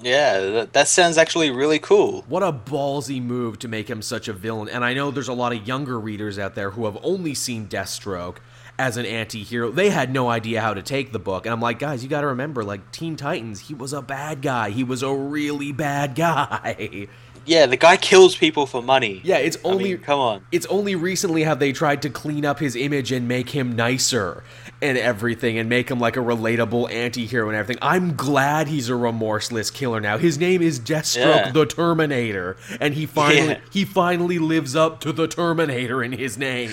Yeah, 0.00 0.40
that, 0.40 0.72
that 0.72 0.88
sounds 0.88 1.18
actually 1.18 1.50
really 1.50 1.78
cool. 1.78 2.24
What 2.28 2.42
a 2.42 2.52
ballsy 2.52 3.22
move 3.22 3.58
to 3.58 3.68
make 3.68 3.90
him 3.90 4.00
such 4.00 4.28
a 4.28 4.32
villain. 4.32 4.68
And 4.68 4.84
I 4.84 4.94
know 4.94 5.10
there's 5.10 5.28
a 5.28 5.34
lot 5.34 5.52
of 5.52 5.66
younger 5.66 5.98
readers 5.98 6.38
out 6.38 6.54
there 6.54 6.70
who 6.70 6.84
have 6.86 6.96
only 7.02 7.34
seen 7.34 7.66
Deathstroke 7.66 8.36
as 8.78 8.96
an 8.96 9.04
anti-hero. 9.06 9.70
They 9.70 9.90
had 9.90 10.12
no 10.12 10.28
idea 10.28 10.60
how 10.60 10.72
to 10.74 10.82
take 10.82 11.12
the 11.12 11.18
book. 11.18 11.46
And 11.46 11.52
I'm 11.52 11.60
like, 11.60 11.78
guys, 11.78 12.02
you 12.02 12.08
got 12.08 12.20
to 12.20 12.28
remember 12.28 12.62
like 12.62 12.92
Teen 12.92 13.16
Titans, 13.16 13.60
he 13.60 13.74
was 13.74 13.92
a 13.92 14.00
bad 14.02 14.40
guy. 14.42 14.70
He 14.70 14.84
was 14.84 15.02
a 15.02 15.12
really 15.12 15.72
bad 15.72 16.14
guy. 16.14 17.08
Yeah, 17.46 17.64
the 17.64 17.78
guy 17.78 17.96
kills 17.96 18.36
people 18.36 18.66
for 18.66 18.82
money. 18.82 19.22
Yeah, 19.24 19.38
it's 19.38 19.56
I 19.64 19.68
only 19.70 19.84
mean, 19.84 19.98
come 20.02 20.20
on. 20.20 20.44
It's 20.52 20.66
only 20.66 20.94
recently 20.96 21.44
have 21.44 21.58
they 21.58 21.72
tried 21.72 22.02
to 22.02 22.10
clean 22.10 22.44
up 22.44 22.58
his 22.58 22.76
image 22.76 23.10
and 23.10 23.26
make 23.26 23.48
him 23.48 23.74
nicer 23.74 24.44
and 24.82 24.98
everything 24.98 25.56
and 25.56 25.66
make 25.66 25.90
him 25.90 25.98
like 25.98 26.18
a 26.18 26.20
relatable 26.20 26.92
anti-hero 26.92 27.48
and 27.48 27.56
everything. 27.56 27.78
I'm 27.80 28.16
glad 28.16 28.68
he's 28.68 28.90
a 28.90 28.96
remorseless 28.96 29.70
killer 29.70 29.98
now. 29.98 30.18
His 30.18 30.36
name 30.38 30.60
is 30.60 30.78
Deathstroke 30.78 31.46
Yeah. 31.46 31.50
the 31.52 31.64
Terminator 31.64 32.58
and 32.82 32.92
he 32.92 33.06
finally 33.06 33.48
Yeah. 33.52 33.60
he 33.70 33.86
finally 33.86 34.38
lives 34.38 34.76
up 34.76 35.00
to 35.00 35.12
the 35.12 35.26
Terminator 35.26 36.02
in 36.02 36.12
his 36.12 36.36
name. 36.36 36.70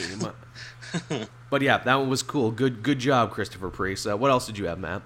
but 1.50 1.62
yeah, 1.62 1.78
that 1.80 1.96
one 1.96 2.10
was 2.10 2.24
cool. 2.24 2.52
Good 2.52 2.84
good 2.84 3.00
job, 3.00 3.32
Christopher 3.32 3.70
Priest. 3.70 4.08
Uh, 4.08 4.18
what 4.18 4.32
else 4.32 4.46
did 4.46 4.58
you 4.58 4.66
have, 4.66 4.80
Matt? 4.80 5.02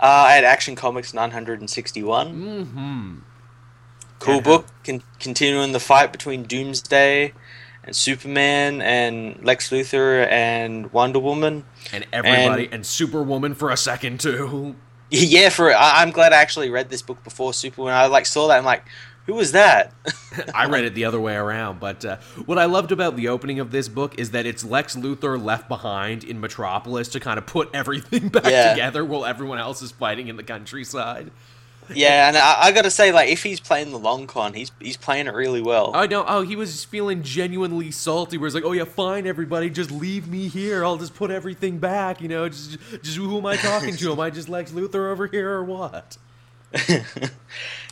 Uh, 0.00 0.04
I 0.06 0.32
had 0.32 0.44
Action 0.44 0.76
Comics 0.76 1.12
961. 1.12 2.28
Mm-hmm. 2.34 3.18
Cool 4.20 4.34
Yeah. 4.36 4.40
book. 4.40 4.66
Con- 4.84 5.02
continuing 5.18 5.72
the 5.72 5.80
fight 5.80 6.12
between 6.12 6.44
Doomsday 6.44 7.32
and 7.84 7.94
Superman 7.96 8.80
and 8.82 9.42
Lex 9.44 9.70
Luthor 9.70 10.26
and 10.30 10.92
Wonder 10.92 11.18
Woman. 11.18 11.64
And 11.92 12.06
everybody 12.12 12.68
and, 12.70 12.84
Superwoman 12.86 13.54
for 13.54 13.70
a 13.70 13.76
second 13.76 14.20
too. 14.20 14.76
Yeah, 15.10 15.48
for 15.48 15.74
I- 15.74 16.02
I'm 16.02 16.10
glad 16.10 16.34
I 16.34 16.36
actually 16.36 16.68
read 16.68 16.90
this 16.90 17.00
book 17.00 17.24
before 17.24 17.54
Superman. 17.54 17.94
I 17.94 18.08
like 18.08 18.26
saw 18.26 18.46
that. 18.48 18.58
I'm 18.58 18.64
like, 18.66 18.84
who 19.28 19.34
was 19.34 19.52
that? 19.52 19.92
I 20.54 20.66
read 20.66 20.84
it 20.84 20.94
the 20.94 21.04
other 21.04 21.20
way 21.20 21.34
around, 21.36 21.78
but 21.80 22.02
uh, 22.04 22.16
what 22.46 22.58
I 22.58 22.64
loved 22.64 22.92
about 22.92 23.14
the 23.14 23.28
opening 23.28 23.60
of 23.60 23.70
this 23.70 23.86
book 23.86 24.18
is 24.18 24.30
that 24.30 24.46
it's 24.46 24.64
Lex 24.64 24.96
Luthor 24.96 25.40
left 25.40 25.68
behind 25.68 26.24
in 26.24 26.40
Metropolis 26.40 27.08
to 27.08 27.20
kind 27.20 27.36
of 27.38 27.44
put 27.46 27.68
everything 27.74 28.28
back 28.30 28.46
Yeah. 28.46 28.70
together 28.70 29.04
while 29.04 29.26
everyone 29.26 29.58
else 29.58 29.82
is 29.82 29.90
fighting 29.92 30.28
in 30.28 30.36
the 30.38 30.42
countryside. 30.42 31.30
yeah, 31.94 32.28
and 32.28 32.38
I, 32.38 32.56
I 32.68 32.72
got 32.72 32.82
to 32.82 32.90
say, 32.90 33.12
like, 33.12 33.28
if 33.28 33.42
he's 33.42 33.60
playing 33.60 33.90
the 33.90 33.98
long 33.98 34.26
con, 34.26 34.54
he's 34.54 34.70
he's 34.80 34.96
playing 34.96 35.26
it 35.26 35.34
really 35.34 35.60
well. 35.62 35.92
I 35.94 36.06
know. 36.06 36.24
Oh, 36.26 36.40
he 36.42 36.56
was 36.56 36.84
feeling 36.86 37.22
genuinely 37.22 37.90
salty. 37.90 38.38
Where 38.38 38.46
he's 38.46 38.54
like, 38.54 38.64
"Oh 38.64 38.72
yeah, 38.72 38.84
fine, 38.84 39.26
everybody, 39.26 39.68
just 39.70 39.90
leave 39.90 40.26
me 40.26 40.48
here. 40.48 40.84
I'll 40.86 40.96
just 40.98 41.14
put 41.14 41.30
everything 41.30 41.78
back. 41.78 42.20
You 42.22 42.28
know, 42.28 42.48
just, 42.48 42.78
just 43.02 43.16
who 43.18 43.36
am 43.38 43.44
I 43.46 43.56
talking 43.56 43.94
to? 43.96 44.12
Am 44.12 44.20
I 44.20 44.30
just 44.30 44.48
Lex 44.48 44.70
Luthor 44.72 45.10
over 45.12 45.26
here 45.26 45.50
or 45.50 45.64
what?" 45.64 46.16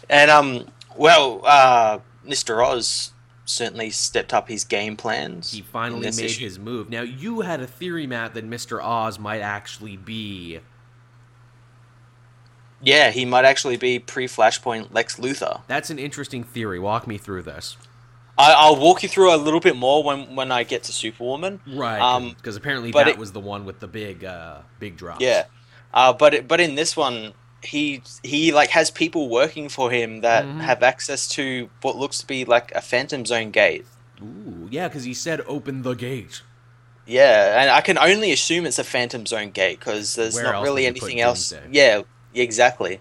And 0.09 0.31
um, 0.31 0.67
well, 0.97 1.41
uh, 1.45 1.99
Mr. 2.27 2.65
Oz 2.65 3.13
certainly 3.45 3.91
stepped 3.91 4.35
up 4.35 4.49
his 4.49 4.65
game 4.65 4.97
plans. 4.97 5.53
He 5.53 5.63
finally 5.63 6.03
made 6.03 6.19
issue. 6.19 6.45
his 6.45 6.59
move. 6.59 6.91
Now, 6.91 7.03
you 7.03 7.43
had 7.43 7.61
a 7.61 7.67
theory, 7.67 8.07
Matt, 8.07 8.35
that 8.35 8.45
Mister 8.45 8.83
Oz 8.83 9.19
might 9.19 9.41
actually 9.41 9.97
be 9.97 10.61
Yeah, 12.83 13.11
he 13.11 13.25
might 13.25 13.45
actually 13.45 13.77
be 13.77 13.99
pre-Flashpoint 13.99 14.93
Lex 14.93 15.17
Luthor. 15.17 15.63
That's 15.67 15.91
an 15.91 15.99
interesting 15.99 16.45
theory. 16.45 16.79
Walk 16.79 17.07
me 17.07 17.19
through 17.19 17.43
this. 17.43 17.77
I, 18.39 18.53
I'll 18.53 18.77
walk 18.77 19.03
you 19.03 19.09
through 19.09 19.35
a 19.35 19.39
little 19.39 19.61
bit 19.61 19.77
more 19.77 20.03
when 20.05 20.37
when 20.37 20.53
I 20.53 20.63
get 20.63 20.83
to 20.85 20.93
Superwoman. 20.93 21.61
Right. 21.67 21.99
Um, 21.99 22.35
Because 22.37 22.57
apparently 22.57 22.91
that 22.93 23.09
it- 23.09 23.17
was 23.19 23.33
the 23.33 23.41
one 23.41 23.65
with 23.65 23.81
the 23.81 23.89
big, 23.89 24.25
uh, 24.25 24.59
big 24.79 24.97
drops. 24.99 25.23
Yeah, 25.23 25.45
uh, 25.95 26.13
but 26.13 26.35
it, 26.35 26.49
but 26.49 26.61
in 26.61 26.75
this 26.75 26.95
one, 26.97 27.33
he 27.67 28.03
he 28.23 28.53
like 28.53 28.71
has 28.71 28.91
people 28.91 29.29
working 29.29 29.69
for 29.69 29.91
him 29.91 30.21
that 30.21 30.45
Mhm. 30.45 30.61
have 30.61 30.83
access 30.83 31.29
to 31.31 31.69
what 31.83 31.97
looks 31.97 32.21
to 32.21 32.27
be 32.27 32.45
like 32.45 32.73
a 32.75 32.81
Phantom 32.81 33.25
Zone 33.27 33.51
gate. 33.51 33.85
Ooh, 34.23 34.69
yeah, 34.71 34.89
because 34.89 35.05
he 35.05 35.13
said 35.15 35.43
open 35.47 35.83
the 35.83 35.95
gate. 35.95 36.43
Yeah, 37.07 37.61
and 37.61 37.71
I 37.71 37.83
can 37.83 37.99
only 37.99 38.33
assume 38.33 38.67
it's 38.67 38.79
a 38.79 38.85
Phantom 38.85 39.27
Zone 39.27 39.51
gate 39.51 39.79
because 39.79 40.15
there's 40.15 40.35
Where 40.35 40.45
not 40.45 40.63
really 40.63 40.85
would 40.87 40.97
you 40.97 41.01
put 41.01 41.07
anything 41.07 41.21
else. 41.21 41.51
Doomsday? 41.51 41.69
Yeah, 41.71 42.03
exactly. 42.35 43.01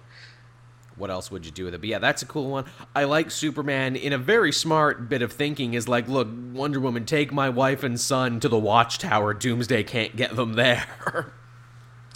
What 0.97 1.09
else 1.09 1.29
would 1.29 1.45
you 1.45 1.51
do 1.51 1.65
with 1.65 1.73
it? 1.73 1.79
But 1.81 1.89
yeah, 1.89 1.99
that's 1.99 2.21
a 2.21 2.25
cool 2.25 2.49
one. 2.49 2.65
I 2.95 3.03
like 3.03 3.29
Superman 3.29 3.95
in 3.97 4.13
a 4.13 4.17
very 4.17 4.51
smart 4.53 5.09
bit 5.09 5.21
of 5.21 5.33
thinking 5.33 5.73
is 5.73 5.89
like, 5.89 6.07
look, 6.07 6.29
Wonder 6.53 6.79
Woman, 6.79 7.05
take 7.05 7.33
my 7.33 7.49
wife 7.49 7.83
and 7.83 7.99
son 7.99 8.39
to 8.39 8.47
the 8.47 8.57
Watchtower. 8.59 9.33
Doomsday 9.33 9.83
can't 9.83 10.15
get 10.15 10.35
them 10.35 10.53
there. 10.53 10.85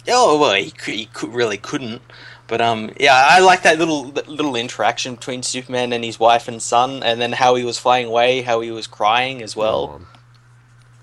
Oh 0.08 0.38
well, 0.40 0.54
he, 0.54 0.70
could, 0.70 0.94
he 0.94 1.04
could, 1.06 1.28
really 1.34 1.58
couldn't. 1.58 2.00
But 2.50 2.60
um, 2.60 2.90
yeah, 2.98 3.14
I 3.14 3.38
like 3.38 3.62
that 3.62 3.78
little 3.78 4.06
little 4.08 4.56
interaction 4.56 5.14
between 5.14 5.44
Superman 5.44 5.92
and 5.92 6.04
his 6.04 6.18
wife 6.18 6.48
and 6.48 6.60
son, 6.60 7.00
and 7.04 7.20
then 7.20 7.30
how 7.30 7.54
he 7.54 7.62
was 7.64 7.78
flying 7.78 8.08
away, 8.08 8.42
how 8.42 8.60
he 8.60 8.72
was 8.72 8.88
crying 8.88 9.40
as 9.40 9.54
well, 9.54 9.92
Um, 9.94 10.06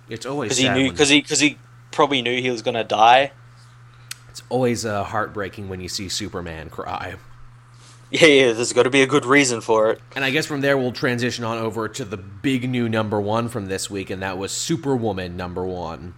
it's 0.10 0.26
always 0.26 0.50
because 0.50 0.58
he 0.58 0.68
knew 0.70 0.92
because 0.92 1.08
he 1.08 1.22
because 1.22 1.40
he 1.40 1.58
probably 1.92 2.22
knew 2.22 2.42
he 2.42 2.50
was 2.50 2.62
gonna 2.62 2.84
die. 2.84 3.32
it's 4.30 4.44
always 4.50 4.86
uh, 4.86 5.06
heartbreaking 5.06 5.70
when 5.70 5.80
you 5.80 5.88
see 5.88 6.10
Superman 6.10 6.70
cry. 6.70 7.16
Yeah, 8.12 8.26
yeah, 8.26 8.52
there's 8.54 8.74
got 8.74 8.84
to 8.84 8.90
be 8.90 9.02
a 9.02 9.08
good 9.08 9.26
reason 9.26 9.62
for 9.62 9.92
it. 9.92 10.02
And 10.16 10.26
I 10.26 10.32
guess 10.32 10.46
from 10.46 10.60
there 10.60 10.78
we'll 10.78 10.92
transition 10.92 11.46
on 11.46 11.58
over 11.60 11.88
to 11.88 12.06
the 12.06 12.18
big 12.18 12.70
new 12.70 12.90
number 12.90 13.22
one 13.22 13.48
from 13.48 13.68
this 13.68 13.90
week, 13.90 14.10
and 14.10 14.22
that 14.22 14.38
was 14.38 14.52
Superwoman 14.52 15.38
number 15.38 15.66
one. 15.66 16.14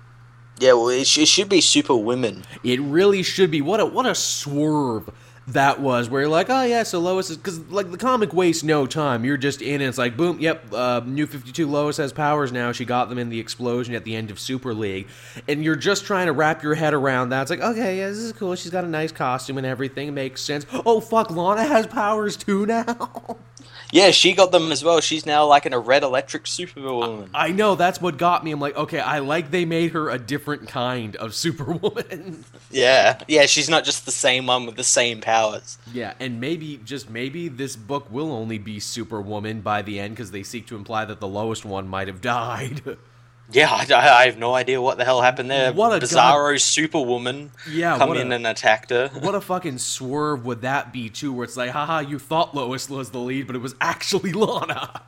Yeah, 0.60 0.74
well, 0.74 0.90
it, 0.90 1.08
sh- 1.08 1.20
it 1.20 1.28
should 1.28 1.50
be 1.50 1.62
Super 1.62 1.96
Women. 1.96 2.44
It 2.64 2.82
really 2.82 3.24
should 3.24 3.50
be. 3.52 3.62
What 3.62 3.80
a 3.80 3.86
what 3.86 4.06
a 4.06 4.14
swerve 4.14 5.10
that 5.48 5.80
was. 5.80 6.10
Where 6.10 6.22
you're 6.22 6.30
like, 6.30 6.50
oh 6.50 6.64
yeah, 6.64 6.84
so 6.84 7.00
Lois 7.00 7.30
is 7.30 7.38
because 7.38 7.60
like 7.70 7.90
the 7.92 7.98
comic 7.98 8.34
wastes 8.34 8.64
no 8.64 8.86
time. 8.86 9.24
You're 9.24 9.38
just 9.38 9.62
in, 9.62 9.76
and 9.76 9.84
it's 9.84 9.98
like, 9.98 10.18
boom, 10.18 10.40
yep, 10.40 10.66
uh, 10.74 11.02
new 11.06 11.26
Fifty 11.26 11.52
Two 11.54 11.68
Lois 11.68 11.98
has 11.98 12.12
powers 12.12 12.52
now. 12.52 12.72
She 12.74 12.84
got 12.84 13.10
them 13.10 13.18
in 13.18 13.30
the 13.30 13.40
explosion 13.40 13.96
at 13.96 14.04
the 14.04 14.16
end 14.16 14.32
of 14.32 14.40
Super 14.40 14.74
League, 14.74 15.08
and 15.48 15.64
you're 15.64 15.78
just 15.78 16.06
trying 16.06 16.28
to 16.28 16.34
wrap 16.34 16.62
your 16.62 16.76
head 16.76 16.94
around 16.94 17.30
that. 17.30 17.44
It's 17.44 17.52
like, 17.52 17.62
okay, 17.62 18.00
yeah, 18.00 18.10
this 18.10 18.18
is 18.18 18.34
cool. 18.34 18.56
She's 18.56 18.72
got 18.72 18.84
a 18.84 18.88
nice 18.90 19.12
costume 19.12 19.58
and 19.58 19.66
everything. 19.66 20.14
Makes 20.14 20.42
sense. 20.42 20.66
Oh 20.86 21.00
fuck, 21.00 21.32
Lana 21.32 21.64
has 21.64 21.88
powers 21.88 22.36
too 22.36 22.66
now. 22.66 23.38
Yeah, 23.92 24.12
she 24.12 24.34
got 24.34 24.52
them 24.52 24.72
as 24.72 24.84
well. 24.84 25.02
She's 25.02 25.26
now 25.26 25.46
like 25.48 25.66
in 25.66 25.74
a 25.74 25.80
red 25.80 26.04
electric 26.04 26.46
Superwoman. 26.46 27.30
I 27.34 27.52
know 27.52 27.76
that's 27.76 28.00
what 28.00 28.18
got 28.18 28.44
me. 28.44 28.52
I'm 28.52 28.60
like, 28.60 28.76
okay, 28.78 29.00
I 29.00 29.20
like 29.20 29.50
they 29.50 29.66
made 29.66 29.92
her 29.92 30.10
a 30.10 30.20
different 30.20 30.68
kind 30.68 31.16
of 31.16 31.34
Superwoman. 31.40 32.46
yeah, 32.70 33.20
yeah, 33.28 33.46
she's 33.46 33.70
not 33.70 33.86
just 33.86 34.06
the 34.06 34.12
same 34.12 34.46
one 34.46 34.66
with 34.66 34.76
the 34.76 34.84
same 34.84 35.22
powers. 35.22 35.78
Yeah, 35.92 36.14
and 36.20 36.40
maybe, 36.40 36.80
just 36.86 37.10
maybe, 37.10 37.48
this 37.48 37.76
book 37.76 38.12
will 38.12 38.32
only 38.32 38.58
be 38.60 38.80
Superwoman 38.80 39.62
by 39.62 39.82
the 39.82 40.00
end 40.00 40.16
because 40.16 40.32
they 40.32 40.44
seek 40.44 40.68
to 40.68 40.76
imply 40.76 41.06
that 41.06 41.20
the 41.20 41.28
lowest 41.28 41.66
one 41.66 41.88
might 41.88 42.08
have 42.08 42.22
died. 42.22 42.82
Yeah, 43.52 43.72
I, 43.72 43.86
I 43.94 44.26
have 44.26 44.38
no 44.38 44.54
idea 44.54 44.82
what 44.82 44.98
the 44.98 45.06
hell 45.06 45.22
happened 45.22 45.50
there. 45.50 45.74
What 45.74 46.02
a 46.02 46.06
Bizarro 46.06 46.60
Superwoman 46.62 47.52
yeah, 47.70 47.98
come 47.98 48.16
in 48.16 48.32
a, 48.32 48.36
and 48.36 48.46
attacked 48.46 48.92
her. 48.92 49.10
what 49.10 49.34
a 49.34 49.42
fucking 49.42 49.80
swerve 49.80 50.46
would 50.46 50.62
that 50.62 50.94
be, 50.94 51.10
too, 51.10 51.34
where 51.34 51.46
it's 51.46 51.58
like, 51.58 51.72
haha, 51.72 52.00
you 52.00 52.20
thought 52.20 52.56
Lois 52.56 52.90
was 52.90 53.10
the 53.10 53.20
lead, 53.20 53.48
but 53.48 53.56
it 53.56 53.60
was 53.60 53.76
actually 53.82 54.32
Lana. 54.34 55.02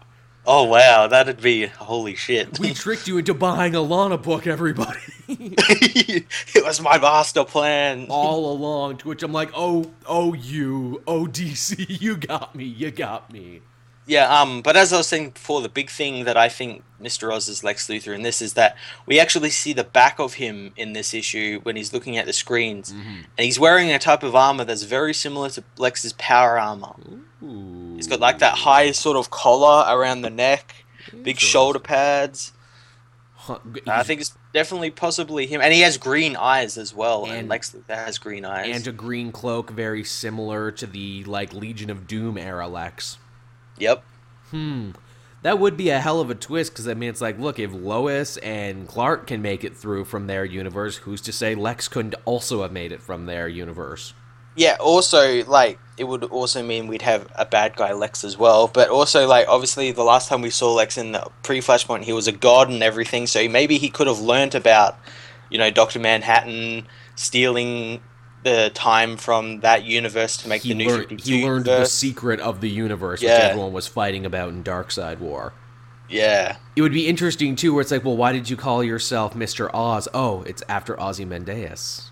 Oh 0.46 0.64
wow, 0.64 1.06
that'd 1.06 1.40
be 1.40 1.68
holy 1.68 2.16
shit. 2.16 2.58
We 2.60 2.74
tricked 2.74 3.08
you 3.08 3.20
into 3.20 3.34
buying 3.36 3.76
a 3.76 3.82
Lana 3.82 4.18
book, 4.18 4.48
everybody. 4.48 5.00
it 5.28 6.66
was 6.66 6.82
my 6.82 6.98
master 6.98 7.44
plan. 7.44 8.08
All 8.10 8.52
along, 8.52 8.98
to 8.98 9.08
which 9.08 9.22
I'm 9.22 9.32
like, 9.32 9.52
oh, 9.54 9.92
oh, 10.08 10.34
you, 10.34 11.04
oh, 11.06 11.26
DC, 11.26 12.02
you 12.02 12.18
got 12.18 12.56
me, 12.56 12.64
you 12.64 12.90
got 12.90 13.32
me. 13.32 13.62
Yeah, 14.12 14.28
um, 14.42 14.62
but 14.62 14.76
as 14.76 14.92
I 14.92 14.98
was 14.98 15.08
saying 15.08 15.30
before, 15.30 15.62
the 15.62 15.70
big 15.70 15.90
thing 15.90 16.26
that 16.26 16.36
I 16.36 16.50
think 16.50 16.84
Mr. 17.02 17.32
Oz 17.34 17.48
is 17.48 17.64
Lex 17.64 17.88
Luthor 17.88 18.14
in 18.14 18.24
this 18.24 18.42
is 18.42 18.54
that 18.56 18.76
we 19.06 19.22
actually 19.22 19.52
see 19.52 19.72
the 19.72 19.86
back 19.86 20.20
of 20.20 20.34
him 20.34 20.74
in 20.76 20.92
this 20.92 21.14
issue 21.14 21.62
when 21.64 21.78
he's 21.78 21.94
looking 21.94 22.18
at 22.18 22.26
the 22.26 22.34
screens, 22.34 22.92
Mm-hmm. 22.92 23.10
and 23.38 23.46
he's 23.46 23.58
wearing 23.58 23.90
a 23.90 24.00
type 24.00 24.22
of 24.24 24.36
armor 24.36 24.66
that's 24.66 24.84
very 24.84 25.14
similar 25.14 25.50
to 25.52 25.64
Lex's 25.78 26.12
power 26.14 26.60
armor. 26.60 26.96
Ooh. 27.42 27.94
He's 27.96 28.08
got 28.08 28.20
like 28.20 28.40
that 28.40 28.56
high 28.56 28.92
sort 28.92 29.16
of 29.16 29.30
collar 29.32 29.86
around 29.98 30.24
the 30.24 30.30
neck, 30.30 30.76
big 31.24 31.40
shoulder 31.40 31.80
pads. 31.80 32.52
Huh, 33.36 33.60
I 33.88 34.04
think 34.04 34.20
it's 34.22 34.36
definitely 34.54 34.92
possibly 34.92 35.48
him, 35.48 35.62
and 35.62 35.74
he 35.74 35.82
has 35.82 35.98
green 35.98 36.36
eyes 36.36 36.78
as 36.78 36.94
well. 36.94 37.24
And, 37.26 37.34
And- 37.34 37.50
Lex 37.50 37.72
Luthor 37.72 37.96
has 37.96 38.18
green 38.18 38.44
eyes. 38.44 38.76
and 38.76 38.86
a 38.88 38.92
green 38.92 39.32
cloak 39.32 39.70
very 39.72 40.04
similar 40.04 40.70
to 40.74 40.86
the 40.86 41.24
like 41.24 41.54
Legion 41.54 41.90
of 41.90 42.08
Doom 42.08 42.38
era 42.38 42.68
Lex. 42.68 43.18
Yep. 43.82 44.04
Hmm. 44.52 44.92
That 45.44 45.58
would 45.58 45.76
be 45.76 45.90
a 45.90 46.00
hell 46.00 46.20
of 46.20 46.30
a 46.30 46.36
twist 46.36 46.72
because 46.72 46.88
I 46.88 46.94
mean, 46.94 47.10
it's 47.10 47.22
like, 47.22 47.40
look, 47.40 47.58
if 47.58 47.74
Lois 47.74 48.38
and 48.38 48.88
Clark 48.88 49.26
can 49.28 49.42
make 49.42 49.64
it 49.64 49.76
through 49.76 50.06
from 50.06 50.28
their 50.28 50.46
universe, 50.46 50.98
who's 50.98 51.22
to 51.22 51.32
say 51.32 51.56
Lex 51.56 51.88
couldn't 51.88 52.16
also 52.26 52.62
have 52.62 52.72
made 52.72 52.92
it 52.92 53.02
from 53.02 53.26
their 53.26 53.48
universe? 53.48 54.14
yeah, 54.56 54.76
also 54.80 55.44
like 55.46 55.80
it 55.98 56.04
would 56.06 56.24
also 56.26 56.64
mean 56.64 56.88
we'd 56.88 57.04
have 57.04 57.28
a 57.36 57.46
bad 57.46 57.76
guy 57.76 57.94
Lex 57.94 58.24
as 58.24 58.38
well. 58.38 58.68
But 58.68 58.90
also 58.90 59.28
like 59.28 59.48
obviously 59.48 59.92
the 59.92 60.04
last 60.04 60.30
time 60.30 60.42
we 60.42 60.50
saw 60.50 60.74
Lex 60.74 60.98
in 60.98 61.14
the 61.14 61.28
pre 61.44 61.60
Flashpoint, 61.60 62.04
he 62.04 62.14
was 62.14 62.28
a 62.28 62.32
god 62.32 62.70
and 62.70 62.84
everything. 62.84 63.28
So 63.28 63.48
maybe 63.48 63.78
he 63.78 63.90
could 63.90 64.08
have 64.08 64.20
learnt 64.20 64.54
about, 64.56 64.98
you 65.50 65.58
know, 65.58 65.72
Doctor 65.72 66.00
Manhattan 66.00 66.88
stealing 67.16 68.02
the 68.44 68.72
time 68.74 69.18
from 69.18 69.60
that 69.62 69.84
universe 69.84 70.38
to 70.38 70.50
make 70.50 70.64
He 70.64 70.70
the 70.70 70.76
new 70.76 70.88
learned, 70.88 71.10
52 71.10 71.32
he 71.32 71.46
learned 71.46 71.66
the 71.66 71.86
secret 71.86 72.40
of 72.40 72.62
the 72.62 72.70
universe, 72.70 73.22
which 73.22 73.30
everyone 73.30 73.74
was 73.74 73.88
fighting 73.88 74.26
about 74.26 74.50
in 74.50 74.64
Darkseid 74.64 75.20
War. 75.20 75.54
Yeah. 76.10 76.58
It 76.76 76.82
would 76.82 76.92
be 76.92 77.08
interesting 77.08 77.56
too, 77.56 77.74
where 77.74 77.82
it's 77.82 77.92
like, 77.92 78.04
well, 78.04 78.18
why 78.18 78.34
did 78.34 78.50
you 78.50 78.58
call 78.58 78.84
yourself 78.84 79.36
Mister 79.36 79.74
Oz? 79.76 80.08
Oh, 80.14 80.44
it's 80.44 80.64
after 80.68 81.00
Ozymandias. 81.00 82.11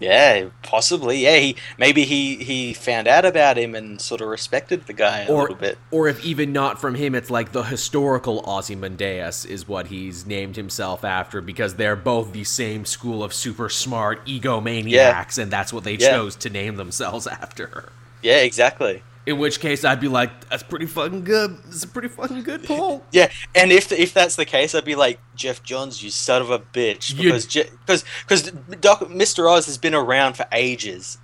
Yeah, 0.00 0.50
possibly. 0.62 1.18
Yeah, 1.18 1.36
he 1.38 1.56
maybe 1.76 2.04
he 2.04 2.36
he 2.36 2.72
found 2.72 3.08
out 3.08 3.24
about 3.24 3.56
him 3.58 3.74
and 3.74 4.00
sort 4.00 4.20
of 4.20 4.28
respected 4.28 4.86
the 4.86 4.92
guy 4.92 5.22
a 5.24 5.28
or, 5.32 5.40
little 5.42 5.56
bit. 5.56 5.78
or 5.90 6.06
if 6.08 6.24
even 6.24 6.52
not 6.52 6.80
from 6.80 6.94
him, 6.94 7.14
it's 7.14 7.30
like 7.30 7.50
the 7.52 7.64
historical 7.64 8.44
Ozymandias 8.48 9.44
is 9.44 9.66
what 9.66 9.88
he's 9.88 10.24
named 10.24 10.54
himself 10.56 11.04
after 11.04 11.40
because 11.40 11.74
they're 11.74 11.96
both 11.96 12.32
the 12.32 12.44
same 12.44 12.84
school 12.84 13.24
of 13.24 13.34
super 13.34 13.68
smart 13.68 14.24
egomaniacs, 14.26 15.36
and 15.38 15.50
that's 15.50 15.72
what 15.72 15.84
they 15.84 15.94
Yeah. 15.94 16.10
chose 16.12 16.36
to 16.36 16.50
name 16.50 16.76
themselves 16.76 17.26
after. 17.26 17.90
Yeah, 18.22 18.38
exactly. 18.38 19.02
In 19.28 19.36
which 19.38 19.60
case, 19.60 19.84
I'd 19.84 20.00
be 20.00 20.08
like, 20.08 20.48
"That's 20.48 20.62
pretty 20.62 20.86
fucking 20.86 21.24
good. 21.24 21.58
It's 21.68 21.84
a 21.84 21.88
pretty 21.88 22.08
fucking 22.08 22.44
good 22.44 22.64
pull." 22.64 23.04
Yeah, 23.12 23.30
and 23.54 23.70
if 23.70 23.92
if 23.92 24.14
that's 24.14 24.36
the 24.36 24.46
case, 24.46 24.74
I'd 24.74 24.86
be 24.86 24.94
like 24.94 25.20
Geoff 25.34 25.62
Johns, 25.62 26.02
you 26.02 26.08
son 26.08 26.40
of 26.40 26.50
a 26.50 26.58
bitch, 26.58 27.14
because 27.14 27.44
because 27.46 28.04
because 28.22 28.50
Doc 28.80 29.00
Mr. 29.00 29.50
Oz 29.50 29.66
has 29.66 29.76
been 29.76 29.94
around 29.94 30.38
for 30.38 30.46
ages. 30.50 31.18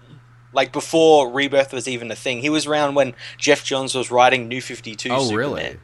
Like 0.53 0.71
before 0.71 1.31
Rebirth 1.33 1.73
was 1.73 1.89
even 1.89 2.11
a 2.11 2.15
thing, 2.15 2.41
he 2.43 2.51
was 2.51 2.67
around 2.67 2.95
when 2.95 3.15
Geoff 3.39 3.65
Johns 3.65 3.95
was 3.95 4.11
writing 4.11 4.49
New 4.49 4.61
Fifty 4.61 4.95
Two. 4.95 5.09
Oh, 5.11 5.25
Superman. 5.25 5.39
really? 5.39 5.77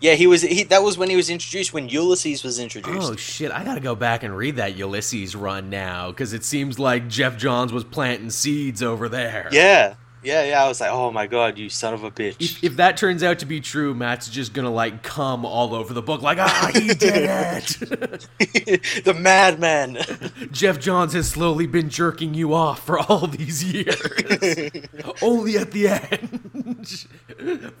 Yeah, 0.00 0.14
he 0.14 0.26
was. 0.26 0.42
He, 0.42 0.62
that 0.64 0.82
was 0.82 0.96
when 0.98 1.10
he 1.10 1.16
was 1.16 1.30
introduced. 1.30 1.72
When 1.72 1.88
Ulysses 1.88 2.42
was 2.42 2.58
introduced. 2.58 3.12
Oh 3.12 3.16
shit! 3.16 3.50
I 3.52 3.64
gotta 3.64 3.80
go 3.80 3.94
back 3.94 4.22
and 4.22 4.36
read 4.36 4.56
that 4.56 4.76
Ulysses 4.76 5.36
run 5.36 5.70
now 5.70 6.10
because 6.10 6.32
it 6.32 6.44
seems 6.44 6.78
like 6.78 7.08
Geoff 7.08 7.36
Johns 7.36 7.72
was 7.72 7.84
planting 7.84 8.30
seeds 8.30 8.82
over 8.82 9.08
there. 9.08 9.48
Yeah, 9.52 9.94
yeah, 10.22 10.44
yeah. 10.44 10.64
I 10.64 10.68
was 10.68 10.80
like, 10.80 10.90
oh 10.90 11.10
my 11.10 11.26
god, 11.26 11.56
you 11.58 11.68
son 11.68 11.94
of 11.94 12.02
a 12.04 12.10
bitch. 12.10 12.36
If, 12.40 12.64
if 12.64 12.76
that 12.76 12.96
turns 12.96 13.22
out 13.22 13.38
to 13.40 13.46
be 13.46 13.60
true, 13.60 13.94
Matt's 13.94 14.28
just 14.28 14.52
gonna 14.52 14.72
like 14.72 15.02
come 15.02 15.44
all 15.44 15.74
over 15.74 15.94
the 15.94 16.02
book, 16.02 16.22
like 16.22 16.38
ah, 16.38 16.70
he 16.72 16.88
did 16.88 17.00
it. 17.02 18.28
the 19.04 19.14
madman. 19.14 19.98
Geoff 20.52 20.80
Johns 20.80 21.12
has 21.12 21.28
slowly 21.30 21.66
been 21.66 21.88
jerking 21.90 22.34
you 22.34 22.54
off 22.54 22.84
for 22.84 22.98
all 22.98 23.26
these 23.26 23.62
years, 23.64 24.00
only 25.22 25.56
at 25.58 25.70
the 25.72 25.88
end 25.88 27.06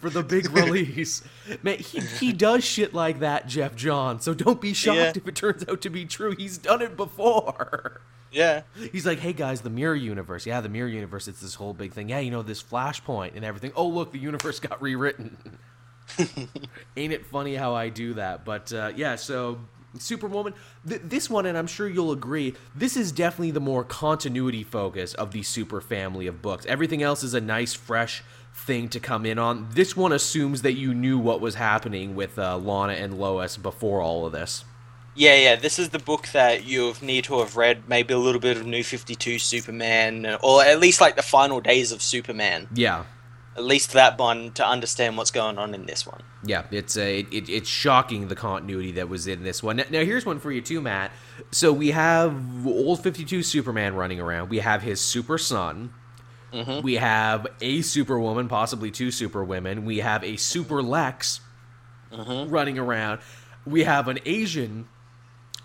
for 0.00 0.10
the 0.10 0.22
big 0.22 0.50
release. 0.50 1.22
Man, 1.62 1.78
he 1.78 2.00
he 2.00 2.32
does 2.32 2.64
shit 2.64 2.94
like 2.94 3.20
that, 3.20 3.46
Geoff 3.48 3.74
Johns. 3.74 4.24
So 4.24 4.34
don't 4.34 4.60
be 4.60 4.72
shocked 4.72 4.96
Yeah. 4.98 5.12
if 5.16 5.26
it 5.26 5.34
turns 5.34 5.64
out 5.68 5.80
to 5.82 5.90
be 5.90 6.04
true. 6.04 6.34
He's 6.36 6.58
done 6.58 6.82
it 6.82 6.96
before. 6.96 8.00
Yeah. 8.32 8.62
He's 8.92 9.06
like, 9.06 9.18
hey 9.18 9.32
guys, 9.32 9.60
the 9.60 9.70
mirror 9.70 9.94
universe. 9.94 10.46
Yeah, 10.46 10.60
the 10.60 10.68
mirror 10.68 10.88
universe. 10.88 11.28
It's 11.28 11.40
this 11.40 11.54
whole 11.54 11.74
big 11.74 11.92
thing. 11.92 12.08
Yeah, 12.08 12.20
you 12.20 12.30
know 12.30 12.42
this 12.42 12.62
flashpoint 12.62 13.36
and 13.36 13.44
everything. 13.44 13.72
Oh, 13.76 13.88
look, 13.88 14.12
the 14.12 14.18
universe 14.18 14.60
got 14.60 14.80
rewritten. 14.80 15.58
Ain't 16.96 17.12
it 17.12 17.26
funny 17.26 17.56
how 17.56 17.74
I 17.74 17.88
do 17.88 18.14
that? 18.14 18.44
But 18.44 18.72
uh, 18.72 18.92
yeah, 18.94 19.16
so 19.16 19.58
Superwoman. 19.98 20.54
Th- 20.88 21.00
this 21.02 21.28
one, 21.30 21.46
and 21.46 21.56
I'm 21.56 21.66
sure 21.66 21.88
you'll 21.88 22.12
agree, 22.12 22.54
this 22.74 22.96
is 22.96 23.12
definitely 23.12 23.52
the 23.52 23.60
more 23.60 23.84
continuity 23.84 24.62
focus 24.62 25.14
of 25.14 25.32
the 25.32 25.42
Super 25.42 25.80
family 25.80 26.26
of 26.26 26.42
books. 26.42 26.66
Everything 26.66 27.02
else 27.02 27.22
is 27.22 27.34
a 27.34 27.40
nice, 27.40 27.74
fresh 27.74 28.22
thing 28.54 28.88
to 28.88 29.00
come 29.00 29.26
in 29.26 29.38
on. 29.38 29.68
This 29.72 29.96
one 29.96 30.12
assumes 30.12 30.62
that 30.62 30.72
you 30.72 30.94
knew 30.94 31.18
what 31.18 31.40
was 31.40 31.56
happening 31.56 32.14
with 32.14 32.38
uh, 32.38 32.56
Lana 32.56 32.94
and 32.94 33.18
Lois 33.18 33.56
before 33.56 34.00
all 34.00 34.26
of 34.26 34.32
this. 34.32 34.64
Yeah, 35.16 35.34
yeah. 35.36 35.56
This 35.56 35.78
is 35.78 35.88
the 35.88 35.98
book 35.98 36.28
that 36.28 36.64
you 36.66 36.92
need 37.00 37.24
to 37.24 37.38
have 37.38 37.56
read. 37.56 37.88
Maybe 37.88 38.12
a 38.12 38.18
little 38.18 38.40
bit 38.40 38.56
of 38.58 38.66
New 38.66 38.84
Fifty 38.84 39.14
Two 39.14 39.38
Superman, 39.38 40.36
or 40.42 40.62
at 40.62 40.78
least 40.78 41.00
like 41.00 41.16
the 41.16 41.22
final 41.22 41.60
days 41.60 41.90
of 41.90 42.02
Superman. 42.02 42.68
Yeah. 42.74 43.04
At 43.56 43.64
least 43.64 43.94
that 43.94 44.18
one 44.18 44.52
to 44.52 44.66
understand 44.66 45.16
what's 45.16 45.30
going 45.30 45.56
on 45.56 45.74
in 45.74 45.86
this 45.86 46.06
one. 46.06 46.20
Yeah, 46.44 46.64
it's 46.70 46.98
a 46.98 47.20
it, 47.20 47.48
it's 47.48 47.68
shocking 47.68 48.28
the 48.28 48.36
continuity 48.36 48.92
that 48.92 49.08
was 49.08 49.26
in 49.26 49.42
this 49.42 49.62
one. 49.62 49.76
Now, 49.76 49.84
now 49.90 50.04
here's 50.04 50.26
one 50.26 50.38
for 50.38 50.52
you 50.52 50.60
too, 50.60 50.82
Matt. 50.82 51.10
So 51.50 51.72
we 51.72 51.92
have 51.92 52.66
old 52.66 53.02
52 53.02 53.42
Superman 53.42 53.94
running 53.94 54.20
around. 54.20 54.50
We 54.50 54.58
have 54.58 54.82
his 54.82 55.00
super 55.00 55.38
son. 55.38 55.94
Mhm. 56.52 56.82
We 56.82 56.94
have 56.96 57.46
a 57.62 57.80
Superwoman, 57.80 58.48
possibly 58.48 58.90
two 58.90 59.10
Superwomen. 59.10 59.86
We 59.86 59.98
have 59.98 60.22
a 60.22 60.36
Super 60.36 60.82
Lex 60.82 61.40
Mhm. 62.12 62.50
running 62.50 62.78
around. 62.78 63.20
We 63.64 63.84
have 63.84 64.06
an 64.08 64.18
Asian 64.26 64.86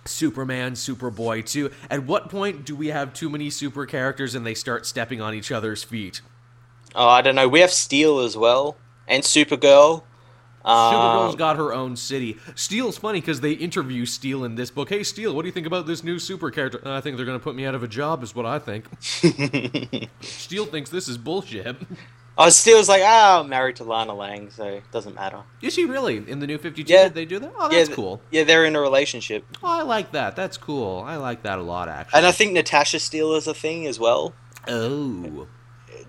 Superman, 0.05 0.73
Superboy 0.73 1.45
too. 1.45 1.71
At 1.89 2.03
what 2.05 2.29
point 2.29 2.65
do 2.65 2.75
we 2.75 2.87
have 2.87 3.13
too 3.13 3.29
many 3.29 3.49
super 3.49 3.85
characters 3.85 4.35
and 4.35 4.45
they 4.45 4.53
start 4.55 4.85
stepping 4.85 5.21
on 5.21 5.33
each 5.33 5.51
other's 5.51 5.83
feet? 5.83 6.21
Oh, 6.95 7.07
I 7.07 7.21
don't 7.21 7.35
know. 7.35 7.47
We 7.47 7.61
have 7.61 7.71
Steel 7.71 8.19
as 8.19 8.35
well, 8.35 8.77
and 9.07 9.23
Supergirl. 9.23 10.03
Supergirl's 10.63 11.33
Um, 11.33 11.37
got 11.37 11.55
her 11.55 11.73
own 11.73 11.95
city. 11.95 12.37
Steel's 12.53 12.95
funny 12.97 13.19
because 13.19 13.41
they 13.41 13.53
interview 13.53 14.05
Steel 14.05 14.43
in 14.43 14.53
this 14.55 14.69
book. 14.69 14.89
Hey, 14.89 15.01
Steel, 15.03 15.33
what 15.35 15.41
do 15.41 15.47
you 15.47 15.51
think 15.51 15.65
about 15.65 15.87
this 15.87 16.03
new 16.03 16.19
super 16.19 16.51
character? 16.51 16.79
I 16.85 17.01
think 17.01 17.17
they're 17.17 17.25
going 17.25 17.39
to 17.39 17.43
put 17.43 17.55
me 17.55 17.65
out 17.65 17.73
of 17.73 17.81
a 17.81 17.87
job, 17.87 18.21
is 18.21 18.35
what 18.35 18.45
I 18.45 18.59
think. 18.59 18.85
Steel 20.21 20.65
thinks 20.67 20.89
this 20.91 21.07
is 21.07 21.17
bullshit. 21.17 21.75
oh, 22.37 22.49
Steel's 22.49 22.89
like, 22.89 23.01
ah, 23.05 23.39
I'm 23.41 23.49
married 23.49 23.75
to 23.77 23.83
Lana 23.83 24.13
Lang, 24.13 24.49
so 24.49 24.65
it 24.65 24.83
doesn't 24.91 25.15
matter. 25.15 25.43
Is 25.61 25.73
she 25.73 25.85
really? 25.85 26.17
In 26.29 26.39
the 26.39 26.47
new 26.47 26.57
52, 26.57 26.91
Yeah. 26.91 27.03
did 27.03 27.13
they 27.13 27.25
do 27.25 27.39
that? 27.39 27.51
Oh, 27.57 27.69
yeah, 27.71 27.77
that's 27.77 27.89
th- 27.89 27.95
cool. 27.95 28.21
Yeah, 28.31 28.43
they're 28.43 28.65
in 28.65 28.75
a 28.75 28.81
relationship, 28.81 29.45
Oh, 29.63 29.67
I 29.67 29.81
like 29.83 30.11
that. 30.13 30.35
That's 30.35 30.57
cool. 30.57 31.03
I 31.05 31.15
like 31.17 31.43
that 31.43 31.59
a 31.59 31.63
lot, 31.63 31.87
actually. 31.89 32.17
and 32.17 32.25
I 32.27 32.31
think 32.31 32.53
Natasha 32.53 32.99
Steele 32.99 33.33
is 33.35 33.47
a 33.47 33.53
thing 33.53 33.85
as 33.87 33.99
well. 33.99 34.33
oh. 34.67 35.47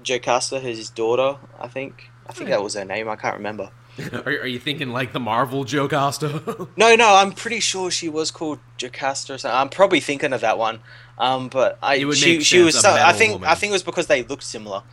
Jocasta, 0.02 0.58
his 0.60 0.90
daughter, 0.90 1.38
I 1.60 1.68
think. 1.68 2.10
I 2.26 2.32
think 2.32 2.48
Right. 2.50 2.56
that 2.56 2.62
was 2.62 2.74
her 2.74 2.84
name. 2.84 3.08
I 3.08 3.16
can't 3.16 3.36
remember. 3.36 3.70
are, 4.12 4.22
are 4.26 4.46
you 4.46 4.58
thinking 4.58 4.88
like 4.90 5.12
the 5.12 5.20
Marvel 5.20 5.64
Jocasta? 5.64 6.68
No, 6.76 6.94
no, 6.96 7.14
I'm 7.16 7.32
pretty 7.32 7.60
sure 7.60 7.90
she 7.90 8.08
was 8.08 8.30
called 8.30 8.58
Jocasta 8.78 9.34
or 9.34 9.38
something. 9.38 9.56
I'm 9.56 9.68
probably 9.68 10.00
thinking 10.00 10.32
of 10.32 10.40
that 10.40 10.56
one. 10.58 10.80
Um, 11.18 11.48
but 11.48 11.78
I 11.82 11.98
she 12.12 12.40
she 12.42 12.62
was 12.62 12.80
so, 12.80 12.90
I 12.90 13.12
think 13.12 13.34
woman. 13.34 13.48
I 13.48 13.54
think 13.54 13.70
it 13.70 13.74
was 13.74 13.82
because 13.82 14.06
they 14.06 14.22
looked 14.22 14.44
similar. 14.44 14.82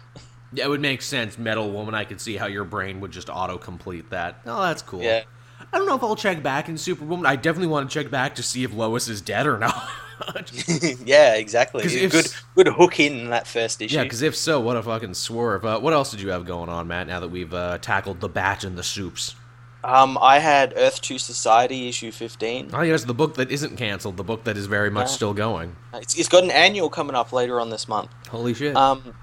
yeah, 0.53 0.65
it 0.65 0.69
would 0.69 0.81
make 0.81 1.01
sense. 1.01 1.37
Metal 1.37 1.69
Woman, 1.71 1.93
I 1.95 2.03
could 2.05 2.19
see 2.21 2.37
how 2.37 2.47
your 2.47 2.63
brain 2.63 2.99
would 3.01 3.11
just 3.11 3.29
auto-complete 3.29 4.09
that. 4.11 4.41
Oh, 4.45 4.61
that's 4.63 4.81
cool. 4.81 5.01
Yeah. 5.01 5.23
I 5.71 5.77
don't 5.77 5.85
know 5.87 5.95
if 5.95 6.03
I'll 6.03 6.15
check 6.15 6.41
back 6.41 6.67
in 6.69 6.77
Superwoman. 6.77 7.25
I 7.25 7.35
definitely 7.35 7.67
want 7.67 7.89
to 7.89 7.93
check 7.93 8.09
back 8.09 8.35
to 8.35 8.43
see 8.43 8.63
if 8.63 8.73
Lois 8.73 9.07
is 9.07 9.21
dead 9.21 9.45
or 9.45 9.57
not. 9.59 9.89
yeah, 11.05 11.35
exactly. 11.35 11.83
if- 11.85 12.11
Good 12.11 12.27
good 12.55 12.67
hook 12.73 12.99
in 12.99 13.29
that 13.29 13.47
first 13.47 13.81
issue. 13.81 13.95
Yeah, 13.95 14.03
because 14.03 14.21
if 14.21 14.35
so, 14.35 14.59
what 14.59 14.75
a 14.77 14.83
fucking 14.83 15.13
swerve. 15.13 15.63
Uh, 15.65 15.79
what 15.79 15.93
else 15.93 16.11
did 16.11 16.21
you 16.21 16.29
have 16.29 16.45
going 16.45 16.69
on, 16.69 16.87
Matt, 16.87 17.07
now 17.07 17.19
that 17.19 17.29
we've 17.29 17.53
uh, 17.53 17.77
tackled 17.77 18.19
the 18.19 18.29
bat 18.29 18.63
and 18.63 18.77
the 18.77 18.83
soups? 18.83 19.35
um, 19.83 20.17
I 20.21 20.39
had 20.39 20.73
Earth 20.75 21.01
Two 21.01 21.17
Society 21.19 21.87
issue 21.87 22.11
15. 22.11 22.71
Oh, 22.73 22.81
yes, 22.81 23.05
the 23.05 23.13
book 23.13 23.35
that 23.35 23.49
isn't 23.49 23.77
canceled, 23.77 24.17
the 24.17 24.25
book 24.25 24.43
that 24.43 24.57
is 24.57 24.65
very 24.65 24.89
much 24.89 25.07
Yeah. 25.07 25.13
still 25.13 25.33
going. 25.33 25.75
It's, 25.93 26.17
it's 26.19 26.27
got 26.27 26.43
an 26.43 26.51
annual 26.51 26.89
coming 26.89 27.15
up 27.15 27.31
later 27.31 27.61
on 27.61 27.69
this 27.69 27.87
month. 27.87 28.09
Holy 28.29 28.53
shit. 28.53 28.75
Um, 28.75 29.13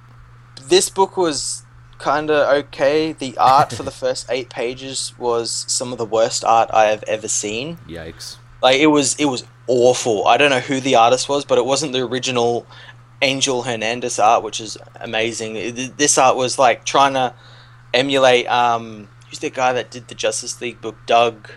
this 0.63 0.89
book 0.89 1.17
was 1.17 1.63
kind 1.99 2.31
of 2.31 2.49
okay. 2.65 3.13
The 3.13 3.37
art 3.39 3.73
for 3.73 3.83
the 3.83 3.91
first 4.03 4.27
eight 4.31 4.51
pages 4.51 5.13
was 5.19 5.65
some 5.69 5.93
of 5.93 5.99
the 5.99 6.05
worst 6.07 6.45
art 6.45 6.71
I 6.73 6.85
have 6.87 7.03
ever 7.09 7.29
seen. 7.29 7.79
Yikes. 7.89 8.37
Like 8.63 8.81
it 8.81 8.87
was, 8.89 9.15
it 9.17 9.27
was 9.27 9.45
awful. 9.67 10.27
I 10.27 10.37
don't 10.37 10.51
know 10.51 10.61
who 10.61 10.81
the 10.81 10.95
artist 10.97 11.29
was, 11.29 11.45
but 11.45 11.59
it 11.59 11.65
wasn't 11.67 11.93
the 11.93 12.01
original 12.05 12.67
Angel 13.23 13.63
Hernandez 13.63 14.19
art, 14.19 14.43
which 14.43 14.61
is 14.61 14.77
amazing. 15.01 15.57
It- 15.57 15.97
This 15.99 16.19
art 16.19 16.37
was 16.37 16.59
like 16.59 16.85
trying 16.85 17.15
to 17.15 17.35
emulate. 17.95 18.47
Um, 18.49 19.09
who's 19.29 19.39
the 19.41 19.51
guy 19.51 19.73
that 19.73 19.91
did 19.91 20.09
the 20.09 20.15
Justice 20.15 20.61
League 20.61 20.81
book? 20.81 20.97
Doug. 21.07 21.51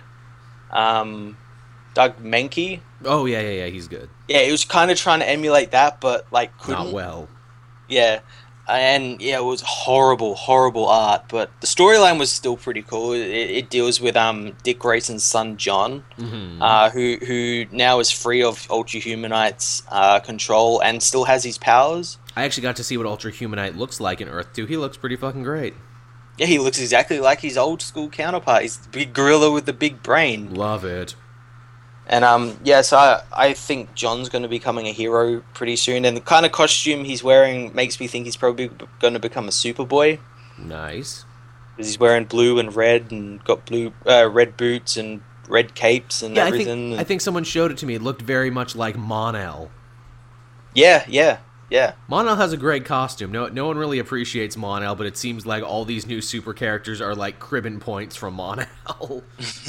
Um, 0.71 1.37
Doug 1.93 2.17
Mahnke. 2.21 2.79
Oh, 3.05 3.25
yeah, 3.25 3.41
yeah, 3.41 3.63
yeah, 3.63 3.67
he's 3.67 3.87
good. 3.87 4.09
Yeah, 4.27 4.39
it 4.39 4.51
was 4.51 4.65
kind 4.65 4.91
of 4.91 4.97
trying 4.97 5.19
to 5.19 5.29
emulate 5.29 5.71
that, 5.71 5.99
but 6.01 6.27
like 6.31 6.55
couldn't. 6.59 6.85
Not 6.85 6.93
well. 6.93 7.27
Yeah, 7.87 8.19
and 8.69 9.21
yeah, 9.21 9.37
it 9.37 9.43
was 9.43 9.61
horrible, 9.65 10.35
horrible 10.35 10.87
art. 10.87 11.23
But 11.29 11.49
the 11.61 11.67
storyline 11.67 12.19
was 12.19 12.31
still 12.31 12.57
pretty 12.57 12.81
cool. 12.81 13.13
It, 13.13 13.21
it 13.21 13.69
deals 13.69 13.99
with 14.01 14.15
um 14.15 14.55
Dick 14.63 14.79
Grayson's 14.79 15.23
son 15.23 15.57
John, 15.57 16.03
hmm 16.17 16.61
uh, 16.61 16.89
who 16.89 17.17
who 17.25 17.65
now 17.71 17.99
is 17.99 18.11
free 18.11 18.43
of 18.43 18.67
Ultra 18.69 18.99
Humanites' 18.99 19.83
uh, 19.89 20.19
control 20.19 20.81
and 20.81 21.01
still 21.01 21.25
has 21.25 21.43
his 21.43 21.57
powers. 21.57 22.17
I 22.35 22.43
actually 22.43 22.63
got 22.63 22.75
to 22.77 22.83
see 22.83 22.95
what 22.97 23.05
Ultra 23.05 23.31
Humanite 23.31 23.75
looks 23.75 23.99
like 23.99 24.21
in 24.21 24.29
Earth 24.29 24.53
2. 24.53 24.65
He 24.65 24.77
looks 24.77 24.95
pretty 24.97 25.15
fucking 25.17 25.43
great. 25.43 25.73
Yeah, 26.37 26.45
he 26.45 26.57
looks 26.57 26.79
exactly 26.79 27.19
like 27.19 27.41
his 27.41 27.57
old 27.57 27.81
school 27.81 28.09
counterpart. 28.09 28.61
He's 28.61 28.77
the 28.77 28.87
big 28.89 29.13
gorilla 29.13 29.51
with 29.51 29.65
the 29.65 29.73
big 29.73 30.01
brain. 30.01 30.53
Love 30.53 30.85
it. 30.85 31.15
And 32.11 32.25
um, 32.25 32.59
yeah, 32.63 32.81
so 32.81 32.97
I, 32.97 33.21
I 33.31 33.53
think 33.53 33.93
John's 33.93 34.29
going 34.29 34.41
to 34.41 34.47
be 34.49 34.57
becoming 34.57 34.87
a 34.87 34.91
hero 34.91 35.43
pretty 35.53 35.75
soon, 35.75 36.05
and 36.05 36.17
the 36.17 36.21
kind 36.21 36.43
of 36.45 36.51
costume 36.51 37.03
he's 37.05 37.23
wearing 37.23 37.73
makes 37.75 37.99
me 37.99 38.07
think 38.07 38.25
he's 38.25 38.35
probably 38.35 38.71
going 38.99 39.13
to 39.13 39.19
become 39.19 39.45
a 39.47 39.51
Superboy 39.51 40.17
Nice. 40.57 41.23
because 41.77 41.85
he's 41.87 41.99
wearing 41.99 42.25
blue 42.25 42.57
and 42.57 42.75
red 42.75 43.11
and 43.11 43.43
got 43.43 43.65
blue 43.67 43.93
uh, 44.07 44.27
red 44.27 44.57
boots 44.57 44.97
and 44.97 45.21
red 45.47 45.75
capes 45.75 46.23
and 46.23 46.35
Yeah, 46.35 46.45
I 46.45 46.47
everything. 46.47 46.89
think 46.89 46.99
I 46.99 47.03
think 47.03 47.21
someone 47.21 47.43
showed 47.43 47.69
it 47.71 47.77
to 47.77 47.85
me. 47.85 47.93
It 47.93 48.01
looked 48.01 48.23
very 48.23 48.49
much 48.49 48.75
like 48.75 48.97
Mon-El. 48.97 49.69
yeah, 50.73 51.05
yeah, 51.07 51.37
yeah. 51.69 51.93
Mon-El 52.07 52.35
has 52.35 52.53
a 52.53 52.57
great 52.57 52.85
costume. 52.85 53.31
No, 53.31 53.47
no 53.47 53.67
one 53.67 53.77
really 53.77 53.99
appreciates 53.99 54.57
Mon-El, 54.57 54.95
but 54.95 55.05
it 55.05 55.17
seems 55.17 55.45
like 55.45 55.63
all 55.63 55.85
these 55.85 56.07
new 56.07 56.21
super 56.21 56.53
characters 56.53 57.01
are 57.01 57.15
like 57.15 57.39
cribbing 57.39 57.79
points 57.79 58.15
from 58.15 58.33
Mon-El. 58.35 59.23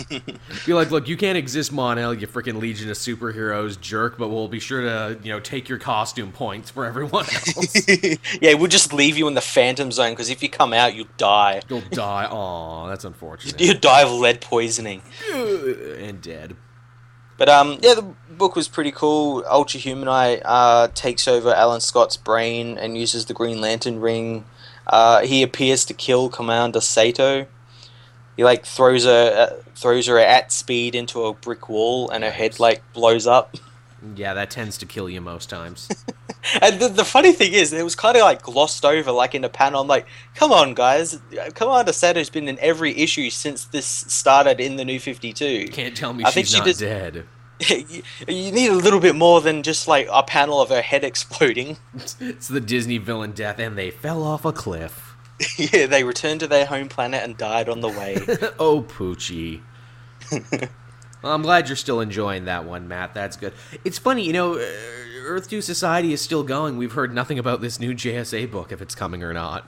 Be 0.67 0.73
like, 0.73 0.91
look, 0.91 1.09
you 1.09 1.17
can't 1.17 1.37
exist, 1.39 1.73
Mon-El, 1.73 2.15
you 2.15 2.27
freaking 2.27 2.61
Legion 2.61 2.91
of 2.91 2.97
Superheroes 2.97 3.81
jerk, 3.81 4.19
but 4.19 4.29
we'll 4.29 4.49
be 4.49 4.61
sure 4.61 4.81
to, 4.83 5.19
you 5.23 5.31
know, 5.33 5.41
take 5.41 5.69
your 5.69 5.79
costume 5.79 6.33
points 6.33 6.71
for 6.71 6.85
everyone 6.87 7.25
else. 7.57 7.89
yeah, 8.41 8.55
we'll 8.55 8.67
just 8.69 8.93
leave 8.93 9.17
you 9.19 9.29
in 9.29 9.35
the 9.35 9.41
Phantom 9.41 9.93
Zone 9.93 10.11
because 10.13 10.31
if 10.31 10.43
you 10.43 10.49
come 10.49 10.73
out, 10.73 10.95
you'll 10.95 11.07
die. 11.17 11.61
You'll 11.69 11.81
die. 11.91 12.27
Aw, 12.27 12.89
that's 12.89 13.05
unfortunate. 13.05 13.61
You'll 13.61 13.79
die 13.79 14.03
of 14.03 14.13
lead 14.13 14.41
poisoning. 14.41 15.03
and 15.33 16.21
dead. 16.21 16.57
But 17.37 17.49
um, 17.49 17.79
yeah, 17.81 17.95
the 17.95 18.15
book 18.41 18.57
was 18.57 18.67
pretty 18.67 18.91
cool. 18.91 19.45
Ultra 19.49 19.79
Humanite 19.79 20.43
uh, 20.45 20.89
takes 20.95 21.29
over 21.29 21.55
Alan 21.55 21.81
Scott's 21.81 22.17
brain 22.17 22.77
and 22.77 22.99
uses 22.99 23.27
the 23.27 23.35
Green 23.35 23.61
Lantern 23.61 24.01
ring. 24.01 24.45
Uh, 24.89 25.21
he 25.21 25.45
appears 25.45 25.85
to 25.85 25.95
kill 25.95 26.29
Commander 26.29 26.81
Sato. 26.81 27.47
He 28.37 28.43
like 28.43 28.65
throws 28.65 29.05
her 29.05 29.49
uh, 29.53 29.63
throws 29.77 30.07
her 30.09 30.19
at 30.19 30.51
speed 30.51 30.95
into 30.97 31.25
a 31.25 31.35
brick 31.35 31.69
wall, 31.69 32.11
and 32.11 32.25
her 32.25 32.31
head 32.31 32.59
like 32.59 32.83
blows 32.93 33.27
up. 33.27 33.57
Yeah, 34.17 34.33
that 34.35 34.51
tends 34.51 34.79
to 34.79 34.87
kill 34.87 35.09
you 35.09 35.21
most 35.21 35.49
times. 35.49 35.89
And 36.63 36.81
the, 36.81 36.89
the 36.89 37.05
funny 37.05 37.33
thing 37.33 37.53
is, 37.53 37.71
it 37.75 37.83
was 37.85 37.95
kind 37.95 38.17
of 38.17 38.23
like 38.23 38.41
glossed 38.41 38.83
over, 38.87 39.13
like 39.13 39.35
in 39.35 39.45
a 39.45 39.51
panel. 39.51 39.83
I'm 39.83 39.87
like, 39.89 40.07
come 40.35 40.53
on, 40.53 40.73
guys, 40.73 41.21
Commander 41.55 41.93
Sato's 41.93 42.31
been 42.31 42.49
in 42.49 42.59
every 42.61 42.97
issue 42.97 43.29
since 43.29 43.67
this 43.67 43.85
started 43.87 44.59
in 44.59 44.77
the 44.77 44.85
New 44.87 44.99
Fifty 44.99 45.35
Two. 45.35 45.69
Can't 45.71 45.95
tell 45.95 46.15
me 46.15 46.25
I 46.25 46.31
think 46.31 46.47
she's 46.47 46.55
she 46.55 46.59
not 46.61 46.67
just- 46.67 46.81
dead. 46.81 47.27
you 47.69 48.03
need 48.53 48.71
a 48.71 48.75
little 48.75 49.01
bit 49.01 49.15
more 49.15 49.41
than 49.41 49.63
just 49.63 49.87
like 49.87 50.09
a 50.11 50.23
panel 50.23 50.61
of 50.61 50.71
her 50.71 50.83
head 50.83 51.05
exploding. 51.05 51.77
It's 52.21 52.49
the 52.49 52.61
Disney 52.61 52.99
villain 52.99 53.33
death, 53.33 53.59
and 53.59 53.77
they 53.77 53.91
fell 53.91 54.23
off 54.23 54.45
a 54.45 54.53
cliff. 54.53 55.17
yeah, 55.57 55.87
they 55.87 56.05
returned 56.05 56.41
to 56.41 56.47
their 56.47 56.67
home 56.67 56.89
planet 56.89 57.23
and 57.23 57.37
died 57.37 57.69
on 57.69 57.81
the 57.81 57.89
way. 57.89 58.17
oh, 58.59 58.83
Poochie. 58.83 59.61
well, 60.31 61.33
I'm 61.33 61.43
glad 61.43 61.69
you're 61.69 61.77
still 61.77 62.01
enjoying 62.01 62.45
that 62.45 62.65
one, 62.65 62.89
Matt. 62.89 63.15
That's 63.15 63.37
good. 63.37 63.53
It's 63.85 63.99
funny, 63.99 64.23
you 64.23 64.33
know, 64.33 64.55
uh, 64.55 64.65
Earth 65.23 65.49
2 65.49 65.61
Society 65.61 66.13
is 66.13 66.21
still 66.21 66.43
going. 66.43 66.77
We've 66.77 66.93
heard 66.93 67.15
nothing 67.15 67.39
about 67.39 67.61
this 67.61 67.81
new 67.81 67.95
JSA 67.95 68.51
book, 68.51 68.73
if 68.73 68.81
it's 68.83 68.95
coming 68.95 69.23
or 69.23 69.33
not. 69.33 69.67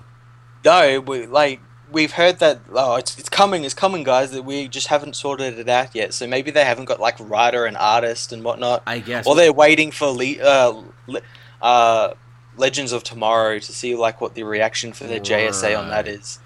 no, 0.65 1.01
we, 1.01 1.27
like 1.27 1.61
we've 1.93 2.13
heard 2.13 2.39
that 2.41 2.61
oh, 2.73 2.97
it's, 2.97 3.19
it's 3.19 3.29
coming, 3.29 3.65
it's 3.65 3.75
coming, 3.75 4.03
guys. 4.05 4.31
That 4.33 4.43
we 4.45 4.69
just 4.69 4.89
haven't 4.89 5.15
sorted 5.17 5.59
it 5.59 5.69
out 5.69 5.95
yet. 5.95 6.15
So 6.15 6.27
maybe 6.27 6.51
they 6.51 6.65
haven't 6.65 6.87
got 6.87 7.01
like 7.01 7.17
writer 7.21 7.67
and 7.67 7.77
artist 7.77 8.33
and 8.33 8.43
whatnot, 8.43 8.83
I 8.87 8.99
guess. 9.01 9.27
or 9.27 9.35
they're 9.37 9.53
waiting 9.53 9.91
for 9.91 10.07
le- 10.09 10.43
uh, 10.43 10.83
le- 11.07 11.21
uh, 11.61 12.15
Legends 12.57 12.93
of 12.93 13.03
Tomorrow 13.03 13.59
to 13.59 13.73
see 13.73 13.95
like 13.95 14.21
what 14.21 14.35
the 14.35 14.43
reaction 14.43 14.93
for 14.93 15.05
the 15.05 15.21
JSA 15.21 15.79
on 15.79 15.89
that 15.91 16.07
is 16.09 16.39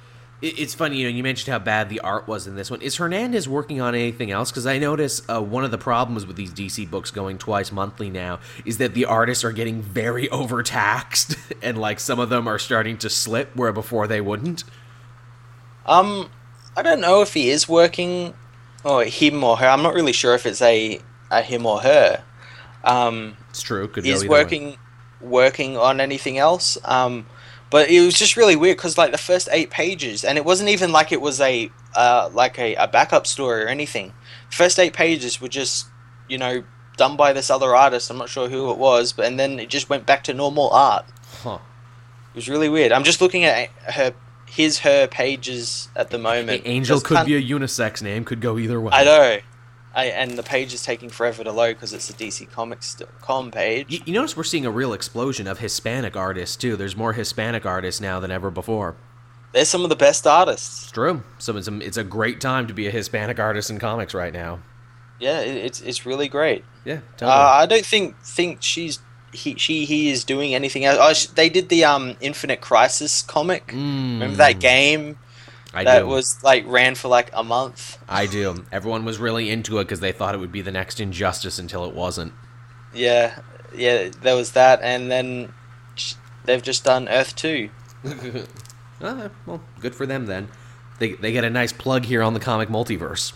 It- 0.42 0.58
It's 0.58 0.74
funny, 0.74 0.98
you 0.98 1.04
know, 1.10 1.16
you 1.16 1.22
mentioned 1.22 1.50
how 1.50 1.58
bad 1.58 1.88
the 1.88 1.98
art 2.00 2.28
was 2.28 2.46
in 2.46 2.54
this 2.56 2.70
one. 2.70 2.82
Is 2.82 2.96
Hernandez 2.96 3.48
working 3.48 3.80
on 3.80 3.94
anything 3.94 4.30
else? 4.30 4.50
Because 4.50 4.66
I 4.66 4.78
notice 4.78 5.22
uh, 5.28 5.40
one 5.40 5.64
of 5.64 5.70
the 5.70 5.78
problems 5.78 6.26
with 6.26 6.36
these 6.36 6.52
DC 6.52 6.88
books 6.90 7.10
going 7.10 7.38
twice 7.38 7.72
monthly 7.72 8.10
now 8.10 8.38
is 8.66 8.76
that 8.78 8.92
the 8.94 9.06
artists 9.06 9.42
are 9.44 9.52
getting 9.52 9.80
very 9.82 10.28
overtaxed, 10.40 11.36
and 11.62 11.78
like 11.78 11.98
some 12.00 12.18
of 12.20 12.28
them 12.28 12.46
are 12.46 12.58
starting 12.58 12.98
to 12.98 13.08
slip 13.10 13.56
where 13.56 13.72
before 13.72 14.06
they 14.06 14.20
wouldn't. 14.20 14.62
Um, 15.86 16.30
I 16.76 16.82
don't 16.82 17.00
know 17.00 17.22
if 17.22 17.32
he 17.34 17.48
is 17.50 17.68
working, 17.68 18.34
or 18.84 19.04
him 19.04 19.42
or 19.42 19.56
her. 19.56 19.66
I'm 19.66 19.82
not 19.82 19.94
really 19.94 20.12
sure 20.12 20.34
if 20.34 20.44
it's 20.44 20.60
a, 20.60 21.00
a 21.30 21.42
him 21.42 21.64
or 21.64 21.80
her. 21.80 22.22
Um, 22.84 23.36
It's 23.50 23.62
true. 23.62 23.88
Could 23.88 24.06
is 24.06 24.22
either 24.22 24.30
way. 24.30 24.42
working 24.42 24.76
working 25.20 25.76
on 25.76 26.00
anything 26.00 26.38
else. 26.38 26.76
Um, 26.84 27.26
but 27.70 27.90
it 27.90 28.00
was 28.00 28.14
just 28.14 28.36
really 28.36 28.54
weird 28.54 28.76
because 28.76 28.96
like 28.96 29.10
the 29.12 29.18
first 29.18 29.48
eight 29.50 29.70
pages, 29.70 30.24
and 30.24 30.38
it 30.38 30.44
wasn't 30.44 30.68
even 30.68 30.92
like 30.92 31.10
it 31.12 31.20
was 31.20 31.40
a 31.40 31.70
uh, 31.94 32.30
like 32.32 32.58
a, 32.58 32.74
a 32.76 32.86
backup 32.86 33.26
story 33.26 33.64
or 33.64 33.68
anything. 33.68 34.12
First 34.50 34.78
eight 34.78 34.92
pages 34.92 35.40
were 35.40 35.48
just 35.48 35.86
you 36.28 36.38
know 36.38 36.64
done 36.96 37.16
by 37.16 37.32
this 37.32 37.50
other 37.50 37.74
artist. 37.74 38.10
I'm 38.10 38.18
not 38.18 38.28
sure 38.28 38.48
who 38.48 38.70
it 38.70 38.78
was, 38.78 39.12
but 39.12 39.26
and 39.26 39.38
then 39.38 39.58
it 39.58 39.68
just 39.68 39.90
went 39.90 40.06
back 40.06 40.22
to 40.24 40.34
normal 40.34 40.70
art. 40.70 41.06
Huh. 41.42 41.58
It 42.32 42.36
was 42.36 42.48
really 42.48 42.68
weird. 42.68 42.92
I'm 42.92 43.04
just 43.04 43.20
looking 43.20 43.44
at 43.44 43.68
her 43.94 44.14
his 44.46 44.80
her 44.80 45.06
pages 45.06 45.88
at 45.96 46.10
the 46.10 46.18
moment. 46.18 46.62
Angel 46.64 47.00
could 47.00 47.26
be 47.26 47.36
a 47.36 47.42
unisex 47.42 48.02
name. 48.02 48.24
Could 48.24 48.40
go 48.40 48.58
either 48.58 48.80
way. 48.80 48.92
I 48.92 49.04
know. 49.04 49.38
I, 49.94 50.06
and 50.06 50.32
the 50.32 50.42
page 50.42 50.74
is 50.74 50.82
taking 50.82 51.08
forever 51.08 51.42
to 51.42 51.50
load 51.52 51.74
because 51.74 51.94
it's 51.94 52.10
a 52.10 52.12
DC 52.12 52.50
Comics 52.50 53.00
com 53.22 53.50
page. 53.50 53.86
You, 53.88 54.00
you 54.04 54.12
notice 54.12 54.36
we're 54.36 54.44
seeing 54.44 54.66
a 54.66 54.70
real 54.70 54.92
explosion 54.92 55.46
of 55.46 55.58
Hispanic 55.58 56.16
artists 56.16 56.54
too. 56.54 56.76
There's 56.76 56.94
more 56.94 57.14
Hispanic 57.14 57.64
artists 57.64 57.98
now 58.00 58.20
than 58.20 58.30
ever 58.30 58.50
before. 58.50 58.94
They're 59.52 59.64
some 59.64 59.84
of 59.84 59.88
the 59.88 59.96
best 59.96 60.26
artists. 60.26 60.82
It's 60.82 60.92
true. 60.92 61.22
So 61.38 61.56
it's 61.56 61.66
a, 61.66 61.78
it's 61.78 61.96
a 61.96 62.04
great 62.04 62.42
time 62.42 62.66
to 62.66 62.74
be 62.74 62.86
a 62.86 62.90
Hispanic 62.90 63.40
artist 63.40 63.70
in 63.70 63.78
comics 63.78 64.12
right 64.12 64.34
now. 64.34 64.58
Yeah, 65.18 65.40
it, 65.40 65.56
it's 65.56 65.80
it's 65.80 66.04
really 66.04 66.28
great. 66.28 66.62
Yeah, 66.84 66.96
Uh, 66.96 67.00
totally. 67.16 67.32
I 67.32 67.64
don't 67.66 67.86
think 67.86 68.18
think 68.22 68.58
she's 68.60 68.98
he 69.36 69.54
she 69.56 69.84
he 69.84 70.10
is 70.10 70.24
doing 70.24 70.54
anything 70.54 70.84
else. 70.84 71.28
Oh, 71.30 71.32
they 71.34 71.48
did 71.48 71.68
the 71.68 71.84
um 71.84 72.16
Infinite 72.20 72.60
Crisis 72.60 73.22
comic. 73.22 73.70
Remember 73.72 74.36
that 74.38 74.58
game 74.58 75.14
Mm, 75.14 75.16
I 75.74 75.84
that 75.84 76.00
do. 76.00 76.08
was 76.08 76.42
like 76.42 76.64
ran 76.66 76.94
for 76.94 77.08
like 77.08 77.30
a 77.32 77.44
month? 77.44 77.98
I 78.08 78.26
do. 78.26 78.64
Everyone 78.72 79.04
was 79.04 79.18
really 79.18 79.50
into 79.50 79.78
it 79.78 79.84
because 79.84 80.00
they 80.00 80.12
thought 80.12 80.34
it 80.34 80.38
would 80.38 80.52
be 80.52 80.62
the 80.62 80.72
next 80.72 81.00
Injustice 81.00 81.58
until 81.58 81.84
it 81.84 81.94
wasn't. 81.94 82.32
Yeah, 82.94 83.38
yeah, 83.74 84.08
there 84.22 84.36
was 84.36 84.52
that, 84.52 84.80
and 84.82 85.10
then 85.10 85.52
they've 86.44 86.62
just 86.62 86.84
done 86.84 87.08
Earth 87.08 87.36
Two. 87.36 87.68
Ah, 89.02 89.28
well, 89.46 89.60
good 89.80 89.94
for 89.94 90.06
them 90.06 90.26
then. 90.26 90.48
They, 90.98 91.12
they 91.12 91.30
get 91.32 91.44
a 91.44 91.50
nice 91.50 91.72
plug 91.74 92.06
here 92.06 92.22
on 92.22 92.32
the 92.32 92.40
comic 92.40 92.70
multiverse. 92.70 93.34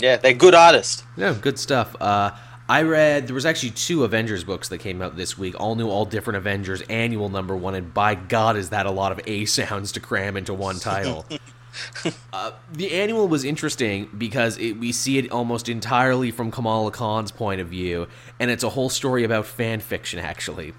Yeah, 0.00 0.16
they're 0.16 0.34
good 0.34 0.54
artists. 0.54 1.04
Yeah, 1.16 1.34
good 1.40 1.58
stuff. 1.58 1.94
Uh, 2.00 2.32
I 2.68 2.82
read 2.82 3.28
there 3.28 3.34
was 3.34 3.46
actually 3.46 3.70
two 3.70 4.02
Avengers 4.04 4.42
books 4.42 4.68
that 4.70 4.78
came 4.78 5.00
out 5.00 5.16
this 5.16 5.38
week, 5.38 5.54
all 5.58 5.76
new, 5.76 5.88
all 5.88 6.04
different 6.04 6.38
Avengers 6.38 6.82
annual 6.82 7.28
number 7.28 7.56
one, 7.56 7.74
and 7.74 7.94
by 7.94 8.16
God, 8.16 8.56
is 8.56 8.70
that 8.70 8.86
a 8.86 8.90
lot 8.90 9.12
of 9.12 9.20
A 9.26 9.44
sounds 9.44 9.92
to 9.92 10.00
cram 10.00 10.36
into 10.36 10.52
one 10.52 10.78
title. 10.78 11.26
uh, 12.32 12.52
the 12.72 12.92
annual 12.92 13.28
was 13.28 13.44
interesting 13.44 14.10
because 14.18 14.58
it, 14.58 14.72
we 14.72 14.90
see 14.90 15.18
it 15.18 15.30
almost 15.30 15.68
entirely 15.68 16.32
from 16.32 16.50
Kamala 16.50 16.90
Khan's 16.90 17.30
point 17.30 17.60
of 17.60 17.68
view, 17.68 18.08
and 18.40 18.50
it's 18.50 18.64
a 18.64 18.70
whole 18.70 18.88
story 18.88 19.22
about 19.22 19.46
fan 19.46 19.78
fiction, 19.78 20.18
actually. 20.18 20.72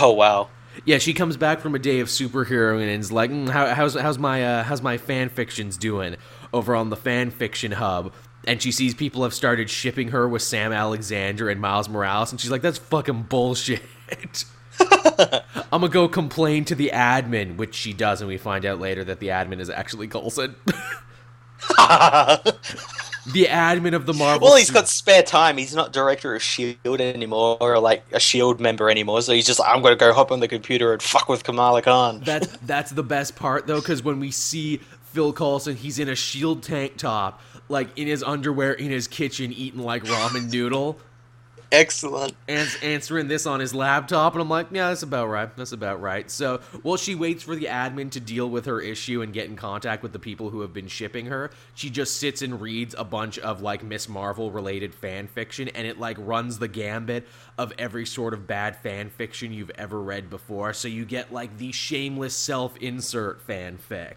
Oh 0.00 0.12
wow. 0.12 0.48
Yeah, 0.84 0.98
she 0.98 1.12
comes 1.12 1.36
back 1.36 1.60
from 1.60 1.74
a 1.74 1.78
day 1.80 1.98
of 1.98 2.06
superhero 2.06 2.80
and 2.80 2.88
is 2.88 3.10
like, 3.10 3.32
mm, 3.32 3.48
how, 3.48 3.74
"How's 3.74 3.94
how's 3.94 4.18
my 4.18 4.44
uh, 4.44 4.62
how's 4.62 4.82
my 4.82 4.96
fan 4.96 5.28
fictions 5.28 5.76
doing 5.76 6.16
over 6.52 6.76
on 6.76 6.90
the 6.90 6.96
fan 6.96 7.30
fiction 7.32 7.72
hub?" 7.72 8.12
And 8.48 8.62
she 8.62 8.72
sees 8.72 8.94
people 8.94 9.22
have 9.24 9.34
started 9.34 9.68
shipping 9.68 10.08
her 10.08 10.26
with 10.28 10.40
Sam 10.42 10.72
Alexander 10.72 11.50
and 11.50 11.60
Miles 11.60 11.88
Morales, 11.88 12.32
and 12.32 12.40
she's 12.40 12.50
like, 12.50 12.62
"That's 12.62 12.78
fucking 12.78 13.24
bullshit." 13.24 13.82
I'm 15.20 15.80
gonna 15.82 15.88
go 15.88 16.08
complain 16.08 16.64
to 16.66 16.74
the 16.74 16.90
admin, 16.94 17.56
which 17.56 17.74
she 17.74 17.92
does, 17.92 18.20
and 18.20 18.28
we 18.28 18.38
find 18.38 18.64
out 18.64 18.80
later 18.80 19.04
that 19.04 19.20
the 19.20 19.28
admin 19.28 19.60
is 19.60 19.68
actually 19.68 20.08
Coulson, 20.08 20.54
the 23.32 23.44
admin 23.44 23.94
of 23.94 24.06
the 24.06 24.14
Marvel. 24.14 24.48
Well, 24.48 24.56
he's 24.56 24.70
got 24.70 24.88
spare 24.88 25.22
time. 25.22 25.56
He's 25.58 25.74
not 25.74 25.92
director 25.92 26.34
of 26.34 26.42
Shield 26.42 27.00
anymore, 27.00 27.58
or 27.60 27.78
like 27.78 28.04
a 28.12 28.20
Shield 28.20 28.60
member 28.60 28.88
anymore. 28.88 29.22
So 29.22 29.32
he's 29.32 29.46
just 29.46 29.60
like, 29.60 29.68
I'm 29.68 29.82
going 29.82 29.92
to 29.92 29.98
go 29.98 30.12
hop 30.12 30.32
on 30.32 30.40
the 30.40 30.48
computer 30.48 30.92
and 30.92 31.02
fuck 31.02 31.28
with 31.28 31.44
Kamala 31.44 31.82
Khan. 31.82 32.22
That's 32.24 32.46
that's 32.58 32.92
the 32.92 33.02
best 33.02 33.36
part 33.36 33.66
though, 33.66 33.80
because 33.80 34.02
when 34.02 34.20
we 34.20 34.30
see 34.30 34.80
Phil 35.12 35.32
Coulson, 35.32 35.76
he's 35.76 35.98
in 35.98 36.08
a 36.08 36.14
shield 36.14 36.62
tank 36.62 36.96
top, 36.96 37.40
like 37.68 37.96
in 37.98 38.06
his 38.06 38.22
underwear 38.22 38.72
in 38.72 38.90
his 38.90 39.06
kitchen, 39.08 39.52
eating 39.52 39.80
like 39.80 40.04
ramen 40.04 40.50
noodle, 40.52 40.98
Excellent. 41.70 42.34
and 42.48 42.66
answering 42.82 43.28
this 43.28 43.44
on 43.44 43.60
his 43.60 43.74
laptop, 43.74 44.32
and 44.32 44.40
I'm 44.40 44.48
like, 44.48 44.68
yeah, 44.70 44.88
that's 44.88 45.02
about 45.02 45.26
right. 45.28 45.54
That's 45.54 45.72
about 45.72 46.00
right. 46.00 46.30
So 46.30 46.60
while 46.82 46.96
she 46.96 47.14
waits 47.14 47.42
for 47.42 47.54
the 47.54 47.66
admin 47.66 48.10
to 48.12 48.20
deal 48.20 48.48
with 48.48 48.64
her 48.64 48.80
issue 48.80 49.20
and 49.20 49.34
get 49.34 49.48
in 49.50 49.56
contact 49.56 50.02
with 50.02 50.14
the 50.14 50.18
people 50.18 50.48
who 50.48 50.62
have 50.62 50.72
been 50.72 50.88
shipping 50.88 51.26
her, 51.26 51.50
she 51.74 51.90
just 51.90 52.16
sits 52.16 52.40
and 52.40 52.58
reads 52.60 52.94
a 52.96 53.04
bunch 53.04 53.38
of 53.40 53.60
like 53.60 53.82
Miss 53.82 54.08
Marvel 54.08 54.50
related 54.50 54.94
fan 54.94 55.26
fiction, 55.26 55.68
and 55.68 55.86
it 55.86 55.98
like 55.98 56.16
runs 56.18 56.58
the 56.58 56.68
gambit 56.68 57.28
of 57.58 57.74
every 57.78 58.06
sort 58.06 58.32
of 58.32 58.46
bad 58.46 58.76
fan 58.76 59.10
fiction 59.10 59.52
you've 59.52 59.70
ever 59.74 60.00
read 60.00 60.30
before. 60.30 60.72
So 60.72 60.88
you 60.88 61.04
get 61.04 61.34
like 61.34 61.58
the 61.58 61.72
shameless 61.72 62.34
self 62.34 62.78
insert 62.78 63.46
fanfic. 63.46 64.14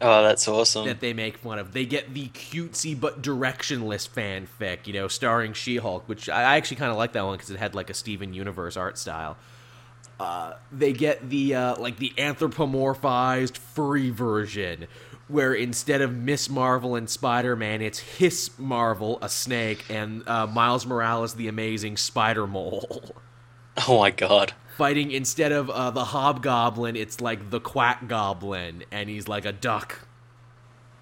Oh, 0.00 0.22
that's 0.22 0.46
awesome. 0.46 0.86
that 0.86 1.00
they 1.00 1.12
make 1.12 1.38
fun 1.38 1.58
of. 1.58 1.72
They 1.72 1.84
get 1.84 2.14
the 2.14 2.28
cutesy 2.28 2.98
but 2.98 3.20
directionless 3.20 4.08
fanfic, 4.08 4.86
you 4.86 4.92
know, 4.92 5.08
starring 5.08 5.52
She-Hulk, 5.52 6.08
which 6.08 6.28
I 6.28 6.56
actually 6.56 6.76
kind 6.76 6.90
of 6.90 6.96
like 6.96 7.12
that 7.12 7.24
one 7.24 7.36
because 7.36 7.50
it 7.50 7.58
had 7.58 7.74
like 7.74 7.90
a 7.90 7.94
Steven 7.94 8.32
Universe 8.32 8.76
art 8.76 8.96
style. 8.96 9.36
Uh, 10.20 10.54
they 10.72 10.92
get 10.92 11.28
the 11.30 11.54
uh, 11.54 11.76
like 11.80 11.96
the 11.98 12.12
anthropomorphized 12.16 13.56
furry 13.56 14.10
version, 14.10 14.86
where 15.26 15.54
instead 15.54 16.00
of 16.00 16.12
Miss 16.12 16.48
Marvel 16.48 16.94
and 16.94 17.08
Spider 17.08 17.56
Man, 17.56 17.82
it's 17.82 17.98
Hiss 17.98 18.56
Marvel, 18.58 19.18
a 19.22 19.28
snake, 19.28 19.84
and 19.88 20.26
uh, 20.28 20.46
Miles 20.46 20.86
Morales, 20.86 21.34
the 21.34 21.48
amazing 21.48 21.96
Spider 21.96 22.46
Mole. 22.46 23.14
oh 23.88 23.98
my 23.98 24.10
god. 24.10 24.52
Fighting 24.76 25.10
instead 25.10 25.52
of 25.52 25.70
uh, 25.70 25.90
the 25.90 26.04
Hobgoblin, 26.04 26.96
it's 26.96 27.20
like 27.20 27.50
the 27.50 27.60
Quack 27.60 28.06
Goblin, 28.06 28.84
and 28.92 29.08
he's 29.08 29.26
like 29.26 29.44
a 29.44 29.52
duck 29.52 30.06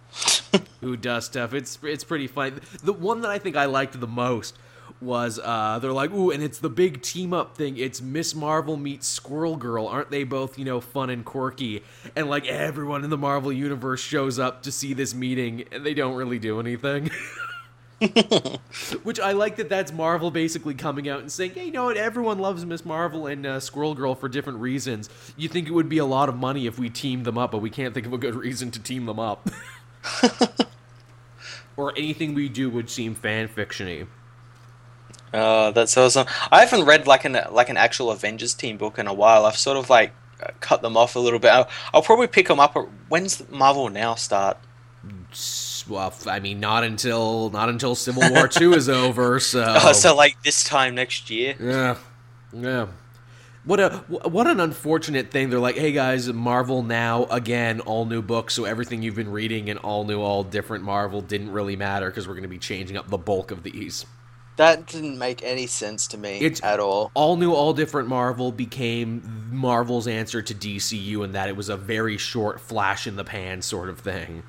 who 0.81 0.97
does 0.97 1.27
stuff. 1.27 1.53
It's 1.53 1.79
it's 1.83 2.05
pretty 2.05 2.27
funny. 2.27 2.57
The 2.83 2.93
one 2.93 3.21
that 3.21 3.31
I 3.31 3.39
think 3.39 3.55
I 3.55 3.67
liked 3.67 3.99
the 4.01 4.07
most 4.07 4.57
was 5.01 5.39
uh, 5.43 5.79
they're 5.79 5.93
like, 5.93 6.11
ooh, 6.11 6.31
and 6.31 6.43
it's 6.43 6.59
the 6.59 6.71
big 6.71 7.03
team 7.03 7.35
up 7.35 7.55
thing. 7.55 7.77
It's 7.77 8.01
Miss 8.01 8.35
Marvel 8.35 8.79
meets 8.79 9.07
Squirrel 9.07 9.57
Girl. 9.57 9.87
Aren't 9.87 10.11
they 10.11 10.25
both 10.25 10.59
you 10.59 10.65
know 10.65 10.81
fun 10.81 11.11
and 11.11 11.25
quirky? 11.25 11.83
And 12.15 12.31
like 12.31 12.47
everyone 12.47 13.05
in 13.05 13.11
the 13.11 13.19
Marvel 13.19 13.53
universe 13.53 14.01
shows 14.01 14.39
up 14.39 14.63
to 14.63 14.73
see 14.73 14.95
this 14.95 15.15
meeting, 15.15 15.65
and 15.71 15.85
they 15.85 15.93
don't 15.93 16.15
really 16.15 16.39
do 16.39 16.61
anything. 16.61 17.11
Which 19.03 19.19
I 19.19 19.33
like 19.33 19.57
that 19.57 19.69
that's 19.69 19.93
Marvel 19.93 20.31
basically 20.31 20.75
coming 20.75 21.09
out 21.09 21.21
and 21.21 21.33
saying, 21.33 21.53
hey, 21.53 21.67
you 21.67 21.73
know 21.73 21.85
what? 21.85 21.97
Everyone 21.97 22.39
loves 22.39 22.65
Miss 22.65 22.85
Marvel 22.85 23.27
and 23.27 23.47
uh, 23.47 23.61
Squirrel 23.61 23.95
Girl 23.95 24.15
for 24.15 24.29
different 24.29 24.59
reasons. 24.59 25.09
You 25.37 25.49
think 25.49 25.67
it 25.67 25.73
would 25.73 25.89
be 25.89 25.99
a 25.99 26.05
lot 26.05 26.29
of 26.29 26.37
money 26.37 26.67
if 26.67 26.79
we 26.79 26.91
teamed 26.91 27.25
them 27.25 27.39
up, 27.39 27.53
but 27.53 27.59
we 27.59 27.71
can't 27.71 27.95
think 27.95 28.07
of 28.07 28.13
a 28.13 28.19
good 28.19 28.35
reason 28.35 28.71
to 28.73 28.81
team 28.81 29.07
them 29.07 29.19
up. 29.19 29.49
or 31.77 31.93
anything 31.97 32.35
we 32.35 32.49
do 32.49 32.69
would 32.69 32.91
seem 32.91 33.15
fan 33.15 33.49
fictiony. 33.49 34.07
Oh, 35.33 35.73
that's 35.73 35.97
awesome. 35.97 36.27
I 36.51 36.61
haven't 36.61 36.85
read 36.85 37.07
like 37.07 37.25
an 37.25 37.39
like 37.51 37.69
an 37.69 37.77
actual 37.77 38.11
Avengers 38.11 38.55
team 38.55 38.77
book 38.77 38.99
in 38.99 39.07
a 39.07 39.15
while. 39.15 39.45
I've 39.45 39.57
sort 39.57 39.77
of 39.77 39.91
like 39.91 40.13
uh, 40.43 40.51
cut 40.61 40.83
them 40.83 40.97
off 40.97 41.17
a 41.17 41.19
little 41.19 41.39
bit. 41.39 41.51
I'll, 41.51 41.69
I'll 41.93 42.03
probably 42.03 42.27
pick 42.27 42.49
them 42.49 42.61
up. 42.61 42.77
When's 43.09 43.49
Marvel 43.51 43.89
Now 43.89 44.15
start? 44.15 44.59
Well, 45.89 46.13
I 46.27 46.41
mean, 46.41 46.61
not 46.61 46.85
until 46.85 47.51
not 47.51 47.69
until 47.69 47.95
Civil 47.95 48.23
War 48.33 48.49
Two 48.49 48.75
is 48.75 48.89
over. 49.05 49.39
So, 49.41 49.65
Oh, 49.83 49.93
so 49.93 50.15
like 50.15 50.43
this 50.43 50.65
time 50.65 50.95
next 50.95 51.31
year. 51.31 51.55
yeah, 51.61 51.97
yeah. 52.53 52.87
What 53.65 53.81
a 53.81 53.91
what 54.09 54.47
an 54.47 54.61
unfortunate 54.61 55.31
thing. 55.33 55.51
They're 55.51 55.59
like, 55.59 55.77
hey 55.77 55.91
guys, 55.93 56.33
Marvel 56.33 56.83
now 56.85 57.25
again, 57.25 57.81
all 57.81 58.05
new 58.05 58.23
books. 58.23 58.55
So 58.55 58.65
everything 58.65 59.03
you've 59.03 59.17
been 59.17 59.33
reading 59.33 59.71
and 59.71 59.79
all 59.81 60.05
new, 60.05 60.21
all 60.21 60.45
different 60.45 60.85
Marvel 60.85 61.21
didn't 61.21 61.51
really 61.51 61.75
matter 61.75 62.07
because 62.09 62.29
we're 62.29 62.35
going 62.35 62.43
to 62.45 62.49
be 62.49 62.59
changing 62.59 62.97
up 62.97 63.09
the 63.09 63.19
bulk 63.19 63.51
of 63.51 63.65
these. 63.65 64.07
That 64.57 64.87
didn't 64.87 65.19
make 65.19 65.43
any 65.43 65.67
sense 65.67 66.07
to 66.09 66.17
me 66.17 66.39
It's- 66.41 66.63
at 66.63 66.81
all. 66.81 67.11
all 67.13 67.37
new, 67.37 67.53
all 67.53 67.75
different 67.75 68.09
Marvel 68.09 68.53
became 68.53 69.49
Marvel's 69.51 70.07
answer 70.09 70.41
to 70.41 70.55
DCU 70.55 71.25
in 71.25 71.33
that 71.33 71.49
it 71.51 71.57
was 71.57 71.69
a 71.69 71.77
very 71.77 72.17
short 72.17 72.59
flash 72.61 73.07
in 73.07 73.17
the 73.17 73.25
pan 73.25 73.61
sort 73.63 73.89
of 73.91 73.99
thing. 73.99 74.45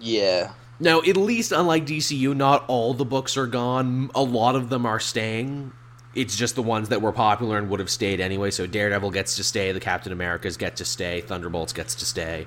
Yeah. 0.00 0.52
Now, 0.80 1.00
at 1.02 1.16
least 1.16 1.52
unlike 1.52 1.84
DCU, 1.86 2.34
not 2.34 2.64
all 2.66 2.94
the 2.94 3.04
books 3.04 3.36
are 3.36 3.46
gone. 3.46 4.10
A 4.14 4.22
lot 4.22 4.56
of 4.56 4.70
them 4.70 4.86
are 4.86 4.98
staying. 4.98 5.72
It's 6.14 6.34
just 6.34 6.54
the 6.54 6.62
ones 6.62 6.88
that 6.88 7.02
were 7.02 7.12
popular 7.12 7.58
and 7.58 7.68
would 7.68 7.80
have 7.80 7.90
stayed 7.90 8.18
anyway. 8.18 8.50
So 8.50 8.66
Daredevil 8.66 9.10
gets 9.10 9.36
to 9.36 9.44
stay, 9.44 9.70
the 9.72 9.78
Captain 9.80 10.10
Americas 10.12 10.56
get 10.56 10.76
to 10.76 10.84
stay, 10.84 11.20
Thunderbolts 11.20 11.72
gets 11.72 11.94
to 11.96 12.04
stay, 12.06 12.46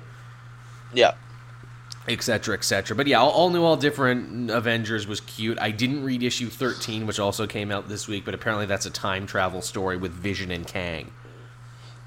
Yeah. 0.92 1.12
etc., 2.08 2.56
etc. 2.56 2.94
But 2.96 3.06
yeah, 3.06 3.20
all, 3.20 3.30
all 3.30 3.50
new, 3.50 3.62
all 3.62 3.76
different 3.76 4.50
Avengers 4.50 5.06
was 5.06 5.20
cute. 5.20 5.58
I 5.60 5.70
didn't 5.70 6.04
read 6.04 6.22
issue 6.22 6.50
13, 6.50 7.06
which 7.06 7.18
also 7.20 7.46
came 7.46 7.70
out 7.70 7.88
this 7.88 8.06
week, 8.08 8.24
but 8.26 8.34
apparently 8.34 8.66
that's 8.66 8.84
a 8.84 8.90
time 8.90 9.26
travel 9.26 9.62
story 9.62 9.96
with 9.96 10.12
Vision 10.12 10.50
and 10.50 10.66
Kang. 10.66 11.12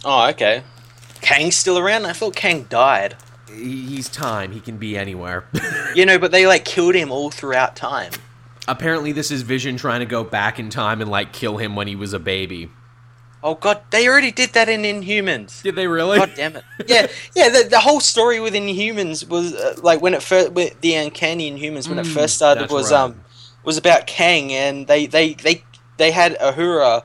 Oh, 0.06 0.28
okay. 0.30 0.62
Kang's 1.22 1.56
still 1.56 1.80
around? 1.80 2.06
I 2.06 2.14
thought 2.14 2.36
Kang 2.36 2.64
died. 2.70 3.16
He- 3.50 3.86
He's 3.88 4.10
time. 4.10 4.52
He 4.52 4.60
can 4.60 4.78
be 4.78 4.98
anywhere. 4.98 5.46
You 5.96 6.06
know, 6.06 6.20
but 6.20 6.32
they 6.32 6.46
like 6.46 6.64
killed 6.64 6.94
him 6.94 7.12
all 7.12 7.32
throughout 7.32 7.76
time. 7.76 8.12
Apparently, 8.68 9.14
this 9.14 9.32
is 9.32 9.42
Vision 9.42 9.78
trying 9.78 10.02
to 10.02 10.06
go 10.06 10.24
back 10.24 10.60
in 10.60 10.70
time 10.70 11.02
and 11.02 11.10
like 11.10 11.34
kill 11.34 11.58
him 11.58 11.76
when 11.76 11.88
he 11.88 11.96
was 11.96 12.14
a 12.14 12.20
baby. 12.20 12.70
Oh 13.42 13.56
god, 13.56 13.82
they 13.90 14.08
already 14.08 14.32
did 14.32 14.52
that 14.54 14.68
in 14.70 14.82
Inhumans. 14.84 15.64
Did 15.64 15.76
they 15.76 15.88
really? 15.88 16.18
God 16.20 16.34
damn 16.36 16.56
it! 16.56 16.64
Yeah, 16.88 17.08
yeah. 17.36 17.50
The, 17.50 17.68
the 17.70 17.80
whole 17.80 18.00
story 18.00 18.40
with 18.40 18.54
Inhumans 18.54 19.28
was 19.28 19.54
uh, 19.56 19.76
like 19.82 20.02
when 20.02 20.14
it 20.14 20.22
first, 20.22 20.52
with 20.52 20.80
the 20.82 20.94
Uncanny 20.96 21.50
Inhumans 21.50 21.88
when 21.90 21.98
it 21.98 22.06
Mm, 22.06 22.14
first 22.14 22.36
started 22.36 22.70
was 22.70 22.92
right. 22.92 23.06
um 23.06 23.22
was 23.64 23.78
about 23.78 24.06
Kang, 24.06 24.52
and 24.52 24.86
they 24.88 25.06
they 25.08 25.34
they 25.34 25.64
they 25.98 26.12
had 26.12 26.38
Ahura, 26.40 27.04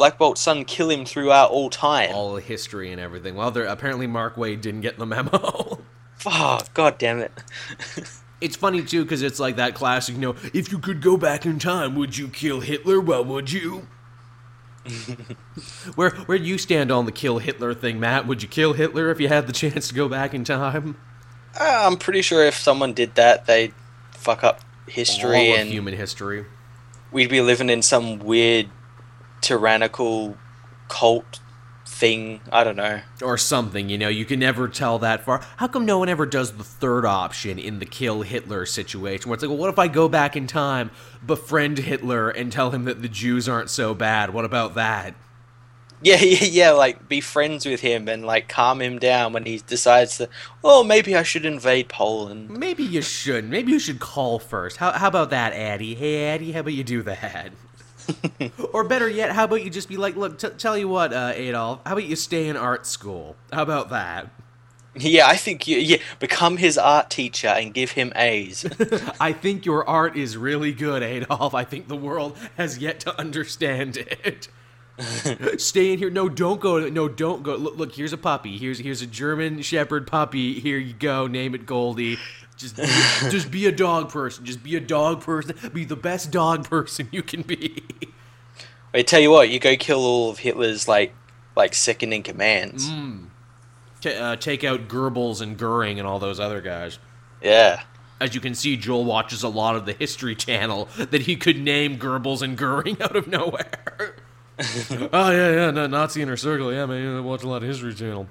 Black 0.00 0.16
Bolt's 0.16 0.40
son, 0.40 0.64
kill 0.64 0.88
him 0.88 1.04
throughout 1.04 1.50
all 1.50 1.68
time. 1.68 2.14
all 2.14 2.34
the 2.34 2.40
history 2.40 2.90
and 2.90 2.98
everything. 2.98 3.34
Well, 3.34 3.50
there 3.50 3.66
apparently 3.66 4.06
Mark 4.06 4.36
Waid 4.36 4.62
didn't 4.62 4.80
get 4.80 4.98
the 4.98 5.04
memo. 5.04 5.84
Oh, 6.26 6.60
god 6.74 6.98
damn 6.98 7.18
it! 7.18 7.32
it's 8.42 8.56
funny 8.56 8.82
too 8.82 9.04
because 9.04 9.22
it's 9.22 9.40
like 9.40 9.56
that 9.56 9.74
classic. 9.74 10.16
You 10.16 10.20
know, 10.20 10.36
if 10.52 10.70
you 10.70 10.78
could 10.78 11.00
go 11.00 11.16
back 11.16 11.46
in 11.46 11.58
time, 11.58 11.94
would 11.94 12.16
you 12.16 12.28
kill 12.28 12.60
Hitler? 12.60 13.00
Well, 13.00 13.24
would 13.24 13.50
you? 13.50 13.88
where 15.94 16.10
where 16.10 16.38
do 16.38 16.44
you 16.44 16.58
stand 16.58 16.90
on 16.90 17.06
the 17.06 17.12
kill 17.12 17.38
Hitler 17.38 17.72
thing, 17.72 17.98
Matt? 18.00 18.26
Would 18.26 18.42
you 18.42 18.48
kill 18.48 18.74
Hitler 18.74 19.10
if 19.10 19.18
you 19.18 19.28
had 19.28 19.46
the 19.46 19.52
chance 19.54 19.88
to 19.88 19.94
go 19.94 20.10
back 20.10 20.34
in 20.34 20.44
time? 20.44 20.98
Uh, 21.58 21.84
I'm 21.86 21.96
pretty 21.96 22.20
sure 22.20 22.44
if 22.44 22.54
someone 22.54 22.92
did 22.92 23.14
that, 23.14 23.46
they'd 23.46 23.72
fuck 24.12 24.44
up 24.44 24.60
history 24.86 25.48
All 25.48 25.54
of 25.54 25.60
and 25.60 25.68
human 25.70 25.94
history. 25.94 26.44
we'd 27.12 27.30
be 27.30 27.40
living 27.40 27.70
in 27.70 27.80
some 27.80 28.18
weird 28.18 28.68
tyrannical 29.40 30.36
cult 30.88 31.40
thing. 31.86 32.40
I 32.50 32.64
don't 32.64 32.76
know. 32.76 33.00
or 33.22 33.36
something, 33.36 33.88
you 33.88 33.98
know, 33.98 34.08
you 34.08 34.24
can 34.24 34.40
never 34.40 34.68
tell 34.68 34.98
that 35.00 35.24
far. 35.24 35.44
How 35.58 35.68
come 35.68 35.84
no 35.84 35.98
one 35.98 36.08
ever 36.08 36.24
does 36.24 36.52
the 36.52 36.64
third 36.64 37.04
option 37.04 37.58
in 37.58 37.78
the 37.78 37.86
kill 37.86 38.22
Hitler 38.22 38.64
situation 38.64 39.28
where 39.28 39.34
it's 39.34 39.42
like, 39.42 39.50
well, 39.50 39.58
what 39.58 39.70
if 39.70 39.78
I 39.78 39.88
go 39.88 40.08
back 40.08 40.36
in 40.36 40.46
time, 40.46 40.90
befriend 41.24 41.78
Hitler, 41.78 42.30
and 42.30 42.50
tell 42.50 42.70
him 42.70 42.84
that 42.84 43.02
the 43.02 43.08
Jews 43.08 43.48
aren't 43.48 43.70
so 43.70 43.94
bad? 43.94 44.32
What 44.32 44.44
about 44.44 44.74
that? 44.74 45.14
Yeah, 46.02 46.16
yeah, 46.20 46.44
yeah. 46.44 46.70
Like 46.70 47.08
be 47.08 47.20
friends 47.20 47.66
with 47.66 47.80
him 47.80 48.08
and 48.08 48.24
like 48.24 48.48
calm 48.48 48.80
him 48.80 48.98
down 48.98 49.32
when 49.32 49.44
he 49.44 49.58
decides 49.58 50.16
to. 50.18 50.28
Oh, 50.64 50.82
maybe 50.82 51.14
I 51.14 51.22
should 51.22 51.44
invade 51.44 51.88
Poland. 51.88 52.50
Maybe 52.50 52.82
you 52.82 53.02
should. 53.02 53.48
Maybe 53.48 53.72
you 53.72 53.78
should 53.78 54.00
call 54.00 54.38
first. 54.38 54.78
How, 54.78 54.92
how 54.92 55.08
about 55.08 55.30
that, 55.30 55.52
Addy? 55.52 55.94
Hey, 55.94 56.28
Addy, 56.28 56.52
how 56.52 56.60
about 56.60 56.72
you 56.72 56.84
do 56.84 57.02
that? 57.02 57.52
or 58.72 58.84
better 58.84 59.08
yet, 59.08 59.32
how 59.32 59.44
about 59.44 59.64
you 59.64 59.70
just 59.70 59.88
be 59.88 59.96
like, 59.96 60.16
look, 60.16 60.38
t- 60.38 60.48
tell 60.50 60.76
you 60.76 60.88
what, 60.88 61.12
uh, 61.12 61.32
Adolf, 61.34 61.80
how 61.84 61.92
about 61.92 62.04
you 62.04 62.16
stay 62.16 62.48
in 62.48 62.56
art 62.56 62.86
school? 62.86 63.36
How 63.52 63.62
about 63.62 63.90
that? 63.90 64.30
Yeah, 64.96 65.28
I 65.28 65.36
think 65.36 65.68
you. 65.68 65.78
Yeah, 65.78 65.98
become 66.18 66.56
his 66.56 66.76
art 66.76 67.10
teacher 67.10 67.48
and 67.48 67.72
give 67.72 67.92
him 67.92 68.12
A's. 68.16 68.66
I 69.20 69.32
think 69.32 69.64
your 69.64 69.88
art 69.88 70.16
is 70.16 70.36
really 70.36 70.72
good, 70.72 71.02
Adolf. 71.02 71.54
I 71.54 71.64
think 71.64 71.86
the 71.86 71.96
world 71.96 72.36
has 72.56 72.78
yet 72.78 72.98
to 73.00 73.16
understand 73.18 73.96
it. 73.96 74.48
Stay 75.60 75.92
in 75.92 75.98
here. 75.98 76.10
No, 76.10 76.28
don't 76.28 76.60
go. 76.60 76.88
No, 76.88 77.08
don't 77.08 77.42
go. 77.42 77.54
Look, 77.54 77.76
look. 77.76 77.94
Here's 77.94 78.12
a 78.12 78.18
puppy. 78.18 78.58
Here's 78.58 78.80
here's 78.80 79.00
a 79.00 79.06
German 79.06 79.62
Shepherd 79.62 80.06
puppy. 80.08 80.58
Here 80.58 80.78
you 80.78 80.92
go. 80.92 81.28
Name 81.28 81.54
it 81.54 81.66
Goldie. 81.66 82.18
Just 82.60 82.76
be, 82.76 82.82
just 83.30 83.50
be 83.50 83.66
a 83.66 83.72
dog 83.72 84.10
person. 84.10 84.44
Just 84.44 84.62
be 84.62 84.76
a 84.76 84.80
dog 84.80 85.22
person. 85.22 85.56
Be 85.72 85.86
the 85.86 85.96
best 85.96 86.30
dog 86.30 86.68
person 86.68 87.08
you 87.10 87.22
can 87.22 87.40
be. 87.40 87.82
I 88.92 89.00
tell 89.00 89.20
you 89.20 89.30
what, 89.30 89.48
you 89.48 89.58
go 89.58 89.76
kill 89.76 90.00
all 90.00 90.28
of 90.28 90.40
Hitler's 90.40 90.86
like 90.86 91.14
like 91.56 91.74
second 91.74 92.12
in 92.12 92.22
commands. 92.22 92.90
Ta 94.02 94.10
uh, 94.10 94.36
take 94.36 94.62
out 94.62 94.88
Goebbels 94.88 95.40
and 95.40 95.56
Goering 95.56 95.98
and 95.98 96.06
all 96.06 96.18
those 96.18 96.38
other 96.38 96.60
guys. 96.60 96.98
Yeah. 97.42 97.82
As 98.20 98.34
you 98.34 98.42
can 98.42 98.54
see, 98.54 98.76
Joel 98.76 99.06
watches 99.06 99.42
a 99.42 99.48
lot 99.48 99.76
of 99.76 99.86
the 99.86 99.94
History 99.94 100.34
Channel 100.34 100.90
that 100.98 101.22
he 101.22 101.36
could 101.36 101.58
name 101.58 101.98
Goebbels 101.98 102.42
and 102.42 102.58
Goering 102.58 103.00
out 103.02 103.16
of 103.16 103.26
nowhere. 103.26 104.16
oh 104.58 105.30
yeah, 105.30 105.50
yeah, 105.50 105.70
no, 105.70 105.86
Nazi 105.86 106.20
inner 106.20 106.36
circle. 106.36 106.70
Yeah, 106.70 106.84
man, 106.84 107.16
I 107.16 107.20
watch 107.20 107.42
a 107.42 107.48
lot 107.48 107.62
of 107.62 107.68
History 107.70 107.94
Channel. 107.94 108.28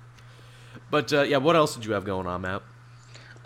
but 0.90 1.10
uh, 1.14 1.22
yeah, 1.22 1.38
what 1.38 1.56
else 1.56 1.74
did 1.74 1.86
you 1.86 1.94
have 1.94 2.04
going 2.04 2.26
on, 2.26 2.42
Matt? 2.42 2.62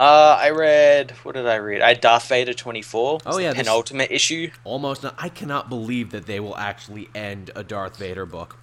Uh, 0.03 0.37
I 0.37 0.51
read. 0.51 1.13
What 1.23 1.37
did 1.37 1.47
I 1.47 1.55
read? 1.55 1.81
I 1.81 1.91
had 1.91 2.01
Darth 2.01 2.27
Vader 2.27 2.55
twenty 2.55 2.83
four. 2.83 3.21
Oh, 3.25 3.39
yeah, 3.39 3.55
penultimate 3.55 4.11
issue. 4.11 4.51
Almost. 4.65 5.05
Not, 5.05 5.15
I 5.17 5.29
cannot 5.29 5.69
believe 5.69 6.11
that 6.11 6.27
they 6.27 6.41
will 6.41 6.57
actually 6.57 7.09
end 7.15 7.53
a 7.55 7.63
Darth 7.63 7.99
Vader 7.99 8.27
book. 8.27 8.59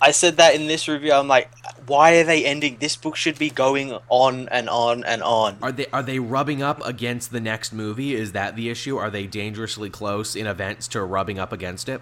I 0.00 0.12
said 0.12 0.38
that 0.38 0.54
in 0.54 0.66
this 0.66 0.88
review. 0.88 1.12
I'm 1.12 1.28
like, 1.28 1.50
why 1.86 2.16
are 2.16 2.24
they 2.24 2.46
ending? 2.46 2.78
This 2.80 2.96
book 2.96 3.16
should 3.16 3.38
be 3.38 3.50
going 3.50 3.98
on 4.08 4.48
and 4.48 4.70
on 4.70 5.04
and 5.04 5.22
on. 5.22 5.58
Are 5.60 5.72
they 5.72 5.84
are 5.92 6.02
they 6.02 6.20
rubbing 6.20 6.62
up 6.62 6.80
against 6.86 7.32
the 7.32 7.40
next 7.40 7.70
movie? 7.70 8.14
Is 8.14 8.32
that 8.32 8.56
the 8.56 8.70
issue? 8.70 8.96
Are 8.96 9.10
they 9.10 9.26
dangerously 9.26 9.90
close 9.90 10.34
in 10.34 10.46
events 10.46 10.88
to 10.88 11.02
rubbing 11.02 11.38
up 11.38 11.52
against 11.52 11.90
it? 11.90 12.00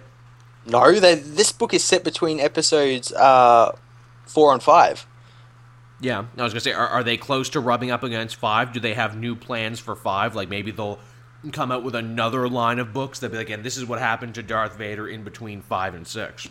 No, 0.65 0.97
they, 0.97 1.15
this 1.15 1.51
book 1.51 1.73
is 1.73 1.83
set 1.83 2.05
between 2.05 2.39
episodes 2.39 3.11
uh, 3.11 3.75
four 4.25 4.53
and 4.53 4.63
five. 4.63 5.05
Yeah, 5.99 6.25
I 6.37 6.43
was 6.43 6.53
gonna 6.53 6.61
say, 6.61 6.73
are, 6.73 6.87
are 6.87 7.03
they 7.03 7.17
close 7.17 7.49
to 7.49 7.59
rubbing 7.59 7.91
up 7.91 8.03
against 8.03 8.35
five? 8.35 8.71
Do 8.73 8.79
they 8.79 8.93
have 8.93 9.17
new 9.17 9.35
plans 9.35 9.79
for 9.79 9.95
five? 9.95 10.35
Like 10.35 10.49
maybe 10.49 10.71
they'll 10.71 10.99
come 11.51 11.71
out 11.71 11.83
with 11.83 11.95
another 11.95 12.47
line 12.47 12.79
of 12.79 12.93
books 12.93 13.19
that 13.19 13.31
be 13.31 13.37
like, 13.37 13.49
and 13.49 13.63
this 13.63 13.77
is 13.77 13.85
what 13.85 13.99
happened 13.99 14.35
to 14.35 14.43
Darth 14.43 14.77
Vader 14.77 15.07
in 15.07 15.23
between 15.23 15.61
five 15.61 15.95
and 15.95 16.07
six. 16.07 16.47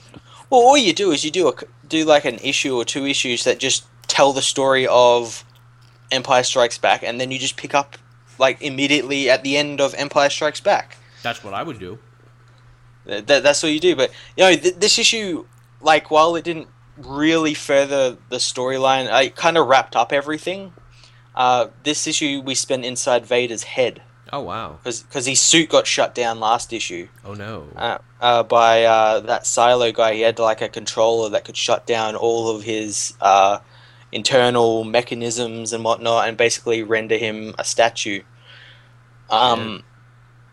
Well, 0.51 0.61
all 0.61 0.77
you 0.77 0.93
do 0.93 1.13
is 1.13 1.25
you 1.25 1.31
do 1.31 1.49
a 1.49 1.53
do 1.89 2.05
like 2.05 2.25
an 2.25 2.37
issue 2.37 2.77
or 2.77 2.85
two 2.85 3.07
issues 3.07 3.45
that 3.45 3.59
just 3.59 3.87
tell 4.09 4.33
the 4.33 4.43
story 4.43 4.87
of 4.87 5.45
Empire 6.11 6.43
Strikes 6.43 6.79
Back, 6.79 7.03
and 7.03 7.21
then 7.21 7.31
you 7.31 7.39
just 7.39 7.57
pick 7.57 7.75
up 7.75 7.97
like 8.39 8.61
immediately 8.63 9.31
at 9.31 9.43
the 9.43 9.57
end 9.57 9.81
of 9.81 9.95
Empire 9.95 10.31
Strikes 10.31 10.61
Back. 10.61 10.97
That's 11.23 11.43
what 11.43 11.55
I 11.55 11.63
would 11.63 11.79
do. 11.79 11.99
That, 13.05 13.27
that's 13.27 13.63
what 13.63 13.73
you 13.73 13.81
do. 13.81 13.95
But 13.97 14.11
you 14.37 14.45
know, 14.45 14.57
th- 14.57 14.77
this 14.77 14.99
issue, 14.99 15.47
like, 15.81 16.11
while 16.11 16.35
it 16.37 16.45
didn't 16.45 16.69
really 16.97 17.55
further 17.55 18.17
the 18.31 18.37
storyline, 18.37 19.11
I 19.11 19.29
kind 19.29 19.57
of 19.59 19.67
wrapped 19.67 19.97
up 19.97 20.13
everything. 20.13 20.73
Uh, 21.35 21.69
this 21.83 22.07
issue 22.07 22.41
we 22.45 22.55
spent 22.55 22.85
inside 22.85 23.27
Vader's 23.27 23.65
head 23.65 24.01
Oh 24.33 24.41
wow. 24.41 24.79
because 24.83 25.27
his 25.27 25.41
suit 25.41 25.69
got 25.69 25.87
shut 25.87 26.15
down 26.15 26.41
last 26.41 26.73
issue 26.73 27.09
Oh 27.27 27.35
no. 27.35 27.69
uh, 27.77 27.99
uh, 28.21 28.43
by 28.43 28.85
uh, 28.85 29.21
that 29.21 29.43
Cylo 29.45 29.93
guy. 29.95 30.15
He 30.15 30.23
had 30.23 30.39
like 30.39 30.63
a 30.63 30.69
controller 30.71 31.29
that 31.31 31.45
could 31.45 31.57
shut 31.57 31.87
down 31.87 32.17
all 32.17 32.57
of 32.57 32.63
his 32.63 33.13
uh, 33.21 33.59
internal 34.13 34.85
mechanisms 34.85 35.75
and 35.75 35.85
whatnot, 35.85 36.27
and 36.27 36.37
basically 36.39 36.83
render 36.83 37.19
him 37.19 37.55
a 37.59 37.65
statue. 37.65 38.23
Um, 39.29 39.83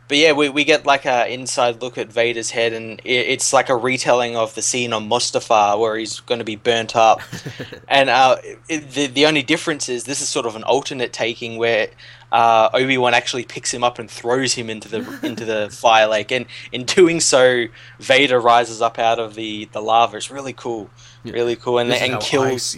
but 0.08 0.18
yeah, 0.18 0.34
we, 0.34 0.50
we 0.50 0.64
get 0.64 0.86
like 0.86 1.06
a 1.06 1.32
inside 1.32 1.82
look 1.82 1.98
at 1.98 2.12
Vader's 2.12 2.52
head, 2.52 2.74
and 2.74 3.00
it, 3.04 3.28
it's 3.28 3.54
like 3.54 3.70
a 3.70 3.76
retelling 3.76 4.36
of 4.36 4.54
the 4.56 4.62
scene 4.62 4.92
on 4.94 5.10
Mustafar 5.10 5.80
where 5.80 5.96
he's 5.96 6.20
going 6.22 6.40
to 6.40 6.46
be 6.46 6.56
burnt 6.56 6.96
up. 6.96 7.22
and 7.88 8.10
uh, 8.10 8.38
it, 8.68 8.92
the 8.92 9.08
the 9.08 9.26
only 9.26 9.44
difference 9.44 9.88
is 9.88 10.04
this 10.04 10.22
is 10.22 10.28
sort 10.28 10.46
of 10.46 10.56
an 10.56 10.64
alternate 10.64 11.14
taking 11.14 11.58
where 11.58 11.90
uh, 12.34 12.70
Obi 12.74 12.98
Wan 12.98 13.14
actually 13.14 13.46
picks 13.46 13.74
him 13.74 13.84
up 13.84 14.00
and 14.00 14.10
throws 14.10 14.54
him 14.54 14.70
into 14.70 14.90
the 14.90 15.20
into 15.24 15.46
the 15.46 15.70
fire 15.72 16.08
lake, 16.08 16.32
and 16.32 16.48
in 16.72 16.84
doing 16.84 17.20
so, 17.20 17.68
Vader 18.00 18.40
rises 18.40 18.82
up 18.82 19.00
out 19.00 19.20
of 19.20 19.36
the, 19.36 19.70
the 19.72 19.82
lava. 19.82 20.18
It's 20.18 20.30
really 20.30 20.54
cool, 20.54 20.90
really 21.24 21.56
cool, 21.56 21.78
and 21.78 21.90
This 21.90 22.02
and 22.02 22.20
kills 22.22 22.76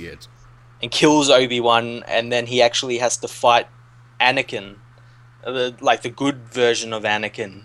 and 0.82 0.92
kills 0.92 1.30
Obi 1.30 1.60
Wan, 1.60 2.04
and 2.08 2.32
then 2.32 2.46
he 2.46 2.62
actually 2.62 3.00
has 3.00 3.18
to 3.18 3.28
fight 3.28 3.68
Anakin, 4.20 4.76
Uh, 5.46 5.52
the, 5.52 5.76
like 5.80 6.02
the 6.02 6.10
good 6.10 6.48
version 6.50 6.92
of 6.92 7.04
Anakin, 7.04 7.64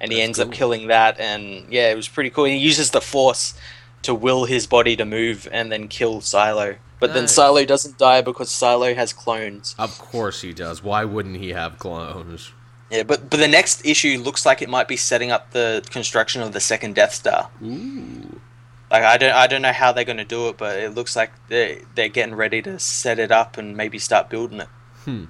and 0.00 0.10
he 0.10 0.18
That's 0.18 0.26
ends 0.26 0.38
cool. 0.38 0.48
up 0.48 0.52
killing 0.54 0.88
that. 0.88 1.20
And 1.20 1.70
yeah, 1.70 1.90
it 1.90 1.96
was 1.96 2.08
pretty 2.08 2.30
cool. 2.30 2.44
He 2.44 2.56
uses 2.56 2.90
the 2.90 3.00
Force 3.00 3.54
to 4.02 4.14
will 4.14 4.44
his 4.46 4.66
body 4.66 4.96
to 4.96 5.04
move 5.04 5.48
and 5.52 5.70
then 5.70 5.88
kill 5.88 6.20
Cylo. 6.20 6.76
But 7.00 7.14
then 7.14 7.24
Cylo 7.24 7.64
doesn't 7.64 7.96
die 7.98 8.22
because 8.22 8.48
Cylo 8.50 8.94
has 8.96 9.12
clones. 9.12 9.76
Of 9.78 9.98
course 9.98 10.40
he 10.40 10.52
does. 10.52 10.82
Why 10.82 11.04
wouldn't 11.04 11.36
he 11.36 11.50
have 11.50 11.78
clones? 11.78 12.52
Yeah, 12.90 13.02
but 13.04 13.28
but 13.30 13.38
the 13.38 13.46
next 13.48 13.84
issue 13.86 14.18
looks 14.18 14.46
like 14.46 14.62
it 14.62 14.68
might 14.68 14.88
be 14.88 14.96
setting 14.96 15.30
up 15.30 15.50
the 15.52 15.86
construction 15.90 16.42
of 16.42 16.52
the 16.52 16.60
second 16.60 16.94
Death 16.94 17.14
Star. 17.14 17.50
Ooh. 17.62 18.40
Like 18.90 19.04
I 19.04 19.16
don't 19.18 19.32
I 19.32 19.46
don't 19.46 19.62
know 19.62 19.72
how 19.72 19.92
they're 19.92 20.04
going 20.04 20.16
to 20.16 20.24
do 20.24 20.48
it, 20.48 20.56
but 20.56 20.78
it 20.78 20.94
looks 20.94 21.14
like 21.14 21.30
they 21.48 21.82
they're 21.94 22.08
getting 22.08 22.34
ready 22.34 22.62
to 22.62 22.78
set 22.78 23.18
it 23.18 23.30
up 23.30 23.58
and 23.58 23.76
maybe 23.76 23.98
start 23.98 24.30
building 24.30 24.60
it. 24.60 24.68
I 25.06 25.28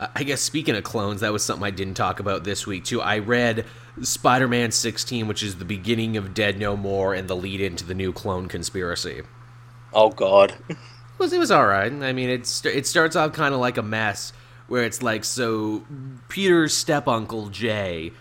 Uh, 0.00 0.08
I 0.14 0.24
guess 0.24 0.40
speaking 0.40 0.74
of 0.74 0.82
clones, 0.82 1.20
that 1.20 1.32
was 1.32 1.44
something 1.44 1.64
I 1.64 1.70
didn't 1.70 1.94
talk 1.94 2.18
about 2.18 2.42
this 2.42 2.66
week 2.66 2.84
too. 2.84 3.00
I 3.00 3.18
read 3.18 3.66
Spider-Man 4.02 4.72
16, 4.72 5.28
which 5.28 5.42
is 5.42 5.56
the 5.56 5.64
beginning 5.64 6.16
of 6.16 6.34
Dead 6.34 6.58
No 6.58 6.76
More 6.76 7.14
and 7.14 7.28
the 7.28 7.36
lead 7.36 7.60
into 7.60 7.84
the 7.84 7.94
new 7.94 8.12
clone 8.12 8.48
conspiracy. 8.48 9.22
Oh 9.92 10.10
God. 10.10 10.54
It 11.20 11.24
was 11.24 11.34
it 11.34 11.38
was 11.38 11.50
all 11.50 11.66
right. 11.66 11.92
I 11.92 12.14
mean, 12.14 12.30
it 12.30 12.46
st- 12.46 12.74
it 12.74 12.86
starts 12.86 13.14
off 13.14 13.34
kind 13.34 13.52
of 13.52 13.60
like 13.60 13.76
a 13.76 13.82
mess, 13.82 14.32
where 14.68 14.84
it's 14.84 15.02
like 15.02 15.22
so 15.22 15.84
Peter's 16.30 16.74
step 16.74 17.06
uncle 17.06 17.50
Jay 17.50 18.12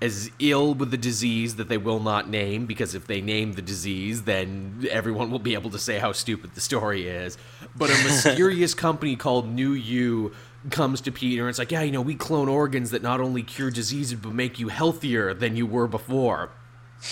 is 0.00 0.30
ill 0.38 0.72
with 0.72 0.92
the 0.92 0.96
disease 0.96 1.56
that 1.56 1.68
they 1.68 1.78
will 1.78 1.98
not 1.98 2.28
name 2.28 2.66
because 2.66 2.94
if 2.94 3.08
they 3.08 3.20
name 3.20 3.54
the 3.54 3.62
disease, 3.62 4.22
then 4.22 4.86
everyone 4.88 5.32
will 5.32 5.40
be 5.40 5.54
able 5.54 5.70
to 5.70 5.80
say 5.80 5.98
how 5.98 6.12
stupid 6.12 6.54
the 6.54 6.60
story 6.60 7.08
is. 7.08 7.38
But 7.74 7.90
a 7.90 7.94
mysterious 8.04 8.72
company 8.72 9.16
called 9.16 9.48
New 9.48 9.72
You 9.72 10.32
comes 10.70 11.00
to 11.02 11.12
Peter 11.12 11.42
and 11.42 11.50
it's 11.50 11.58
like, 11.58 11.72
yeah, 11.72 11.82
you 11.82 11.92
know, 11.92 12.00
we 12.00 12.14
clone 12.14 12.48
organs 12.48 12.90
that 12.90 13.02
not 13.02 13.20
only 13.20 13.42
cure 13.42 13.70
diseases 13.70 14.18
but 14.18 14.32
make 14.32 14.58
you 14.58 14.68
healthier 14.68 15.34
than 15.34 15.56
you 15.56 15.66
were 15.66 15.86
before. 15.86 16.50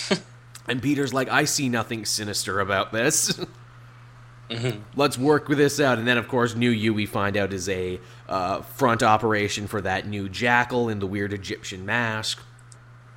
and 0.67 0.81
Peter's 0.81 1.13
like, 1.13 1.29
I 1.29 1.45
see 1.45 1.69
nothing 1.69 2.05
sinister 2.05 2.59
about 2.59 2.91
this. 2.91 3.39
let's 4.95 5.17
work 5.17 5.47
with 5.47 5.57
this 5.57 5.79
out. 5.79 5.97
And 5.97 6.07
then, 6.07 6.17
of 6.17 6.27
course, 6.27 6.55
New 6.55 6.69
You 6.69 6.93
we 6.93 7.05
find 7.05 7.37
out 7.37 7.53
is 7.53 7.69
a 7.69 7.99
uh, 8.27 8.61
front 8.61 9.03
operation 9.03 9.67
for 9.67 9.81
that 9.81 10.07
new 10.07 10.29
jackal 10.29 10.89
in 10.89 10.99
the 10.99 11.07
weird 11.07 11.33
Egyptian 11.33 11.85
mask. 11.85 12.39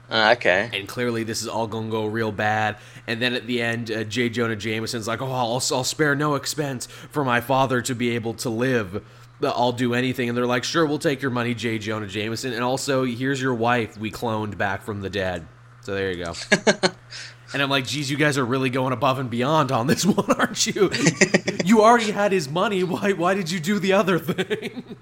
Uh, 0.09 0.35
okay. 0.37 0.71
And 0.73 0.87
clearly, 0.87 1.25
this 1.25 1.43
is 1.43 1.49
all 1.49 1.67
going 1.67 1.87
to 1.87 1.91
go 1.91 2.07
real 2.07 2.31
bad. 2.31 2.77
And 3.07 3.21
then 3.21 3.35
at 3.35 3.47
the 3.47 3.61
end, 3.61 3.91
uh, 3.91 4.05
J. 4.05 4.29
Jonah 4.29 4.55
Jameson's 4.55 5.09
like, 5.09 5.21
"Oh, 5.21 5.31
I'll, 5.31 5.63
I'll 5.73 5.85
spare 5.85 6.15
no 6.15 6.37
expense 6.37 6.87
for 6.87 7.25
my 7.25 7.41
father 7.41 7.83
to 7.83 7.95
be 7.95 8.11
able 8.11 8.35
to 8.35 8.49
live. 8.49 9.05
I'll 9.43 9.73
do 9.73 9.95
anything." 9.95 10.29
And 10.29 10.37
they're 10.37 10.47
like, 10.47 10.65
"Sure, 10.65 10.87
we'll 10.87 10.99
take 10.99 11.23
your 11.23 11.31
money, 11.31 11.55
J. 11.55 11.79
Jonah 11.79 12.07
Jameson. 12.07 12.53
And 12.53 12.63
also, 12.63 13.05
here's 13.05 13.41
your 13.41 13.55
wife 13.55 13.99
we 13.99 14.11
cloned 14.11 14.57
back 14.59 14.83
from 14.83 15.01
the 15.01 15.11
dead. 15.11 15.47
So 15.83 15.95
there 15.95 16.11
you 16.11 16.25
go." 16.25 16.35
And 17.53 17.63
I'm 17.63 17.71
like, 17.71 17.87
geez, 17.87 18.11
you 18.11 18.17
guys 18.17 18.39
are 18.39 18.45
really 18.45 18.71
going 18.71 18.93
above 18.93 19.19
and 19.19 19.31
beyond 19.31 19.71
on 19.71 19.87
this 19.87 20.05
one, 20.07 20.31
aren't 20.33 20.67
you? 20.67 20.91
you 21.65 21.83
already 21.83 22.11
had 22.11 22.33
his 22.33 22.49
money. 22.49 22.83
Why 22.83 23.13
why 23.13 23.35
did 23.35 23.51
you 23.51 23.61
do 23.61 23.79
the 23.79 23.93
other 23.93 24.19
thing? 24.19 24.97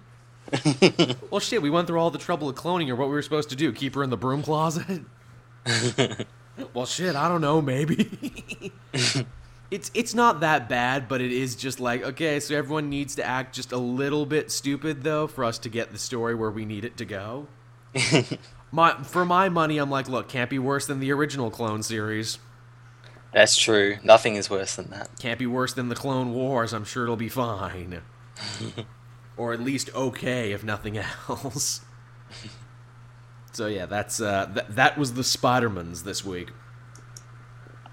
well, 1.31 1.40
shit, 1.40 1.62
we 1.62 1.70
went 1.70 1.86
through 1.86 1.98
all 1.98 2.11
the 2.11 2.19
trouble 2.19 2.48
of 2.48 2.55
cloning 2.55 2.89
her. 2.89 2.97
What 2.97 3.09
we 3.09 3.15
were 3.15 3.23
supposed 3.23 3.48
to 3.51 3.56
do? 3.56 3.73
Keep 3.73 3.94
her 3.94 4.05
in 4.05 4.11
the 4.11 4.16
broom 4.16 4.43
closet? 4.43 5.02
well, 6.74 6.86
shit, 6.86 7.16
I 7.16 7.28
don't 7.28 7.40
know. 7.40 7.62
Maybe. 7.62 8.73
It's 9.74 9.90
it's 9.92 10.14
not 10.14 10.38
that 10.38 10.68
bad, 10.68 11.09
but 11.09 11.20
it 11.20 11.32
is 11.32 11.56
just 11.56 11.80
like 11.80 12.05
okay. 12.05 12.38
So 12.38 12.55
everyone 12.55 12.88
needs 12.88 13.16
to 13.16 13.24
act 13.26 13.56
just 13.56 13.72
a 13.72 13.76
little 13.76 14.24
bit 14.24 14.52
stupid 14.52 15.02
though 15.02 15.26
for 15.26 15.42
us 15.42 15.59
to 15.59 15.68
get 15.68 15.90
the 15.90 15.98
story 15.98 16.32
where 16.32 16.51
we 16.51 16.64
need 16.64 16.84
it 16.84 16.96
to 16.98 17.05
go. 17.05 17.48
my 18.70 18.94
for 19.02 19.24
my 19.24 19.48
money, 19.48 19.78
I'm 19.78 19.90
like, 19.90 20.09
look, 20.09 20.28
can't 20.28 20.48
be 20.48 20.60
worse 20.60 20.86
than 20.86 21.01
the 21.01 21.10
original 21.10 21.51
Clone 21.51 21.82
series. 21.82 22.38
That's 23.32 23.56
true. 23.56 23.96
Nothing 24.05 24.36
is 24.36 24.48
worse 24.48 24.76
than 24.76 24.90
that. 24.90 25.18
Can't 25.18 25.40
be 25.40 25.46
worse 25.46 25.74
than 25.74 25.88
the 25.88 25.96
Clone 25.96 26.32
Wars. 26.32 26.72
I'm 26.72 26.84
sure 26.84 27.02
it'll 27.02 27.16
be 27.16 27.28
fine. 27.28 28.01
or 29.36 29.52
at 29.52 29.60
least 29.60 29.90
okay, 29.92 30.52
if 30.52 30.62
nothing 30.62 30.98
else. 30.98 31.80
so 33.52 33.66
yeah, 33.66 33.86
that's 33.86 34.20
uh, 34.20 34.46
th- 34.55 34.66
that 34.68 34.96
was 34.96 35.14
the 35.14 35.22
Spidermans 35.22 36.05
this 36.05 36.24
week. 36.24 36.52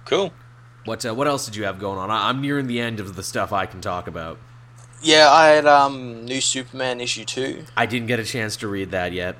Cool. 0.05 0.31
What 0.85 1.05
uh, 1.05 1.13
what 1.13 1.27
else 1.27 1.45
did 1.45 1.55
you 1.55 1.63
have 1.65 1.79
going 1.79 1.97
on? 1.99 2.09
I- 2.11 2.29
I'm 2.29 2.41
nearing 2.41 2.67
the 2.67 2.79
end 2.79 2.99
of 2.99 3.15
the 3.15 3.23
stuff 3.23 3.51
I 3.53 3.65
can 3.65 3.81
talk 3.81 4.07
about. 4.07 4.37
Yeah, 5.01 5.29
I 5.31 5.47
had 5.49 5.65
um 5.65 6.25
new 6.25 6.41
Superman 6.41 6.99
issue 7.01 7.25
two. 7.25 7.65
I 7.77 7.85
didn't 7.85 8.07
get 8.07 8.19
a 8.19 8.23
chance 8.23 8.55
to 8.57 8.67
read 8.67 8.91
that 8.91 9.13
yet. 9.13 9.35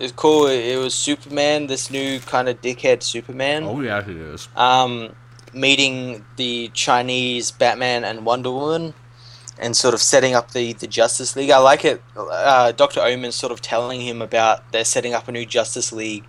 It's 0.00 0.12
cool. 0.12 0.46
It 0.46 0.76
was 0.78 0.94
Superman, 0.94 1.66
this 1.68 1.90
new 1.90 2.18
kind 2.20 2.48
of 2.48 2.60
dickhead 2.60 3.02
Superman. 3.02 3.64
Oh 3.64 3.80
yeah, 3.80 4.00
it 4.00 4.08
is. 4.08 4.48
um, 4.56 5.14
meeting 5.52 6.24
the 6.36 6.68
Chinese 6.74 7.50
Batman 7.52 8.02
and 8.04 8.24
Wonder 8.24 8.50
Woman, 8.50 8.94
and 9.60 9.76
sort 9.76 9.94
of 9.94 10.00
setting 10.00 10.34
up 10.34 10.50
the, 10.52 10.72
the 10.72 10.86
Justice 10.88 11.36
League. 11.36 11.50
I 11.50 11.58
like 11.58 11.84
it. 11.84 12.02
Uh, 12.16 12.72
Doctor 12.72 13.00
Omen's 13.00 13.36
sort 13.36 13.52
of 13.52 13.60
telling 13.60 14.00
him 14.00 14.20
about 14.22 14.72
they're 14.72 14.84
setting 14.84 15.14
up 15.14 15.28
a 15.28 15.32
new 15.32 15.44
Justice 15.46 15.92
League, 15.92 16.24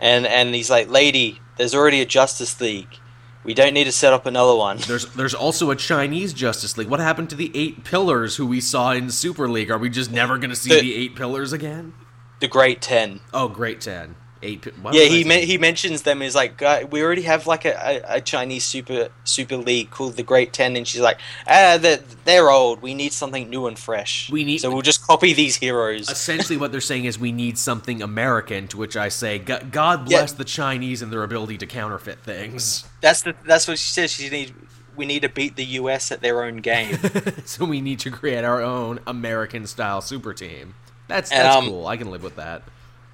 and 0.00 0.26
and 0.26 0.54
he's 0.54 0.68
like, 0.68 0.90
"Lady, 0.90 1.40
there's 1.56 1.74
already 1.74 2.02
a 2.02 2.06
Justice 2.06 2.60
League. 2.60 2.98
We 3.44 3.54
don't 3.54 3.74
need 3.74 3.84
to 3.84 3.92
set 3.92 4.12
up 4.12 4.26
another 4.26 4.54
one." 4.56 4.78
There's 4.86 5.06
there's 5.14 5.34
also 5.34 5.70
a 5.70 5.76
Chinese 5.76 6.32
Justice 6.32 6.76
League. 6.78 6.88
What 6.88 7.00
happened 7.00 7.30
to 7.30 7.36
the 7.36 7.50
eight 7.54 7.84
pillars 7.84 8.36
who 8.36 8.46
we 8.46 8.60
saw 8.60 8.92
in 8.92 9.10
Super 9.10 9.48
League? 9.48 9.70
Are 9.70 9.78
we 9.78 9.90
just 9.90 10.10
never 10.10 10.38
gonna 10.38 10.56
see 10.56 10.70
The- 10.70 10.80
the 10.80 10.94
eight 10.94 11.14
pillars 11.16 11.52
again? 11.52 11.92
The 12.40 12.48
Great 12.48 12.82
Ten. 12.82 13.20
Oh, 13.32 13.48
great 13.48 13.80
ten. 13.80 14.16
Eight. 14.44 14.66
yeah, 14.92 15.02
he 15.04 15.08
saying- 15.08 15.28
me- 15.28 15.44
he 15.46 15.58
mentions 15.58 16.02
them. 16.02 16.20
He's 16.20 16.34
like, 16.34 16.60
we 16.90 17.02
already 17.02 17.22
have 17.22 17.46
like 17.46 17.64
a, 17.64 17.74
a, 17.74 18.16
a 18.16 18.20
Chinese 18.20 18.64
super 18.64 19.08
super 19.24 19.56
league 19.56 19.90
called 19.90 20.16
the 20.16 20.22
Great 20.22 20.52
Ten, 20.52 20.76
and 20.76 20.86
she's 20.86 21.00
like, 21.00 21.18
ah, 21.48 21.78
they're, 21.80 22.00
they're 22.24 22.50
old. 22.50 22.82
We 22.82 22.94
need 22.94 23.12
something 23.12 23.48
new 23.48 23.66
and 23.66 23.78
fresh. 23.78 24.30
We 24.30 24.44
need- 24.44 24.58
so 24.58 24.70
we'll 24.70 24.82
just 24.82 25.02
copy 25.06 25.32
these 25.32 25.56
heroes. 25.56 26.08
essentially 26.10 26.56
what 26.56 26.70
they're 26.72 26.80
saying 26.80 27.06
is 27.06 27.18
we 27.18 27.32
need 27.32 27.58
something 27.58 28.02
American. 28.02 28.68
To 28.68 28.76
which 28.76 28.96
I 28.96 29.08
say, 29.08 29.38
God 29.38 30.06
bless 30.06 30.32
the 30.32 30.44
Chinese 30.44 31.02
and 31.02 31.12
their 31.12 31.22
ability 31.22 31.58
to 31.58 31.66
counterfeit 31.66 32.20
things. 32.20 32.84
That's 33.00 33.22
the 33.22 33.34
that's 33.46 33.66
what 33.66 33.78
she 33.78 33.90
says. 33.92 34.12
She 34.12 34.28
need 34.28 34.54
we 34.96 35.06
need 35.06 35.22
to 35.22 35.28
beat 35.28 35.56
the 35.56 35.64
U.S. 35.64 36.12
at 36.12 36.20
their 36.20 36.44
own 36.44 36.58
game. 36.58 36.98
so 37.44 37.64
we 37.64 37.80
need 37.80 37.98
to 38.00 38.10
create 38.10 38.44
our 38.44 38.62
own 38.62 39.00
American 39.06 39.66
style 39.66 40.00
super 40.00 40.32
team. 40.32 40.74
That's 41.08 41.30
And, 41.30 41.40
that's 41.44 41.56
um, 41.56 41.66
cool. 41.68 41.86
I 41.86 41.96
can 41.96 42.10
live 42.10 42.22
with 42.22 42.36
that. 42.36 42.62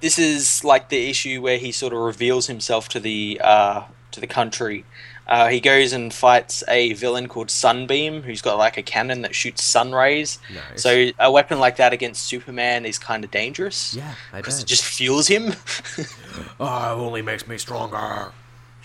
This 0.01 0.19
is 0.19 0.63
like 0.63 0.89
the 0.89 1.09
issue 1.09 1.41
where 1.41 1.57
he 1.57 1.71
sort 1.71 1.93
of 1.93 1.99
reveals 1.99 2.47
himself 2.47 2.89
to 2.89 2.99
the 2.99 3.39
uh, 3.43 3.83
to 4.11 4.19
the 4.19 4.27
country. 4.27 4.83
Uh, 5.27 5.47
he 5.47 5.61
goes 5.61 5.93
and 5.93 6.13
fights 6.13 6.61
a 6.67 6.91
villain 6.93 7.27
called 7.29 7.49
Sunbeam, 7.49 8.23
who's 8.23 8.41
got 8.41 8.57
like 8.57 8.75
a 8.75 8.81
cannon 8.83 9.21
that 9.21 9.33
shoots 9.33 9.63
sun 9.63 9.93
rays. 9.93 10.39
Nice. 10.53 10.81
So 10.81 11.11
a 11.19 11.31
weapon 11.31 11.59
like 11.59 11.77
that 11.77 11.93
against 11.93 12.23
Superman 12.23 12.85
is 12.85 12.99
kind 12.99 13.23
of 13.23 13.31
dangerous. 13.31 13.93
yeah, 13.93 14.15
Because 14.35 14.61
it 14.61 14.67
just 14.67 14.83
fuels 14.83 15.27
him. 15.27 15.53
oh, 16.59 16.99
it 16.99 17.01
only 17.01 17.21
makes 17.21 17.47
me 17.47 17.57
stronger. 17.57 18.33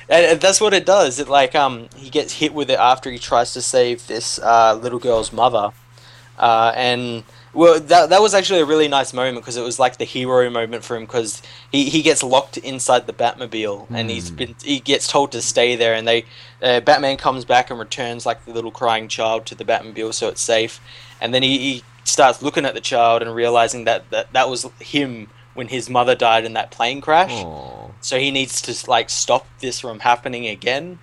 And 0.08 0.24
and 0.26 0.40
that's 0.40 0.60
what 0.60 0.72
it 0.72 0.86
does. 0.86 1.18
It 1.18 1.28
like 1.28 1.56
um 1.56 1.88
he 1.96 2.10
gets 2.10 2.34
hit 2.34 2.54
with 2.54 2.70
it 2.70 2.78
after 2.78 3.10
he 3.10 3.18
tries 3.18 3.52
to 3.54 3.62
save 3.62 4.06
this 4.06 4.38
uh, 4.38 4.74
little 4.80 5.00
girl's 5.00 5.32
mother, 5.32 5.72
uh, 6.38 6.72
and 6.76 7.24
well 7.56 7.80
that 7.80 8.10
that 8.10 8.20
was 8.20 8.34
actually 8.34 8.60
a 8.60 8.64
really 8.64 8.86
nice 8.86 9.12
moment 9.12 9.38
because 9.38 9.56
it 9.56 9.62
was 9.62 9.78
like 9.78 9.96
the 9.96 10.04
hero 10.04 10.48
moment 10.50 10.84
for 10.84 10.96
him 10.96 11.04
because 11.04 11.42
he, 11.72 11.88
he 11.88 12.02
gets 12.02 12.22
locked 12.22 12.56
inside 12.58 13.06
the 13.06 13.12
Batmobile 13.12 13.86
and 13.90 14.10
he's 14.10 14.30
been 14.30 14.54
he 14.62 14.78
gets 14.78 15.08
told 15.08 15.32
to 15.32 15.42
stay 15.42 15.74
there 15.74 15.94
and 15.94 16.06
they 16.06 16.24
uh, 16.62 16.80
Batman 16.80 17.16
comes 17.16 17.44
back 17.44 17.70
and 17.70 17.78
returns 17.78 18.26
like 18.26 18.44
the 18.44 18.52
little 18.52 18.70
crying 18.70 19.08
child 19.08 19.46
to 19.46 19.54
the 19.54 19.64
Batmobile 19.64 20.12
so 20.14 20.28
it's 20.28 20.40
safe, 20.40 20.80
and 21.20 21.32
then 21.34 21.42
he, 21.42 21.58
he 21.58 21.84
starts 22.04 22.42
looking 22.42 22.64
at 22.64 22.74
the 22.74 22.80
child 22.80 23.22
and 23.22 23.34
realizing 23.34 23.84
that, 23.84 24.08
that 24.10 24.32
that 24.32 24.48
was 24.48 24.66
him 24.80 25.28
when 25.54 25.68
his 25.68 25.88
mother 25.90 26.14
died 26.14 26.44
in 26.44 26.52
that 26.52 26.70
plane 26.70 27.00
crash 27.00 27.32
Aw. 27.32 27.90
so 28.00 28.18
he 28.18 28.30
needs 28.30 28.60
to 28.62 28.90
like 28.90 29.10
stop 29.10 29.46
this 29.60 29.80
from 29.80 30.00
happening 30.00 30.46
again. 30.46 30.98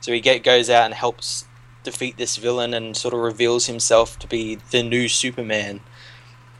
So 0.00 0.12
he 0.12 0.20
get 0.20 0.42
goes 0.42 0.68
out 0.68 0.84
and 0.84 0.92
helps 0.92 1.46
defeat 1.82 2.16
this 2.16 2.36
villain 2.36 2.74
and 2.74 2.96
sort 2.96 3.14
of 3.14 3.20
reveals 3.20 3.66
himself 3.66 4.18
to 4.18 4.26
be 4.26 4.56
the 4.70 4.82
new 4.82 5.08
Superman. 5.08 5.80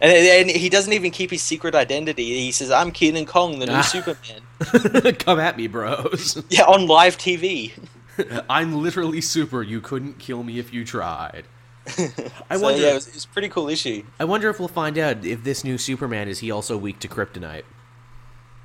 And, 0.05 0.49
and 0.49 0.51
he 0.51 0.69
doesn't 0.69 0.93
even 0.93 1.11
keep 1.11 1.31
his 1.31 1.41
secret 1.43 1.75
identity. 1.75 2.25
He 2.41 2.53
says, 2.53 2.71
"I'm 2.71 2.93
Kenan 2.93 3.25
Kong, 3.25 3.59
the 3.59 3.67
new 3.67 3.73
Ah. 3.73 3.81
Superman." 3.81 4.43
Come 5.19 5.41
at 5.41 5.57
me, 5.57 5.67
bros. 5.67 6.43
Yeah, 6.51 6.65
on 6.65 6.87
live 6.87 7.17
TV. 7.17 7.73
I'm 8.51 8.75
literally 8.83 9.21
super. 9.23 9.63
You 9.63 9.81
couldn't 9.81 10.19
kill 10.19 10.43
me 10.43 10.59
if 10.59 10.75
you 10.75 10.85
tried. 10.85 11.45
I 11.87 12.57
so, 12.57 12.61
wonder. 12.63 12.81
yeah, 12.81 12.91
it 12.91 12.95
was, 12.95 13.09
it 13.09 13.15
was 13.15 13.27
pretty 13.27 13.49
cool 13.49 13.69
issue. 13.69 14.05
I 14.21 14.25
wonder 14.25 14.51
if 14.51 14.59
we'll 14.59 14.69
find 14.69 14.99
out 14.99 15.25
if 15.25 15.43
this 15.43 15.65
new 15.65 15.79
Superman 15.79 16.29
is 16.29 16.41
he 16.41 16.51
also 16.51 16.77
weak 16.77 16.99
to 17.01 17.09
kryptonite, 17.09 17.65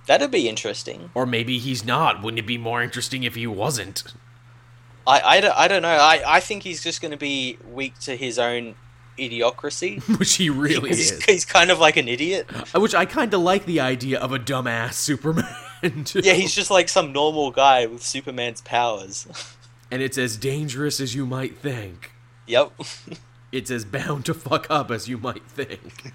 That'd 0.07 0.31
be 0.31 0.49
interesting. 0.49 1.09
or 1.13 1.25
maybe 1.25 1.57
he's 1.57 1.85
not. 1.85 2.21
Wouldn't 2.21 2.39
it 2.39 2.47
be 2.47 2.57
more 2.57 2.81
interesting 2.83 3.23
if 3.23 3.35
he 3.35 3.45
wasn't? 3.47 4.03
I, 5.07 5.21
I, 5.21 5.41
don't, 5.41 5.57
I 5.57 5.67
don't 5.67 5.81
know. 5.83 5.89
I, 5.89 6.21
I 6.27 6.39
think 6.39 6.63
he's 6.63 6.83
just 6.83 7.01
going 7.01 7.11
to 7.11 7.17
be 7.17 7.57
weak 7.71 7.97
to 7.99 8.15
his 8.15 8.37
own 8.39 8.75
idiocracy. 9.19 9.99
Which 10.19 10.35
he 10.35 10.49
really 10.49 10.89
he's, 10.89 11.11
is. 11.11 11.23
he's 11.25 11.45
kind 11.45 11.69
of 11.71 11.79
like 11.79 11.97
an 11.97 12.07
idiot. 12.07 12.49
Which 12.75 12.95
I 12.95 13.05
kind 13.05 13.33
of 13.33 13.41
like 13.41 13.65
the 13.65 13.79
idea 13.79 14.19
of 14.19 14.31
a 14.31 14.39
dumbass 14.39 14.93
Superman. 14.93 15.45
Too. 16.05 16.21
Yeah, 16.23 16.33
he's 16.33 16.53
just 16.55 16.71
like 16.71 16.89
some 16.89 17.11
normal 17.13 17.51
guy 17.51 17.85
with 17.85 18.03
Superman's 18.03 18.61
powers. 18.61 19.27
and 19.91 20.01
it's 20.01 20.17
as 20.17 20.35
dangerous 20.37 20.99
as 20.99 21.15
you 21.15 21.25
might 21.25 21.57
think. 21.57 22.11
yep. 22.47 22.71
It's 23.51 23.71
as 23.71 23.83
bound 23.85 24.25
to 24.25 24.33
fuck 24.33 24.67
up 24.69 24.91
as 24.91 25.07
you 25.07 25.17
might 25.17 25.43
think. 25.47 26.13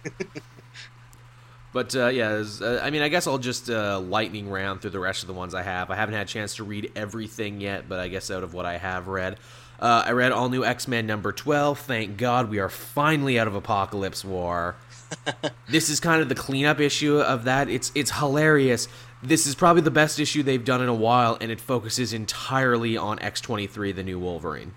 but 1.73 1.97
uh, 1.97 2.07
yeah, 2.07 2.29
as- 2.29 2.63
uh, 2.63 2.81
I 2.83 2.91
mean, 2.91 3.03
I 3.03 3.09
guess 3.09 3.27
I'll 3.27 3.39
just 3.39 3.69
uh, 3.69 3.99
lightning 3.99 4.49
round 4.49 4.81
through 4.83 4.91
the 4.93 5.01
rest 5.01 5.23
of 5.23 5.27
the 5.27 5.33
ones 5.35 5.55
I 5.55 5.63
have. 5.63 5.91
I 5.91 5.97
haven't 5.97 6.15
had 6.15 6.27
a 6.29 6.31
chance 6.31 6.55
to 6.57 6.65
read 6.65 6.93
everything 6.95 7.61
yet, 7.61 7.89
but 7.89 7.99
I 7.99 8.07
guess 8.09 8.31
out 8.31 8.45
of 8.45 8.55
what 8.55 8.67
I 8.67 8.77
have 8.79 9.09
read, 9.09 9.39
uh, 9.85 10.05
I 10.07 10.13
read 10.13 10.33
all 10.33 10.49
new 10.49 10.65
X 10.65 10.89
Men 10.89 11.07
number 11.07 11.31
twelve. 11.33 11.79
Thank 11.79 12.17
God 12.17 12.49
we 12.49 12.59
are 12.59 12.69
finally 12.71 13.39
out 13.39 13.47
of 13.47 13.55
Apocalypse 13.55 14.25
War. 14.25 14.77
this 15.69 15.89
is 15.91 16.01
kind 16.01 16.23
of 16.23 16.29
the 16.29 16.35
cleanup 16.35 16.81
issue 16.81 17.19
of 17.21 17.45
that. 17.45 17.69
It's 17.69 17.93
it's 17.95 18.11
hilarious. 18.13 18.89
This 19.23 19.47
is 19.47 19.55
probably 19.55 19.83
the 19.83 19.91
best 19.91 20.19
issue 20.19 20.43
they've 20.43 20.65
done 20.65 20.83
in 20.83 20.89
a 20.89 20.95
while, 20.95 21.37
and 21.41 21.51
it 21.51 21.61
focuses 21.61 22.13
entirely 22.13 22.97
on 22.97 23.19
X 23.21 23.41
twenty 23.41 23.67
three, 23.67 23.93
the 23.93 24.03
new 24.03 24.19
Wolverine. 24.19 24.75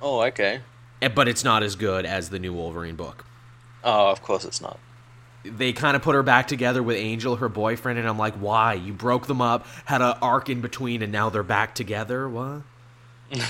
Oh, 0.00 0.22
okay. 0.22 0.60
Eh, 1.00 1.08
But 1.08 1.28
it's 1.28 1.44
not 1.44 1.62
as 1.62 1.76
good 1.76 2.04
as 2.06 2.30
the 2.30 2.38
new 2.38 2.52
Wolverine 2.52 2.96
book. 2.96 3.24
Oh, 3.84 4.08
of 4.10 4.22
course 4.22 4.44
it's 4.44 4.60
not. 4.60 4.78
they 5.44 5.72
kind 5.72 5.94
of 5.96 6.02
put 6.02 6.14
her 6.14 6.22
back 6.22 6.46
together 6.48 6.82
with 6.82 6.96
Angel, 6.96 7.36
her 7.36 7.48
boyfriend, 7.48 7.98
and 7.98 8.08
I'm 8.08 8.18
like, 8.18 8.34
why? 8.34 8.74
You 8.74 8.92
broke 8.92 9.26
them 9.26 9.40
up, 9.42 9.66
had 9.86 10.00
an 10.02 10.14
arc 10.22 10.48
in 10.48 10.60
between, 10.60 11.02
and 11.02 11.10
now 11.12 11.30
they're 11.30 11.42
back 11.42 11.74
together? 11.74 12.28
What? 12.28 12.62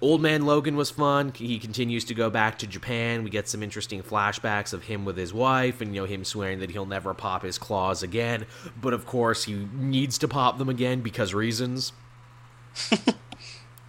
Old 0.00 0.20
Man 0.20 0.46
Logan 0.46 0.76
was 0.76 0.90
fun. 0.90 1.32
He 1.34 1.58
continues 1.58 2.04
to 2.04 2.14
go 2.14 2.30
back 2.30 2.58
to 2.58 2.66
Japan. 2.66 3.24
We 3.24 3.30
get 3.30 3.48
some 3.48 3.62
interesting 3.62 4.02
flashbacks 4.02 4.72
of 4.72 4.84
him 4.84 5.04
with 5.04 5.16
his 5.16 5.34
wife, 5.34 5.80
and 5.80 5.94
you 5.94 6.02
know 6.02 6.06
him 6.06 6.24
swearing 6.24 6.60
that 6.60 6.70
he'll 6.70 6.86
never 6.86 7.14
pop 7.14 7.42
his 7.42 7.58
claws 7.58 8.02
again. 8.02 8.46
But 8.80 8.92
of 8.92 9.06
course, 9.06 9.44
he 9.44 9.54
needs 9.74 10.16
to 10.18 10.28
pop 10.28 10.58
them 10.58 10.68
again 10.68 11.00
because 11.00 11.34
reasons. 11.34 11.92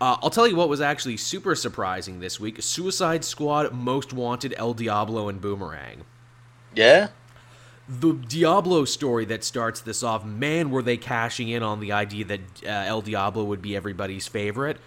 Uh, 0.02 0.15
I'll 0.22 0.30
tell 0.30 0.48
you 0.48 0.56
what 0.56 0.69
was 0.69 0.80
actually 0.80 1.18
super 1.18 1.56
surprising 1.56 2.22
this 2.22 2.40
week: 2.40 2.61
Suicide 2.61 3.26
Squad, 3.26 3.73
Most 3.73 4.14
Wanted, 4.14 4.53
El 4.56 4.73
Diablo, 4.73 5.27
and 5.27 5.41
Boomerang 5.41 6.06
Yeah? 6.73 7.10
the 7.90 8.14
Diablo 8.14 8.86
story 8.86 9.26
that 9.26 9.44
starts 9.44 9.81
this 9.81 10.02
off, 10.02 10.23
man, 10.23 10.69
were 10.69 10.84
they 10.84 10.95
cashing 10.95 11.49
in 11.49 11.64
on 11.64 11.81
the 11.81 11.91
idea 11.91 12.23
that 12.23 12.40
uh, 12.64 12.69
El 12.69 13.02
Diablo 13.02 13.44
would 13.44 13.61
be 13.61 13.76
everybody's 13.76 14.26
favorite 14.26 14.77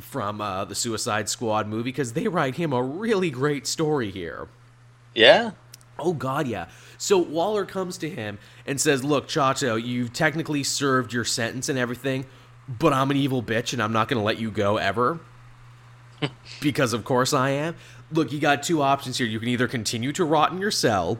from 0.00 0.40
uh, 0.40 0.64
the 0.64 0.74
Suicide 0.74 1.28
Squad 1.28 1.68
movie 1.68 1.84
because 1.84 2.12
they 2.12 2.28
write 2.28 2.56
him 2.56 2.72
a 2.72 2.82
really 2.82 3.30
great 3.30 3.66
story 3.66 4.10
here. 4.10 4.48
Yeah? 5.14 5.52
Oh 5.98 6.12
God, 6.12 6.46
yeah. 6.48 6.68
So 6.98 7.18
Waller 7.18 7.64
comes 7.64 7.98
to 7.98 8.08
him 8.08 8.38
and 8.66 8.80
says, 8.80 9.04
"Look, 9.04 9.28
Chacho, 9.28 9.82
you've 9.82 10.12
technically 10.12 10.62
served 10.62 11.12
your 11.12 11.24
sentence 11.24 11.68
and 11.68 11.78
everything, 11.78 12.26
but 12.68 12.92
I'm 12.92 13.10
an 13.10 13.16
evil 13.16 13.42
bitch 13.42 13.72
and 13.72 13.82
I'm 13.82 13.92
not 13.92 14.08
going 14.08 14.18
to 14.18 14.24
let 14.24 14.38
you 14.38 14.50
go 14.50 14.76
ever." 14.76 15.20
because 16.60 16.92
of 16.92 17.04
course 17.04 17.32
I 17.32 17.50
am. 17.50 17.76
Look, 18.12 18.32
you 18.32 18.38
got 18.38 18.62
two 18.62 18.82
options 18.82 19.18
here. 19.18 19.26
You 19.26 19.38
can 19.38 19.48
either 19.48 19.68
continue 19.68 20.12
to 20.12 20.24
rot 20.24 20.52
in 20.52 20.58
your 20.58 20.70
cell 20.70 21.18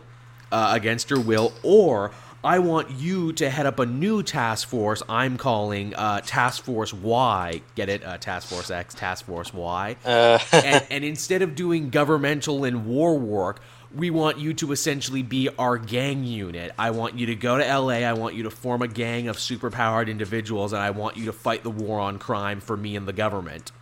uh, 0.51 0.73
against 0.75 1.11
your 1.11 1.21
will, 1.21 1.53
or 1.63 2.11
I 2.43 2.59
want 2.59 2.91
you 2.93 3.35
to 3.35 3.51
head 3.51 3.67
up 3.67 3.79
a 3.81 3.87
new 3.87 4.23
task 4.23 4.67
force. 4.69 5.03
I'm 5.11 5.37
calling 5.37 5.95
uh, 5.95 6.23
Task 6.23 6.65
Force 6.65 6.93
Y. 6.95 7.61
Get 7.75 7.91
it? 7.91 8.03
Uh, 8.03 8.17
task 8.17 8.49
Force 8.49 8.71
X, 8.71 8.95
Task 8.95 9.27
Force 9.27 9.53
Y 9.53 9.97
Uh, 10.07 10.39
and, 10.53 10.87
and 10.89 11.05
instead 11.05 11.43
of 11.43 11.55
doing 11.55 11.91
governmental 11.91 12.65
and 12.65 12.87
war 12.87 13.19
work, 13.19 13.61
we 13.95 14.09
want 14.09 14.39
you 14.39 14.55
to 14.55 14.73
essentially 14.73 15.23
be 15.23 15.51
our 15.59 15.77
gang 15.77 16.25
unit. 16.25 16.73
I 16.79 16.93
want 16.93 17.19
you 17.19 17.27
to 17.27 17.35
go 17.35 17.59
to 17.59 17.79
LA. 17.79 18.07
I 18.09 18.15
want 18.15 18.35
you 18.37 18.45
to 18.45 18.51
form 18.51 18.81
a 18.81 18.89
gang 18.89 19.29
of 19.29 19.37
superpowered 19.37 20.09
individuals, 20.09 20.73
and 20.73 20.81
I 20.81 20.91
want 20.91 21.19
you 21.19 21.27
to 21.27 21.33
fight 21.33 21.63
the 21.63 21.71
war 21.71 22.01
on 22.01 22.19
crime 22.19 22.61
for 22.61 22.77
me 22.77 22.97
and 22.97 23.07
the 23.07 23.13
government. 23.13 23.73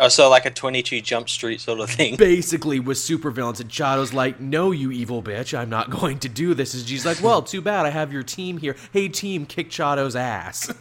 Oh, 0.00 0.08
so 0.08 0.28
like 0.28 0.46
a 0.46 0.50
22 0.50 1.00
Jump 1.02 1.28
Street 1.28 1.60
sort 1.60 1.78
of 1.78 1.88
thing. 1.90 2.16
Basically, 2.18 2.80
with 2.80 2.98
supervillains, 2.98 3.60
and 3.60 3.70
Chato's 3.70 4.12
like, 4.12 4.40
"No, 4.40 4.72
you 4.72 4.90
evil 4.90 5.22
bitch, 5.22 5.56
I'm 5.56 5.70
not 5.70 5.90
going 5.90 6.18
to 6.20 6.28
do 6.28 6.54
this." 6.54 6.74
And 6.74 6.84
she's 6.86 7.06
like, 7.06 7.22
"Well, 7.22 7.42
too 7.42 7.60
bad. 7.60 7.86
I 7.86 7.90
have 7.90 8.12
your 8.12 8.22
team 8.24 8.58
here. 8.58 8.74
Hey, 8.92 9.08
team, 9.08 9.46
kick 9.46 9.70
Chato's 9.70 10.16
ass." 10.16 10.72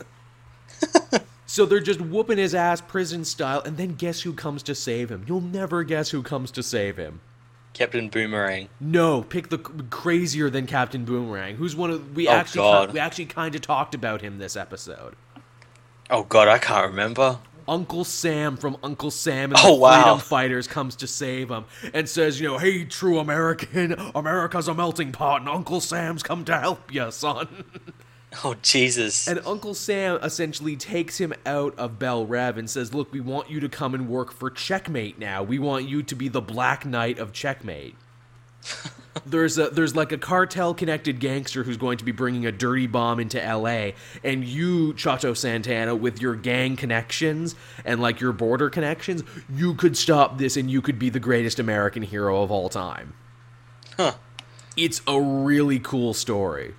so 1.45 1.65
they're 1.65 1.79
just 1.79 2.01
whooping 2.01 2.37
his 2.37 2.55
ass 2.55 2.81
prison 2.81 3.25
style, 3.25 3.61
and 3.65 3.77
then 3.77 3.93
guess 3.95 4.21
who 4.21 4.33
comes 4.33 4.63
to 4.63 4.73
save 4.75 5.09
him? 5.11 5.25
You'll 5.27 5.41
never 5.41 5.83
guess 5.83 6.09
who 6.09 6.23
comes 6.23 6.51
to 6.51 6.63
save 6.63 6.97
him. 6.97 7.21
Captain 7.73 8.09
Boomerang. 8.09 8.67
No, 8.79 9.21
pick 9.21 9.49
the 9.49 9.59
crazier 9.59 10.49
than 10.49 10.65
Captain 10.65 11.05
Boomerang, 11.05 11.55
who's 11.55 11.75
one 11.75 11.91
of 11.91 12.15
we 12.15 12.27
Oh, 12.27 12.31
actually 12.31 12.61
God. 12.61 12.93
we 12.93 12.99
actually 12.99 13.27
kind 13.27 13.53
of 13.55 13.61
talked 13.61 13.93
about 13.93 14.21
him 14.21 14.37
this 14.39 14.55
episode. 14.57 15.15
Oh 16.09 16.23
god, 16.23 16.47
I 16.47 16.57
can't 16.57 16.87
remember. 16.87 17.37
Uncle 17.69 18.03
Sam 18.03 18.57
from 18.57 18.75
Uncle 18.83 19.11
Sam 19.11 19.51
and 19.51 19.59
Oh, 19.63 19.75
the 19.75 19.79
wow. 19.79 20.01
Freedom 20.03 20.19
Fighters 20.19 20.67
comes 20.67 20.95
to 20.97 21.07
save 21.07 21.49
him 21.49 21.65
and 21.93 22.09
says, 22.09 22.41
you 22.41 22.47
know, 22.47 22.57
hey, 22.57 22.83
true 22.83 23.19
American, 23.19 23.93
America's 24.15 24.67
a 24.67 24.73
melting 24.73 25.11
pot, 25.11 25.41
and 25.41 25.49
Uncle 25.49 25.79
Sam's 25.79 26.23
come 26.23 26.43
to 26.45 26.57
help 26.59 26.93
you, 26.93 27.09
son. 27.11 27.47
Oh 28.43 28.53
Jesus. 28.61 29.27
And 29.27 29.39
Uncle 29.43 29.73
Sam 29.73 30.19
essentially 30.21 30.75
takes 30.75 31.17
him 31.17 31.33
out 31.47 31.73
of 31.79 31.97
Belle 31.97 32.27
Reve 32.27 32.59
and 32.59 32.69
says, 32.69 32.93
look, 32.93 33.11
we 33.11 33.19
want 33.19 33.49
you 33.49 33.59
to 33.59 33.67
come 33.67 33.95
and 33.95 34.07
work 34.07 34.31
for 34.31 34.51
Checkmate 34.51 35.17
now. 35.17 35.41
We 35.41 35.57
want 35.57 35.89
you 35.89 36.03
to 36.03 36.15
be 36.15 36.27
the 36.27 36.39
Black 36.39 36.85
Knight 36.85 37.17
of 37.17 37.33
Checkmate. 37.33 37.95
there's 39.25 39.57
a 39.57 39.69
there's 39.69 39.95
like 39.95 40.11
a 40.11 40.17
cartel 40.17 40.73
connected 40.73 41.19
gangster 41.19 41.63
who's 41.63 41.77
going 41.77 41.97
to 41.97 42.05
be 42.05 42.11
bringing 42.11 42.45
a 42.45 42.51
dirty 42.51 42.87
bomb 42.87 43.19
into 43.19 43.37
LA 43.37 43.91
and 44.23 44.43
you 44.43 44.93
Chacho 44.93 45.35
Santana 45.35 45.95
with 45.95 46.21
your 46.21 46.35
gang 46.35 46.75
connections 46.75 47.55
and 47.85 48.01
like 48.01 48.19
your 48.19 48.31
border 48.31 48.69
connections 48.69 49.23
you 49.53 49.73
could 49.73 49.97
stop 49.97 50.37
this 50.37 50.57
and 50.57 50.69
you 50.69 50.81
could 50.81 50.99
be 50.99 51.09
the 51.09 51.19
greatest 51.19 51.59
American 51.59 52.03
hero 52.03 52.41
of 52.41 52.51
all 52.51 52.69
time. 52.69 53.13
Huh. 53.97 54.13
It's 54.77 55.01
a 55.07 55.19
really 55.19 55.79
cool 55.79 56.13
story. 56.13 56.75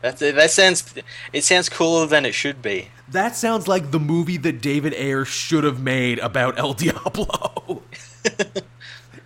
That's 0.00 0.22
it. 0.22 0.36
that 0.36 0.50
sounds 0.50 0.94
it 1.32 1.44
sounds 1.44 1.68
cooler 1.68 2.06
than 2.06 2.24
it 2.24 2.32
should 2.32 2.62
be. 2.62 2.90
That 3.08 3.34
sounds 3.34 3.66
like 3.66 3.90
the 3.90 3.98
movie 3.98 4.36
that 4.36 4.60
David 4.60 4.94
Ayer 4.94 5.24
should 5.24 5.64
have 5.64 5.80
made 5.80 6.18
about 6.18 6.58
El 6.58 6.74
Diablo. 6.74 7.82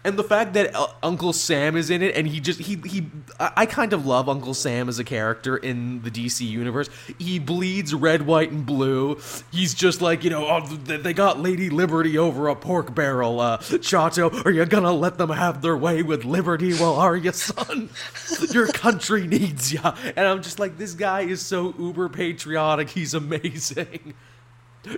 And 0.05 0.19
the 0.19 0.25
fact 0.25 0.55
that 0.55 0.75
uh, 0.75 0.89
Uncle 1.03 1.33
Sam 1.33 1.77
is 1.77 1.89
in 1.89 2.03
it, 2.03 2.17
and 2.17 2.27
he 2.27 2.41
just 2.41 2.61
he 2.61 2.77
he, 2.85 3.07
I, 3.39 3.67
kind 3.67 3.93
of 3.93 4.05
love 4.05 4.29
Uncle 4.29 4.53
Sam 4.53 4.89
as 4.89 4.99
a 4.99 5.05
character 5.05 5.57
in 5.57 6.03
the 6.03 6.11
DC 6.11 6.47
universe. 6.47 6.91
He 7.19 7.39
bleeds 7.39 7.95
red, 7.95 8.23
white, 8.23 8.51
and 8.51 8.67
blue. 8.67 9.21
He's 9.53 9.75
just 9.75 10.03
like 10.03 10.25
you 10.25 10.31
know, 10.31 10.47
oh, 10.49 10.67
they 10.67 11.13
got 11.13 11.39
Lady 11.39 11.71
Liberty 11.71 12.19
over 12.19 12.49
a 12.49 12.57
pork 12.57 12.95
barrel. 12.95 13.39
Uh, 13.39 13.59
Chato, 13.59 14.31
are 14.45 14.51
you 14.51 14.65
gonna 14.65 14.93
let 14.93 15.19
them 15.19 15.31
have 15.31 15.63
their 15.63 15.77
way 15.77 16.03
with 16.03 16.25
liberty? 16.25 16.73
Well, 16.73 16.97
are 16.97 17.17
you, 17.17 17.31
son? 17.31 17.89
Your 18.51 18.67
country 18.69 19.29
needs 19.29 19.73
ya. 19.73 19.95
And 20.17 20.27
I'm 20.27 20.43
just 20.43 20.59
like, 20.59 20.79
this 20.79 20.95
guy 20.95 21.21
is 21.21 21.41
so 21.43 21.75
uber 21.79 22.09
patriotic. 22.09 22.91
He's 22.91 23.15
amazing 23.15 24.15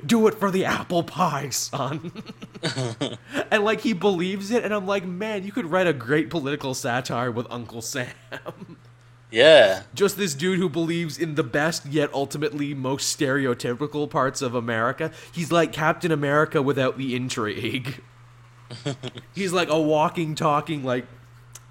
do 0.06 0.27
it 0.27 0.35
for 0.35 0.51
the 0.51 0.65
apple 0.65 1.02
pie, 1.02 1.51
son. 1.51 2.12
and 3.51 3.65
like 3.65 3.81
he 3.81 3.93
believes 3.93 4.51
it, 4.51 4.65
and 4.65 4.73
I'm 4.73 4.86
like, 4.86 5.05
man, 5.05 5.44
you 5.44 5.52
could 5.52 5.66
write 5.66 5.86
a 5.86 5.93
great 5.93 6.31
political 6.31 6.74
satire 6.74 7.31
with 7.31 7.47
Uncle 7.51 7.82
Sam. 7.82 8.09
Yeah. 9.31 9.82
Just 9.94 10.16
this 10.16 10.32
dude 10.32 10.61
who 10.61 10.69
believes 10.69 11.19
in 11.19 11.35
the 11.35 11.43
best 11.43 11.86
yet 11.86 12.12
ultimately 12.15 12.73
most 12.73 13.19
stereotypical 13.19 14.09
parts 14.09 14.40
of 14.40 14.55
America. 14.55 15.11
He's 15.32 15.51
like 15.51 15.73
Captain 15.73 16.12
America 16.12 16.62
without 16.62 16.98
the 16.98 17.16
intrigue. 17.16 18.01
He's 19.35 19.52
like 19.52 19.69
a 19.69 19.81
walking, 19.81 20.36
talking, 20.36 20.85
like 20.85 21.06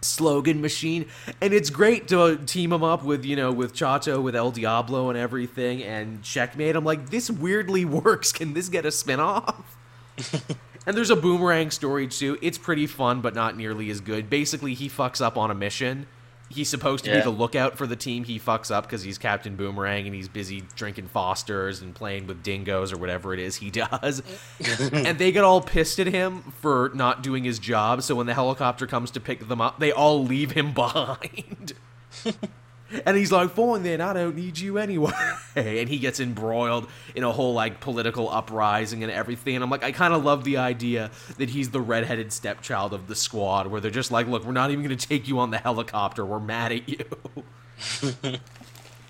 slogan 0.03 0.61
machine. 0.61 1.07
And 1.41 1.53
it's 1.53 1.69
great 1.69 2.07
to 2.09 2.21
uh, 2.21 2.37
team 2.45 2.71
him 2.73 2.83
up 2.83 3.03
with 3.03 3.25
you 3.25 3.35
know 3.35 3.51
with 3.51 3.73
chato 3.73 4.21
with 4.21 4.35
el 4.35 4.51
diablo 4.51 5.09
and 5.09 5.17
everything 5.17 5.83
and 5.83 6.21
checkmate. 6.21 6.75
I'm 6.75 6.85
like 6.85 7.09
this 7.09 7.29
weirdly 7.29 7.85
works. 8.03 8.31
Can 8.31 8.53
this 8.53 8.69
get 8.69 8.85
a 8.85 8.91
spin-off? 8.91 9.77
And 10.85 10.97
there's 10.97 11.09
a 11.09 11.15
boomerang 11.15 11.71
story 11.71 12.07
too. 12.07 12.37
It's 12.41 12.57
pretty 12.57 12.87
fun 12.87 13.21
but 13.21 13.33
not 13.33 13.55
nearly 13.55 13.89
as 13.89 14.01
good. 14.01 14.29
Basically 14.29 14.73
he 14.73 14.89
fucks 14.89 15.21
up 15.21 15.37
on 15.37 15.49
a 15.49 15.55
mission 15.55 16.07
he's 16.53 16.69
supposed 16.69 17.03
to 17.05 17.11
be 17.11 17.19
the 17.21 17.29
lookout 17.29 17.77
for 17.77 17.87
the 17.87 17.95
team 17.95 18.23
he 18.23 18.39
fucks 18.39 18.71
up 18.71 18.85
because 18.85 19.03
he's 19.03 19.17
captain 19.17 19.55
boomerang 19.55 20.05
and 20.05 20.15
he's 20.15 20.27
busy 20.27 20.63
drinking 20.75 21.07
fosters 21.07 21.81
and 21.81 21.93
playing 21.95 22.27
with 22.27 22.41
dingoes 22.43 22.93
or 22.93 22.97
whatever 22.97 23.33
it 23.33 23.39
is 23.39 23.57
he 23.57 23.69
does 23.71 24.21
and 24.91 25.17
they 25.17 25.31
get 25.31 25.43
all 25.43 25.61
pissed 25.61 25.99
at 25.99 26.07
him 26.07 26.41
for 26.61 26.91
not 26.93 27.21
doing 27.23 27.43
his 27.43 27.59
job. 27.59 28.01
So 28.03 28.15
when 28.15 28.27
the 28.27 28.33
helicopter 28.33 28.87
comes 28.87 29.11
to 29.11 29.19
pick 29.19 29.47
them 29.47 29.61
up, 29.61 29.79
they 29.79 29.91
all 29.91 30.23
leave 30.23 30.51
him 30.51 30.73
behind. 30.73 31.73
And 33.05 33.17
he's 33.17 33.31
like, 33.31 33.51
"Fine, 33.51 33.83
then 33.83 34.01
I 34.01 34.13
don't 34.13 34.35
need 34.35 34.59
you 34.59 34.77
anyway." 34.77 35.11
and 35.55 35.89
he 35.89 35.99
gets 35.99 36.19
embroiled 36.19 36.87
in 37.15 37.23
a 37.23 37.31
whole 37.31 37.53
like 37.53 37.79
political 37.79 38.29
uprising 38.29 39.03
and 39.03 39.11
everything. 39.11 39.55
And 39.55 39.63
I'm 39.63 39.69
like, 39.69 39.83
I 39.83 39.91
kind 39.91 40.13
of 40.13 40.23
love 40.23 40.43
the 40.43 40.57
idea 40.57 41.11
that 41.37 41.49
he's 41.49 41.69
the 41.69 41.81
redheaded 41.81 42.31
stepchild 42.33 42.93
of 42.93 43.07
the 43.07 43.15
squad, 43.15 43.67
where 43.67 43.81
they're 43.81 43.91
just 43.91 44.11
like, 44.11 44.27
"Look, 44.27 44.45
we're 44.45 44.51
not 44.51 44.71
even 44.71 44.83
going 44.83 44.97
to 44.97 45.07
take 45.07 45.27
you 45.27 45.39
on 45.39 45.51
the 45.51 45.57
helicopter. 45.57 46.25
We're 46.25 46.39
mad 46.39 46.71
at 46.71 46.89
you." 46.89 48.39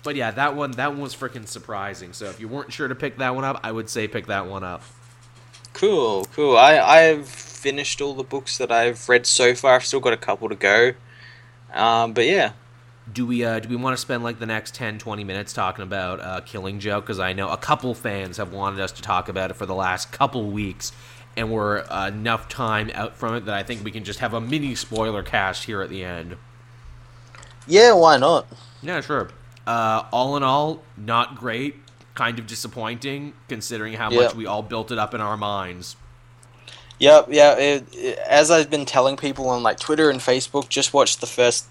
But 0.04 0.16
yeah, 0.16 0.30
that 0.32 0.54
one 0.54 0.72
that 0.72 0.92
one 0.92 1.00
was 1.00 1.16
freaking 1.16 1.48
surprising. 1.48 2.12
So 2.12 2.26
if 2.26 2.38
you 2.38 2.46
weren't 2.46 2.72
sure 2.72 2.86
to 2.86 2.94
pick 2.94 3.16
that 3.18 3.34
one 3.34 3.42
up, 3.42 3.58
I 3.64 3.72
would 3.72 3.88
say 3.88 4.06
pick 4.06 4.26
that 4.26 4.46
one 4.46 4.62
up. 4.62 4.82
Cool, 5.72 6.26
cool. 6.26 6.56
I 6.56 6.78
I've 6.78 7.26
finished 7.26 8.00
all 8.02 8.14
the 8.14 8.22
books 8.22 8.58
that 8.58 8.70
I've 8.70 9.08
read 9.08 9.26
so 9.26 9.54
far. 9.54 9.76
I've 9.76 9.84
still 9.86 10.00
got 10.00 10.12
a 10.12 10.18
couple 10.18 10.50
to 10.50 10.54
go. 10.54 10.92
Um, 11.72 12.12
but 12.12 12.26
yeah, 12.26 12.52
do 13.12 13.26
we 13.26 13.44
uh, 13.44 13.58
do 13.60 13.68
we 13.68 13.76
want 13.76 13.94
to 13.94 14.00
spend 14.00 14.22
like 14.24 14.38
the 14.38 14.46
next 14.46 14.74
10 14.74 14.98
20 14.98 15.24
minutes 15.24 15.52
talking 15.52 15.82
about 15.82 16.20
uh, 16.20 16.40
killing 16.40 16.78
joke 16.80 17.04
because 17.04 17.18
i 17.20 17.32
know 17.34 17.50
a 17.50 17.56
couple 17.56 17.94
fans 17.94 18.38
have 18.38 18.52
wanted 18.52 18.80
us 18.80 18.92
to 18.92 19.02
talk 19.02 19.28
about 19.28 19.50
it 19.50 19.54
for 19.54 19.66
the 19.66 19.74
last 19.74 20.10
couple 20.10 20.50
weeks 20.50 20.90
and 21.36 21.50
we're 21.50 21.80
uh, 21.90 22.08
enough 22.08 22.48
time 22.48 22.90
out 22.94 23.14
from 23.14 23.34
it 23.34 23.44
that 23.44 23.54
i 23.54 23.62
think 23.62 23.84
we 23.84 23.90
can 23.90 24.04
just 24.04 24.20
have 24.20 24.32
a 24.32 24.40
mini 24.40 24.74
spoiler 24.74 25.22
cast 25.22 25.64
here 25.64 25.82
at 25.82 25.90
the 25.90 26.02
end 26.04 26.36
yeah, 27.66 27.92
why 27.92 28.16
not? 28.16 28.46
yeah 28.82 29.00
sure 29.00 29.28
uh, 29.66 30.04
all 30.12 30.36
in 30.36 30.42
all 30.42 30.82
not 30.96 31.36
great 31.36 31.76
kind 32.14 32.38
of 32.38 32.46
disappointing 32.46 33.32
considering 33.48 33.94
how 33.94 34.10
Yeah. 34.10 34.22
much 34.22 34.34
we 34.34 34.46
all 34.46 34.62
built 34.62 34.90
it 34.90 34.98
up 34.98 35.12
in 35.14 35.20
our 35.20 35.36
minds 35.36 35.96
Yep, 37.00 37.26
yeah. 37.30 37.54
It, 37.58 37.84
it- 37.92 38.18
as 38.18 38.52
I've 38.52 38.70
been 38.70 38.86
telling 38.86 39.16
people 39.16 39.48
on 39.48 39.64
like 39.64 39.80
Twitter 39.80 40.10
and 40.10 40.20
Facebook, 40.20 40.68
just 40.68 40.94
watch 40.94 41.16
the 41.18 41.26
first, 41.26 41.66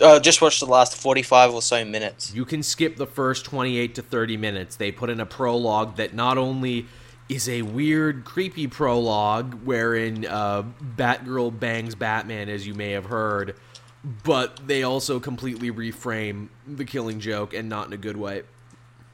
uh, 0.00 0.18
just 0.20 0.40
watch 0.42 0.60
the 0.60 0.66
last 0.66 0.96
forty-five 0.96 1.52
or 1.52 1.62
so 1.62 1.84
minutes. 1.84 2.34
You 2.34 2.44
can 2.44 2.62
skip 2.62 2.96
the 2.96 3.06
first 3.06 3.44
28 3.44 3.94
to 3.96 4.02
30 4.02 4.36
minutes. 4.36 4.76
They 4.76 4.90
put 4.92 5.10
in 5.10 5.20
a 5.20 5.26
prologue 5.26 5.96
that 5.96 6.14
not 6.14 6.38
only 6.38 6.86
is 7.28 7.48
a 7.48 7.62
weird, 7.62 8.24
creepy 8.24 8.66
prologue 8.66 9.54
wherein 9.64 10.26
uh, 10.26 10.62
Batgirl 10.96 11.58
bangs 11.58 11.94
Batman, 11.94 12.48
as 12.48 12.66
you 12.66 12.74
may 12.74 12.90
have 12.90 13.06
heard, 13.06 13.56
but 14.24 14.66
they 14.66 14.82
also 14.82 15.18
completely 15.20 15.70
reframe 15.70 16.48
the 16.66 16.84
killing 16.84 17.20
joke 17.20 17.54
and 17.54 17.68
not 17.68 17.86
in 17.86 17.92
a 17.94 17.96
good 17.96 18.16
way. 18.16 18.42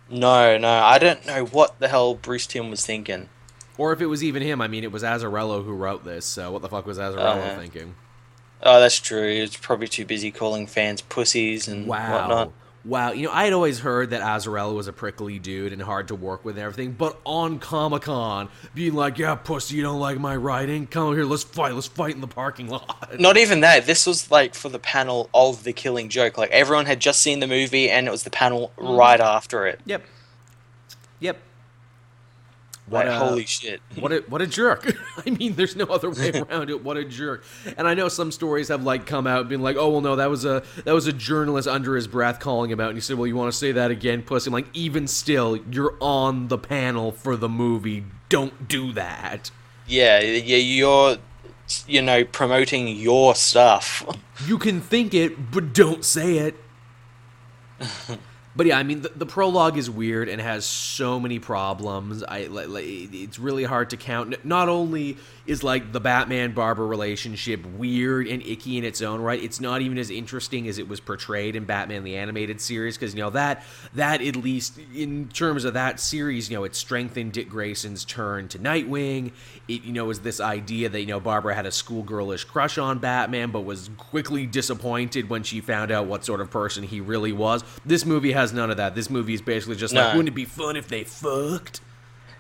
No, 0.09 0.59
no, 0.59 0.69
I 0.69 0.99
don't 0.99 1.25
know 1.25 1.45
what 1.45 1.79
the 1.79 1.87
hell 1.87 2.15
Bruce 2.15 2.49
Timm 2.49 2.69
was 2.71 2.85
thinking. 2.85 3.29
Or 3.79 3.93
if 3.93 4.01
it 4.01 4.07
was 4.07 4.25
even 4.25 4.43
him, 4.43 4.61
I 4.61 4.67
mean, 4.67 4.83
it 4.83 4.91
was 4.91 5.05
Azzarello 5.05 5.65
who 5.65 5.73
wrote 5.73 6.05
this, 6.05 6.27
so 6.27 6.51
what 6.51 6.63
the 6.63 6.69
fuck 6.69 6.87
was 6.87 6.99
Azzarello 6.99 7.55
Uh, 7.55 7.57
thinking? 7.57 7.95
Oh, 8.63 8.81
that's 8.81 8.99
true. 8.99 9.33
He's 9.41 9.57
probably 9.57 9.89
too 9.89 10.05
busy 10.05 10.31
calling 10.31 10.67
fans 10.67 11.01
pussies 11.01 11.67
and 11.69 11.87
Wow. 11.87 12.13
whatnot. 12.13 12.53
Wow. 12.83 13.13
You 13.13 13.27
know, 13.27 13.33
I 13.33 13.45
had 13.45 13.53
always 13.53 13.81
heard 13.81 14.11
that 14.11 14.23
Azzarello 14.23 14.75
was 14.75 14.87
a 14.89 14.93
prickly 14.93 15.39
dude 15.39 15.73
and 15.75 15.83
hard 15.83 16.09
to 16.09 16.15
work 16.15 16.45
with 16.47 16.57
and 16.57 16.65
everything, 16.65 16.93
but 16.93 17.19
on 17.25 17.59
Comic 17.59 18.03
Con, 18.03 18.49
being 18.75 18.95
like, 18.95 19.19
yeah, 19.19 19.35
pussy, 19.35 19.77
you 19.77 19.83
don't 19.83 20.01
like 20.01 20.19
my 20.19 20.35
writing? 20.35 20.87
Come 20.87 21.05
over 21.09 21.17
here, 21.17 21.25
let's 21.27 21.43
fight, 21.43 21.75
let's 21.75 21.89
fight 21.89 22.15
in 22.15 22.23
the 22.23 22.27
parking 22.27 22.69
lot. 22.69 23.21
Not 23.21 23.37
even 23.37 23.61
that. 23.61 23.85
This 23.85 24.07
was 24.07 24.31
like 24.31 24.55
for 24.55 24.71
the 24.71 24.79
panel 24.79 25.29
of 25.35 25.65
the 25.65 25.75
Killing 25.75 26.09
Joke. 26.09 26.39
Like 26.39 26.51
everyone 26.53 26.87
had 26.87 27.01
just 27.01 27.21
seen 27.21 27.41
the 27.41 27.47
movie, 27.47 27.91
and 27.91 28.07
it 28.07 28.11
was 28.11 28.23
the 28.23 28.31
panel 28.31 28.73
Mm. 28.79 28.97
right 28.99 29.21
after 29.21 29.67
it. 29.67 29.81
Yep. 29.85 30.03
Yep. 31.21 31.37
Like, 32.91 33.07
a- 33.07 33.19
holy 33.19 33.47
shit! 33.47 33.81
What 34.01 34.13
a 34.13 34.25
what 34.29 34.43
a 34.43 34.47
jerk! 34.47 34.93
I 35.27 35.31
mean, 35.31 35.55
there's 35.55 35.77
no 35.77 35.85
other 35.87 36.11
way 36.11 36.31
around 36.51 36.71
it. 36.71 36.83
What 36.83 36.97
a 36.97 37.05
jerk! 37.05 37.45
And 37.77 37.87
I 37.87 37.95
know 37.95 38.09
some 38.09 38.33
stories 38.33 38.69
have 38.69 38.83
like 38.83 39.07
come 39.07 39.27
out 39.27 39.49
being 39.49 39.63
like, 39.63 39.77
"Oh 39.77 39.91
well, 39.91 40.01
no, 40.01 40.17
that 40.17 40.29
was 40.29 40.45
a 40.45 40.63
that 40.85 40.93
was 40.93 41.07
a 41.07 41.13
journalist 41.13 41.69
under 41.69 41.95
his 41.95 42.07
breath 42.09 42.41
calling 42.41 42.71
him 42.71 42.81
out." 42.81 42.89
And 42.89 42.97
he 42.97 43.01
said, 43.01 43.17
"Well, 43.17 43.27
you 43.27 43.37
want 43.37 43.53
to 43.53 43.57
say 43.59 43.73
that 43.73 43.91
again, 43.91 44.23
pussy?" 44.23 44.49
I'm 44.49 44.53
like, 44.55 44.69
even 44.75 45.07
still, 45.07 45.57
you're 45.71 45.95
on 46.01 46.49
the 46.49 46.59
panel 46.59 47.13
for 47.13 47.37
the 47.37 47.49
movie. 47.49 48.05
Don't 48.29 48.67
do 48.69 48.93
that. 48.93 49.51
Yeah, 49.87 50.21
yeah, 50.21 50.57
you're, 50.57 51.17
you 51.87 52.01
know, 52.03 52.25
promoting 52.25 52.89
your 52.89 53.35
stuff. 53.35 54.05
You 54.47 54.57
can 54.59 54.81
think 54.81 55.15
it, 55.15 55.51
but 55.51 55.73
don't 55.73 56.05
say 56.05 56.39
it. 56.39 56.55
But 58.61 58.67
yeah, 58.67 58.79
I 58.79 58.83
mean, 58.83 59.01
the, 59.01 59.09
the 59.17 59.25
prologue 59.25 59.79
is 59.79 59.89
weird 59.89 60.29
and 60.29 60.39
has 60.39 60.67
so 60.67 61.19
many 61.19 61.39
problems. 61.39 62.23
I 62.23 62.43
like, 62.49 62.67
it's 62.69 63.39
really 63.39 63.65
hard 63.65 63.89
to 63.89 63.97
count. 63.97 64.45
Not 64.45 64.69
only 64.69 65.17
is 65.51 65.65
like 65.65 65.91
the 65.91 65.99
Batman 65.99 66.53
Barbara 66.53 66.87
relationship 66.87 67.67
weird 67.67 68.29
and 68.29 68.41
icky 68.41 68.79
in 68.79 68.85
its 68.85 69.03
own 69.03 69.21
right, 69.21 69.43
it's 69.43 69.61
not 69.61 69.83
even 69.83 69.99
as 69.99 70.09
interesting 70.09 70.69
as 70.69 70.79
it 70.79 70.89
was 70.89 71.01
portrayed 71.01 71.57
in 71.57 71.65
Batman 71.65 72.05
the 72.05 72.17
animated 72.17 72.61
series 72.61 72.97
because 72.97 73.15
you 73.17 73.21
know 73.21 73.31
that 73.31 73.65
that 73.95 74.23
at 74.23 74.37
least 74.37 74.79
in 74.95 75.29
terms 75.29 75.65
of 75.65 75.75
that 75.75 75.99
series, 75.99 76.49
you 76.49 76.57
know, 76.57 76.63
it 76.63 76.77
strengthened 76.77 77.33
Dick 77.33 77.51
Grayson's 77.51 78.05
turn 78.05 78.47
to 78.47 78.61
Nightwing. 78.61 79.33
It 79.67 79.83
you 79.83 79.93
know 79.93 80.05
was 80.05 80.21
this 80.21 80.41
idea 80.41 80.89
that 80.89 81.01
you 81.01 81.09
know 81.09 81.19
Barbara 81.19 81.53
had 81.53 81.67
a 81.67 81.71
schoolgirlish 81.71 82.47
crush 82.47 82.79
on 82.79 83.01
Batman, 83.01 83.51
but 83.51 83.63
was 83.63 83.91
quickly 83.97 84.47
disappointed 84.47 85.29
when 85.29 85.43
she 85.43 85.61
found 85.61 85.91
out 85.91 86.07
what 86.07 86.25
sort 86.25 86.41
of 86.41 86.49
person 86.53 86.85
he 86.85 87.01
really 87.01 87.33
was. 87.33 87.65
This 87.85 88.07
movie 88.07 88.33
has 88.33 88.53
none 88.53 88.71
of 88.71 88.77
that. 88.77 88.95
This 88.95 89.11
movie 89.11 89.35
is 89.35 89.43
basically 89.43 89.75
just 89.75 89.93
like, 89.93 90.15
wouldn't 90.15 90.29
it 90.29 90.37
be 90.37 90.45
fun 90.45 90.77
if 90.77 90.87
they 90.87 91.03
fucked? 91.03 91.81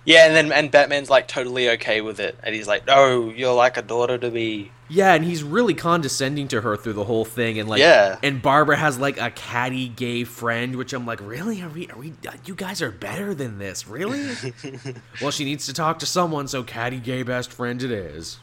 Yeah, 0.04 0.26
and 0.26 0.34
then 0.34 0.52
and 0.52 0.70
Batman's 0.70 1.10
like 1.10 1.28
totally 1.28 1.68
okay 1.70 2.00
with 2.00 2.20
it, 2.20 2.38
and 2.42 2.54
he's 2.54 2.66
like, 2.66 2.86
"No, 2.86 3.30
you're 3.30 3.54
like 3.54 3.76
a 3.76 3.82
daughter 3.82 4.16
to 4.16 4.30
me." 4.30 4.72
Yeah, 4.88 5.14
and 5.14 5.24
he's 5.24 5.44
really 5.44 5.74
condescending 5.74 6.48
to 6.48 6.62
her 6.62 6.76
through 6.76 6.94
the 6.94 7.04
whole 7.04 7.24
thing, 7.24 7.60
and 7.60 7.68
like, 7.68 7.78
Yeah. 7.78 8.18
And 8.24 8.42
Barbara 8.42 8.76
has 8.76 8.98
like 8.98 9.20
a 9.20 9.30
catty 9.30 9.88
gay 9.88 10.24
friend, 10.24 10.74
which 10.74 10.92
I'm 10.92 11.06
like, 11.06 11.20
really? 11.20 11.62
Are 11.62 11.68
we? 11.68 11.88
Are 11.88 11.96
we? 11.96 12.14
Uh, 12.26 12.32
you 12.44 12.56
guys 12.56 12.82
are 12.82 12.90
better 12.90 13.32
than 13.32 13.58
this, 13.58 13.86
really? 13.86 14.30
well, 15.22 15.30
she 15.30 15.44
needs 15.44 15.66
to 15.66 15.72
talk 15.72 16.00
to 16.00 16.06
someone, 16.06 16.48
so 16.48 16.64
catty 16.64 16.98
gay 16.98 17.22
best 17.22 17.52
friend 17.52 17.80
it 17.82 17.92
is. 17.92 18.40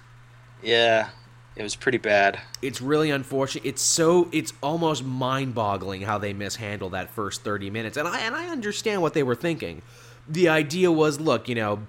Yeah, 0.64 1.10
it 1.58 1.64
was 1.64 1.76
pretty 1.76 1.98
bad. 1.98 2.40
It's 2.62 2.82
really 2.82 3.12
unfortunate. 3.12 3.66
It's 3.66 3.82
so 3.82 4.30
it's 4.32 4.54
almost 4.64 5.04
mind-boggling 5.04 6.04
how 6.04 6.18
they 6.18 6.32
mishandle 6.32 6.92
that 6.92 7.10
first 7.10 7.44
30 7.44 7.72
minutes. 7.72 7.98
And 7.98 8.08
I 8.08 8.20
and 8.22 8.36
I 8.36 8.48
understand 8.48 9.02
what 9.02 9.14
they 9.14 9.24
were 9.24 9.36
thinking. 9.36 9.82
The 10.30 10.49
idea 10.49 10.91
was, 10.91 11.20
look, 11.20 11.48
you 11.48 11.56
know, 11.56 11.88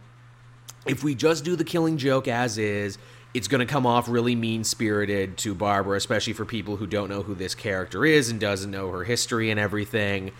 if 0.86 1.02
we 1.02 1.14
just 1.14 1.44
do 1.44 1.56
the 1.56 1.64
killing 1.64 1.98
joke 1.98 2.28
as 2.28 2.58
is, 2.58 2.98
it's 3.34 3.46
going 3.48 3.60
to 3.60 3.70
come 3.70 3.84
off 3.84 4.08
really 4.08 4.34
mean-spirited 4.34 5.36
to 5.38 5.54
Barbara, 5.54 5.96
especially 5.96 6.32
for 6.32 6.44
people 6.44 6.76
who 6.76 6.86
don't 6.86 7.08
know 7.08 7.22
who 7.22 7.34
this 7.34 7.54
character 7.54 8.04
is 8.04 8.30
and 8.30 8.40
doesn't 8.40 8.70
know 8.70 8.90
her 8.90 9.04
history 9.04 9.50
and 9.50 9.60
everything. 9.60 10.30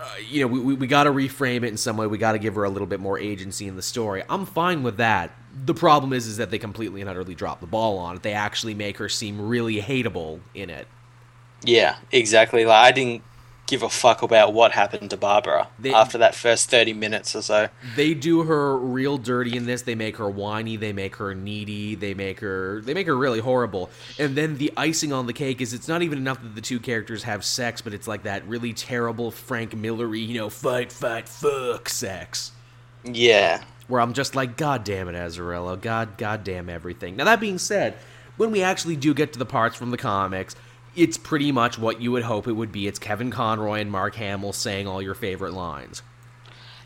Uh, 0.00 0.06
you 0.28 0.40
know, 0.40 0.46
we, 0.46 0.58
we, 0.58 0.74
we 0.74 0.86
got 0.86 1.04
to 1.04 1.10
reframe 1.10 1.58
it 1.58 1.64
in 1.64 1.76
some 1.76 1.96
way. 1.96 2.06
We 2.06 2.18
got 2.18 2.32
to 2.32 2.38
give 2.38 2.54
her 2.54 2.64
a 2.64 2.70
little 2.70 2.86
bit 2.86 2.98
more 2.98 3.18
agency 3.18 3.68
in 3.68 3.76
the 3.76 3.82
story. 3.82 4.22
I'm 4.28 4.46
fine 4.46 4.82
with 4.82 4.96
that. 4.96 5.32
The 5.66 5.74
problem 5.74 6.12
is, 6.12 6.26
is 6.26 6.38
that 6.38 6.50
they 6.50 6.58
completely 6.58 7.00
and 7.00 7.10
utterly 7.10 7.34
drop 7.34 7.60
the 7.60 7.66
ball 7.66 7.98
on 7.98 8.16
it. 8.16 8.22
They 8.22 8.32
actually 8.32 8.74
make 8.74 8.96
her 8.98 9.08
seem 9.08 9.40
really 9.40 9.80
hateable 9.80 10.40
in 10.54 10.70
it. 10.70 10.88
Yeah, 11.62 11.96
exactly. 12.10 12.64
Like 12.64 12.84
I 12.84 12.92
didn't 12.92 13.22
give 13.66 13.82
a 13.82 13.88
fuck 13.88 14.20
about 14.22 14.52
what 14.52 14.72
happened 14.72 15.08
to 15.10 15.16
Barbara 15.16 15.68
They- 15.78 15.92
after 15.94 16.18
that 16.18 16.34
first 16.34 16.68
30 16.70 16.92
minutes 16.92 17.34
or 17.34 17.40
so. 17.42 17.68
They 17.96 18.12
do 18.12 18.42
her 18.42 18.76
real 18.76 19.16
dirty 19.16 19.56
in 19.56 19.64
this. 19.66 19.82
They 19.82 19.94
make 19.94 20.18
her 20.18 20.28
whiny. 20.28 20.76
They 20.76 20.92
make 20.92 21.16
her 21.16 21.34
needy. 21.34 21.94
They 21.94 22.12
make 22.14 22.40
her 22.40 22.82
they 22.82 22.92
make 22.92 23.06
her 23.06 23.16
really 23.16 23.40
horrible. 23.40 23.90
And 24.18 24.36
then 24.36 24.58
the 24.58 24.70
icing 24.76 25.12
on 25.12 25.26
the 25.26 25.32
cake 25.32 25.60
is 25.60 25.72
it's 25.72 25.88
not 25.88 26.02
even 26.02 26.18
enough 26.18 26.42
that 26.42 26.54
the 26.54 26.60
two 26.60 26.78
characters 26.78 27.22
have 27.22 27.44
sex, 27.44 27.80
but 27.80 27.94
it's 27.94 28.06
like 28.06 28.24
that 28.24 28.46
really 28.46 28.72
terrible 28.74 29.30
Frank 29.30 29.74
Millery, 29.74 30.20
you 30.20 30.38
know, 30.38 30.50
fight, 30.50 30.92
fight, 30.92 31.28
fuck 31.28 31.88
sex. 31.88 32.52
Yeah. 33.02 33.62
Where 33.88 34.00
I'm 34.00 34.12
just 34.14 34.34
like, 34.34 34.56
God 34.56 34.84
damn 34.84 35.08
it, 35.08 35.14
Azzarello. 35.14 35.80
God, 35.80 36.16
God 36.16 36.44
damn 36.44 36.68
everything. 36.68 37.16
Now 37.16 37.24
that 37.24 37.40
being 37.40 37.58
said, 37.58 37.94
when 38.36 38.50
we 38.50 38.62
actually 38.62 38.96
do 38.96 39.14
get 39.14 39.32
to 39.34 39.38
the 39.38 39.46
parts 39.46 39.76
from 39.76 39.90
the 39.90 39.96
comics, 39.98 40.56
it's 40.96 41.16
pretty 41.16 41.52
much 41.52 41.78
what 41.78 42.00
you 42.00 42.12
would 42.12 42.24
hope 42.24 42.46
it 42.46 42.52
would 42.52 42.72
be. 42.72 42.86
It's 42.86 42.98
Kevin 42.98 43.30
Conroy 43.30 43.80
and 43.80 43.90
Mark 43.90 44.14
Hamill 44.16 44.52
saying 44.52 44.86
all 44.86 45.02
your 45.02 45.14
favorite 45.14 45.52
lines. 45.52 46.02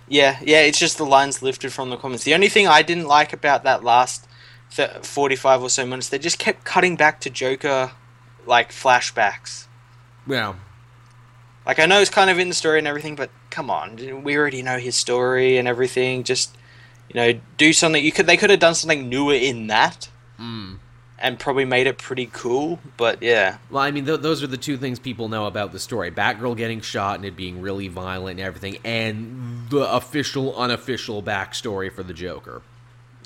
Yeah, 0.08 0.38
yeah, 0.42 0.60
it's 0.60 0.78
just 0.78 0.96
the 0.96 1.04
lines 1.04 1.42
lifted 1.42 1.72
from 1.72 1.90
the 1.90 1.96
comments. 1.96 2.24
The 2.24 2.34
only 2.34 2.48
thing 2.48 2.66
I 2.66 2.82
didn't 2.82 3.06
like 3.06 3.32
about 3.32 3.64
that 3.64 3.84
last 3.84 4.26
th- 4.74 5.04
45 5.04 5.62
or 5.62 5.70
so 5.70 5.84
minutes, 5.84 6.08
they 6.08 6.18
just 6.18 6.38
kept 6.38 6.64
cutting 6.64 6.96
back 6.96 7.20
to 7.20 7.30
Joker, 7.30 7.92
like, 8.46 8.70
flashbacks. 8.70 9.66
Yeah. 10.26 10.54
Like, 11.66 11.78
I 11.78 11.84
know 11.84 12.00
it's 12.00 12.10
kind 12.10 12.30
of 12.30 12.38
in 12.38 12.48
the 12.48 12.54
story 12.54 12.78
and 12.78 12.88
everything, 12.88 13.16
but 13.16 13.30
come 13.50 13.70
on, 13.70 14.22
we 14.24 14.36
already 14.36 14.62
know 14.62 14.78
his 14.78 14.96
story 14.96 15.58
and 15.58 15.68
everything. 15.68 16.24
Just, 16.24 16.56
you 17.12 17.20
know, 17.20 17.40
do 17.58 17.74
something. 17.74 18.02
You 18.02 18.12
could 18.12 18.26
They 18.26 18.38
could 18.38 18.48
have 18.48 18.60
done 18.60 18.74
something 18.74 19.10
newer 19.10 19.34
in 19.34 19.66
that 19.66 20.08
Mm. 20.38 20.78
And 21.20 21.38
probably 21.38 21.64
made 21.64 21.86
it 21.86 21.98
pretty 21.98 22.26
cool, 22.32 22.78
but 22.96 23.22
yeah. 23.22 23.58
Well, 23.70 23.82
I 23.82 23.90
mean, 23.90 24.06
th- 24.06 24.20
those 24.20 24.42
are 24.42 24.46
the 24.46 24.56
two 24.56 24.76
things 24.76 24.98
people 24.98 25.28
know 25.28 25.46
about 25.46 25.72
the 25.72 25.78
story: 25.78 26.10
Batgirl 26.10 26.56
getting 26.56 26.80
shot 26.80 27.16
and 27.16 27.24
it 27.24 27.36
being 27.36 27.60
really 27.60 27.88
violent 27.88 28.38
and 28.38 28.46
everything, 28.46 28.78
and 28.84 29.68
the 29.70 29.92
official, 29.92 30.56
unofficial 30.56 31.22
backstory 31.22 31.92
for 31.92 32.02
the 32.02 32.14
Joker. 32.14 32.62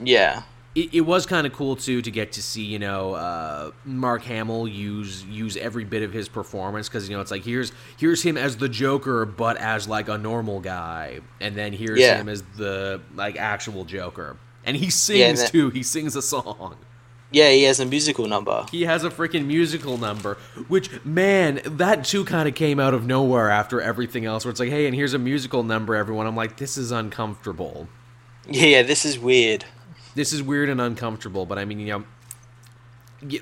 Yeah. 0.02 0.42
It, 0.74 0.94
it 0.94 1.00
was 1.02 1.26
kind 1.26 1.46
of 1.46 1.52
cool 1.52 1.76
too 1.76 2.00
to 2.00 2.10
get 2.10 2.32
to 2.32 2.42
see, 2.42 2.62
you 2.64 2.78
know, 2.78 3.12
uh, 3.12 3.72
Mark 3.84 4.22
Hamill 4.22 4.66
use 4.66 5.22
use 5.24 5.58
every 5.58 5.84
bit 5.84 6.02
of 6.02 6.14
his 6.14 6.30
performance 6.30 6.88
because 6.88 7.10
you 7.10 7.14
know 7.14 7.20
it's 7.20 7.30
like 7.30 7.44
here's 7.44 7.72
here's 7.98 8.22
him 8.22 8.38
as 8.38 8.56
the 8.56 8.70
Joker, 8.70 9.26
but 9.26 9.58
as 9.58 9.86
like 9.86 10.08
a 10.08 10.16
normal 10.16 10.60
guy, 10.60 11.20
and 11.42 11.54
then 11.54 11.74
here's 11.74 12.00
Yeah. 12.00 12.16
him 12.16 12.30
as 12.30 12.42
the 12.56 13.02
like 13.14 13.36
actual 13.36 13.84
Joker, 13.84 14.38
and 14.64 14.74
he 14.74 14.86
Yeah, 14.86 14.90
sings 14.90 15.28
and 15.40 15.46
that- 15.46 15.52
too. 15.52 15.68
He 15.68 15.82
sings 15.82 16.16
a 16.16 16.22
song. 16.22 16.76
Yeah, 17.32 17.50
he 17.50 17.62
has 17.64 17.80
a 17.80 17.86
musical 17.86 18.26
number. 18.26 18.66
He 18.70 18.82
has 18.82 19.04
a 19.04 19.10
freaking 19.10 19.46
musical 19.46 19.96
number, 19.96 20.34
which 20.68 21.04
man, 21.04 21.60
that 21.64 22.04
too 22.04 22.24
kind 22.24 22.48
of 22.48 22.54
came 22.54 22.78
out 22.78 22.94
of 22.94 23.06
nowhere 23.06 23.50
after 23.50 23.80
everything 23.80 24.26
else. 24.26 24.44
Where 24.44 24.50
it's 24.50 24.60
like, 24.60 24.70
hey, 24.70 24.86
and 24.86 24.94
here's 24.94 25.14
a 25.14 25.18
musical 25.18 25.62
number, 25.62 25.94
everyone. 25.94 26.26
I'm 26.26 26.36
like, 26.36 26.58
this 26.58 26.76
is 26.76 26.90
uncomfortable. 26.90 27.88
Yeah, 28.48 28.82
this 28.82 29.04
is 29.04 29.18
weird. 29.18 29.64
This 30.14 30.32
is 30.32 30.42
weird 30.42 30.68
and 30.68 30.80
uncomfortable. 30.80 31.46
But 31.46 31.58
I 31.58 31.64
mean, 31.64 31.80
you 31.80 31.86
know, 31.86 32.04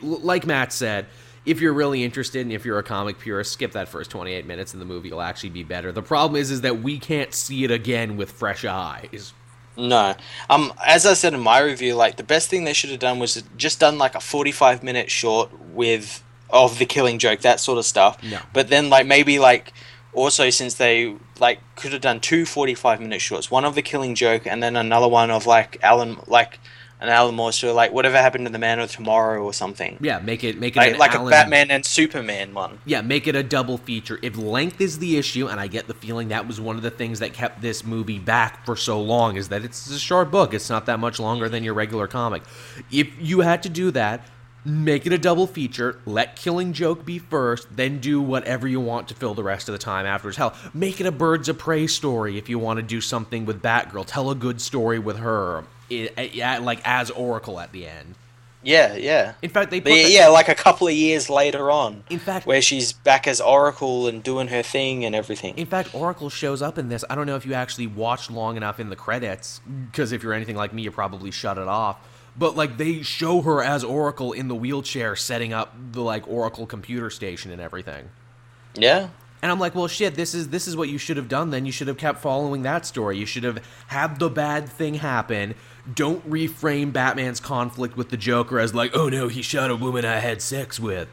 like 0.02 0.46
Matt 0.46 0.72
said, 0.72 1.06
if 1.44 1.60
you're 1.60 1.72
really 1.72 2.04
interested 2.04 2.42
and 2.42 2.52
if 2.52 2.64
you're 2.64 2.78
a 2.78 2.82
comic 2.82 3.18
purist, 3.18 3.52
skip 3.52 3.72
that 3.72 3.88
first 3.88 4.10
28 4.10 4.46
minutes 4.46 4.72
and 4.72 4.80
the 4.80 4.86
movie 4.86 5.10
will 5.10 5.22
actually 5.22 5.50
be 5.50 5.64
better. 5.64 5.90
The 5.90 6.02
problem 6.02 6.40
is, 6.40 6.50
is 6.50 6.60
that 6.60 6.80
we 6.80 6.98
can't 6.98 7.34
see 7.34 7.64
it 7.64 7.70
again 7.70 8.16
with 8.16 8.30
fresh 8.30 8.64
eyes. 8.64 9.32
No. 9.76 10.14
Um 10.48 10.72
as 10.84 11.06
I 11.06 11.14
said 11.14 11.34
in 11.34 11.40
my 11.40 11.60
review, 11.60 11.94
like 11.94 12.16
the 12.16 12.22
best 12.22 12.48
thing 12.48 12.64
they 12.64 12.72
should 12.72 12.90
have 12.90 12.98
done 13.00 13.18
was 13.18 13.42
just 13.56 13.80
done 13.80 13.98
like 13.98 14.14
a 14.14 14.20
45 14.20 14.82
minute 14.82 15.10
short 15.10 15.50
with 15.72 16.22
of 16.50 16.78
the 16.78 16.86
killing 16.86 17.18
joke, 17.18 17.40
that 17.40 17.60
sort 17.60 17.78
of 17.78 17.84
stuff. 17.84 18.22
No. 18.22 18.40
But 18.52 18.68
then 18.68 18.90
like 18.90 19.06
maybe 19.06 19.38
like 19.38 19.72
also 20.12 20.50
since 20.50 20.74
they 20.74 21.14
like 21.38 21.60
could 21.76 21.92
have 21.92 22.00
done 22.00 22.20
two 22.20 22.44
45 22.44 23.00
minute 23.00 23.20
shorts, 23.20 23.50
one 23.50 23.64
of 23.64 23.74
the 23.74 23.82
killing 23.82 24.14
joke 24.14 24.46
and 24.46 24.62
then 24.62 24.76
another 24.76 25.08
one 25.08 25.30
of 25.30 25.46
like 25.46 25.78
Alan 25.82 26.18
like 26.26 26.58
an 27.00 27.08
Alan 27.08 27.34
Moore 27.34 27.52
so 27.52 27.74
like 27.74 27.92
whatever 27.92 28.16
happened 28.16 28.46
to 28.46 28.52
the 28.52 28.58
man 28.58 28.78
of 28.78 28.90
tomorrow 28.90 29.42
or 29.42 29.52
something. 29.52 29.96
Yeah, 30.00 30.18
make 30.20 30.44
it 30.44 30.58
make 30.58 30.76
it 30.76 30.98
Like, 30.98 30.98
like 30.98 31.14
a 31.14 31.24
Batman 31.24 31.70
and 31.70 31.84
Superman 31.84 32.52
one. 32.54 32.78
Yeah, 32.84 33.00
make 33.00 33.26
it 33.26 33.34
a 33.34 33.42
double 33.42 33.78
feature. 33.78 34.18
If 34.22 34.36
length 34.36 34.80
is 34.80 34.98
the 34.98 35.16
issue, 35.16 35.48
and 35.48 35.58
I 35.58 35.66
get 35.66 35.86
the 35.86 35.94
feeling 35.94 36.28
that 36.28 36.46
was 36.46 36.60
one 36.60 36.76
of 36.76 36.82
the 36.82 36.90
things 36.90 37.18
that 37.20 37.32
kept 37.32 37.62
this 37.62 37.84
movie 37.84 38.18
back 38.18 38.64
for 38.66 38.76
so 38.76 39.00
long, 39.00 39.36
is 39.36 39.48
that 39.48 39.64
it's 39.64 39.90
a 39.90 39.98
short 39.98 40.30
book. 40.30 40.52
It's 40.52 40.68
not 40.68 40.86
that 40.86 41.00
much 41.00 41.18
longer 41.18 41.48
than 41.48 41.64
your 41.64 41.74
regular 41.74 42.06
comic. 42.06 42.42
If 42.90 43.08
you 43.18 43.40
had 43.40 43.62
to 43.62 43.68
do 43.68 43.90
that, 43.92 44.26
make 44.64 45.06
it 45.06 45.12
a 45.12 45.18
double 45.18 45.46
feature. 45.46 45.98
Let 46.04 46.36
Killing 46.36 46.74
Joke 46.74 47.06
be 47.06 47.18
first, 47.18 47.74
then 47.74 47.98
do 47.98 48.20
whatever 48.20 48.68
you 48.68 48.80
want 48.80 49.08
to 49.08 49.14
fill 49.14 49.34
the 49.34 49.42
rest 49.42 49.68
of 49.68 49.72
the 49.72 49.78
time 49.78 50.04
afterwards. 50.04 50.36
Hell, 50.36 50.54
make 50.74 51.00
it 51.00 51.06
a 51.06 51.12
Birds 51.12 51.48
of 51.48 51.58
Prey 51.58 51.86
story 51.86 52.36
if 52.36 52.50
you 52.50 52.58
want 52.58 52.76
to 52.76 52.82
do 52.82 53.00
something 53.00 53.46
with 53.46 53.62
Batgirl. 53.62 54.04
Tell 54.06 54.30
a 54.30 54.34
good 54.34 54.60
story 54.60 54.98
with 54.98 55.16
her, 55.18 55.64
i- 55.90 56.58
like 56.58 56.80
as 56.84 57.10
Oracle 57.10 57.60
at 57.60 57.72
the 57.72 57.86
end. 57.86 58.14
Yeah, 58.62 58.94
yeah. 58.94 59.32
In 59.40 59.48
fact, 59.48 59.70
they 59.70 59.80
that- 59.80 60.10
yeah, 60.10 60.28
like 60.28 60.48
a 60.50 60.54
couple 60.54 60.86
of 60.86 60.92
years 60.92 61.30
later 61.30 61.70
on. 61.70 62.04
In 62.10 62.18
fact, 62.18 62.46
where 62.46 62.60
she's 62.60 62.92
back 62.92 63.26
as 63.26 63.40
Oracle 63.40 64.06
and 64.06 64.22
doing 64.22 64.48
her 64.48 64.62
thing 64.62 65.02
and 65.04 65.14
everything. 65.14 65.56
In 65.56 65.64
fact, 65.66 65.94
Oracle 65.94 66.28
shows 66.28 66.60
up 66.60 66.76
in 66.76 66.90
this. 66.90 67.02
I 67.08 67.14
don't 67.14 67.26
know 67.26 67.36
if 67.36 67.46
you 67.46 67.54
actually 67.54 67.86
watched 67.86 68.30
long 68.30 68.58
enough 68.58 68.78
in 68.78 68.90
the 68.90 68.96
credits, 68.96 69.62
because 69.90 70.12
if 70.12 70.22
you're 70.22 70.34
anything 70.34 70.56
like 70.56 70.74
me, 70.74 70.82
you 70.82 70.90
probably 70.90 71.30
shut 71.30 71.56
it 71.56 71.68
off. 71.68 71.96
But 72.36 72.54
like 72.54 72.76
they 72.76 73.00
show 73.02 73.40
her 73.42 73.62
as 73.62 73.82
Oracle 73.82 74.32
in 74.32 74.48
the 74.48 74.54
wheelchair, 74.54 75.16
setting 75.16 75.52
up 75.54 75.74
the 75.92 76.02
like 76.02 76.28
Oracle 76.28 76.66
computer 76.66 77.08
station 77.08 77.50
and 77.50 77.60
everything. 77.62 78.10
yeah. 78.74 79.08
And 79.42 79.50
I'm 79.50 79.58
like, 79.58 79.74
well, 79.74 79.88
shit. 79.88 80.14
This 80.14 80.34
is 80.34 80.48
this 80.48 80.68
is 80.68 80.76
what 80.76 80.88
you 80.88 80.98
should 80.98 81.16
have 81.16 81.28
done. 81.28 81.50
Then 81.50 81.64
you 81.64 81.72
should 81.72 81.88
have 81.88 81.96
kept 81.96 82.20
following 82.20 82.62
that 82.62 82.84
story. 82.84 83.18
You 83.18 83.26
should 83.26 83.44
have 83.44 83.62
had 83.88 84.18
the 84.18 84.28
bad 84.28 84.68
thing 84.68 84.94
happen. 84.94 85.54
Don't 85.92 86.28
reframe 86.28 86.92
Batman's 86.92 87.40
conflict 87.40 87.96
with 87.96 88.10
the 88.10 88.16
Joker 88.16 88.58
as 88.58 88.74
like, 88.74 88.94
oh 88.94 89.08
no, 89.08 89.28
he 89.28 89.42
shot 89.42 89.70
a 89.70 89.76
woman 89.76 90.04
I 90.04 90.18
had 90.18 90.42
sex 90.42 90.78
with. 90.78 91.08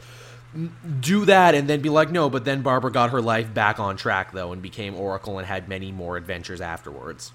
Do 0.99 1.25
that 1.25 1.55
and 1.55 1.69
then 1.69 1.81
be 1.81 1.89
like, 1.89 2.11
no. 2.11 2.29
But 2.29 2.43
then 2.43 2.61
Barbara 2.61 2.91
got 2.91 3.11
her 3.11 3.21
life 3.21 3.53
back 3.53 3.79
on 3.79 3.95
track 3.95 4.33
though 4.33 4.51
and 4.51 4.61
became 4.61 4.95
Oracle 4.95 5.37
and 5.37 5.47
had 5.47 5.69
many 5.69 5.91
more 5.91 6.17
adventures 6.17 6.59
afterwards. 6.59 7.31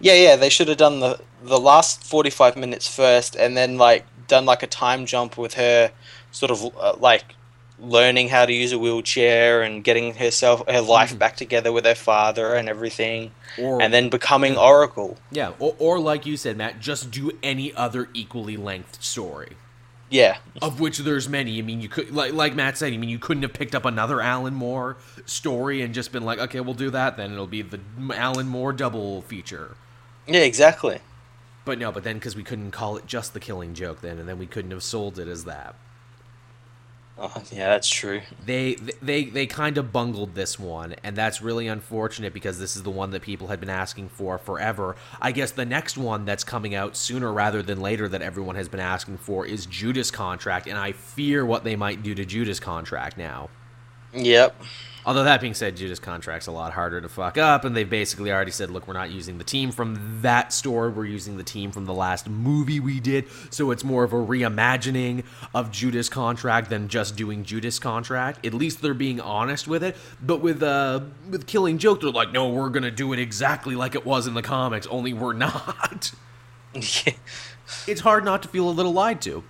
Yeah, 0.00 0.14
yeah, 0.14 0.36
they 0.36 0.48
should 0.48 0.68
have 0.68 0.78
done 0.78 1.00
the 1.00 1.20
the 1.42 1.60
last 1.60 2.04
45 2.04 2.56
minutes 2.56 2.92
first 2.92 3.36
and 3.36 3.56
then 3.56 3.76
like 3.76 4.06
done 4.28 4.46
like 4.46 4.62
a 4.62 4.66
time 4.66 5.04
jump 5.04 5.36
with 5.36 5.54
her 5.54 5.92
sort 6.30 6.50
of 6.50 6.76
uh, 6.76 6.94
like 6.98 7.34
learning 7.82 8.28
how 8.28 8.46
to 8.46 8.52
use 8.52 8.72
a 8.72 8.78
wheelchair 8.78 9.62
and 9.62 9.82
getting 9.82 10.14
herself 10.14 10.62
her 10.68 10.80
life 10.80 11.10
mm-hmm. 11.10 11.18
back 11.18 11.36
together 11.36 11.72
with 11.72 11.84
her 11.84 11.94
father 11.96 12.54
and 12.54 12.68
everything 12.68 13.32
Or 13.58 13.82
and 13.82 13.92
then 13.92 14.08
becoming 14.08 14.56
Oracle. 14.56 15.18
yeah, 15.30 15.52
or, 15.58 15.74
or 15.78 15.98
like 15.98 16.24
you 16.24 16.36
said, 16.36 16.56
Matt, 16.56 16.80
just 16.80 17.10
do 17.10 17.32
any 17.42 17.74
other 17.74 18.08
equally 18.14 18.56
length 18.56 19.02
story. 19.02 19.56
Yeah. 20.10 20.36
of 20.60 20.78
which 20.78 20.98
there's 20.98 21.26
many. 21.26 21.58
I 21.58 21.62
mean, 21.62 21.80
you 21.80 21.88
could 21.88 22.10
like 22.14 22.34
like 22.34 22.54
Matt 22.54 22.76
said. 22.76 22.92
I 22.92 22.98
mean, 22.98 23.08
you 23.08 23.18
couldn't 23.18 23.44
have 23.44 23.54
picked 23.54 23.74
up 23.74 23.86
another 23.86 24.20
Alan 24.20 24.52
Moore 24.52 24.98
story 25.24 25.80
and 25.80 25.94
just 25.94 26.12
been 26.12 26.22
like, 26.22 26.38
okay, 26.38 26.60
we'll 26.60 26.74
do 26.74 26.90
that. 26.90 27.16
Then 27.16 27.32
it'll 27.32 27.46
be 27.46 27.62
the 27.62 27.80
Alan 28.14 28.46
Moore 28.46 28.74
double 28.74 29.22
feature. 29.22 29.74
Yeah, 30.26 30.40
exactly. 30.40 30.98
But 31.64 31.78
no, 31.78 31.90
but 31.90 32.04
then 32.04 32.16
because 32.16 32.36
we 32.36 32.42
couldn't 32.42 32.72
call 32.72 32.98
it 32.98 33.06
just 33.06 33.32
the 33.32 33.40
Killing 33.40 33.72
Joke, 33.72 34.02
then 34.02 34.18
and 34.18 34.28
then 34.28 34.38
we 34.38 34.46
couldn't 34.46 34.72
have 34.72 34.82
sold 34.82 35.18
it 35.18 35.28
as 35.28 35.44
that. 35.44 35.74
Oh, 37.18 37.42
yeah, 37.50 37.68
that's 37.68 37.88
true. 37.88 38.22
They 38.44 38.74
they 38.74 39.26
they 39.26 39.46
kind 39.46 39.78
of 39.78 39.92
bungled 39.92 40.34
this 40.34 40.58
one, 40.58 40.96
and 41.04 41.14
that's 41.14 41.40
really 41.42 41.68
unfortunate 41.68 42.32
because 42.34 42.58
this 42.58 42.74
is 42.76 42.82
the 42.82 42.90
one 42.90 43.10
that 43.10 43.22
people 43.22 43.48
had 43.48 43.60
been 43.60 43.70
asking 43.70 44.08
for 44.08 44.38
forever. 44.38 44.96
I 45.20 45.30
guess 45.32 45.52
the 45.52 45.64
next 45.66 45.96
one 45.96 46.24
that's 46.24 46.42
coming 46.42 46.74
out 46.74 46.96
sooner 46.96 47.32
rather 47.32 47.62
than 47.62 47.80
later 47.80 48.08
that 48.08 48.22
everyone 48.22 48.56
has 48.56 48.68
been 48.68 48.80
asking 48.80 49.18
for 49.18 49.46
is 49.46 49.66
Judas 49.66 50.10
Contract, 50.10 50.66
and 50.66 50.78
I 50.78 50.92
fear 50.92 51.46
what 51.46 51.62
they 51.64 51.76
might 51.76 52.02
do 52.02 52.14
to 52.14 52.24
Judas 52.24 52.58
Contract 52.58 53.16
now. 53.16 53.50
Yep. 54.14 54.54
Although 55.04 55.24
that 55.24 55.40
being 55.40 55.54
said, 55.54 55.76
Judas 55.76 55.98
Contract's 55.98 56.46
a 56.46 56.52
lot 56.52 56.72
harder 56.72 57.00
to 57.00 57.08
fuck 57.08 57.36
up, 57.36 57.64
and 57.64 57.74
they've 57.74 57.88
basically 57.88 58.30
already 58.30 58.52
said, 58.52 58.70
look, 58.70 58.86
we're 58.86 58.94
not 58.94 59.10
using 59.10 59.38
the 59.38 59.44
team 59.44 59.72
from 59.72 60.20
that 60.22 60.52
store, 60.52 60.90
we're 60.90 61.06
using 61.06 61.36
the 61.36 61.42
team 61.42 61.72
from 61.72 61.86
the 61.86 61.94
last 61.94 62.28
movie 62.28 62.78
we 62.78 63.00
did, 63.00 63.26
so 63.50 63.72
it's 63.72 63.82
more 63.82 64.04
of 64.04 64.12
a 64.12 64.16
reimagining 64.16 65.24
of 65.54 65.72
Judas 65.72 66.08
Contract 66.08 66.70
than 66.70 66.86
just 66.86 67.16
doing 67.16 67.42
Judas 67.42 67.80
Contract. 67.80 68.46
At 68.46 68.54
least 68.54 68.80
they're 68.80 68.94
being 68.94 69.20
honest 69.20 69.66
with 69.66 69.82
it. 69.82 69.96
But 70.22 70.40
with 70.40 70.62
uh 70.62 71.00
with 71.28 71.46
Killing 71.46 71.78
Joke, 71.78 72.00
they're 72.00 72.10
like, 72.10 72.30
no, 72.30 72.48
we're 72.50 72.70
gonna 72.70 72.90
do 72.90 73.12
it 73.12 73.18
exactly 73.18 73.74
like 73.74 73.94
it 73.96 74.06
was 74.06 74.26
in 74.28 74.34
the 74.34 74.42
comics, 74.42 74.86
only 74.86 75.12
we're 75.12 75.32
not. 75.32 76.12
It's 77.86 78.02
hard 78.02 78.24
not 78.24 78.42
to 78.42 78.48
feel 78.48 78.68
a 78.68 78.70
little 78.70 78.92
lied 78.92 79.22
to. 79.22 79.42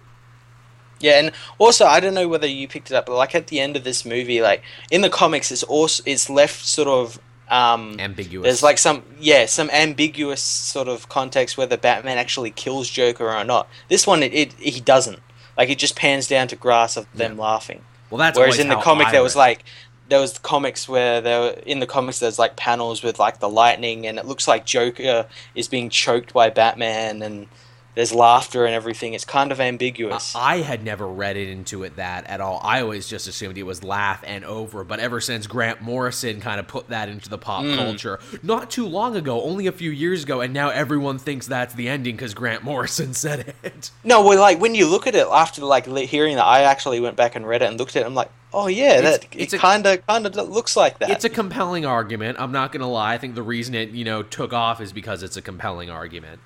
Yeah, 1.03 1.19
and 1.19 1.33
also 1.59 1.85
I 1.85 2.01
don't 2.01 2.15
know 2.15 2.29
whether 2.29 2.47
you 2.47 2.69
picked 2.69 2.91
it 2.91 2.95
up, 2.95 3.07
but 3.07 3.17
like 3.17 3.35
at 3.35 3.49
the 3.49 3.61
end 3.61 3.77
of 3.77 3.85
this 3.85 4.05
movie, 4.05 4.41
like 4.41 4.63
in 4.91 5.01
the 5.01 5.11
comics, 5.11 5.51
it's 5.51 5.63
also 5.65 6.03
it's 6.07 6.31
left 6.31 6.65
sort 6.65 6.89
of 6.89 7.19
um, 7.49 7.97
Ambiguous. 8.01 8.45
there's 8.45 8.63
like 8.63 8.79
some 8.79 9.03
yeah 9.21 9.45
some 9.45 9.69
ambiguous 9.71 10.41
sort 10.41 10.89
of 10.89 11.09
context 11.11 11.59
whether 11.59 11.77
Batman 11.77 12.17
actually 12.17 12.51
kills 12.51 12.89
Joker 12.89 13.31
or 13.31 13.45
not. 13.45 13.69
This 13.89 14.07
one 14.07 14.23
it, 14.23 14.33
it 14.33 14.53
he 14.55 14.81
doesn't. 14.81 15.21
Like 15.57 15.69
it 15.69 15.79
just 15.79 15.97
pans 15.97 16.29
down 16.29 16.49
to 16.49 16.57
grass 16.57 16.97
of 16.97 17.07
them 17.15 17.37
laughing. 17.37 17.85
well, 18.09 18.19
that's 18.19 18.39
Whereas 18.39 18.59
in 18.59 18.69
the 18.69 18.77
comic 18.77 19.11
there 19.11 19.23
was 19.23 19.37
like 19.37 19.65
there 20.09 20.21
was 20.21 20.39
comics 20.39 20.89
where 20.89 21.21
there 21.21 21.41
were, 21.41 21.51
in 21.67 21.81
the 21.81 21.87
comics 21.87 22.19
there's 22.21 22.39
like 22.39 22.57
panels 22.57 23.03
with 23.03 23.19
like 23.19 23.41
the 23.41 23.49
lightning 23.49 24.07
and 24.07 24.19
it 24.19 24.25
looks 24.25 24.49
like 24.49 24.65
Joker 24.65 25.27
is 25.55 25.69
being 25.69 25.91
choked 25.91 26.33
by 26.33 26.49
Batman 26.49 27.23
and 27.23 27.49
there's 27.95 28.15
laughter 28.15 28.65
and 28.65 28.75
everything. 28.75 29.13
It's 29.13 29.25
kind 29.25 29.53
of 29.53 29.61
ambiguous. 29.61 30.35
I 30.35 30.59
had 30.63 30.83
never 30.83 31.07
read 31.07 31.37
it 31.37 31.49
into 31.49 31.83
it 31.85 31.97
that 31.97 32.27
at 32.27 32.41
all. 32.41 32.59
I 32.65 32.81
always 32.81 33.07
just 33.07 33.27
assumed 33.29 33.59
it 33.59 33.65
was 33.65 33.85
laugh 33.85 34.23
and 34.27 34.45
over. 34.45 34.83
But 34.83 34.99
ever 35.01 35.21
since 35.21 35.47
Grant 35.47 35.83
Morrison 35.83 36.41
kind 36.41 36.59
of 36.59 36.67
put 36.67 36.89
that 36.89 37.09
into 37.11 37.29
the 37.29 37.37
pop 37.39 37.65
Hmm. 37.65 37.75
culture, 37.77 38.19
not 38.43 38.71
too 38.71 38.87
long 38.87 39.15
ago, 39.15 39.43
only 39.43 39.67
a 39.67 39.73
few 39.73 39.91
years 39.91 40.23
ago, 40.25 40.41
and 40.41 40.55
now 40.55 40.71
everyone 40.71 41.19
thinks 41.19 41.47
that's 41.47 41.75
the 41.75 41.89
ending 41.89 42.17
because 42.17 42.33
Grant 42.35 42.63
Morrison 42.65 43.13
said 43.15 43.55
it. 43.63 43.91
no, 44.05 44.23
well, 44.25 44.41
like 44.41 44.59
when 44.61 44.75
you 44.75 44.87
look 44.87 45.07
at 45.07 45.15
it 45.15 45.27
after 45.31 45.63
like 45.63 45.87
hearing 45.87 46.37
that, 46.37 46.47
I 46.47 46.63
actually 46.63 47.01
went 47.01 47.17
back 47.17 47.37
and 47.37 47.47
read 47.47 47.61
it 47.63 47.67
and 47.69 47.79
looked 47.79 47.95
at 47.97 48.03
it. 48.03 48.07
I'm 48.07 48.15
like, 48.15 48.31
oh 48.55 48.69
yeah, 48.69 48.99
It's- 48.99 49.19
that 49.19 49.27
it's 49.37 49.53
it 49.53 49.59
kind 49.61 49.87
of 49.87 50.07
kind 50.07 50.25
of 50.27 50.35
looks 50.37 50.77
like 50.77 50.99
that. 51.01 51.11
It's 51.11 51.25
a 51.27 51.31
compelling 51.31 51.85
argument. 51.85 52.39
I'm 52.41 52.53
not 52.53 52.73
gonna 52.73 52.91
lie. 52.91 53.13
I 53.15 53.19
think 53.19 53.35
the 53.35 53.43
reason 53.43 53.75
it 53.75 53.91
you 53.91 54.05
know 54.07 54.23
took 54.23 54.53
off 54.55 54.81
is 54.81 54.93
because 54.95 55.23
it's 55.23 55.37
a 55.37 55.43
compelling 55.43 55.91
argument. 55.91 56.41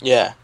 yeah. 0.00 0.34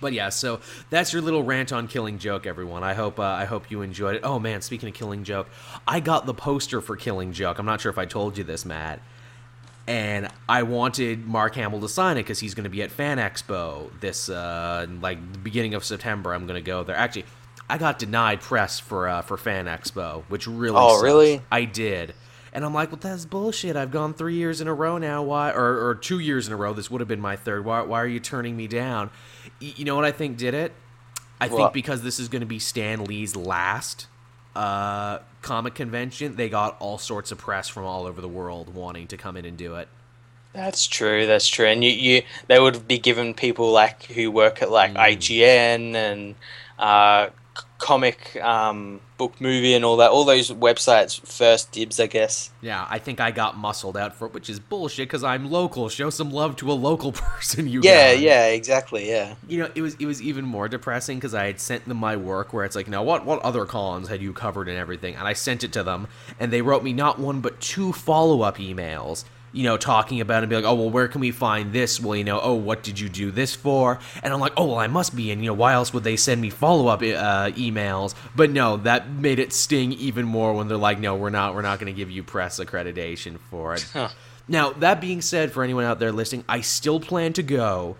But 0.00 0.12
yeah, 0.12 0.28
so 0.28 0.60
that's 0.90 1.12
your 1.12 1.22
little 1.22 1.42
rant 1.42 1.72
on 1.72 1.88
Killing 1.88 2.18
Joke, 2.18 2.46
everyone. 2.46 2.84
I 2.84 2.92
hope 2.94 3.18
uh, 3.18 3.22
I 3.22 3.46
hope 3.46 3.70
you 3.70 3.80
enjoyed 3.82 4.16
it. 4.16 4.20
Oh 4.24 4.38
man, 4.38 4.60
speaking 4.60 4.88
of 4.90 4.94
Killing 4.94 5.24
Joke, 5.24 5.48
I 5.88 6.00
got 6.00 6.26
the 6.26 6.34
poster 6.34 6.80
for 6.80 6.96
Killing 6.96 7.32
Joke. 7.32 7.58
I'm 7.58 7.66
not 7.66 7.80
sure 7.80 7.90
if 7.90 7.98
I 7.98 8.04
told 8.04 8.36
you 8.36 8.44
this, 8.44 8.64
Matt. 8.66 9.00
And 9.88 10.28
I 10.48 10.64
wanted 10.64 11.26
Mark 11.26 11.54
Hamill 11.54 11.80
to 11.80 11.88
sign 11.88 12.16
it 12.16 12.24
because 12.24 12.40
he's 12.40 12.54
going 12.54 12.64
to 12.64 12.70
be 12.70 12.82
at 12.82 12.90
Fan 12.90 13.18
Expo 13.18 13.88
this 14.00 14.28
uh, 14.28 14.86
like 15.00 15.32
the 15.32 15.38
beginning 15.38 15.74
of 15.74 15.84
September. 15.84 16.34
I'm 16.34 16.46
going 16.46 16.56
to 16.62 16.66
go 16.66 16.82
there. 16.82 16.96
Actually, 16.96 17.24
I 17.70 17.78
got 17.78 17.98
denied 17.98 18.40
press 18.40 18.80
for 18.80 19.08
uh, 19.08 19.22
for 19.22 19.36
Fan 19.36 19.66
Expo, 19.66 20.24
which 20.28 20.46
really 20.48 20.76
Oh, 20.76 20.90
sucks. 20.94 21.02
really? 21.04 21.40
I 21.52 21.64
did. 21.64 22.14
And 22.52 22.64
I'm 22.64 22.74
like, 22.74 22.90
well, 22.90 22.98
that's 23.00 23.26
bullshit. 23.26 23.76
I've 23.76 23.90
gone 23.90 24.12
three 24.14 24.34
years 24.34 24.60
in 24.60 24.66
a 24.66 24.74
row 24.74 24.98
now. 24.98 25.22
Why? 25.22 25.50
Or, 25.52 25.88
or 25.88 25.94
two 25.94 26.18
years 26.18 26.46
in 26.48 26.54
a 26.54 26.56
row. 26.56 26.72
This 26.72 26.90
would 26.90 27.00
have 27.02 27.08
been 27.08 27.20
my 27.20 27.36
third. 27.36 27.64
Why, 27.64 27.82
why 27.82 28.00
are 28.00 28.06
you 28.06 28.18
turning 28.18 28.56
me 28.56 28.66
down? 28.66 29.10
Y- 29.60 29.74
You 29.76 29.84
know 29.84 29.96
what 29.96 30.04
I 30.04 30.12
think 30.12 30.36
did 30.36 30.54
it? 30.54 30.72
I 31.40 31.48
think 31.48 31.72
because 31.74 32.02
this 32.02 32.18
is 32.18 32.28
going 32.28 32.40
to 32.40 32.46
be 32.46 32.58
Stan 32.58 33.04
Lee's 33.04 33.36
last 33.36 34.06
uh, 34.54 35.18
comic 35.42 35.74
convention, 35.74 36.36
they 36.36 36.48
got 36.48 36.76
all 36.80 36.96
sorts 36.98 37.30
of 37.30 37.38
press 37.38 37.68
from 37.68 37.84
all 37.84 38.06
over 38.06 38.20
the 38.22 38.28
world 38.28 38.74
wanting 38.74 39.06
to 39.08 39.16
come 39.18 39.36
in 39.36 39.44
and 39.44 39.56
do 39.56 39.74
it. 39.76 39.88
That's 40.54 40.86
true. 40.86 41.26
That's 41.26 41.46
true. 41.46 41.66
And 41.66 41.84
you, 41.84 41.90
you 41.90 42.22
they 42.46 42.58
would 42.58 42.88
be 42.88 42.98
given 42.98 43.34
people 43.34 43.70
like 43.70 44.04
who 44.04 44.30
work 44.30 44.62
at 44.62 44.70
like 44.70 44.94
IGN 44.94 45.94
and 45.94 46.34
uh, 46.78 47.26
c- 47.26 47.32
comic 47.78 48.36
um, 48.42 49.00
book 49.18 49.40
movie 49.40 49.74
and 49.74 49.84
all 49.84 49.98
that. 49.98 50.10
All 50.10 50.24
those 50.24 50.50
websites 50.50 51.20
first 51.26 51.72
dibs, 51.72 52.00
I 52.00 52.06
guess. 52.06 52.50
Yeah, 52.62 52.86
I 52.88 52.98
think 52.98 53.20
I 53.20 53.30
got 53.30 53.56
muscled 53.56 53.96
out 53.96 54.14
for 54.14 54.26
it, 54.26 54.32
which 54.34 54.48
is 54.48 54.58
bullshit 54.58 55.08
because 55.08 55.22
I'm 55.22 55.50
local. 55.50 55.88
Show 55.88 56.10
some 56.10 56.30
love 56.30 56.56
to 56.56 56.70
a 56.70 56.74
local 56.74 57.12
person, 57.12 57.68
you 57.68 57.80
Yeah, 57.82 58.14
guys. 58.14 58.22
yeah, 58.22 58.46
exactly. 58.46 59.08
Yeah. 59.08 59.34
You 59.48 59.58
know, 59.64 59.70
it 59.74 59.82
was 59.82 59.94
it 59.96 60.06
was 60.06 60.22
even 60.22 60.44
more 60.44 60.68
depressing 60.68 61.18
because 61.18 61.34
I 61.34 61.46
had 61.46 61.60
sent 61.60 61.86
them 61.86 61.98
my 61.98 62.16
work 62.16 62.52
where 62.52 62.64
it's 62.64 62.76
like, 62.76 62.88
now 62.88 63.02
what 63.02 63.24
what 63.24 63.40
other 63.42 63.66
cons 63.66 64.08
had 64.08 64.22
you 64.22 64.32
covered 64.32 64.68
and 64.68 64.78
everything, 64.78 65.14
and 65.14 65.26
I 65.28 65.32
sent 65.34 65.64
it 65.64 65.72
to 65.74 65.82
them, 65.82 66.08
and 66.40 66.52
they 66.52 66.62
wrote 66.62 66.82
me 66.82 66.92
not 66.92 67.18
one 67.18 67.40
but 67.40 67.60
two 67.60 67.92
follow 67.92 68.42
up 68.42 68.56
emails. 68.58 69.24
You 69.56 69.64
know, 69.64 69.76
talking 69.76 70.20
about 70.20 70.38
it 70.38 70.42
and 70.44 70.50
be 70.50 70.56
like, 70.56 70.64
oh 70.64 70.74
well, 70.74 70.90
where 70.90 71.08
can 71.08 71.20
we 71.20 71.30
find 71.30 71.72
this? 71.72 71.98
Well, 71.98 72.14
you 72.14 72.24
know, 72.24 72.38
oh, 72.40 72.54
what 72.54 72.82
did 72.82 73.00
you 73.00 73.08
do 73.08 73.30
this 73.30 73.54
for? 73.54 73.98
And 74.22 74.32
I'm 74.32 74.40
like, 74.40 74.52
oh 74.56 74.66
well, 74.66 74.78
I 74.78 74.86
must 74.86 75.16
be, 75.16 75.30
and 75.30 75.42
you 75.42 75.48
know, 75.48 75.54
why 75.54 75.72
else 75.72 75.92
would 75.92 76.04
they 76.04 76.16
send 76.16 76.40
me 76.40 76.50
follow 76.50 76.88
up 76.88 77.00
uh, 77.00 77.50
emails? 77.56 78.14
But 78.34 78.50
no, 78.50 78.76
that 78.78 79.10
made 79.10 79.38
it 79.38 79.52
sting 79.52 79.92
even 79.94 80.26
more 80.26 80.52
when 80.52 80.68
they're 80.68 80.76
like, 80.76 80.98
no, 80.98 81.16
we're 81.16 81.30
not, 81.30 81.54
we're 81.54 81.62
not 81.62 81.80
going 81.80 81.92
to 81.92 81.96
give 81.96 82.10
you 82.10 82.22
press 82.22 82.60
accreditation 82.60 83.38
for 83.50 83.74
it. 83.74 83.88
Huh. 83.92 84.10
Now, 84.46 84.72
that 84.74 85.00
being 85.00 85.22
said, 85.22 85.50
for 85.52 85.64
anyone 85.64 85.84
out 85.84 85.98
there 85.98 86.12
listening, 86.12 86.44
I 86.48 86.60
still 86.60 87.00
plan 87.00 87.32
to 87.32 87.42
go 87.42 87.96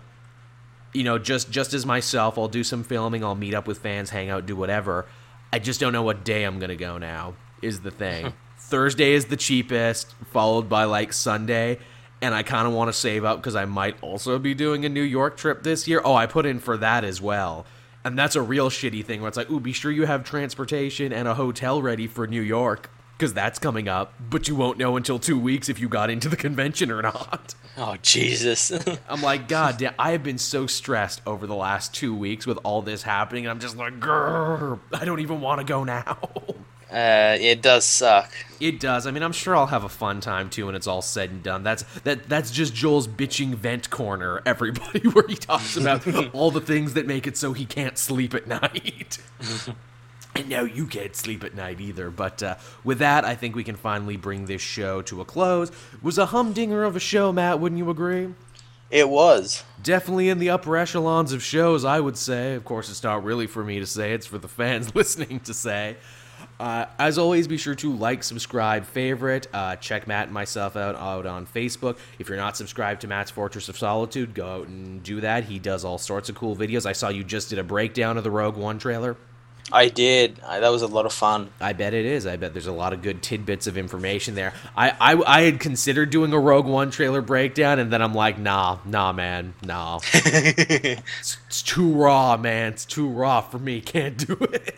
you 0.93 1.03
know, 1.03 1.19
just 1.19 1.51
just 1.51 1.73
as 1.73 1.85
myself, 1.85 2.37
I'll 2.37 2.47
do 2.47 2.63
some 2.63 2.83
filming, 2.83 3.23
I'll 3.23 3.35
meet 3.35 3.53
up 3.53 3.67
with 3.67 3.79
fans, 3.79 4.09
hang 4.09 4.29
out, 4.29 4.45
do 4.45 4.55
whatever. 4.55 5.05
I 5.53 5.59
just 5.59 5.79
don't 5.79 5.93
know 5.93 6.01
what 6.01 6.23
day 6.23 6.43
I'm 6.43 6.59
gonna 6.59 6.75
go 6.75 6.97
now. 6.97 7.35
Is 7.61 7.81
the 7.81 7.91
thing. 7.91 8.33
Thursday 8.67 9.13
is 9.13 9.25
the 9.25 9.37
cheapest, 9.37 10.13
followed 10.33 10.67
by 10.67 10.83
like 10.83 11.13
Sunday, 11.13 11.79
and 12.21 12.35
I 12.35 12.43
kind 12.43 12.67
of 12.67 12.73
want 12.73 12.89
to 12.89 12.93
save 12.93 13.23
up 13.23 13.37
because 13.37 13.55
I 13.55 13.63
might 13.63 13.95
also 14.03 14.37
be 14.39 14.53
doing 14.53 14.83
a 14.83 14.89
New 14.89 15.03
York 15.03 15.37
trip 15.37 15.63
this 15.63 15.87
year. 15.87 16.01
Oh, 16.03 16.15
I 16.15 16.25
put 16.25 16.45
in 16.45 16.59
for 16.59 16.75
that 16.75 17.05
as 17.05 17.21
well. 17.21 17.65
And 18.03 18.19
that's 18.19 18.35
a 18.35 18.41
real 18.41 18.69
shitty 18.69 19.05
thing 19.05 19.21
where 19.21 19.29
it's 19.29 19.37
like, 19.37 19.49
ooh, 19.49 19.61
be 19.61 19.71
sure 19.71 19.89
you 19.89 20.05
have 20.05 20.25
transportation 20.25 21.13
and 21.13 21.29
a 21.29 21.35
hotel 21.35 21.81
ready 21.81 22.07
for 22.07 22.27
New 22.27 22.41
York 22.41 22.89
because 23.17 23.33
that's 23.33 23.57
coming 23.57 23.87
up, 23.87 24.13
but 24.29 24.49
you 24.49 24.55
won't 24.55 24.77
know 24.77 24.97
until 24.97 25.17
two 25.17 25.39
weeks 25.39 25.69
if 25.69 25.79
you 25.79 25.87
got 25.87 26.09
into 26.09 26.27
the 26.27 26.35
convention 26.35 26.91
or 26.91 27.01
not. 27.01 27.55
Oh 27.77 27.95
Jesus. 28.01 28.71
I'm 29.09 29.21
like, 29.21 29.47
God 29.47 29.77
damn, 29.77 29.93
I 29.97 30.11
have 30.11 30.23
been 30.23 30.37
so 30.37 30.67
stressed 30.67 31.21
over 31.25 31.47
the 31.47 31.55
last 31.55 31.93
two 31.93 32.13
weeks 32.13 32.45
with 32.45 32.59
all 32.65 32.81
this 32.81 33.03
happening, 33.03 33.45
and 33.45 33.51
I'm 33.51 33.59
just 33.59 33.77
like, 33.77 33.97
grrr, 33.99 34.77
I 34.93 35.05
don't 35.05 35.21
even 35.21 35.39
want 35.39 35.61
to 35.61 35.65
go 35.65 35.85
now. 35.85 36.17
uh, 36.91 37.37
it 37.39 37.61
does 37.61 37.83
suck. 37.85 38.31
It 38.59 38.79
does. 38.79 39.05
I 39.05 39.11
mean, 39.11 39.23
I'm 39.23 39.33
sure 39.33 39.55
I'll 39.55 39.67
have 39.67 39.83
a 39.83 39.89
fun 39.89 40.21
time 40.21 40.49
too 40.49 40.67
when 40.67 40.75
it's 40.75 40.87
all 40.87 41.01
said 41.01 41.29
and 41.29 41.43
done. 41.43 41.63
That's 41.63 41.83
that. 42.01 42.29
That's 42.29 42.49
just 42.49 42.73
Joel's 42.73 43.07
bitching 43.07 43.55
vent 43.55 43.89
corner, 43.89 44.41
everybody, 44.45 44.99
where 45.09 45.27
he 45.27 45.35
talks 45.35 45.75
about 45.77 46.07
all 46.33 46.51
the 46.51 46.61
things 46.61 46.93
that 46.93 47.05
make 47.05 47.27
it 47.27 47.37
so 47.37 47.53
he 47.53 47.65
can't 47.65 47.97
sleep 47.97 48.33
at 48.33 48.47
night. 48.47 49.17
And 50.35 50.49
now 50.49 50.61
you 50.61 50.85
can't 50.85 51.15
sleep 51.15 51.43
at 51.43 51.55
night 51.55 51.81
either. 51.81 52.09
But 52.11 52.43
uh, 52.43 52.55
with 52.83 52.99
that, 52.99 53.25
I 53.25 53.35
think 53.35 53.55
we 53.55 53.63
can 53.63 53.75
finally 53.75 54.17
bring 54.17 54.45
this 54.45 54.61
show 54.61 55.01
to 55.03 55.19
a 55.19 55.25
close. 55.25 55.69
It 55.69 56.03
was 56.03 56.17
a 56.17 56.27
humdinger 56.27 56.83
of 56.83 56.95
a 56.95 56.99
show, 56.99 57.31
Matt. 57.33 57.59
Wouldn't 57.59 57.79
you 57.79 57.89
agree? 57.89 58.33
It 58.89 59.09
was. 59.09 59.63
definitely 59.83 60.29
in 60.29 60.39
the 60.39 60.49
upper 60.49 60.77
echelons 60.77 61.33
of 61.33 61.43
shows, 61.43 61.83
I 61.83 61.99
would 61.99 62.15
say. 62.17 62.53
Of 62.53 62.63
course, 62.63 62.89
it's 62.89 63.03
not 63.03 63.23
really 63.23 63.45
for 63.47 63.63
me 63.63 63.79
to 63.79 63.85
say, 63.85 64.13
it's 64.13 64.25
for 64.25 64.37
the 64.37 64.47
fans 64.47 64.95
listening 64.95 65.41
to 65.41 65.53
say. 65.53 65.97
Uh, 66.59 66.85
as 66.97 67.17
always, 67.17 67.47
be 67.47 67.57
sure 67.57 67.75
to 67.75 67.93
like, 67.93 68.23
subscribe, 68.23 68.85
favorite. 68.85 69.47
Uh, 69.53 69.75
check 69.75 70.07
Matt 70.07 70.25
and 70.25 70.33
myself 70.33 70.75
out, 70.75 70.95
out 70.95 71.25
on 71.25 71.45
Facebook. 71.45 71.97
If 72.17 72.29
you're 72.29 72.37
not 72.37 72.57
subscribed 72.57 73.01
to 73.01 73.07
Matt's 73.07 73.31
Fortress 73.31 73.69
of 73.69 73.77
Solitude, 73.77 74.33
go 74.33 74.47
out 74.47 74.67
and 74.67 75.03
do 75.03 75.21
that. 75.21 75.43
He 75.43 75.59
does 75.59 75.85
all 75.85 75.97
sorts 75.97 76.29
of 76.29 76.35
cool 76.35 76.55
videos. 76.55 76.85
I 76.85 76.93
saw 76.93 77.09
you 77.09 77.23
just 77.23 77.49
did 77.49 77.59
a 77.59 77.63
breakdown 77.63 78.17
of 78.17 78.23
the 78.23 78.31
Rogue 78.31 78.57
One 78.57 78.79
trailer. 78.79 79.17
I 79.71 79.89
did. 79.89 80.39
I, 80.45 80.61
that 80.61 80.69
was 80.69 80.81
a 80.81 80.87
lot 80.87 81.05
of 81.05 81.11
fun. 81.11 81.49
I 81.59 81.73
bet 81.73 81.93
it 81.93 82.05
is. 82.05 82.25
I 82.25 82.37
bet 82.37 82.53
there's 82.53 82.67
a 82.67 82.71
lot 82.71 82.93
of 82.93 83.01
good 83.01 83.21
tidbits 83.21 83.67
of 83.67 83.77
information 83.77 84.33
there. 84.33 84.53
I, 84.77 84.91
I, 84.91 85.23
I 85.25 85.41
had 85.41 85.59
considered 85.59 86.09
doing 86.09 86.31
a 86.31 86.39
Rogue 86.39 86.65
One 86.65 86.89
trailer 86.89 87.21
breakdown, 87.21 87.77
and 87.77 87.91
then 87.91 88.01
I'm 88.01 88.13
like, 88.15 88.39
nah, 88.39 88.79
nah, 88.85 89.11
man, 89.11 89.53
nah. 89.63 89.99
It's, 90.13 91.37
it's 91.47 91.61
too 91.61 91.91
raw, 91.91 92.37
man. 92.37 92.73
It's 92.73 92.85
too 92.85 93.09
raw 93.09 93.41
for 93.41 93.59
me. 93.59 93.81
Can't 93.81 94.17
do 94.17 94.37
it. 94.39 94.75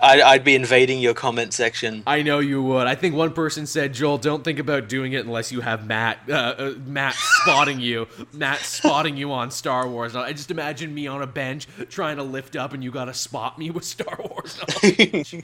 I'd, 0.00 0.20
I'd 0.20 0.44
be 0.44 0.54
invading 0.54 1.00
your 1.00 1.14
comment 1.14 1.52
section. 1.52 2.04
I 2.06 2.22
know 2.22 2.38
you 2.38 2.62
would. 2.62 2.86
I 2.86 2.94
think 2.94 3.14
one 3.14 3.32
person 3.32 3.66
said, 3.66 3.94
"Joel, 3.94 4.18
don't 4.18 4.44
think 4.44 4.58
about 4.58 4.88
doing 4.88 5.12
it 5.12 5.24
unless 5.24 5.50
you 5.50 5.60
have 5.60 5.86
Matt, 5.86 6.18
uh, 6.28 6.32
uh, 6.32 6.74
Matt 6.86 7.14
spotting 7.14 7.80
you, 7.80 8.06
Matt 8.32 8.60
spotting 8.60 9.16
you 9.16 9.32
on 9.32 9.50
Star 9.50 9.88
Wars." 9.88 10.14
I 10.14 10.32
just 10.32 10.50
imagine 10.50 10.94
me 10.94 11.06
on 11.08 11.22
a 11.22 11.26
bench 11.26 11.66
trying 11.90 12.16
to 12.18 12.22
lift 12.22 12.54
up, 12.54 12.72
and 12.72 12.84
you 12.84 12.90
gotta 12.90 13.14
spot 13.14 13.58
me 13.58 13.70
with 13.70 13.84
Star 13.84 14.18
Wars. 14.30 14.60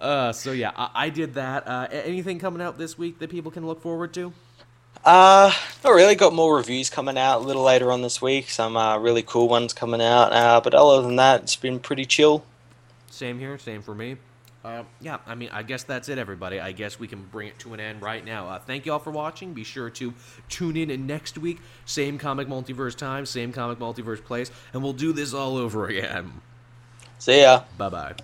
uh, 0.00 0.32
so 0.32 0.52
yeah, 0.52 0.72
I, 0.74 0.90
I 0.94 1.08
did 1.10 1.34
that. 1.34 1.68
Uh, 1.68 1.88
anything 1.90 2.38
coming 2.38 2.62
out 2.62 2.78
this 2.78 2.96
week 2.96 3.18
that 3.18 3.28
people 3.28 3.50
can 3.50 3.66
look 3.66 3.82
forward 3.82 4.14
to? 4.14 4.32
Uh, 5.04 5.52
not 5.84 5.90
really. 5.90 6.14
Got 6.14 6.32
more 6.32 6.56
reviews 6.56 6.90
coming 6.90 7.18
out 7.18 7.42
a 7.42 7.44
little 7.44 7.62
later 7.62 7.92
on 7.92 8.02
this 8.02 8.20
week. 8.20 8.50
Some 8.50 8.76
uh, 8.76 8.98
really 8.98 9.22
cool 9.22 9.48
ones 9.48 9.72
coming 9.72 10.00
out. 10.00 10.32
Uh, 10.32 10.60
but 10.60 10.74
other 10.74 11.02
than 11.02 11.16
that, 11.16 11.42
it's 11.42 11.54
been 11.54 11.78
pretty 11.78 12.04
chill. 12.06 12.44
Same 13.16 13.38
here, 13.38 13.56
same 13.56 13.80
for 13.80 13.94
me. 13.94 14.16
Uh, 14.62 14.82
yeah, 15.00 15.18
I 15.26 15.34
mean, 15.34 15.48
I 15.52 15.62
guess 15.62 15.84
that's 15.84 16.08
it, 16.08 16.18
everybody. 16.18 16.60
I 16.60 16.72
guess 16.72 16.98
we 16.98 17.08
can 17.08 17.22
bring 17.32 17.48
it 17.48 17.58
to 17.60 17.72
an 17.72 17.80
end 17.80 18.02
right 18.02 18.22
now. 18.24 18.48
Uh, 18.48 18.58
thank 18.58 18.84
you 18.84 18.92
all 18.92 18.98
for 18.98 19.10
watching. 19.10 19.54
Be 19.54 19.64
sure 19.64 19.88
to 19.90 20.12
tune 20.48 20.76
in 20.76 21.06
next 21.06 21.38
week. 21.38 21.60
Same 21.86 22.18
comic 22.18 22.46
multiverse 22.46 22.94
time, 22.94 23.24
same 23.24 23.52
comic 23.52 23.78
multiverse 23.78 24.22
place, 24.22 24.50
and 24.72 24.82
we'll 24.82 24.92
do 24.92 25.12
this 25.12 25.32
all 25.32 25.56
over 25.56 25.86
again. 25.86 26.42
See 27.18 27.40
ya. 27.40 27.62
Bye 27.78 27.88
bye. 27.88 28.14